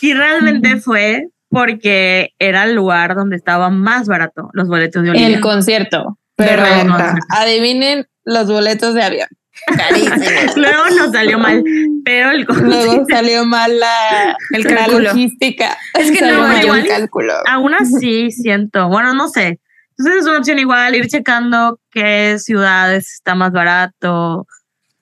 Y 0.00 0.12
realmente 0.14 0.76
fue 0.80 1.26
porque 1.48 2.30
era 2.38 2.64
el 2.64 2.74
lugar 2.74 3.14
donde 3.14 3.36
estaba 3.36 3.70
más 3.70 4.06
barato 4.06 4.50
los 4.52 4.68
boletos 4.68 5.02
de 5.02 5.10
Olivia. 5.10 5.26
El 5.28 5.40
concierto. 5.40 6.18
Pero 6.36 6.62
reventa. 6.62 7.16
adivinen 7.28 8.06
los 8.24 8.46
boletos 8.46 8.94
de 8.94 9.02
avión. 9.02 9.28
Carísimos. 9.76 10.56
Luego 10.56 10.84
nos 10.96 11.12
salió 11.12 11.38
mal, 11.38 11.62
pero 12.04 12.30
el 12.30 12.44
Luego 12.44 13.04
salió 13.10 13.44
mal 13.44 13.78
la, 13.78 14.36
El 14.52 14.62
la 14.62 14.74
cálculo. 14.74 15.00
logística. 15.00 15.76
Es 15.98 16.10
que 16.12 16.20
no, 16.24 16.60
igual- 16.62 16.86
cálculo. 16.88 17.34
aún 17.46 17.74
así 17.74 18.30
siento, 18.30 18.88
bueno, 18.88 19.12
no 19.12 19.28
sé. 19.28 19.60
Entonces 20.00 20.22
es 20.22 20.26
una 20.28 20.38
opción 20.38 20.58
igual, 20.58 20.94
ir 20.96 21.08
checando 21.08 21.78
qué 21.90 22.36
ciudades 22.38 23.12
está 23.12 23.34
más 23.34 23.52
barato. 23.52 24.46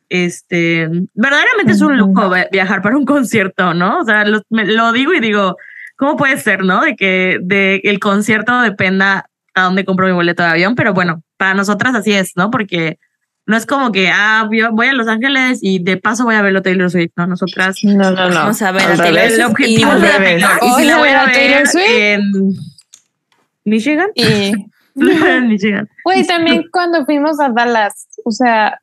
Este, 0.08 0.88
verdaderamente 1.14 1.72
es 1.72 1.80
un 1.82 1.96
lujo 1.96 2.30
vi- 2.30 2.46
viajar 2.50 2.82
para 2.82 2.96
un 2.96 3.04
concierto, 3.04 3.74
¿no? 3.74 4.00
O 4.00 4.04
sea, 4.04 4.24
lo, 4.24 4.42
me- 4.50 4.66
lo 4.66 4.90
digo 4.92 5.12
y 5.14 5.20
digo, 5.20 5.56
¿cómo 5.96 6.16
puede 6.16 6.36
ser, 6.38 6.64
no? 6.64 6.80
De 6.82 6.96
que 6.96 7.38
de 7.42 7.80
el 7.84 8.00
concierto 8.00 8.60
dependa 8.62 9.28
a 9.54 9.62
dónde 9.62 9.84
compro 9.84 10.06
mi 10.06 10.12
boleto 10.12 10.42
de 10.42 10.48
avión, 10.48 10.74
pero 10.74 10.94
bueno, 10.94 11.22
para 11.36 11.54
nosotras 11.54 11.94
así 11.94 12.12
es, 12.12 12.32
¿no? 12.36 12.50
Porque 12.50 12.98
no 13.46 13.56
es 13.56 13.66
como 13.66 13.92
que, 13.92 14.08
ah, 14.12 14.48
yo 14.50 14.72
voy 14.72 14.88
a 14.88 14.92
Los 14.94 15.06
Ángeles 15.08 15.60
y 15.62 15.78
de 15.78 15.96
paso 15.96 16.24
voy 16.24 16.34
a 16.34 16.42
ver 16.42 16.56
a 16.56 16.62
Taylor 16.62 16.90
Swift, 16.90 17.12
¿no? 17.16 17.26
Nosotras 17.28 17.76
No, 17.84 18.10
no, 18.10 18.28
no. 18.30 18.34
Vamos 18.34 18.60
a 18.62 18.72
ver 18.72 18.82
al 18.82 18.92
a 18.92 18.96
Taylor 18.96 19.14
revés. 19.14 19.32
el 19.32 19.36
Swift 19.36 19.50
objetivo 19.50 19.92
y 19.92 19.94
es 19.94 20.00
ver 20.02 20.10
al 20.12 20.18
revés. 20.18 20.44
Y 20.62 20.80
si 20.80 20.84
la 20.86 20.98
voy 20.98 21.08
a 21.10 21.22
a 21.22 21.32
Taylor 21.32 21.58
ver 21.58 21.66
Swift. 21.68 21.86
en 21.88 22.32
Michigan, 23.64 24.08
Y, 24.14 24.52
güey, 26.04 26.26
también 26.26 26.64
cuando 26.72 27.04
fuimos 27.04 27.38
a 27.40 27.48
Dallas, 27.50 28.06
o 28.24 28.30
sea, 28.30 28.78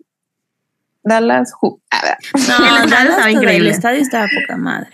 Dallas, 1.04 1.52
ju- 1.62 1.80
a 1.92 2.02
ver. 2.04 2.18
El 2.34 2.48
No, 2.48 2.56
estadio 2.66 2.90
Dallas 2.90 3.10
estaba 3.10 3.32
increíble. 3.32 3.70
El 3.70 3.76
estadio 3.76 4.02
estaba 4.02 4.28
poca 4.28 4.58
madre. 4.58 4.90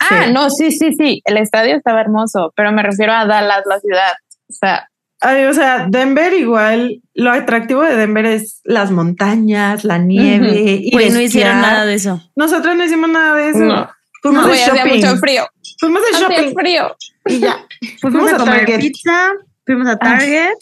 Ah, 0.00 0.24
Sí. 0.26 0.32
no, 0.32 0.50
sí, 0.50 0.70
sí, 0.72 0.94
sí, 0.98 1.22
el 1.24 1.38
estadio 1.38 1.76
estaba 1.76 2.00
hermoso, 2.00 2.52
pero 2.56 2.72
me 2.72 2.82
refiero 2.82 3.12
a 3.12 3.24
Dallas, 3.24 3.62
la 3.66 3.80
ciudad. 3.80 4.12
O 4.48 4.52
sea, 4.52 4.88
Ay, 5.20 5.44
o 5.46 5.54
sea, 5.54 5.86
Denver 5.88 6.34
igual, 6.34 7.00
lo 7.14 7.30
atractivo 7.30 7.80
de 7.80 7.96
Denver 7.96 8.26
es 8.26 8.60
las 8.64 8.90
montañas, 8.90 9.82
la 9.84 9.96
nieve. 9.96 10.60
Ir 10.82 10.92
Pues 10.92 11.14
no 11.14 11.20
hicieron 11.22 11.62
nada 11.62 11.86
de 11.86 11.94
eso. 11.94 12.20
Nosotros 12.36 12.76
no 12.76 12.84
hicimos 12.84 13.08
nada 13.08 13.34
de 13.36 13.48
eso. 13.48 13.60
No. 13.60 13.88
Fuimos 14.20 14.42
no, 14.42 14.48
de 14.48 14.54
güey, 14.54 14.62
hacía 14.68 14.84
shopping. 14.84 15.00
mucho 15.06 15.16
frío. 15.16 15.46
Fuimos 15.80 16.02
de 16.02 16.08
Hacía 16.16 16.28
shopping 16.28 16.54
frío. 16.54 16.96
y 17.26 17.38
ya. 17.38 17.56
Fuimos 18.02 18.20
Fuimos 18.20 18.32
a 18.32 18.34
a 18.34 18.38
comer 18.38 18.58
Target. 18.66 18.80
pizza, 18.80 19.30
fuimos 19.66 19.88
a 19.88 19.96
Target 19.98 20.54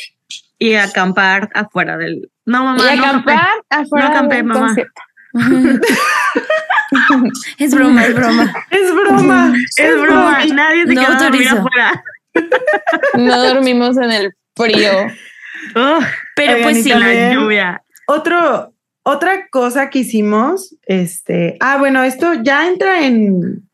y 0.59 0.75
a 0.75 0.85
acampar 0.85 1.51
afuera 1.55 1.97
del. 1.97 2.31
No, 2.47 2.65
mamá. 2.65 2.95
y 2.95 2.97
no 2.97 3.05
acampar 3.05 3.49
afuera 3.71 4.07
No 4.09 4.13
acampé, 4.13 4.37
del 4.37 4.45
mamá. 4.45 4.77
Es 7.59 7.75
broma, 7.75 8.05
es 8.05 8.15
broma. 8.15 8.53
Es 8.71 8.95
broma. 8.95 9.55
Es 9.77 10.01
broma. 10.01 10.45
Nadie 10.47 10.87
se 10.87 10.93
No 10.95 11.01
quedó 11.01 11.13
a 11.13 11.19
dormir 11.23 11.49
autorizo. 11.49 11.57
afuera. 11.59 12.05
No 13.19 13.43
dormimos 13.43 13.97
en 13.99 14.11
el 14.11 14.33
frío. 14.57 14.91
Pero 15.75 16.53
Oigan, 16.53 16.63
pues 16.63 16.79
y 16.79 16.83
sí, 16.83 16.89
la 16.91 17.33
lluvia. 17.35 17.83
Otro, 18.07 18.75
otra 19.03 19.49
cosa 19.49 19.91
que 19.91 20.01
hicimos, 20.01 20.77
este, 20.87 21.57
ah, 21.61 21.77
bueno, 21.79 22.03
esto 22.03 22.35
ya 22.43 22.69
entra 22.69 23.05
en 23.07 23.69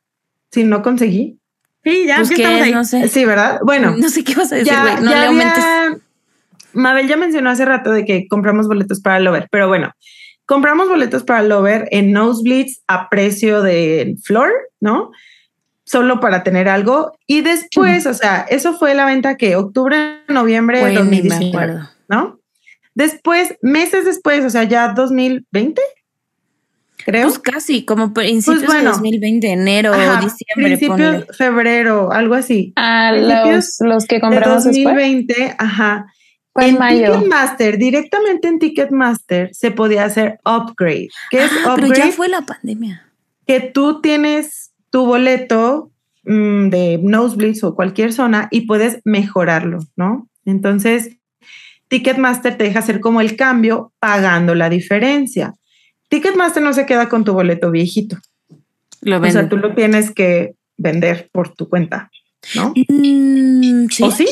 si 0.52 0.64
no 0.64 0.82
conseguí. 0.82 1.38
Sí, 1.84 2.04
ya, 2.06 2.16
pues 2.16 2.28
ya 2.30 2.34
estamos 2.36 2.58
es, 2.60 2.64
ahí. 2.66 2.72
no 2.72 2.84
sé. 2.84 3.08
Sí, 3.08 3.24
¿verdad? 3.24 3.60
Bueno, 3.64 3.94
no 3.96 4.08
sé 4.08 4.24
qué 4.24 4.34
vas 4.34 4.52
a 4.52 4.56
decir, 4.56 4.72
ya, 4.72 4.82
güey. 4.82 4.94
No 5.04 5.10
ya 5.10 5.20
le 5.20 5.26
aumentes. 5.26 5.64
había- 5.64 5.98
Mabel 6.74 7.08
ya 7.08 7.16
mencionó 7.16 7.50
hace 7.50 7.64
rato 7.64 7.90
de 7.90 8.04
que 8.04 8.28
compramos 8.28 8.66
boletos 8.68 9.00
para 9.00 9.18
Lover, 9.20 9.48
pero 9.50 9.68
bueno, 9.68 9.92
compramos 10.44 10.88
boletos 10.88 11.24
para 11.24 11.42
Lover 11.42 11.88
en 11.90 12.12
Nosebleeds 12.12 12.82
a 12.86 13.08
precio 13.08 13.62
de 13.62 14.16
Flor, 14.22 14.50
¿no? 14.80 15.10
Solo 15.84 16.20
para 16.20 16.42
tener 16.42 16.68
algo. 16.68 17.12
Y 17.26 17.40
después, 17.40 18.04
o 18.06 18.12
sea, 18.12 18.44
eso 18.50 18.76
fue 18.76 18.94
la 18.94 19.06
venta 19.06 19.36
que 19.38 19.56
octubre, 19.56 20.18
noviembre 20.28 20.78
de 20.78 20.82
Güey, 20.82 20.94
ni 20.94 21.20
2020, 21.22 21.38
me 21.38 21.48
acuerdo. 21.48 21.90
¿no? 22.08 22.38
Después, 22.94 23.54
meses 23.62 24.04
después, 24.04 24.44
o 24.44 24.50
sea, 24.50 24.64
ya 24.64 24.88
2020, 24.88 25.80
creo. 27.10 27.26
Pues 27.28 27.38
casi, 27.38 27.84
como 27.84 28.12
principios 28.14 28.64
Pues 28.64 28.68
bueno. 28.74 28.90
de 28.90 28.96
2020, 28.96 29.50
enero 29.52 29.92
Ajá, 29.94 30.20
o 30.20 30.24
diciembre, 30.24 30.76
principios, 30.78 30.98
ponle. 31.24 31.26
febrero, 31.36 32.12
algo 32.12 32.34
así. 32.34 32.72
A 32.76 33.10
Principios 33.12 33.76
los, 33.80 33.88
los 33.94 34.06
que 34.06 34.14
De 34.16 34.20
compramos 34.20 34.64
después. 34.64 34.84
2020, 34.84 35.54
ajá. 35.58 36.06
En 36.60 36.76
mayo. 36.78 37.12
Ticketmaster, 37.12 37.78
directamente 37.78 38.48
en 38.48 38.58
Ticketmaster 38.58 39.50
se 39.52 39.70
podía 39.70 40.04
hacer 40.04 40.40
upgrade. 40.44 41.08
¿Qué 41.30 41.44
es 41.44 41.50
Ah, 41.64 41.74
pero 41.76 41.86
upgrade? 41.88 42.10
ya 42.10 42.12
fue 42.16 42.28
la 42.28 42.40
pandemia. 42.42 43.06
Que 43.46 43.60
tú 43.60 44.00
tienes 44.00 44.72
tu 44.90 45.06
boleto 45.06 45.92
mm, 46.24 46.68
de 46.70 46.98
nosebleeds 47.02 47.62
o 47.62 47.74
cualquier 47.76 48.12
zona 48.12 48.48
y 48.50 48.62
puedes 48.62 48.98
mejorarlo, 49.04 49.78
¿no? 49.96 50.28
Entonces, 50.44 51.10
Ticketmaster 51.88 52.56
te 52.58 52.64
deja 52.64 52.80
hacer 52.80 53.00
como 53.00 53.20
el 53.20 53.36
cambio 53.36 53.92
pagando 54.00 54.54
la 54.54 54.68
diferencia. 54.68 55.54
Ticketmaster 56.08 56.62
no 56.62 56.72
se 56.72 56.86
queda 56.86 57.08
con 57.08 57.24
tu 57.24 57.32
boleto 57.32 57.70
viejito. 57.70 58.16
Lo 59.02 59.20
O 59.20 59.30
sea, 59.30 59.48
tú 59.48 59.56
lo 59.56 59.74
tienes 59.74 60.10
que 60.12 60.54
vender 60.76 61.28
por 61.32 61.54
tu 61.54 61.68
cuenta, 61.68 62.10
¿no? 62.54 62.72
Mm, 62.88 63.86
sí, 63.90 64.02
¿O 64.02 64.10
sí? 64.10 64.26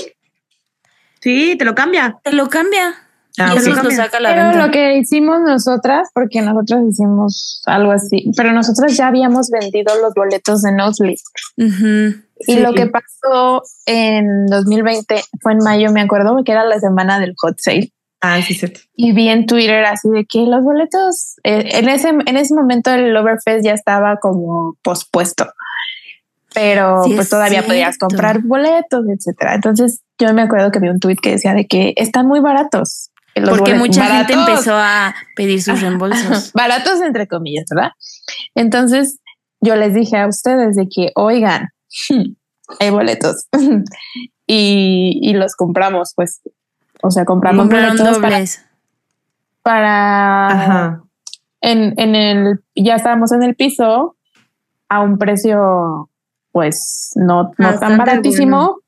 Sí, 1.21 1.57
te 1.59 1.65
lo 1.65 1.75
cambia. 1.75 2.19
te 2.23 2.33
lo 2.33 2.49
cambia. 2.49 2.95
Ah, 3.39 3.53
y 3.55 3.59
eso 3.59 3.73
ok. 3.73 3.83
lo 3.85 3.91
saca 3.91 4.19
la 4.21 4.31
Pero 4.31 4.43
venta. 4.51 4.67
lo 4.67 4.73
que 4.73 4.97
hicimos 4.97 5.41
nosotras, 5.43 6.09
porque 6.15 6.41
nosotras 6.41 6.81
hicimos 6.89 7.63
algo 7.67 7.93
así, 7.93 8.31
pero 8.37 8.53
nosotras 8.53 8.97
ya 8.97 9.09
habíamos 9.09 9.51
vendido 9.51 9.93
los 10.01 10.15
boletos 10.15 10.63
de 10.63 10.73
Nosebleed. 10.73 11.19
Y 11.59 12.55
Sí. 12.55 12.61
lo 12.61 12.73
que 12.75 12.87
pasó 12.87 13.63
en 13.87 14.47
2020 14.47 15.23
fue 15.41 15.53
en 15.53 15.59
mayo, 15.59 15.91
me 15.93 16.01
acuerdo, 16.03 16.43
que 16.45 16.53
era 16.53 16.65
la 16.65 16.79
semana 16.81 17.19
del 17.21 17.35
hot 17.37 17.57
sale. 17.59 17.93
Ah, 18.21 18.41
sí, 18.43 18.55
sí. 18.55 18.73
Y 18.95 19.13
vi 19.13 19.29
en 19.29 19.47
Twitter 19.47 19.85
así 19.85 20.09
de 20.09 20.25
que 20.25 20.41
los 20.47 20.63
boletos, 20.63 21.37
eh, 21.45 21.69
en, 21.73 21.89
ese, 21.89 22.09
en 22.09 22.37
ese 22.37 22.55
momento 22.55 22.91
el 22.93 23.15
Overfest 23.17 23.65
ya 23.65 23.73
estaba 23.73 24.17
como 24.17 24.77
pospuesto, 24.83 25.47
pero 26.55 27.05
Sí, 27.05 27.11
pues 27.11 27.27
es 27.27 27.31
todavía 27.31 27.63
podías 27.63 27.97
cierto. 27.97 28.07
comprar 28.09 28.41
boletos, 28.43 29.05
etcétera. 29.09 29.55
Entonces 29.55 30.03
yo 30.19 30.33
me 30.33 30.43
acuerdo 30.43 30.71
que 30.71 30.79
vi 30.81 30.89
un 30.89 30.99
tweet 30.99 31.17
que 31.23 31.33
decía 31.33 31.53
de 31.53 31.67
que 31.67 31.93
están 31.97 32.27
muy 32.27 32.41
baratos. 32.41 33.11
los 33.35 33.51
Porque 33.51 33.75
boletos. 33.75 33.89
mucha 33.99 34.07
gente 34.07 34.33
Baratos. 34.35 34.55
empezó 34.55 34.75
a 34.75 35.15
pedir 35.37 35.63
sus 35.63 35.81
reembolsos. 35.83 36.53
baratos 36.55 37.03
entre 37.03 37.27
comillas, 37.29 37.67
¿verdad? 37.71 37.91
Entonces 38.55 39.19
yo 39.61 39.77
les 39.77 39.93
dije 39.95 40.17
a 40.17 40.27
ustedes 40.27 40.75
de 40.77 40.89
que, 40.89 41.13
oigan, 41.15 41.69
hay 42.81 42.91
boletos 42.91 43.47
y, 44.47 45.19
y 45.23 45.35
los 45.35 45.55
compramos, 45.55 46.13
pues 46.17 46.41
O 47.03 47.11
sea, 47.11 47.25
compramos 47.25 47.65
Compraron 47.65 47.97
boletos 47.97 48.19
para, 48.19 48.37
dobles. 48.37 48.65
para 49.63 50.49
Ajá. 50.49 51.03
en, 51.61 51.95
en 51.99 52.15
el, 52.15 52.61
ya 52.75 52.97
estábamos 52.97 53.33
en 53.33 53.43
el 53.43 53.55
piso 53.55 54.17
a 54.89 55.01
un 55.01 55.19
precio, 55.19 56.11
pues, 56.53 57.13
no, 57.17 57.53
no 57.59 57.79
tan 57.79 57.99
baratísimo, 57.99 58.81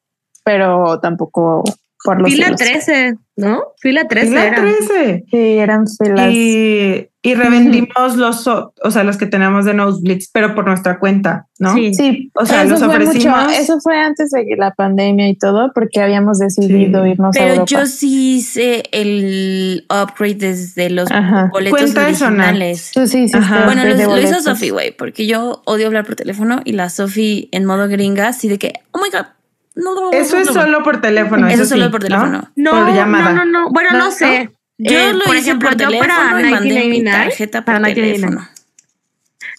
pero 0.45 1.01
tampoco 1.01 1.65
por 2.05 2.21
los 2.21 2.31
Fila 2.31 2.57
cielos. 2.57 2.61
13, 2.85 3.19
¿no? 3.37 3.63
Fila 3.79 4.07
13 4.07 4.29
Fila 4.29 4.45
era. 4.47 4.61
13. 4.61 5.25
Sí, 5.31 5.37
eran 5.59 5.85
filas. 5.87 6.31
Y, 6.31 7.08
y 7.21 7.35
revendimos 7.35 8.17
los, 8.17 8.47
o 8.47 8.73
sea, 8.91 9.03
los 9.03 9.17
que 9.17 9.27
tenemos 9.27 9.65
de 9.65 9.75
Nosebleeds, 9.75 10.31
pero 10.33 10.55
por 10.55 10.67
nuestra 10.67 11.01
cuenta, 11.01 11.47
¿no? 11.59 11.75
Sí. 11.75 11.93
Sí, 11.93 12.31
O 12.35 12.47
sea, 12.47 12.63
eso 12.63 12.71
los 12.75 12.85
fue 12.85 12.89
ofrecimos- 12.97 13.45
mucho, 13.47 13.61
eso 13.61 13.81
fue 13.81 13.99
antes 14.01 14.31
de 14.31 14.47
que 14.47 14.55
la 14.57 14.73
pandemia 14.73 15.29
y 15.29 15.37
todo, 15.37 15.73
porque 15.75 16.01
habíamos 16.01 16.39
decidido 16.39 17.03
Sí. 17.05 17.11
irnos 17.11 17.37
a 17.37 17.39
Pero 17.39 17.51
Europa. 17.55 17.67
yo 17.71 17.87
sí 17.87 18.37
hice 18.37 18.85
el 18.93 19.85
upgrade 19.91 20.35
desde 20.37 20.91
los 20.91 21.11
Ajá. 21.11 21.49
boletos 21.53 21.81
Cuenta 21.81 22.05
originales. 22.07 22.93
Tú 22.95 23.07
sí 23.09 23.27
Ajá. 23.35 23.65
Bueno, 23.65 23.85
lo, 23.85 24.19
hizo. 24.21 24.41
Sofi, 24.41 24.71
güey, 24.71 24.93
porque 24.97 25.27
yo 25.27 25.63
odio 25.67 25.89
hablar 25.89 26.05
por 26.07 26.15
teléfono 26.15 26.61
y 26.65 26.73
la 26.73 26.89
Sofi 26.89 27.49
en 27.51 27.65
modo 27.65 27.89
gringa, 27.89 28.29
así 28.29 28.47
de 28.49 28.59
que, 28.59 28.75
oh 28.93 28.99
my 28.99 29.11
god, 29.11 29.27
no, 29.75 29.95
no, 29.95 30.01
no, 30.11 30.13
Eso 30.13 30.37
no, 30.37 30.43
es 30.43 30.47
no. 30.49 30.53
solo 30.63 30.83
por 30.85 31.01
teléfono. 31.01 31.49
Eso 31.49 31.63
es 31.63 31.69
sí, 31.69 31.75
solo 31.75 31.91
por 31.91 32.01
teléfono. 32.01 32.49
No, 32.57 32.71
por 32.71 32.95
llamada. 32.95 33.33
no, 33.33 33.45
no, 33.45 33.65
no. 33.65 33.71
Bueno, 33.71 33.91
no, 33.93 33.99
¿No? 34.07 34.11
sé. 34.13 34.51
Yo 34.79 34.99
Eh, 34.99 35.13
lo 35.13 35.25
por 35.25 35.37
hice 35.37 35.51
ejemplo, 35.51 35.69
por 35.71 35.79
yo 35.79 35.89
teléfono 35.89 36.15
para 36.15 36.41
y 36.41 36.51
mandé 36.51 36.69
mi 36.69 37.01
1999, 37.01 37.11
tarjeta 37.11 37.59
por 37.61 37.65
para 37.67 37.79
1999. 37.81 38.13
teléfono. 38.15 38.49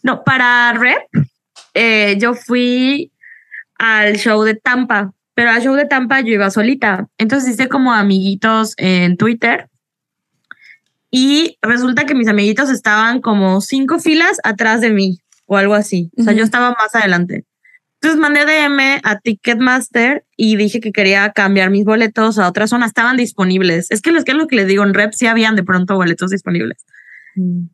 No, 0.02 0.24
para 0.24 0.74
Rep, 0.74 1.28
eh, 1.74 2.18
yo 2.20 2.34
fui 2.34 3.12
al 3.78 4.16
show 4.18 4.44
de 4.44 4.56
Tampa, 4.56 5.14
pero 5.34 5.52
al 5.52 5.62
show 5.62 5.76
de 5.76 5.86
Tampa 5.86 6.22
yo 6.22 6.34
iba 6.34 6.50
solita. 6.50 7.08
Entonces 7.18 7.54
hice 7.54 7.68
como 7.68 7.94
amiguitos 7.94 8.74
en 8.78 9.18
Twitter. 9.18 9.70
Y 11.12 11.58
resulta 11.62 12.06
que 12.06 12.14
mis 12.16 12.28
amiguitos 12.28 12.70
estaban 12.70 13.20
como 13.20 13.62
cinco 13.62 14.00
filas 14.00 14.38
atrás 14.44 14.80
de 14.80 14.91
mí 14.91 15.20
o 15.48 15.58
algo 15.58 15.74
así. 15.74 16.12
O 16.18 16.24
sea, 16.24 16.34
yo 16.34 16.44
estaba 16.44 16.70
más 16.72 16.94
adelante. 16.94 17.46
Entonces 18.02 18.20
mandé 18.20 18.46
DM 18.46 19.02
a 19.04 19.20
Ticketmaster 19.20 20.24
y 20.38 20.56
dije 20.56 20.80
que 20.80 20.92
quería 20.94 21.32
cambiar 21.32 21.70
mis 21.70 21.84
boletos 21.84 22.40
a 22.40 22.48
otra 22.48 22.66
zona. 22.68 22.86
Estaban 22.86 23.18
disponibles. 23.18 23.92
Es 23.92 24.02
que 24.02 24.12
lo 24.12 24.24
que 24.24 24.32
es 24.32 24.38
lo 24.38 24.48
que 24.48 24.56
les 24.56 24.68
digo 24.68 24.84
en 24.84 24.94
Rep, 24.94 25.12
sí 25.14 25.28
habían 25.28 25.56
de 25.58 25.64
pronto 25.64 25.96
boletos 25.96 26.32
disponibles 26.32 26.86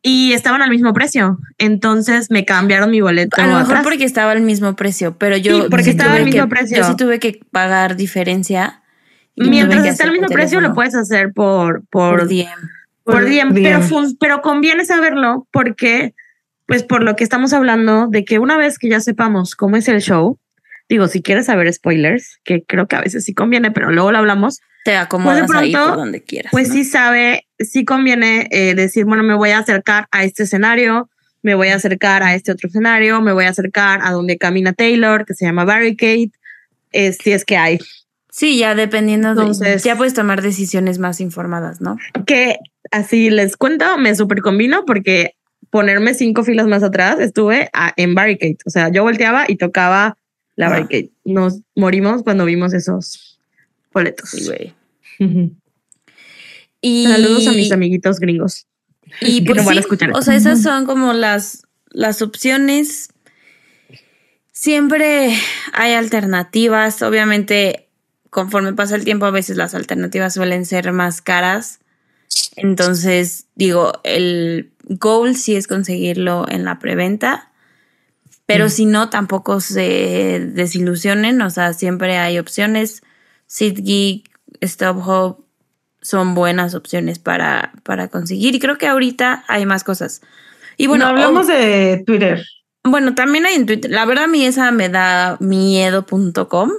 y 0.02 0.32
estaban 0.32 0.62
al 0.62 0.70
mismo 0.70 0.92
precio. 0.92 1.38
Entonces 1.58 2.30
me 2.30 2.44
cambiaron 2.44 2.90
mi 2.90 3.00
boleto. 3.00 3.40
A 3.40 3.46
lo 3.46 3.52
mejor 3.54 3.64
atrás. 3.64 3.82
porque 3.84 4.04
estaba 4.04 4.32
al 4.32 4.42
mismo 4.42 4.76
precio, 4.76 5.16
pero 5.18 5.36
yo 5.36 5.62
Sí, 5.62 5.66
porque 5.70 5.84
sí 5.84 5.90
estaba 5.90 6.10
tuve 6.10 6.18
al 6.20 6.24
mismo 6.26 6.42
que- 6.42 6.48
precio. 6.48 6.76
Yo 6.76 6.84
sí 6.84 6.96
tuve 6.96 7.18
que 7.18 7.40
pagar 7.50 7.96
diferencia. 7.96 8.82
Mientras 9.36 9.82
que 9.82 9.88
está 9.88 10.04
al 10.04 10.12
mismo 10.12 10.28
precio, 10.28 10.60
lo 10.60 10.72
puedes 10.72 10.94
hacer 10.94 11.32
por, 11.32 11.82
por, 11.90 12.18
por 12.20 12.28
DM. 12.28 12.46
por 13.04 13.14
Por 13.14 13.24
DM, 13.24 13.52
DM. 13.54 13.62
Pero, 13.62 13.80
pero 14.20 14.40
conviene 14.42 14.84
saberlo 14.84 15.46
porque, 15.52 16.14
pues 16.66 16.82
por 16.82 17.02
lo 17.02 17.16
que 17.16 17.24
estamos 17.24 17.52
hablando, 17.52 18.08
de 18.08 18.24
que 18.24 18.38
una 18.38 18.56
vez 18.56 18.78
que 18.78 18.88
ya 18.88 19.00
sepamos 19.00 19.54
cómo 19.54 19.76
es 19.76 19.88
el 19.88 20.00
show, 20.00 20.38
digo, 20.88 21.08
si 21.08 21.22
quieres 21.22 21.46
saber 21.46 21.72
spoilers, 21.72 22.38
que 22.44 22.62
creo 22.64 22.86
que 22.86 22.96
a 22.96 23.00
veces 23.00 23.24
sí 23.24 23.34
conviene, 23.34 23.70
pero 23.70 23.90
luego 23.90 24.12
lo 24.12 24.18
hablamos, 24.18 24.60
Te 24.84 24.96
acomodas 24.96 25.50
ahí 25.54 25.72
pronto, 25.72 25.88
por 25.88 25.96
donde 25.98 26.22
quieras. 26.22 26.50
pues 26.52 26.68
¿no? 26.68 26.74
sí 26.74 26.84
sabe, 26.84 27.46
sí 27.58 27.84
conviene 27.84 28.48
eh, 28.50 28.74
decir, 28.74 29.04
bueno, 29.04 29.22
me 29.22 29.34
voy 29.34 29.50
a 29.50 29.58
acercar 29.58 30.06
a 30.10 30.24
este 30.24 30.44
escenario, 30.44 31.08
me 31.42 31.54
voy 31.54 31.68
a 31.68 31.76
acercar 31.76 32.22
a 32.22 32.34
este 32.34 32.52
otro 32.52 32.68
escenario, 32.68 33.20
me 33.20 33.32
voy 33.32 33.44
a 33.44 33.50
acercar 33.50 34.00
a 34.02 34.10
donde 34.10 34.36
camina 34.38 34.72
Taylor, 34.72 35.24
que 35.24 35.34
se 35.34 35.44
llama 35.44 35.64
Barricade, 35.64 36.30
eh, 36.92 37.12
si 37.12 37.32
es 37.32 37.44
que 37.44 37.56
hay. 37.56 37.78
Sí, 38.30 38.58
ya 38.58 38.74
dependiendo 38.74 39.28
de. 39.34 39.40
Entonces- 39.42 39.82
ya 39.84 39.96
puedes 39.96 40.14
tomar 40.14 40.42
decisiones 40.42 40.98
más 40.98 41.20
informadas, 41.20 41.80
¿no? 41.80 41.96
Que 42.26 42.58
así 42.90 43.30
les 43.30 43.56
cuento, 43.56 43.96
me 43.98 44.14
super 44.14 44.40
combino 44.42 44.84
porque 44.84 45.34
ponerme 45.70 46.14
cinco 46.14 46.44
filas 46.44 46.66
más 46.66 46.82
atrás 46.82 47.18
estuve 47.20 47.68
a- 47.72 47.92
en 47.96 48.14
Barricade. 48.14 48.58
O 48.66 48.70
sea, 48.70 48.88
yo 48.90 49.02
volteaba 49.02 49.44
y 49.48 49.56
tocaba 49.56 50.16
la 50.56 50.66
Ah. 50.66 50.70
Barricade. 50.70 51.10
Nos 51.24 51.60
morimos 51.74 52.22
cuando 52.22 52.44
vimos 52.44 52.72
esos 52.74 53.38
boletos. 53.92 54.30
Sí. 54.30 54.72
Y, 56.82 57.06
Saludos 57.06 57.46
a 57.48 57.52
mis 57.52 57.72
amiguitos 57.72 58.20
gringos. 58.20 58.66
Y 59.20 59.40
pues 59.46 59.64
no 59.64 59.70
sí, 59.72 59.78
escuchar 59.78 60.12
o 60.12 60.22
sea, 60.22 60.36
esas 60.36 60.62
son 60.62 60.84
como 60.86 61.14
las, 61.14 61.62
las 61.90 62.22
opciones. 62.22 63.08
Siempre 64.52 65.36
hay 65.72 65.94
alternativas. 65.94 67.02
Obviamente, 67.02 67.88
conforme 68.30 68.72
pasa 68.74 68.94
el 68.94 69.04
tiempo, 69.04 69.26
a 69.26 69.30
veces 69.30 69.56
las 69.56 69.74
alternativas 69.74 70.34
suelen 70.34 70.64
ser 70.66 70.92
más 70.92 71.22
caras. 71.22 71.80
Entonces, 72.56 73.46
digo, 73.54 73.92
el 74.04 74.70
goal 74.84 75.36
sí 75.36 75.56
es 75.56 75.66
conseguirlo 75.66 76.46
en 76.48 76.64
la 76.64 76.78
preventa. 76.78 77.50
Pero 78.46 78.68
si 78.68 78.86
no, 78.86 79.10
tampoco 79.10 79.60
se 79.60 80.40
desilusionen. 80.52 81.42
O 81.42 81.50
sea, 81.50 81.72
siempre 81.72 82.18
hay 82.18 82.38
opciones. 82.38 83.02
SeatGeek, 83.48 84.30
StubHub 84.64 85.44
son 86.00 86.34
buenas 86.36 86.74
opciones 86.74 87.18
para, 87.18 87.72
para 87.82 88.06
conseguir. 88.08 88.54
Y 88.54 88.60
creo 88.60 88.78
que 88.78 88.86
ahorita 88.86 89.44
hay 89.48 89.66
más 89.66 89.82
cosas. 89.82 90.22
Y 90.76 90.86
bueno, 90.86 91.06
Bueno, 91.06 91.18
hablamos 91.18 91.48
de 91.48 92.04
Twitter. 92.06 92.44
bueno, 92.84 93.14
también 93.16 93.46
hay 93.46 93.54
en 93.56 93.66
Twitter. 93.66 93.90
La 93.90 94.04
verdad, 94.04 94.24
a 94.24 94.28
mí 94.28 94.44
esa 94.46 94.70
me 94.70 94.88
da 94.88 95.36
miedo.com 95.40 96.70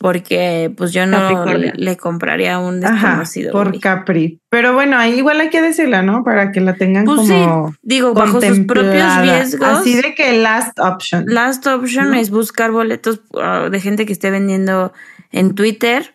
porque 0.00 0.72
pues 0.78 0.94
yo 0.94 1.04
no 1.04 1.44
le, 1.44 1.74
le 1.76 1.96
compraría 1.98 2.54
a 2.54 2.58
un 2.58 2.82
Ajá, 2.82 3.08
desconocido. 3.08 3.52
por 3.52 3.68
güey. 3.68 3.80
Capri. 3.80 4.40
Pero 4.48 4.72
bueno, 4.72 4.96
ahí 4.96 5.18
igual 5.18 5.38
hay 5.42 5.50
que 5.50 5.60
decirla, 5.60 6.00
¿no? 6.00 6.24
Para 6.24 6.52
que 6.52 6.62
la 6.62 6.74
tengan 6.74 7.04
Pues 7.04 7.18
como 7.18 7.68
sí, 7.68 7.76
digo, 7.82 8.14
bajo 8.14 8.40
sus 8.40 8.60
propios 8.60 9.18
riesgos. 9.20 9.68
Así 9.68 10.00
de 10.00 10.14
que 10.14 10.38
last 10.38 10.78
option. 10.80 11.26
Last 11.26 11.66
option 11.66 12.12
¿no? 12.12 12.16
es 12.16 12.30
buscar 12.30 12.70
boletos 12.70 13.20
uh, 13.34 13.68
de 13.68 13.78
gente 13.78 14.06
que 14.06 14.14
esté 14.14 14.30
vendiendo 14.30 14.94
en 15.32 15.54
Twitter. 15.54 16.14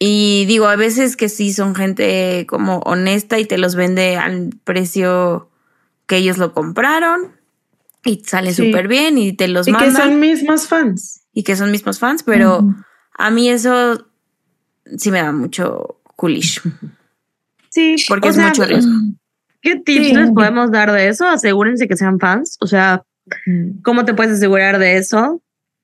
Y 0.00 0.44
digo, 0.46 0.66
a 0.66 0.74
veces 0.74 1.16
que 1.16 1.28
sí 1.28 1.52
son 1.52 1.76
gente 1.76 2.44
como 2.48 2.78
honesta 2.80 3.38
y 3.38 3.44
te 3.44 3.56
los 3.56 3.76
vende 3.76 4.16
al 4.16 4.50
precio 4.64 5.48
que 6.08 6.16
ellos 6.16 6.38
lo 6.38 6.52
compraron 6.52 7.32
y 8.04 8.22
sale 8.26 8.52
Sí. 8.52 8.66
súper 8.66 8.88
bien 8.88 9.16
y 9.16 9.32
te 9.32 9.46
los 9.46 9.68
y 9.68 9.72
que 9.72 9.78
mandan 9.78 9.94
son 10.10 10.20
mismos 10.20 10.66
fans. 10.66 11.22
Y 11.38 11.44
que 11.44 11.54
son 11.54 11.70
mismos 11.70 12.00
fans, 12.00 12.24
pero 12.24 12.64
a 13.16 13.30
mí 13.30 13.48
eso 13.48 14.06
sí 14.96 15.12
me 15.12 15.22
da 15.22 15.30
mucho 15.30 16.00
coolish 16.16 16.60
Sí, 17.70 17.94
porque 18.08 18.26
o 18.26 18.30
es 18.30 18.36
sea, 18.36 18.48
mucho 18.48 18.64
riesgo. 18.64 18.90
¿Qué 19.62 19.76
tips 19.76 20.06
Sí. 20.08 20.14
les 20.14 20.30
podemos 20.32 20.72
dar 20.72 20.90
de 20.90 21.06
eso? 21.08 21.26
Asegúrense 21.28 21.86
que 21.86 21.96
sean 21.96 22.18
fans. 22.18 22.56
O 22.60 22.66
sea, 22.66 23.04
¿cómo 23.84 24.04
te 24.04 24.14
puedes 24.14 24.32
asegurar 24.38 24.80
de 24.80 24.96
eso? 24.96 25.40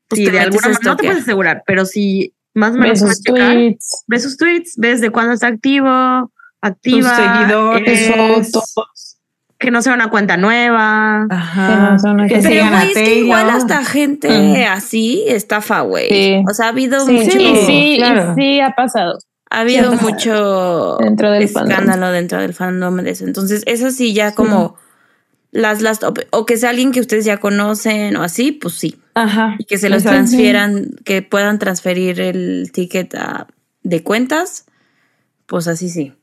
Pues 0.08 0.18
si 0.18 0.30
de 0.30 0.40
alguna 0.40 0.66
a 0.66 0.70
manera 0.70 0.90
no 0.90 0.96
te 0.96 1.04
puedes 1.04 1.22
asegurar, 1.22 1.62
pero 1.66 1.84
si 1.86 2.34
más 2.54 2.74
o 2.74 2.78
menos 2.78 3.00
Ves 3.00 3.08
sus 3.16 3.22
tweets, 3.22 4.04
ves 4.08 4.22
sus 4.24 4.36
tweets, 4.36 4.74
ves 4.76 5.00
de 5.02 5.10
cuándo 5.10 5.34
está 5.34 5.46
activo, 5.48 5.86
Tus 5.88 6.70
activa, 6.70 7.16
seguidores. 7.16 8.00
eh, 8.00 8.14
fotos. 8.16 8.74
Que 9.64 9.70
no 9.70 9.82
sea 9.82 9.94
una 9.94 10.10
cuenta 10.10 10.36
nueva. 10.36 11.26
Ajá. 11.30 11.96
Que 12.02 12.08
no 12.08 12.26
Que. 12.28 12.38
Pero 12.40 12.68
güey, 12.70 12.88
es 12.88 12.94
que 12.94 13.18
igual 13.20 13.50
hasta 13.50 13.84
gente 13.84 14.66
así 14.66 15.24
estafa, 15.26 15.80
güey. 15.80 16.08
Sí. 16.08 16.44
O 16.50 16.54
sea, 16.54 16.66
ha 16.66 16.68
habido 16.70 17.04
Sí, 17.06 17.12
mucho, 17.12 17.38
y 17.38 17.56
sí, 17.66 17.94
y 17.94 17.96
claro. 17.98 18.34
sí 18.36 18.60
ha 18.60 18.70
pasado. 18.70 19.18
ha 19.50 19.60
habido 19.60 19.92
Sí, 19.92 19.98
mucho 20.04 20.96
Dentro 21.00 21.30
del 21.30 21.48
fandom. 21.48 21.70
escándalo 21.70 22.10
dentro 22.10 22.40
del 22.40 22.54
fandom 22.54 22.96
de 22.98 23.10
eso. 23.10 23.24
Entonces, 23.24 23.62
eso 23.66 23.90
sí 23.90 24.12
ya 24.12 24.34
como 24.34 24.76
las 25.52 25.80
las 25.80 26.02
op- 26.02 26.26
o 26.32 26.44
que 26.46 26.56
sea 26.56 26.70
alguien 26.70 26.90
que 26.90 26.98
ustedes 27.00 27.24
ya 27.24 27.36
conocen 27.38 28.16
o 28.16 28.22
así, 28.24 28.50
pues 28.50 28.74
sí. 28.74 28.98
Ajá. 29.14 29.54
Y 29.58 29.64
que 29.66 29.78
se 29.78 29.88
los 29.90 29.98
Exacto. 30.02 30.16
transfieran, 30.16 30.90
que 31.04 31.22
puedan 31.22 31.60
transferir 31.60 32.20
el 32.20 32.72
ticket 32.72 33.14
a- 33.14 33.46
de 33.84 34.02
cuentas, 34.02 34.66
pues 35.46 35.68
así 35.68 35.88
sí. 35.88 36.14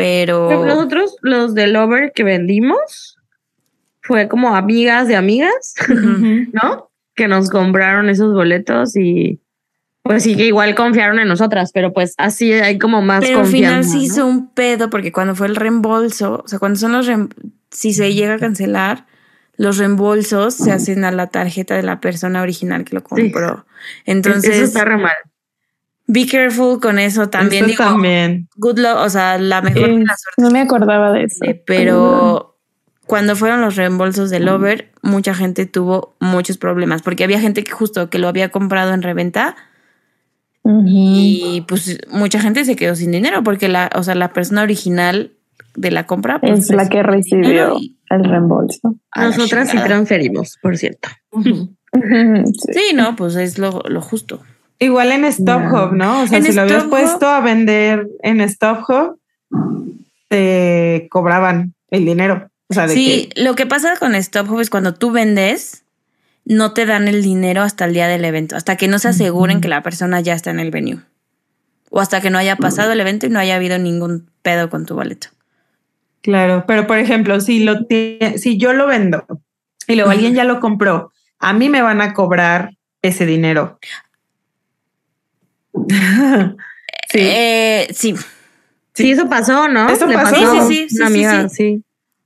Pero 0.00 0.64
Nosotros, 0.64 1.14
los 1.20 1.52
del 1.52 1.74
Lover 1.74 2.12
que 2.14 2.24
vendimos, 2.24 3.18
fue 4.00 4.28
como 4.28 4.56
amigas 4.56 5.08
de 5.08 5.14
amigas. 5.14 5.74
¿no? 5.90 6.90
Que 7.14 7.28
nos 7.28 7.50
compraron 7.50 8.08
esos 8.08 8.32
boletos 8.32 8.96
y 8.96 9.42
pues 10.02 10.22
sí 10.22 10.36
que 10.36 10.46
igual 10.46 10.74
confiaron 10.74 11.18
en 11.18 11.28
nosotras, 11.28 11.72
pero 11.74 11.92
pues 11.92 12.14
así 12.16 12.50
hay 12.50 12.78
como 12.78 13.02
más 13.02 13.22
Pero 13.22 13.40
al 13.40 13.46
final 13.46 13.84
sí 13.84 13.98
¿no? 13.98 14.02
hizo 14.04 14.26
un 14.26 14.54
pedo 14.54 14.88
porque 14.88 15.12
cuando 15.12 15.34
fue 15.34 15.48
el 15.48 15.54
reembolso, 15.54 16.40
o 16.46 16.48
sea, 16.48 16.58
cuando 16.58 16.78
son 16.78 16.92
los 16.92 17.06
si 17.70 17.92
se 17.92 18.14
llega 18.14 18.36
a 18.36 18.38
cancelar, 18.38 19.04
los 19.56 19.76
reembolsos 19.76 20.54
se 20.54 20.72
hacen 20.72 21.04
a 21.04 21.10
la 21.10 21.26
tarjeta 21.26 21.76
de 21.76 21.82
la 21.82 22.00
persona 22.00 22.40
original 22.40 22.86
que 22.86 22.94
lo 22.94 23.04
compró. 23.04 23.66
Entonces, 24.06 24.56
Eso 24.56 24.64
está 24.64 24.86
re 24.86 24.96
mal. 24.96 25.12
Be 26.10 26.26
careful 26.26 26.80
con 26.80 26.98
eso 26.98 27.28
también. 27.28 27.64
Eso 27.64 27.70
Digo, 27.72 27.84
también. 27.84 28.48
good 28.56 28.78
luck, 28.78 28.96
o 28.98 29.08
sea, 29.08 29.38
la 29.38 29.62
mejor 29.62 29.88
de 29.88 30.04
no 30.38 30.50
me 30.50 30.60
acordaba 30.60 31.12
de 31.12 31.24
eso. 31.24 31.44
Eh, 31.44 31.62
pero 31.64 32.58
cuando 33.06 33.36
fueron 33.36 33.60
los 33.60 33.76
reembolsos 33.76 34.30
del 34.30 34.48
over, 34.48 34.90
mucha 35.02 35.34
gente 35.34 35.66
tuvo 35.66 36.16
muchos 36.20 36.58
problemas 36.58 37.02
porque 37.02 37.24
había 37.24 37.40
gente 37.40 37.62
que 37.62 37.72
justo 37.72 38.10
que 38.10 38.18
lo 38.18 38.28
había 38.28 38.50
comprado 38.50 38.92
en 38.92 39.02
reventa. 39.02 39.56
Y 40.62 41.64
pues 41.66 41.98
mucha 42.12 42.38
gente 42.38 42.64
se 42.64 42.76
quedó 42.76 42.94
sin 42.94 43.10
dinero 43.10 43.42
porque 43.42 43.68
la, 43.68 43.90
o 43.96 44.02
sea, 44.02 44.14
la 44.14 44.32
persona 44.32 44.62
original 44.62 45.32
de 45.74 45.90
la 45.90 46.06
compra 46.06 46.40
pues, 46.40 46.60
es 46.60 46.70
la 46.70 46.88
que 46.88 47.02
recibió 47.02 47.76
el 48.10 48.24
reembolso. 48.24 48.94
Nosotras 49.16 49.70
sí 49.70 49.78
transferimos, 49.78 50.58
por 50.60 50.76
cierto. 50.76 51.08
Sí. 51.92 52.72
Sí, 52.72 52.94
no, 52.94 53.16
pues 53.16 53.34
es 53.34 53.58
lo, 53.58 53.82
lo 53.88 54.00
justo. 54.00 54.44
Igual 54.80 55.12
en 55.12 55.30
StubHub, 55.30 55.92
¿no? 55.92 56.22
O 56.22 56.26
sea, 56.26 56.42
si 56.42 56.52
lo 56.52 56.62
habías 56.62 56.84
StubHub- 56.84 56.88
puesto 56.90 57.28
a 57.28 57.40
vender 57.40 58.08
en 58.22 58.40
StubHub, 58.48 59.18
te 60.28 61.06
cobraban 61.10 61.74
el 61.90 62.04
dinero. 62.04 62.50
O 62.68 62.74
sea, 62.74 62.86
de 62.86 62.94
Sí, 62.94 63.28
que 63.34 63.42
lo 63.42 63.54
que 63.54 63.66
pasa 63.66 63.96
con 63.98 64.14
StopHub 64.20 64.60
es 64.60 64.70
cuando 64.70 64.94
tú 64.94 65.10
vendes, 65.10 65.84
no 66.44 66.72
te 66.72 66.86
dan 66.86 67.08
el 67.08 67.22
dinero 67.22 67.62
hasta 67.62 67.84
el 67.84 67.92
día 67.92 68.08
del 68.08 68.24
evento, 68.24 68.56
hasta 68.56 68.76
que 68.76 68.88
no 68.88 68.98
se 68.98 69.08
aseguren 69.08 69.60
que 69.60 69.68
la 69.68 69.82
persona 69.82 70.20
ya 70.20 70.34
está 70.34 70.50
en 70.50 70.60
el 70.60 70.70
venue. 70.70 71.00
O 71.90 72.00
hasta 72.00 72.20
que 72.20 72.30
no 72.30 72.38
haya 72.38 72.56
pasado 72.56 72.92
el 72.92 73.00
evento 73.00 73.26
y 73.26 73.30
no 73.30 73.38
haya 73.38 73.56
habido 73.56 73.76
ningún 73.78 74.30
pedo 74.42 74.70
con 74.70 74.86
tu 74.86 74.94
boleto. 74.94 75.28
Claro, 76.22 76.64
pero 76.66 76.86
por 76.86 76.98
ejemplo, 76.98 77.40
si 77.40 77.64
lo 77.64 77.78
si 78.36 78.56
yo 78.58 78.72
lo 78.72 78.86
vendo 78.86 79.26
y 79.86 79.96
luego 79.96 80.10
alguien 80.10 80.34
ya 80.34 80.44
lo 80.44 80.60
compró, 80.60 81.12
a 81.38 81.52
mí 81.52 81.68
me 81.68 81.82
van 81.82 82.00
a 82.00 82.14
cobrar 82.14 82.76
ese 83.02 83.26
dinero. 83.26 83.78
sí. 87.10 87.18
Eh, 87.20 87.88
sí, 87.92 88.14
Sí, 88.92 89.12
eso 89.12 89.28
pasó, 89.28 89.68
¿no? 89.68 89.88
Eso 89.88 90.06
Le 90.06 90.14
pasó. 90.14 90.34
Sí, 90.34 90.42
sí, 90.44 90.60
sí, 90.68 90.88
sí, 90.90 90.96
Una 90.96 91.06
sí, 91.06 91.12
amiga, 91.12 91.48
sí. 91.48 91.56
sí. 91.56 91.84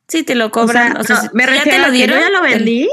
sí, 0.09 0.23
te 0.25 0.35
lo 0.35 0.47
O 0.47 0.51
cobran. 0.51 0.93
sea, 0.93 1.01
O 1.01 1.05
sea, 1.05 1.23
no, 1.25 1.31
me 1.35 1.45
ya 1.47 1.63
te 1.63 1.79
lo 1.79 1.91
dieron. 1.91 2.19
ya 2.19 2.31
lo 2.31 2.43
te- 2.43 2.49
vendí, 2.55 2.89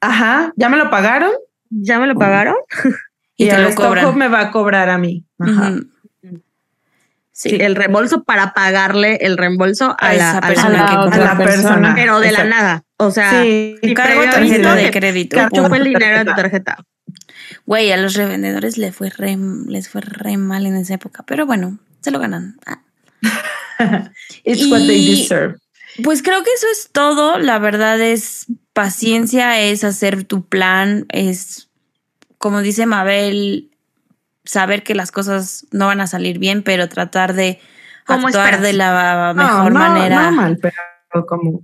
Ajá, 0.00 0.52
ya 0.56 0.68
me 0.68 0.76
lo 0.76 0.88
pagaron 0.90 1.32
ya 1.70 1.98
me 1.98 2.06
lo 2.06 2.14
pagaron. 2.16 2.54
Y, 3.36 3.46
te 3.46 3.52
ahora 3.52 3.68
lo 3.70 3.74
cobran. 3.74 4.16
Me 4.18 4.28
va 4.28 4.40
a 4.40 4.50
cobrar 4.52 4.88
a 4.90 4.98
mí. 4.98 5.24
Ajá. 5.38 5.72
Sí, 7.32 7.48
Sí, 7.50 7.56
el 7.60 7.74
reembolso 7.74 8.22
para 8.24 8.52
pagarle 8.52 9.16
el 9.22 9.36
reembolso 9.38 9.86
a, 9.98 10.08
A 10.08 10.12
la, 10.12 10.14
esa 10.14 10.30
a 10.38 10.40
la- 10.42 10.46
persona 10.48 10.84
a 10.84 10.86
que 10.86 10.94
la 10.94 11.02
A 11.30 11.34
la 11.34 11.36
persona. 11.38 11.92
pero 11.96 12.20
de 12.20 12.30
la 12.30 12.44
nada. 12.44 12.84
O 12.98 13.10
sea, 13.10 13.42
Sí, 13.42 13.78
Cargo 13.96 14.22
tarjeta 14.30 14.74
de 14.76 14.84
de- 14.84 14.90
crédito. 14.90 15.36
te 15.48 15.56
chupa 15.56 15.76
el 15.78 15.84
dinero 15.84 16.18
de 16.18 16.24
tu 16.26 16.34
tarjeta. 16.34 16.78
Güey, 17.66 17.92
a 17.92 17.96
los 17.96 18.14
revendedores 18.14 18.78
les 18.78 18.94
fue 18.94 19.10
re, 19.10 19.36
les 19.66 19.88
fue 19.88 20.00
re 20.00 20.36
mal 20.36 20.66
en 20.66 20.76
esa 20.76 20.94
época, 20.94 21.24
pero 21.26 21.46
bueno, 21.46 21.78
se 22.00 22.10
lo 22.10 22.18
ganan. 22.18 22.58
Ah. 22.66 22.82
It's 24.44 24.66
what 24.70 24.78
they 24.86 24.96
Y- 25.08 25.20
deserve. 25.22 25.56
Pues 26.02 26.22
creo 26.22 26.42
que 26.42 26.50
eso 26.56 26.66
es 26.72 26.88
todo. 26.90 27.38
La 27.38 27.58
verdad 27.58 28.00
es 28.00 28.46
paciencia, 28.72 29.60
es 29.60 29.84
hacer 29.84 30.24
tu 30.24 30.46
plan, 30.46 31.04
es, 31.10 31.68
como 32.38 32.62
dice 32.62 32.86
Mabel, 32.86 33.70
saber 34.44 34.82
que 34.84 34.94
las 34.94 35.12
cosas 35.12 35.66
no 35.70 35.86
van 35.88 36.00
a 36.00 36.06
salir 36.06 36.38
bien, 36.38 36.62
pero 36.62 36.88
tratar 36.88 37.34
de 37.34 37.60
¿Cómo 38.06 38.28
actuar 38.28 38.54
esperas? 38.54 38.62
de 38.62 38.72
la 38.72 39.34
No, 39.36 39.42
mejor 39.44 39.72
no, 39.74 39.78
manera. 39.78 40.30
No 40.30 40.36
mal, 40.36 40.58
pero 40.58 41.26
como 41.26 41.60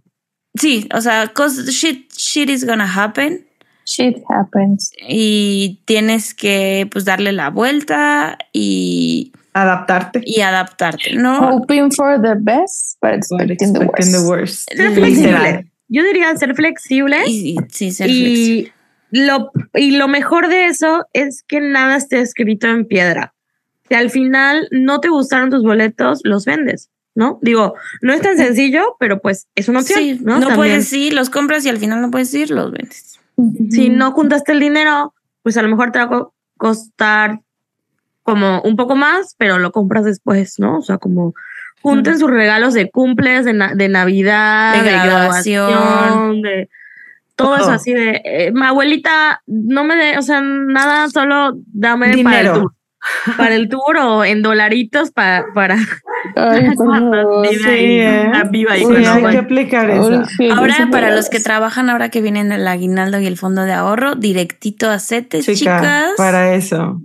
Sí, 0.54 0.88
o 0.94 1.00
sea, 1.00 1.32
cos- 1.32 1.64
shit, 1.70 2.12
shit 2.12 2.50
is 2.50 2.66
gonna 2.66 2.84
happen 2.92 3.47
Shit 3.88 4.18
happens. 4.28 4.90
y 5.08 5.80
tienes 5.86 6.34
que 6.34 6.86
pues 6.92 7.04
darle 7.06 7.32
la 7.32 7.48
vuelta 7.48 8.36
y, 8.52 9.32
adaptarte. 9.54 10.20
y 10.24 10.40
adaptarte, 10.42 11.14
¿no? 11.14 11.38
Hoping 11.56 11.90
for 11.92 12.20
the 12.20 12.34
best, 12.38 12.98
but 13.00 13.12
But 13.30 13.40
expecting 13.50 13.72
the 13.72 13.84
expecting 13.84 14.12
the 14.12 14.18
worst. 14.28 14.68
worst. 14.68 14.72
Ser 14.76 14.92
flexible. 14.92 15.66
Yo 15.88 16.02
diría 16.04 16.36
ser 16.36 16.54
flexible. 16.54 17.16
Y, 17.26 17.52
y- 17.52 17.56
sí, 17.70 17.90
ser 17.90 18.08
flexible. 18.10 18.72
Y 19.10 19.24
lo, 19.24 19.50
y 19.74 19.92
lo 19.92 20.06
mejor 20.06 20.48
de 20.48 20.66
eso 20.66 21.06
es 21.14 21.42
que 21.48 21.62
nada 21.62 21.96
esté 21.96 22.20
escrito 22.20 22.66
en 22.66 22.84
piedra. 22.86 23.32
Si 23.88 23.94
al 23.94 24.10
final 24.10 24.68
no 24.70 25.00
te 25.00 25.08
gustaron 25.08 25.48
tus 25.48 25.62
boletos, 25.62 26.20
los 26.24 26.44
vendes, 26.44 26.90
¿no? 27.14 27.38
Digo, 27.40 27.72
no 28.02 28.12
es 28.12 28.20
tan 28.20 28.36
sencillo, 28.36 28.96
pero 29.00 29.22
pues 29.22 29.46
es 29.54 29.66
una 29.70 29.80
opción, 29.80 29.98
Sí, 30.00 30.18
¿no? 30.22 30.34
no, 30.34 30.40
También. 30.40 30.56
puedes 30.56 30.92
ir, 30.92 31.14
los 31.14 31.30
compras 31.30 31.64
y 31.64 31.70
al 31.70 31.78
final 31.78 32.02
no 32.02 32.10
puedes 32.10 32.34
ir, 32.34 32.50
los 32.50 32.70
vendes. 32.70 33.17
Si 33.70 33.88
no 33.90 34.12
juntaste 34.12 34.52
el 34.52 34.60
dinero, 34.60 35.14
pues 35.42 35.56
a 35.56 35.62
lo 35.62 35.68
mejor 35.68 35.92
te 35.92 35.98
va 35.98 36.04
a 36.06 36.08
co- 36.08 36.34
costar 36.56 37.40
como 38.22 38.60
un 38.62 38.76
poco 38.76 38.96
más, 38.96 39.34
pero 39.38 39.58
lo 39.58 39.72
compras 39.72 40.04
después, 40.04 40.58
¿no? 40.58 40.78
O 40.78 40.82
sea, 40.82 40.98
como 40.98 41.34
junten 41.80 42.18
sus 42.18 42.30
regalos 42.30 42.74
de 42.74 42.90
cumples, 42.90 43.44
de, 43.44 43.52
na- 43.54 43.74
de 43.74 43.88
Navidad, 43.88 44.72
De 44.74 44.82
de, 44.82 44.90
graduación. 44.90 45.70
graduación, 45.70 46.42
de 46.42 46.68
todo, 47.36 47.56
eso 47.56 47.70
así 47.70 47.94
de, 47.94 48.20
eh, 48.24 48.50
mi 48.52 48.64
abuelita, 48.66 49.42
no 49.46 49.84
me 49.84 49.94
dé, 49.94 50.18
o 50.18 50.22
sea, 50.22 50.40
nada, 50.42 51.08
solo 51.08 51.52
dame 51.72 52.06
para 52.24 52.40
el 52.40 52.46
Dinero. 52.46 52.54
tour. 52.60 52.74
Para 53.36 53.54
el 53.54 53.68
tour 53.68 53.96
o 53.98 54.24
en 54.24 54.42
dolaritos 54.42 55.10
pa- 55.12 55.44
para 55.54 55.76
Ay, 56.34 56.66
Sí, 57.58 58.00
¿eh? 58.00 58.30
aplicar 59.38 59.88
eso. 59.90 60.22
Ahora, 60.50 60.88
para 60.90 61.14
los 61.14 61.28
que 61.30 61.40
trabajan, 61.40 61.90
ahora 61.90 62.08
que 62.10 62.20
vienen 62.20 62.50
el 62.52 62.66
aguinaldo 62.66 63.20
y 63.20 63.26
el 63.26 63.36
fondo 63.36 63.62
de 63.62 63.72
ahorro, 63.72 64.14
directito 64.16 64.90
a 64.90 64.98
CETES, 64.98 65.44
Chica, 65.46 65.54
chicas. 65.54 66.10
para 66.16 66.54
eso. 66.54 67.00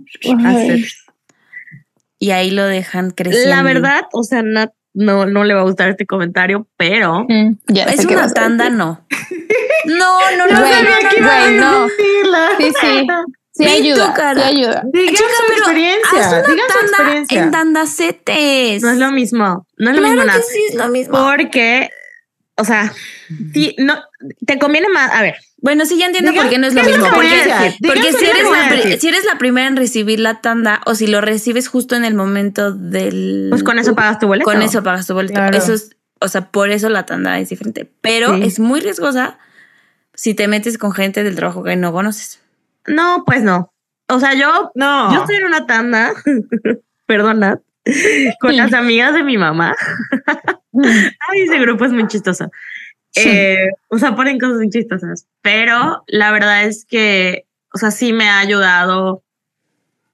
Y 2.18 2.30
ahí 2.30 2.50
lo 2.50 2.64
dejan 2.64 3.10
creciendo. 3.10 3.50
La 3.50 3.62
verdad, 3.62 4.02
o 4.12 4.22
sea, 4.24 4.42
Nat 4.42 4.70
no, 4.94 5.26
no 5.26 5.44
le 5.44 5.54
va 5.54 5.60
a 5.60 5.64
gustar 5.64 5.90
este 5.90 6.06
comentario, 6.06 6.66
pero 6.76 7.24
mm, 7.28 7.56
ya 7.68 7.84
Es 7.84 8.04
una 8.04 8.32
tanda, 8.32 8.70
no. 8.70 9.04
No, 9.86 10.18
no, 10.38 10.46
no, 10.46 10.60
no, 10.60 11.50
no, 11.60 11.86
no. 11.86 11.86
Sí 13.54 13.64
ayuda. 13.64 14.14
Digan 14.92 15.14
Chica, 15.14 15.28
su 15.36 15.42
pero 15.48 15.58
experiencia. 15.58 16.20
haz 16.20 16.48
una 16.48 16.66
tanda 16.66 16.82
experiencia. 16.96 17.42
en 17.42 17.50
tandacetes. 17.50 18.82
no 18.82 18.90
es 18.90 18.98
lo 18.98 19.10
mismo. 19.12 19.66
No 19.78 19.90
es 19.90 19.96
lo 19.96 20.02
Claro 20.02 20.14
mismo, 20.16 20.20
que 20.22 20.26
Nat. 20.38 20.42
sí 20.42 20.58
es 20.70 20.74
lo 20.74 20.88
mismo. 20.88 21.16
Porque, 21.18 21.90
o 22.56 22.64
sea, 22.64 22.92
sí, 23.52 23.74
no, 23.78 23.94
te 24.46 24.58
conviene 24.58 24.88
más. 24.88 25.12
A 25.12 25.22
ver, 25.22 25.36
Bueno, 25.58 25.86
sí, 25.86 25.96
ya 25.96 26.06
entiendo 26.06 26.30
Digan- 26.32 26.42
por 26.42 26.50
qué 26.50 26.58
no 26.58 26.66
es 26.66 26.74
lo 26.74 26.82
mismo. 26.84 27.06
Porque, 27.14 27.28
si, 27.30 27.34
eres 27.34 27.46
la, 27.48 27.66
experiencia. 27.66 28.68
pri- 28.82 29.00
si 29.00 29.08
eres 29.08 29.24
la 29.24 29.38
primera 29.38 29.66
en 29.66 29.76
recibir 29.76 30.20
la 30.20 30.40
tanda 30.42 30.80
o 30.84 30.94
si 30.94 31.06
lo 31.06 31.20
recibes 31.22 31.68
justo 31.68 31.96
en 31.96 32.04
el 32.04 32.14
momento 32.14 32.70
del... 32.72 33.46
pues 33.50 33.62
con 33.62 33.78
eso 33.78 33.94
pagas 33.94 34.18
tu 34.18 34.26
boleto. 34.26 34.44
Con 34.44 34.60
eso 34.60 34.82
pagas 34.82 35.06
tu 35.06 35.14
boleto. 35.14 35.32
Claro. 35.34 35.56
Eso 35.56 35.72
es, 35.72 35.96
o 36.20 36.28
sea, 36.28 36.50
por 36.50 36.70
eso 36.70 36.90
la 36.90 37.06
tanda 37.06 37.38
es 37.38 37.48
diferente. 37.48 37.90
Pero 38.02 38.34
Sí. 38.36 38.42
es 38.44 38.58
muy 38.58 38.80
riesgosa 38.80 39.38
si 40.12 40.34
te 40.34 40.48
metes 40.48 40.76
con 40.76 40.92
gente 40.92 41.24
del 41.24 41.34
trabajo 41.34 41.62
que 41.64 41.76
no 41.76 41.92
conoces. 41.92 42.40
No, 42.86 43.24
pues 43.24 43.42
no. 43.42 43.72
O 44.08 44.20
sea, 44.20 44.34
yo, 44.34 44.70
No. 44.74 45.12
yo 45.14 45.20
estoy 45.20 45.36
en 45.36 45.46
una 45.46 45.66
tanda, 45.66 46.12
perdona, 47.06 47.60
con 48.40 48.56
las 48.56 48.72
amigas 48.72 49.14
de 49.14 49.22
mi 49.22 49.38
mamá. 49.38 49.74
Ay, 50.82 51.42
ese 51.42 51.58
grupo 51.58 51.84
es 51.84 51.92
muy 51.92 52.06
chistoso. 52.06 52.50
Eh, 53.16 53.68
o 53.88 53.98
sea, 53.98 54.16
ponen 54.16 54.40
cosas 54.40 54.56
muy 54.56 54.70
chistosas. 54.70 55.26
Pero 55.40 56.02
la 56.08 56.32
verdad 56.32 56.64
es 56.64 56.84
que, 56.84 57.46
o 57.72 57.78
sea, 57.78 57.90
sí 57.90 58.12
me 58.12 58.28
ha 58.28 58.40
ayudado. 58.40 59.22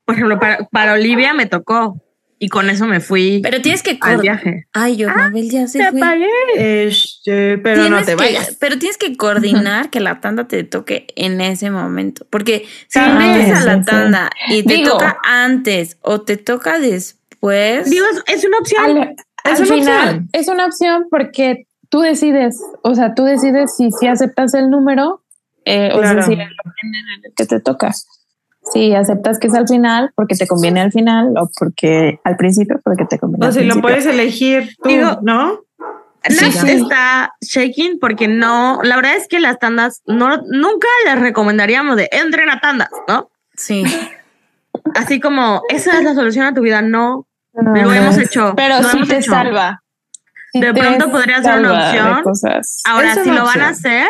Por 0.05 0.17
ejemplo, 0.17 0.39
para, 0.39 0.67
para 0.71 0.95
Olivia 0.95 1.33
me 1.35 1.47
tocó 1.47 2.01
y 2.43 2.49
con 2.49 2.71
eso 2.71 2.87
me 2.87 3.01
fui 3.01 3.41
Pero 3.43 3.61
tienes 3.61 3.83
que... 3.83 3.99
al 4.01 4.21
viaje. 4.23 4.67
Ay, 4.73 4.97
yo, 4.97 5.09
Mabel 5.11 5.51
ya 5.51 5.69
se 5.69 5.79
Te 5.79 5.91
fue. 5.91 6.27
Este, 6.57 7.59
pero 7.59 7.83
no 7.83 7.89
Tienes 7.89 8.07
te 8.07 8.13
que- 8.13 8.17
vayas. 8.17 8.57
Pero 8.59 8.79
tienes 8.79 8.97
que 8.97 9.17
coordinar 9.17 9.91
que 9.91 10.01
la 10.01 10.21
tanda 10.21 10.49
te 10.49 10.65
toque 10.65 11.07
en 11.17 11.41
ese 11.41 11.71
momento. 11.71 12.27
Porque 12.31 12.67
si 12.89 12.99
Ah, 12.99 13.15
metes 13.19 13.55
a 13.61 13.65
la 13.65 13.75
sí. 13.79 13.85
tanda 13.85 14.31
y 14.49 14.63
te 14.63 14.75
Digo- 14.75 14.93
toca 14.93 15.19
antes 15.23 15.99
o 16.01 16.23
te 16.23 16.37
toca 16.39 16.79
después. 16.79 17.89
Digo, 17.91 18.07
es, 18.27 18.35
es 18.39 18.45
una 18.45 18.59
opción. 18.59 18.85
Al, 18.85 19.17
Es 19.45 19.61
al 19.61 19.67
una 19.67 19.75
final 19.75 20.05
opción. 20.09 20.29
es 20.33 20.49
una 20.49 20.67
opción 20.67 21.07
porque 21.11 21.67
tú 21.91 22.01
decides, 22.01 22.57
o 22.83 22.95
sea, 22.95 23.15
tú 23.15 23.25
decides 23.25 23.77
si, 23.77 23.91
si 23.93 24.07
aceptas 24.07 24.55
el 24.55 24.71
número 24.71 25.23
eh, 25.67 25.91
Claro. 25.93 26.21
o 26.21 26.23
si 26.23 26.33
en 26.33 26.41
el 26.41 26.49
que 27.37 27.45
te 27.47 27.61
toca. 27.61 27.93
Si 28.73 28.95
aceptas 28.95 29.39
que 29.39 29.47
es 29.49 29.55
al 29.55 29.67
final 29.67 30.13
porque 30.15 30.37
te 30.37 30.47
conviene 30.47 30.81
al 30.81 30.93
final 30.93 31.33
o 31.39 31.51
porque 31.59 32.21
al 32.25 32.37
principio 32.37 32.81
porque 32.85 33.05
te 33.07 33.19
conviene 33.19 33.45
O 33.45 33.49
al 33.49 33.55
si 33.55 33.65
lo 33.65 33.81
puedes 33.81 34.07
elegir 34.07 34.75
tú, 34.83 34.89
Digo- 34.91 35.19
¿no? 35.23 35.61
Sí. 36.29 36.45
está 36.69 37.33
shaking 37.41 37.99
porque 37.99 38.29
no, 38.29 38.81
la 38.83 38.97
verdad 38.97 39.17
es 39.17 39.27
que 39.27 39.41
las 39.41 39.59
tandas 39.59 40.03
no, 40.07 40.37
nunca 40.49 40.87
les 41.07 41.19
recomendaríamos 41.19 41.97
de 41.97 42.11
entren 42.13 42.51
a 42.51 42.61
tandas, 42.61 42.91
¿no? 43.09 43.31
Sí. 43.57 43.85
Así 44.95 45.19
como 45.21 45.63
esa 45.71 45.97
es 45.99 46.05
la 46.05 46.15
solución 46.15 46.45
a 46.47 46.55
tu 46.55 46.61
vida, 46.61 46.83
no. 46.83 47.27
No, 47.55 47.75
Lo 47.75 47.93
hemos 47.93 48.17
hecho, 48.19 48.53
Pero 48.55 48.81
lo 48.83 48.89
sí 48.91 48.97
hemos 48.99 49.09
te 49.09 49.17
hecho. 49.19 49.31
salva. 49.33 49.83
Sí 50.53 50.61
De 50.61 50.75
pronto 50.75 51.11
podría 51.11 51.43
ser 51.43 51.59
una 51.61 51.89
opción. 51.89 52.23
cosas. 52.23 52.83
Ahora, 52.87 53.13
Es 53.15 53.23
si 53.25 53.31
lo 53.31 53.45
van 53.45 53.61
a 53.63 53.69
hacer, 53.71 54.07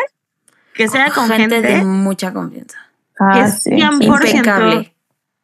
que 0.73 0.87
sea 0.89 1.11
con 1.11 1.27
gente, 1.29 1.55
gente, 1.61 1.77
de 1.77 1.83
mucha 1.85 2.33
confianza. 2.33 2.77
Ah, 3.23 3.43
que 3.43 3.47
sí. 3.51 3.69
100% 3.71 4.01
Impecable. 4.03 4.95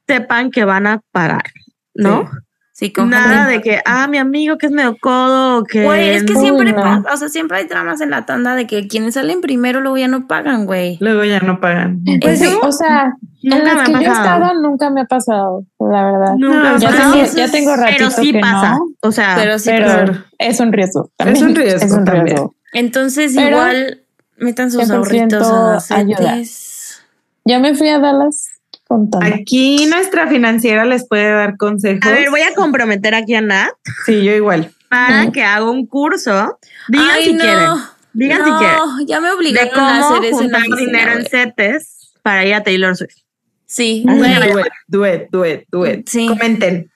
sepan 0.07 0.51
que 0.51 0.65
van 0.65 0.87
a 0.87 1.01
pagar, 1.11 1.43
¿no? 1.93 2.29
Sí, 2.73 2.93
con 2.93 3.09
Nada 3.09 3.47
de 3.47 3.59
que, 3.61 3.81
ah, 3.85 4.07
mi 4.07 4.19
amigo 4.19 4.59
que 4.59 4.67
es 4.67 4.71
medio 4.71 4.95
codo, 5.01 5.63
que... 5.63 5.83
Güey, 5.83 6.09
es 6.11 6.23
que 6.25 6.35
siempre 6.35 6.73
no. 6.73 6.75
pasa, 6.83 7.11
o 7.11 7.17
sea, 7.17 7.27
siempre 7.29 7.57
hay 7.57 7.65
dramas 7.65 8.01
en 8.01 8.11
la 8.11 8.27
tanda 8.27 8.53
de 8.53 8.67
que 8.67 8.87
quienes 8.87 9.15
salen 9.15 9.41
primero 9.41 9.81
luego 9.81 9.97
ya 9.97 10.07
no 10.07 10.27
pagan, 10.27 10.67
güey. 10.67 10.97
Luego 10.99 11.23
ya 11.23 11.39
no 11.39 11.59
pagan. 11.59 12.03
Pues 12.21 12.33
¿En 12.33 12.37
sí, 12.37 12.45
serio? 12.45 12.59
o 12.61 12.71
sea, 12.71 13.13
Nunca 13.41 13.57
en 13.57 13.63
me 13.65 13.73
las 13.73 13.81
ha 13.81 13.85
que 13.85 13.91
yo 13.93 13.99
he 13.99 14.13
estado 14.13 14.53
nunca 14.61 14.89
me 14.91 15.01
ha 15.01 15.05
pasado, 15.05 15.65
la 15.79 16.03
verdad. 16.05 16.33
Nunca 16.37 16.73
me 16.73 16.79
ya, 16.79 16.89
tengo, 16.91 17.15
ya 17.35 17.45
es- 17.45 17.51
tengo 17.51 17.75
ratito 17.75 17.97
Pero 17.97 18.11
sí 18.11 18.31
que 18.31 18.39
pasa. 18.41 18.71
no, 18.73 18.85
O 19.01 19.11
sea, 19.11 19.35
Pero 19.37 19.57
sí, 19.57 19.69
pero 19.71 19.87
pasa. 19.87 20.25
es 20.37 20.59
un 20.59 20.71
riesgo. 20.71 21.11
Es 21.17 21.41
un 21.41 21.55
riesgo 21.55 21.85
Es 21.85 21.91
un 21.91 22.05
también. 22.05 22.37
Entonces, 22.73 23.31
Pero 23.35 23.47
igual 23.57 24.01
metan 24.37 24.69
sus 24.69 24.83
100% 24.87 24.93
ahorritos 24.97 25.91
a 25.91 26.03
Ya 27.48 27.60
me 27.60 27.74
fui 27.76 27.88
a 27.90 27.99
Dallas 27.99 28.49
contando. 28.88 29.26
Aquí 29.36 29.86
nuestra 29.88 30.28
financiera 30.28 30.86
les 30.86 31.07
puede 31.07 31.30
dar 31.32 31.57
consejos. 31.57 32.06
a 32.06 32.11
ver, 32.11 32.30
voy 32.30 32.41
a 32.41 32.53
comprometer 32.56 33.15
aquí 33.15 33.36
a 33.36 33.41
Nat 33.41 33.69
Sí, 34.06 34.24
yo 34.24 34.32
igual. 34.34 34.72
para 34.90 35.24
Mm. 35.26 35.32
que 35.32 35.44
haga 35.44 35.69
un 35.69 35.86
curso. 35.86 36.57
Digan 36.88 37.07
Ay, 37.11 37.24
si 37.26 37.34
no. 37.34 37.40
quieren. 37.44 37.69
Digan 38.14 38.44
si 38.45 38.49
no, 38.52 38.57
quieren. 38.60 38.80
ya 39.07 39.19
me 39.19 39.28
De 39.30 39.34
obligaron 39.36 39.69
a 39.74 39.74
cómo 40.02 40.15
hacer 40.15 40.26
eso 40.30 40.38
juntar 40.40 40.61
oficina, 40.61 40.78
dinero 40.78 41.11
en. 41.19 41.26
CETES 41.26 42.14
para 42.24 42.45
ir 42.45 42.53
a 42.53 42.64
Taylor 42.64 42.95
Swift. 42.95 43.15
Sí, 43.65 44.06
do 44.88 45.06
it, 45.06 45.65
do 45.72 45.86
it. 45.86 46.07
Sí. 46.07 46.28
Comenten. 46.28 46.90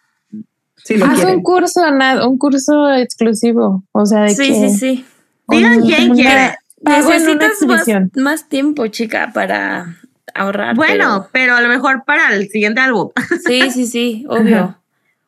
Si 0.84 0.98
lo 0.98 1.06
Haz 1.06 1.16
quieren. 1.16 1.36
un 1.36 1.44
curso, 1.44 1.92
Nat, 1.92 2.24
un 2.26 2.38
curso 2.38 2.94
exclusivo. 2.94 3.84
O 3.92 4.06
sea, 4.06 4.22
de 4.24 4.30
Sí, 4.30 4.48
que 4.48 4.70
sí, 4.70 4.78
sí. 4.78 5.06
Digan 5.50 5.80
con 5.80 5.88
quién 5.90 6.14
quiere. 6.14 6.56
Necesitas 6.84 7.62
más, 7.68 7.86
más 8.16 8.50
tiempo, 8.50 8.88
chica, 8.88 9.32
para 9.34 9.98
ahorrar. 10.34 10.76
Bueno, 10.76 11.28
pero 11.32 11.56
a 11.56 11.62
lo 11.62 11.70
mejor 11.70 12.04
para 12.06 12.34
el 12.34 12.50
siguiente 12.50 12.82
álbum. 12.82 13.10
Sí, 13.46 13.72
sí, 13.72 13.88
sí, 13.88 14.26
obvio. 14.30 14.78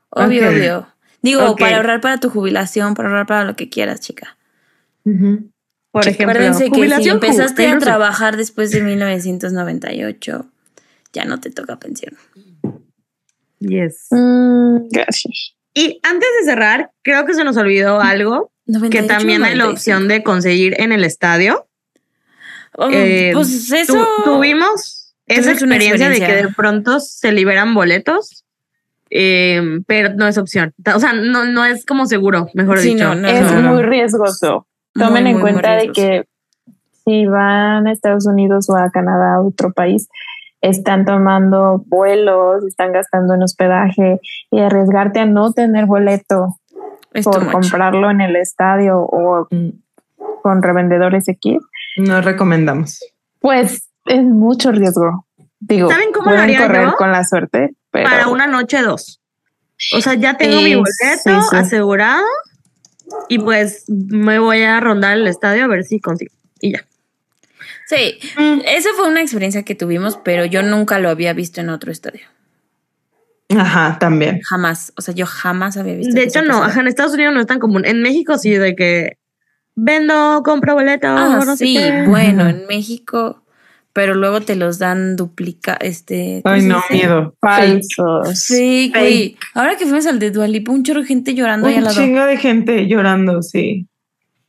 Obvio, 0.09 0.49
obvio. 0.49 0.87
Digo, 1.21 1.55
para 1.55 1.77
ahorrar 1.77 2.01
para 2.01 2.19
tu 2.19 2.29
jubilación, 2.29 2.93
para 2.95 3.09
ahorrar 3.09 3.25
para 3.25 3.43
lo 3.45 3.55
que 3.55 3.69
quieras, 3.69 4.01
chica. 4.01 4.37
Ujú. 5.05 5.49
Por 5.91 6.07
ejemplo, 6.07 6.31
Acuérdense 6.31 6.71
que 6.71 6.89
si 7.01 7.09
empezaste 7.09 7.67
a 7.67 7.77
trabajar 7.77 8.35
después 8.35 8.71
de 8.71 8.81
1998, 8.81 10.45
ya 11.13 11.25
no 11.25 11.39
te 11.39 11.51
toca 11.51 11.77
pensión. 11.77 12.15
Yes. 13.59 14.07
Mm, 14.09 14.87
gracias. 14.89 15.55
Y 15.73 15.99
antes 16.03 16.29
de 16.39 16.45
cerrar, 16.45 16.91
creo 17.03 17.25
que 17.25 17.33
se 17.33 17.43
nos 17.43 17.57
olvidó 17.57 18.01
algo, 18.01 18.51
que 18.65 18.73
98, 18.73 19.07
también 19.07 19.43
hay 19.43 19.55
la 19.55 19.65
95. 19.65 19.71
opción 19.71 20.07
de 20.07 20.23
conseguir 20.23 20.75
en 20.79 20.91
el 20.91 21.03
estadio. 21.03 21.67
Oh, 22.77 22.89
Eh, 22.91 23.31
pues 23.33 23.67
Tu- 23.69 23.75
eso. 23.75 24.07
tuvimos 24.23 25.13
esa 25.27 25.51
experiencia, 25.51 26.09
de 26.09 26.19
que 26.19 26.33
de 26.35 26.47
pronto 26.49 26.99
se 26.99 27.31
liberan 27.31 27.73
boletos, 27.73 28.45
eh, 29.09 29.79
pero 29.87 30.13
no 30.15 30.27
es 30.27 30.37
opción. 30.37 30.73
O 30.93 30.99
sea, 30.99 31.13
no, 31.13 31.45
no 31.45 31.65
es 31.65 31.85
como 31.85 32.05
seguro, 32.05 32.47
mejor 32.53 32.79
Sí, 32.79 32.93
dicho. 32.95 33.09
no, 33.09 33.15
no, 33.15 33.27
es 33.27 33.41
no, 33.51 33.61
no. 33.61 33.73
muy 33.73 33.83
riesgoso. 33.83 34.67
Muy, 34.95 35.05
Tomen 35.05 35.27
en 35.27 35.33
muy, 35.33 35.41
muy 35.43 35.51
cuenta 35.53 35.75
de 35.75 35.91
que 35.91 36.23
si 37.05 37.25
van 37.25 37.87
a 37.87 37.91
Estados 37.91 38.25
Unidos 38.25 38.69
o 38.69 38.75
a 38.75 38.89
Canadá, 38.91 39.35
a 39.35 39.41
otro 39.41 39.71
país, 39.71 40.07
están 40.61 41.05
tomando 41.05 41.83
vuelos, 41.87 42.63
están 42.65 42.93
gastando 42.93 43.33
en 43.33 43.43
hospedaje 43.43 44.19
y 44.49 44.59
arriesgarte 44.59 45.19
a 45.19 45.25
no 45.25 45.51
tener 45.51 45.85
boleto 45.85 46.55
Es 47.13 47.25
por 47.25 47.51
comprarlo 47.51 48.09
en 48.09 48.21
el 48.21 48.35
estadio 48.37 48.99
o 48.99 49.47
Mm, 49.51 49.69
con 50.41 50.61
revendedores 50.63 51.27
X, 51.27 51.57
No 51.97 52.21
recomendamos. 52.21 52.99
pues 53.39 53.89
es 54.05 54.21
mucho 54.23 54.71
riesgo. 54.71 55.25
Digo, 55.59 55.89
¿Saben 55.89 56.11
cómo 56.11 56.31
lo 56.31 56.37
haría 56.39 56.61
correr 56.61 56.87
yo? 56.87 56.95
con 56.97 57.11
la 57.11 57.23
suerte, 57.23 57.73
pero 57.89 58.09
Para 58.09 58.27
una 58.27 58.47
noche 58.47 58.81
dos. 58.81 59.21
O 59.95 60.01
sea, 60.01 60.13
ya 60.15 60.35
tengo 60.37 60.59
mi 60.61 60.75
boleto 60.75 60.91
sí, 61.23 61.31
sí. 61.49 61.55
asegurado 61.55 62.25
y 63.29 63.39
pues 63.39 63.85
me 63.87 64.39
voy 64.39 64.63
a 64.63 64.79
rondar 64.79 65.17
el 65.17 65.27
estadio 65.27 65.63
a 65.63 65.67
ver 65.67 65.83
si 65.85 65.99
consigo. 66.01 66.33
Y 66.59 66.73
ya. 66.73 66.85
Sí, 67.87 68.17
esa 68.65 68.89
fue 68.95 69.07
una 69.07 69.21
experiencia 69.21 69.63
que 69.63 69.75
tuvimos, 69.75 70.17
pero 70.23 70.45
yo 70.45 70.63
nunca 70.63 70.99
lo 70.99 71.09
había 71.09 71.33
visto 71.33 71.61
en 71.61 71.69
otro 71.69 71.91
estadio. 71.91 72.21
Ajá, 73.55 73.97
también. 73.99 74.41
Jamás. 74.41 74.93
O 74.97 75.01
sea, 75.01 75.13
yo 75.13 75.25
jamás 75.25 75.77
había 75.77 75.95
visto. 75.95 76.13
De 76.15 76.23
hecho, 76.23 76.41
no, 76.41 76.63
ajá, 76.63 76.79
en 76.81 76.87
Estados 76.87 77.13
Unidos 77.13 77.33
no 77.33 77.41
es 77.41 77.47
tan 77.47 77.59
común. 77.59 77.85
En 77.85 78.01
México 78.01 78.37
sí, 78.37 78.51
de 78.51 78.75
que 78.75 79.17
vendo, 79.75 80.41
compro 80.43 80.73
boletos, 80.75 81.09
Ah, 81.11 81.43
no 81.45 81.55
sé 81.55 81.65
sí, 81.65 81.75
qué. 81.77 82.05
bueno, 82.07 82.47
en 82.47 82.65
México, 82.69 83.43
pero 83.93 84.15
luego 84.15 84.41
te 84.41 84.55
los 84.55 84.79
dan 84.79 85.15
duplica, 85.15 85.77
este. 85.79 86.41
¿cómo 86.43 86.55
Ay, 86.55 86.61
no, 86.63 86.77
dice? 86.77 86.93
miedo. 86.93 87.35
falsos. 87.39 88.39
Sí, 88.39 88.91
güey. 88.93 89.37
Ahora 89.53 89.75
que 89.77 89.85
fuimos 89.85 90.05
al 90.07 90.19
de 90.19 90.31
Dualipa, 90.31 90.71
un 90.71 90.83
chorro 90.83 91.01
de 91.01 91.07
gente 91.07 91.35
llorando 91.35 91.67
ahí 91.67 91.75
al 91.75 91.83
Un 91.85 91.89
chingo 91.91 92.25
de 92.25 92.37
gente 92.37 92.87
llorando, 92.87 93.41
sí. 93.43 93.87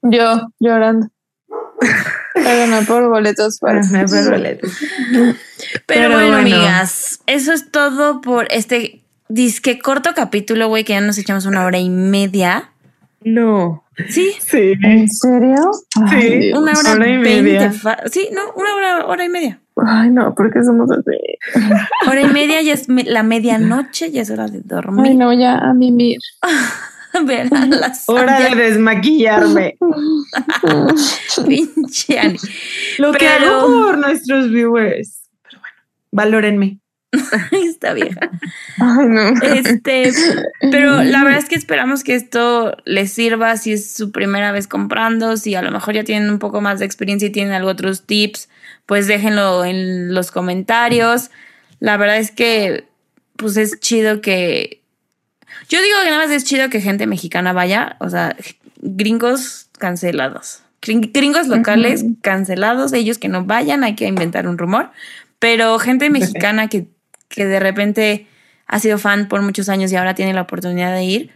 Yo 0.03 0.49
llorando. 0.61 1.09
Pero 2.35 2.67
no 2.67 2.83
por 2.87 3.09
boletos 3.09 3.59
falsos. 3.59 3.93
Ajá, 3.95 4.05
por 4.07 4.31
boletos. 4.31 4.73
Pero, 5.11 5.35
Pero 5.87 6.11
bueno, 6.11 6.27
bueno. 6.33 6.37
amigas, 6.39 7.21
eso 7.27 7.53
es 7.53 7.71
todo 7.71 8.21
por 8.21 8.47
este 8.51 9.03
disque 9.29 9.79
corto 9.79 10.11
capítulo, 10.15 10.69
güey, 10.69 10.85
que 10.85 10.95
ya 10.95 11.01
nos 11.01 11.19
echamos 11.19 11.47
una 11.47 11.65
hora 11.65 11.79
y 11.79 11.91
media. 11.91 12.71
No. 13.23 13.84
Sí, 14.09 14.33
Sí. 14.41 14.75
¿En 14.83 15.09
serio? 15.09 15.71
Sí. 16.11 16.53
Una 16.53 16.73
hora, 16.73 16.93
hora 16.95 17.09
y 17.09 17.19
media. 17.19 17.73
Sí, 18.11 18.29
no, 18.33 18.41
una 18.57 18.75
hora, 18.75 19.07
hora 19.07 19.25
y 19.25 19.29
media. 19.29 19.61
Ay, 19.77 20.11
no, 20.11 20.35
¿por 20.35 20.53
qué 20.53 20.63
somos 20.63 20.89
así? 20.93 21.19
Hora 22.09 22.21
y 22.23 22.29
media 22.29 22.63
ya 22.63 22.75
es 22.75 22.89
me- 22.89 23.03
la 23.03 23.25
medianoche, 23.25 24.13
ya 24.13 24.23
es 24.23 24.31
hora 24.31 24.47
de 24.47 24.61
dormir. 24.61 25.07
Ay, 25.11 25.17
no, 25.17 25.33
ya 25.33 25.59
a 25.59 25.75
mimir. 25.75 26.19
Ver 27.27 27.49
a 27.53 27.67
las 27.67 28.09
Hora 28.09 28.41
de 28.41 28.55
desmaquillarme. 28.55 29.77
pinche 31.47 32.19
Ani. 32.19 32.39
Lo 32.99 33.13
que 33.13 33.27
hago 33.29 33.67
por 33.67 33.99
nuestros 33.99 34.51
viewers. 34.51 35.23
Pero 35.43 35.61
bueno, 35.61 35.77
valórenme. 36.13 36.79
Está 37.53 37.93
vieja. 37.95 38.21
Ay, 38.79 39.07
no. 39.09 39.29
Este, 39.43 40.13
pero 40.71 41.03
la 41.03 41.23
verdad 41.25 41.39
es 41.39 41.47
que 41.49 41.55
esperamos 41.55 42.05
que 42.05 42.15
esto 42.15 42.77
les 42.85 43.13
sirva 43.13 43.57
si 43.57 43.73
es 43.73 43.93
su 43.95 44.11
primera 44.13 44.53
vez 44.53 44.67
comprando, 44.67 45.37
si 45.37 45.55
a 45.55 45.63
lo 45.63 45.71
mejor 45.71 45.95
ya 45.95 46.05
tienen 46.05 46.31
un 46.31 46.39
poco 46.39 46.61
más 46.61 46.79
de 46.79 46.85
experiencia 46.87 47.29
y 47.29 47.33
tienen 47.33 47.53
algo 47.55 47.71
otros 47.71 48.03
tips, 48.07 48.49
pues 48.87 49.07
déjenlo 49.07 49.65
en 49.65 50.15
los 50.15 50.31
comentarios. 50.31 51.31
La 51.81 51.97
verdad 51.97 52.19
es 52.19 52.31
que 52.31 52.85
pues 53.37 53.57
es 53.57 53.81
chido 53.81 54.21
que 54.21 54.81
yo 55.69 55.81
digo 55.83 55.97
que 56.03 56.11
nada 56.11 56.27
más 56.27 56.31
es 56.35 56.45
chido 56.45 56.69
que 56.69 56.81
gente 56.81 57.07
mexicana 57.07 57.53
vaya, 57.53 57.97
o 58.01 58.09
sea, 58.11 58.37
gringos 58.81 59.69
cancelados. 59.79 60.61
Gring- 60.83 61.11
Gringos 61.13 61.49
locales 61.49 62.05
cancelados, 62.21 62.93
ellos 62.93 63.19
que 63.19 63.29
no 63.29 63.45
vayan, 63.45 63.85
hay 63.85 63.95
que 63.95 64.07
inventar 64.07 64.47
un 64.47 64.59
rumor, 64.59 64.91
pero 65.39 65.79
gente 65.79 66.11
mexicana 66.11 66.69
que, 66.69 66.87
que 67.35 67.47
de 67.47 67.61
repente 67.61 68.27
ha 68.67 68.79
sido 68.79 68.99
fan 68.99 69.29
por 69.29 69.43
muchos 69.43 69.69
años 69.69 69.93
y 69.93 69.97
ahora 69.97 70.15
tiene 70.15 70.33
la 70.33 70.43
oportunidad 70.43 70.95
de 70.95 71.05
ir, 71.05 71.31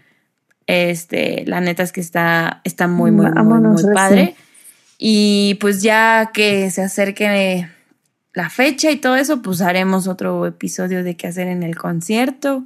este, 0.67 1.45
la 1.47 1.61
neta 1.61 1.83
es 1.83 1.93
que 1.93 2.01
está, 2.01 2.61
está 2.65 2.89
muy, 2.89 3.11
muy, 3.11 3.27
muy, 3.27 3.35
Vámonos, 3.35 3.83
muy 3.83 3.83
sí. 3.83 3.89
padre. 3.95 4.35
Y 4.99 5.57
pues 5.61 5.83
ya 5.83 6.31
que 6.35 6.71
se 6.71 6.83
acerque 6.83 7.69
la 8.35 8.51
fecha 8.51 8.91
y 8.91 8.97
todo 8.97 9.17
eso, 9.17 9.41
pues 9.43 9.63
haremos 9.63 10.07
otro 10.09 10.47
episodio 10.47 11.03
de 11.03 11.17
qué 11.17 11.27
hacer 11.27 11.49
en 11.49 11.63
el 11.63 11.77
concierto. 11.77 12.65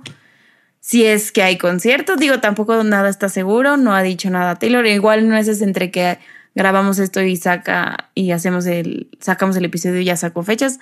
Si 0.81 1.05
es 1.05 1.31
que 1.31 1.45
hay 1.45 1.59
concierto, 1.59 2.17
digo, 2.17 2.41
tampoco 2.41 2.83
nada 2.83 3.09
está 3.09 3.29
seguro, 3.29 3.77
no 3.77 3.95
ha 3.95 4.03
dicho 4.03 4.31
nada 4.31 4.57
Taylor. 4.57 4.85
Igual 4.85 5.29
no 5.29 5.37
es 5.37 5.63
entre 5.63 5.93
que 5.93 6.19
grabamos 6.57 6.99
esto 6.99 7.23
y 7.23 7.37
saca 7.37 8.11
y 8.15 8.33
hacemos 8.33 8.67
el, 8.67 9.11
sacamos 9.21 9.57
el 9.57 9.65
episodio 9.65 10.01
y 10.01 10.07
ya 10.07 10.17
sacó 10.17 10.43
fechas. 10.43 10.81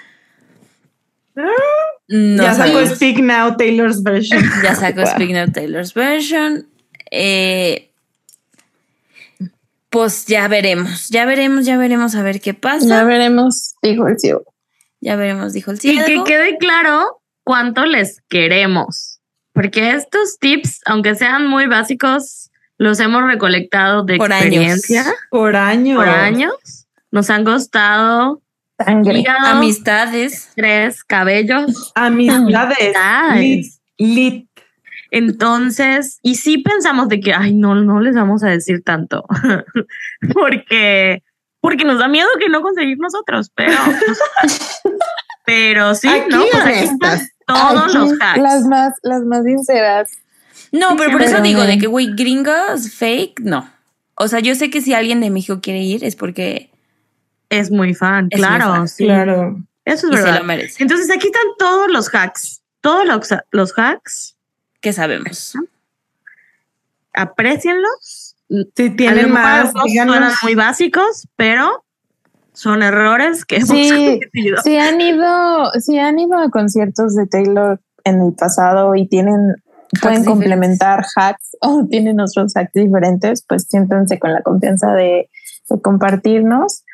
No 2.08 2.42
ya 2.42 2.54
sacó. 2.54 2.84
Speak 2.86 3.18
Now 3.18 3.56
Taylor's 3.56 4.02
version. 4.02 4.42
Ya 4.62 4.74
sacó 4.74 5.06
Speak 5.06 5.30
Now 5.30 5.50
Taylor's 5.52 5.94
version. 5.94 6.66
Eh, 7.10 7.90
pues 9.90 10.26
ya 10.26 10.46
veremos, 10.48 11.08
ya 11.08 11.24
veremos, 11.26 11.64
ya 11.66 11.76
veremos 11.76 12.14
a 12.14 12.22
ver 12.22 12.40
qué 12.40 12.54
pasa. 12.54 12.86
Ya 12.86 13.04
veremos, 13.04 13.74
dijo 13.82 14.06
el 14.06 14.18
ciego. 14.18 14.44
Ya 15.00 15.16
veremos, 15.16 15.52
dijo 15.52 15.70
el 15.72 15.78
Y 15.82 15.98
que 15.98 16.04
ciego. 16.04 16.24
quede 16.24 16.58
claro 16.58 17.20
cuánto 17.42 17.84
les 17.86 18.20
queremos. 18.28 19.20
Porque 19.52 19.90
estos 19.92 20.38
tips, 20.38 20.80
aunque 20.86 21.16
sean 21.16 21.46
muy 21.48 21.66
básicos, 21.66 22.50
los 22.78 23.00
hemos 23.00 23.24
recolectado 23.24 24.04
de 24.04 24.16
Por 24.16 24.32
años. 24.32 24.44
experiencia 24.46 25.04
Por 25.30 25.56
años. 25.56 25.96
por 25.96 26.08
años. 26.08 26.86
Nos 27.10 27.28
han 27.30 27.44
costado 27.44 28.40
Sangre. 28.84 29.24
Amistades. 29.44 30.50
tres 30.54 31.04
cabellos. 31.04 31.92
Amistades. 31.94 32.96
Amistades. 32.96 33.80
Lit. 33.98 34.16
Lit. 34.16 34.50
Entonces, 35.10 36.20
y 36.22 36.36
sí 36.36 36.58
pensamos 36.58 37.08
de 37.08 37.20
que, 37.20 37.34
ay, 37.34 37.54
no, 37.54 37.74
no 37.74 38.00
les 38.00 38.14
vamos 38.14 38.42
a 38.44 38.48
decir 38.48 38.82
tanto. 38.84 39.24
porque, 40.32 41.22
porque 41.60 41.84
nos 41.84 41.98
da 41.98 42.08
miedo 42.08 42.28
que 42.38 42.48
no 42.48 42.62
conseguir 42.62 42.98
nosotros, 42.98 43.50
pero, 43.54 43.76
pero 45.44 45.94
sí, 45.94 46.08
Aquí 46.08 46.30
¿no? 46.30 46.44
Pues 46.50 46.64
aquí 46.64 46.84
están 46.84 47.20
todos 47.46 47.84
Aquí, 47.84 47.98
los 47.98 48.12
hacks. 48.20 48.40
Las 48.40 48.64
más, 48.66 48.94
las 49.02 49.22
más 49.22 49.44
sinceras. 49.44 50.10
No, 50.72 50.96
pero 50.96 51.10
por 51.10 51.22
eso 51.22 51.40
digo 51.40 51.62
de 51.62 51.78
que, 51.78 51.88
güey, 51.88 52.14
gringos, 52.14 52.92
fake, 52.92 53.40
no. 53.40 53.68
O 54.14 54.28
sea, 54.28 54.38
yo 54.38 54.54
sé 54.54 54.70
que 54.70 54.80
si 54.80 54.94
alguien 54.94 55.20
de 55.20 55.30
México 55.30 55.60
quiere 55.60 55.80
ir 55.80 56.04
es 56.04 56.14
porque 56.14 56.70
Es 57.50 57.70
muy 57.70 57.92
fan, 57.94 58.28
Es 58.30 58.38
muy 58.40 58.46
claro, 58.48 58.64
fan. 58.72 58.88
sí. 58.88 59.04
Claro. 59.04 59.62
Eso 59.84 60.06
es 60.08 60.14
y 60.14 60.16
se 60.16 60.22
verdad. 60.22 60.38
lo 60.38 60.44
merece. 60.44 60.82
Entonces 60.82 61.10
aquí 61.10 61.26
están 61.26 61.42
todos 61.58 61.90
los 61.90 62.08
hacks. 62.14 62.62
Todos 62.80 63.04
los, 63.06 63.28
los 63.50 63.72
hacks. 63.76 64.36
¿Qué 64.80 64.92
sabemos? 64.94 65.54
Aprecienlos. 67.12 68.36
Si 68.76 68.90
tienen 68.90 69.30
más, 69.32 69.72
díganos. 69.84 70.14
suenan 70.16 70.32
muy 70.42 70.54
básicos, 70.54 71.28
pero 71.36 71.84
son 72.52 72.82
errores 72.82 73.44
que 73.44 73.56
hemos 73.56 73.68
Sí, 73.68 73.90
cometido. 74.32 74.62
Si 74.62 74.76
han 74.76 75.00
ido, 75.00 75.70
si 75.80 75.98
han 75.98 76.18
ido 76.18 76.36
a 76.38 76.50
conciertos 76.50 77.14
de 77.14 77.26
Taylor 77.26 77.80
en 78.04 78.20
el 78.22 78.32
pasado 78.34 78.94
y 78.96 79.06
tienen, 79.06 79.54
pueden 80.00 80.22
diferentes. 80.22 80.26
complementar 80.26 81.04
hacks 81.16 81.56
o 81.60 81.86
tienen 81.88 82.20
otros 82.20 82.56
hacks 82.56 82.72
diferentes, 82.74 83.44
pues 83.48 83.64
siéntense 83.68 84.18
con 84.18 84.32
la 84.32 84.42
confianza 84.42 84.92
de, 84.94 85.30
de 85.68 85.80
compartirnos. 85.80 86.84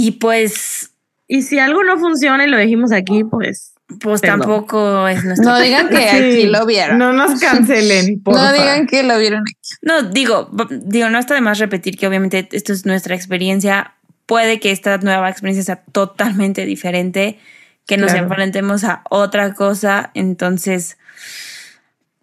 Y 0.00 0.12
pues, 0.12 0.90
Y 1.26 1.42
si 1.42 1.58
algo 1.58 1.82
no 1.82 1.98
funciona 1.98 2.44
y 2.44 2.48
lo 2.48 2.56
dijimos 2.56 2.92
aquí, 2.92 3.24
pues 3.24 3.72
pues 4.00 4.20
Perdón. 4.20 4.40
tampoco 4.40 5.08
es 5.08 5.24
nuestro. 5.24 5.50
No 5.50 5.58
digan 5.58 5.88
que 5.88 5.96
Sí, 5.96 6.06
aquí 6.08 6.42
lo 6.46 6.66
vieron. 6.66 6.98
No, 6.98 7.12
No 7.14 7.26
nos 7.26 7.40
cancelen, 7.40 8.20
porfa. 8.22 8.52
digan 8.52 8.86
que 8.86 9.02
lo 9.02 9.18
vieron 9.18 9.40
aquí. 9.40 9.54
No, 9.82 10.02
digo, 10.02 10.50
digo, 10.70 11.08
no 11.08 11.18
está 11.18 11.34
de 11.34 11.40
más 11.40 11.58
repetir 11.58 11.96
que 11.96 12.06
obviamente 12.06 12.48
esto 12.52 12.72
es 12.74 12.84
nuestra 12.86 13.14
experiencia. 13.16 13.94
Puede 14.26 14.60
que 14.60 14.70
esta 14.72 14.98
nueva 14.98 15.30
experiencia 15.30 15.64
sea 15.64 15.82
totalmente 15.90 16.66
diferente, 16.66 17.38
que 17.86 17.96
nos 17.96 18.12
Claro. 18.12 18.26
enfrentemos 18.28 18.84
a 18.84 19.02
otra 19.10 19.54
cosa. 19.54 20.10
Entonces, 20.14 20.96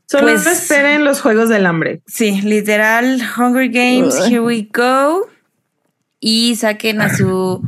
Solo 0.07 0.27
Pues- 0.27 0.45
no 0.45 0.51
esperen 0.51 1.03
los 1.03 1.19
juegos 1.19 1.49
del 1.49 1.65
hambre. 1.65 2.01
sí, 2.05 2.39
literal, 2.43 3.19
Hunger 3.37 3.69
Games, 3.69 4.15
Uy. 4.21 4.27
here 4.33 4.39
we 4.39 4.69
go. 4.71 5.27
Y 6.27 6.55
saquen 6.55 7.01
a 7.01 7.15
su 7.15 7.61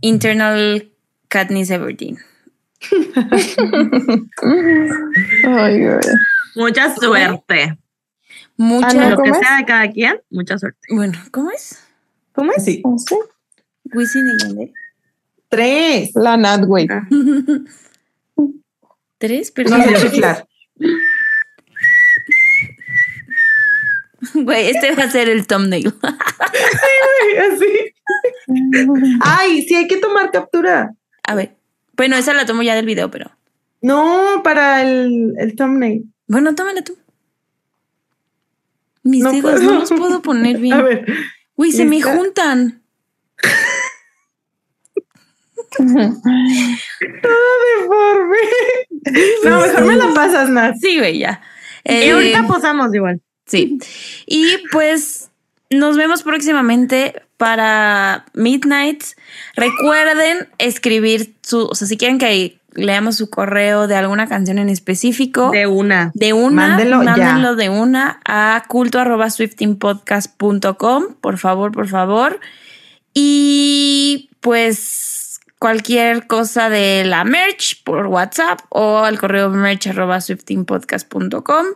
internal 0.00 0.90
Katniss 1.28 1.68
Everdeen. 1.68 2.16
Mucha 6.54 6.94
suerte. 6.94 7.78
Mucha, 8.56 8.86
Ah, 8.88 8.94
no, 8.94 9.10
Lo 9.10 9.16
que 9.18 9.22
¿Cómo 9.30 9.34
es? 9.34 9.38
sea 9.46 9.58
de 9.58 9.64
cada 9.66 9.90
quien, 9.90 10.18
mucha 10.30 10.56
suerte. 10.58 10.78
bueno, 10.90 11.12
¿cómo 11.30 11.50
es? 11.50 11.82
¿Cómo 12.32 12.52
es? 12.52 12.64
Sí. 12.64 12.82
Wisin 13.92 14.26
y 14.28 14.38
Yandel. 14.42 14.72
Tres. 15.50 16.12
La 16.14 16.36
Nat, 16.38 16.64
güey. 16.64 16.88
Tres 19.18 19.48
No 19.50 19.54
personas. 19.54 20.00
sé 20.00 20.10
chiflar. 20.10 20.46
Güey, 24.34 24.70
este 24.70 24.92
va 24.94 25.04
a 25.04 25.10
ser 25.10 25.28
el 25.28 25.46
thumbnail. 25.46 25.92
Así. 27.52 27.66
Ay, 29.20 29.62
sí, 29.62 29.74
hay 29.74 29.86
que 29.88 29.96
tomar 29.98 30.30
captura. 30.30 30.94
A 31.24 31.34
ver. 31.34 31.56
Bueno, 31.96 32.16
esa 32.16 32.34
la 32.34 32.46
tomo 32.46 32.62
ya 32.62 32.74
del 32.74 32.86
video, 32.86 33.10
pero. 33.10 33.30
No, 33.80 34.40
para 34.44 34.82
el, 34.82 35.34
el 35.38 35.54
thumbnail. 35.56 36.04
Bueno, 36.28 36.54
tómala 36.54 36.82
tú. 36.82 36.96
Mis 39.02 39.22
No 39.22 39.30
dedos 39.32 39.52
puedo. 39.60 39.62
no 39.72 39.78
los 39.80 39.90
puedo 39.90 40.22
poner 40.22 40.56
A 40.56 40.60
bien. 40.60 40.84
ver. 40.84 41.06
Güey, 41.56 41.72
se 41.72 41.84
me 41.84 42.00
juntan. 42.02 42.82
Deforme. 47.80 48.36
No, 49.44 49.60
mejor 49.60 49.84
me 49.86 49.96
la 49.96 50.14
pasas, 50.14 50.48
Nat. 50.48 50.74
Sí, 50.80 50.98
güey, 50.98 51.18
ya. 51.18 51.40
Y 51.84 51.92
Eh, 51.92 52.10
ahorita 52.12 52.46
posamos 52.46 52.94
igual. 52.94 53.20
Sí. 53.46 53.78
Y 54.26 54.56
pues 54.72 55.30
nos 55.70 55.96
vemos 55.96 56.22
próximamente 56.22 57.22
para 57.36 58.26
Midnight. 58.34 59.02
Recuerden 59.54 60.48
escribir 60.58 61.34
su, 61.42 61.66
o 61.66 61.74
sea, 61.74 61.86
si 61.86 61.96
quieren 61.96 62.18
que 62.18 62.58
leamos 62.76 63.16
su 63.16 63.30
correo 63.30 63.86
de 63.86 63.96
alguna 63.96 64.28
canción 64.28 64.58
en 64.58 64.68
específico. 64.68 65.50
De 65.50 65.66
una. 65.66 66.12
De 66.14 66.32
una, 66.32 66.68
Mándelo 66.68 67.02
ya. 67.02 67.16
mándenlo 67.16 67.56
de 67.56 67.68
una 67.68 68.20
a 68.24 68.64
culto 68.68 69.00
arroba 69.00 69.30
swiftingpodcast.com, 69.30 71.14
por 71.20 71.38
favor, 71.38 71.72
por 71.72 71.88
favor. 71.88 72.40
Y 73.14 74.30
pues 74.40 75.40
cualquier 75.58 76.26
cosa 76.26 76.68
de 76.68 77.04
la 77.06 77.24
merch 77.24 77.82
por 77.82 78.06
WhatsApp 78.06 78.60
o 78.68 78.98
al 78.98 79.18
correo 79.18 79.48
merch 79.50 79.86
arroba 79.88 80.20
swiftingpodcast.com. 80.20 81.66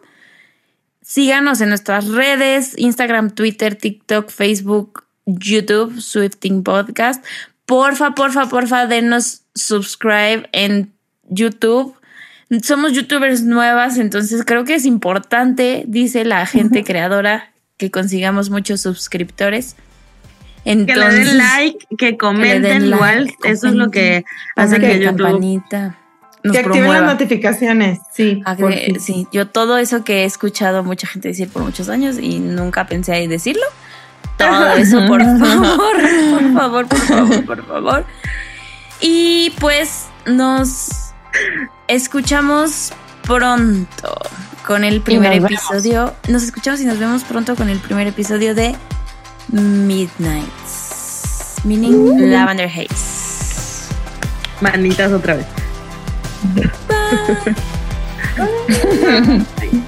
Síganos 1.03 1.61
en 1.61 1.71
nuestras 1.71 2.09
redes, 2.09 2.75
Instagram, 2.77 3.31
Twitter, 3.31 3.75
TikTok, 3.75 4.31
Facebook, 4.31 5.05
YouTube, 5.27 6.01
Swifting 6.01 6.63
Podcast. 6.63 7.25
Porfa, 7.67 8.15
porfa, 8.15 8.49
porfa, 8.49 8.87
denos 8.87 9.43
subscribe 9.55 10.49
en 10.53 10.93
YouTube. 11.29 11.95
Somos 12.63 12.93
youtubers 12.93 13.43
nuevas, 13.43 13.97
entonces 13.97 14.45
creo 14.45 14.65
que 14.65 14.75
es 14.75 14.85
importante, 14.85 15.85
dice 15.87 16.25
la 16.25 16.47
gente 16.47 16.83
creadora, 16.85 17.53
que 17.77 17.91
consigamos 17.91 18.51
muchos 18.51 18.81
suscriptores. 18.81 19.77
Que 20.65 20.75
le 20.75 20.83
Entonces, 20.83 21.27
den 21.29 21.39
like, 21.39 21.87
que 21.91 21.97
que 21.97 22.17
comenten 22.19 22.63
den 22.63 22.85
igual. 22.87 23.25
like, 23.27 23.49
Eso 23.49 23.69
es 23.69 23.75
lo 23.75 23.91
que 23.91 24.25
hace 24.57 24.79
que 24.79 24.89
la 24.89 24.95
YouTube. 24.97 25.17
campanita 25.23 26.00
nos 26.43 26.57
que 26.57 26.61
activen 26.61 26.93
las 26.93 27.03
notificaciones. 27.03 28.01
Sí. 28.13 28.43
Sí, 28.99 29.27
yo 29.33 29.49
todo 29.49 29.79
eso 29.79 30.05
que 30.05 30.23
he 30.23 30.25
escuchado 30.25 30.83
mucha 30.83 31.07
gente 31.07 31.29
decir 31.29 31.49
por 31.49 31.63
muchos 31.63 31.89
años 31.89 32.19
y 32.19 32.39
nunca 32.39 32.87
pensé 32.87 33.13
ahí 33.13 33.27
decirlo. 33.27 33.65
Todo 34.37 34.73
eso, 34.75 35.07
por 35.07 35.21
favor, 35.23 35.97
por 36.31 36.53
favor, 36.55 36.89
por 36.89 36.99
favor, 36.99 37.45
por 37.45 37.67
favor. 37.67 38.05
Y 39.01 39.53
pues 39.61 40.07
nos 40.27 41.13
escuchamos 41.89 42.93
pronto 43.23 44.15
con 44.67 44.85
el 44.85 45.01
primer 45.01 45.33
vemos. 45.33 45.51
episodio. 45.51 46.15
Nos 46.29 46.43
escuchamos 46.43 46.81
y 46.81 46.87
nos 46.87 46.99
vemos 46.99 47.25
pronto 47.25 47.57
con 47.57 47.69
el 47.69 47.79
primer 47.79 48.07
episodio 48.07 48.55
de 48.55 48.75
Midnights, 49.49 50.47
meaning 51.65 52.31
Lavender 52.31 52.69
Haze. 52.69 53.89
Manitas 54.61 55.13
otra 55.13 55.37
vez. 55.37 55.47
Bye. 56.89 57.55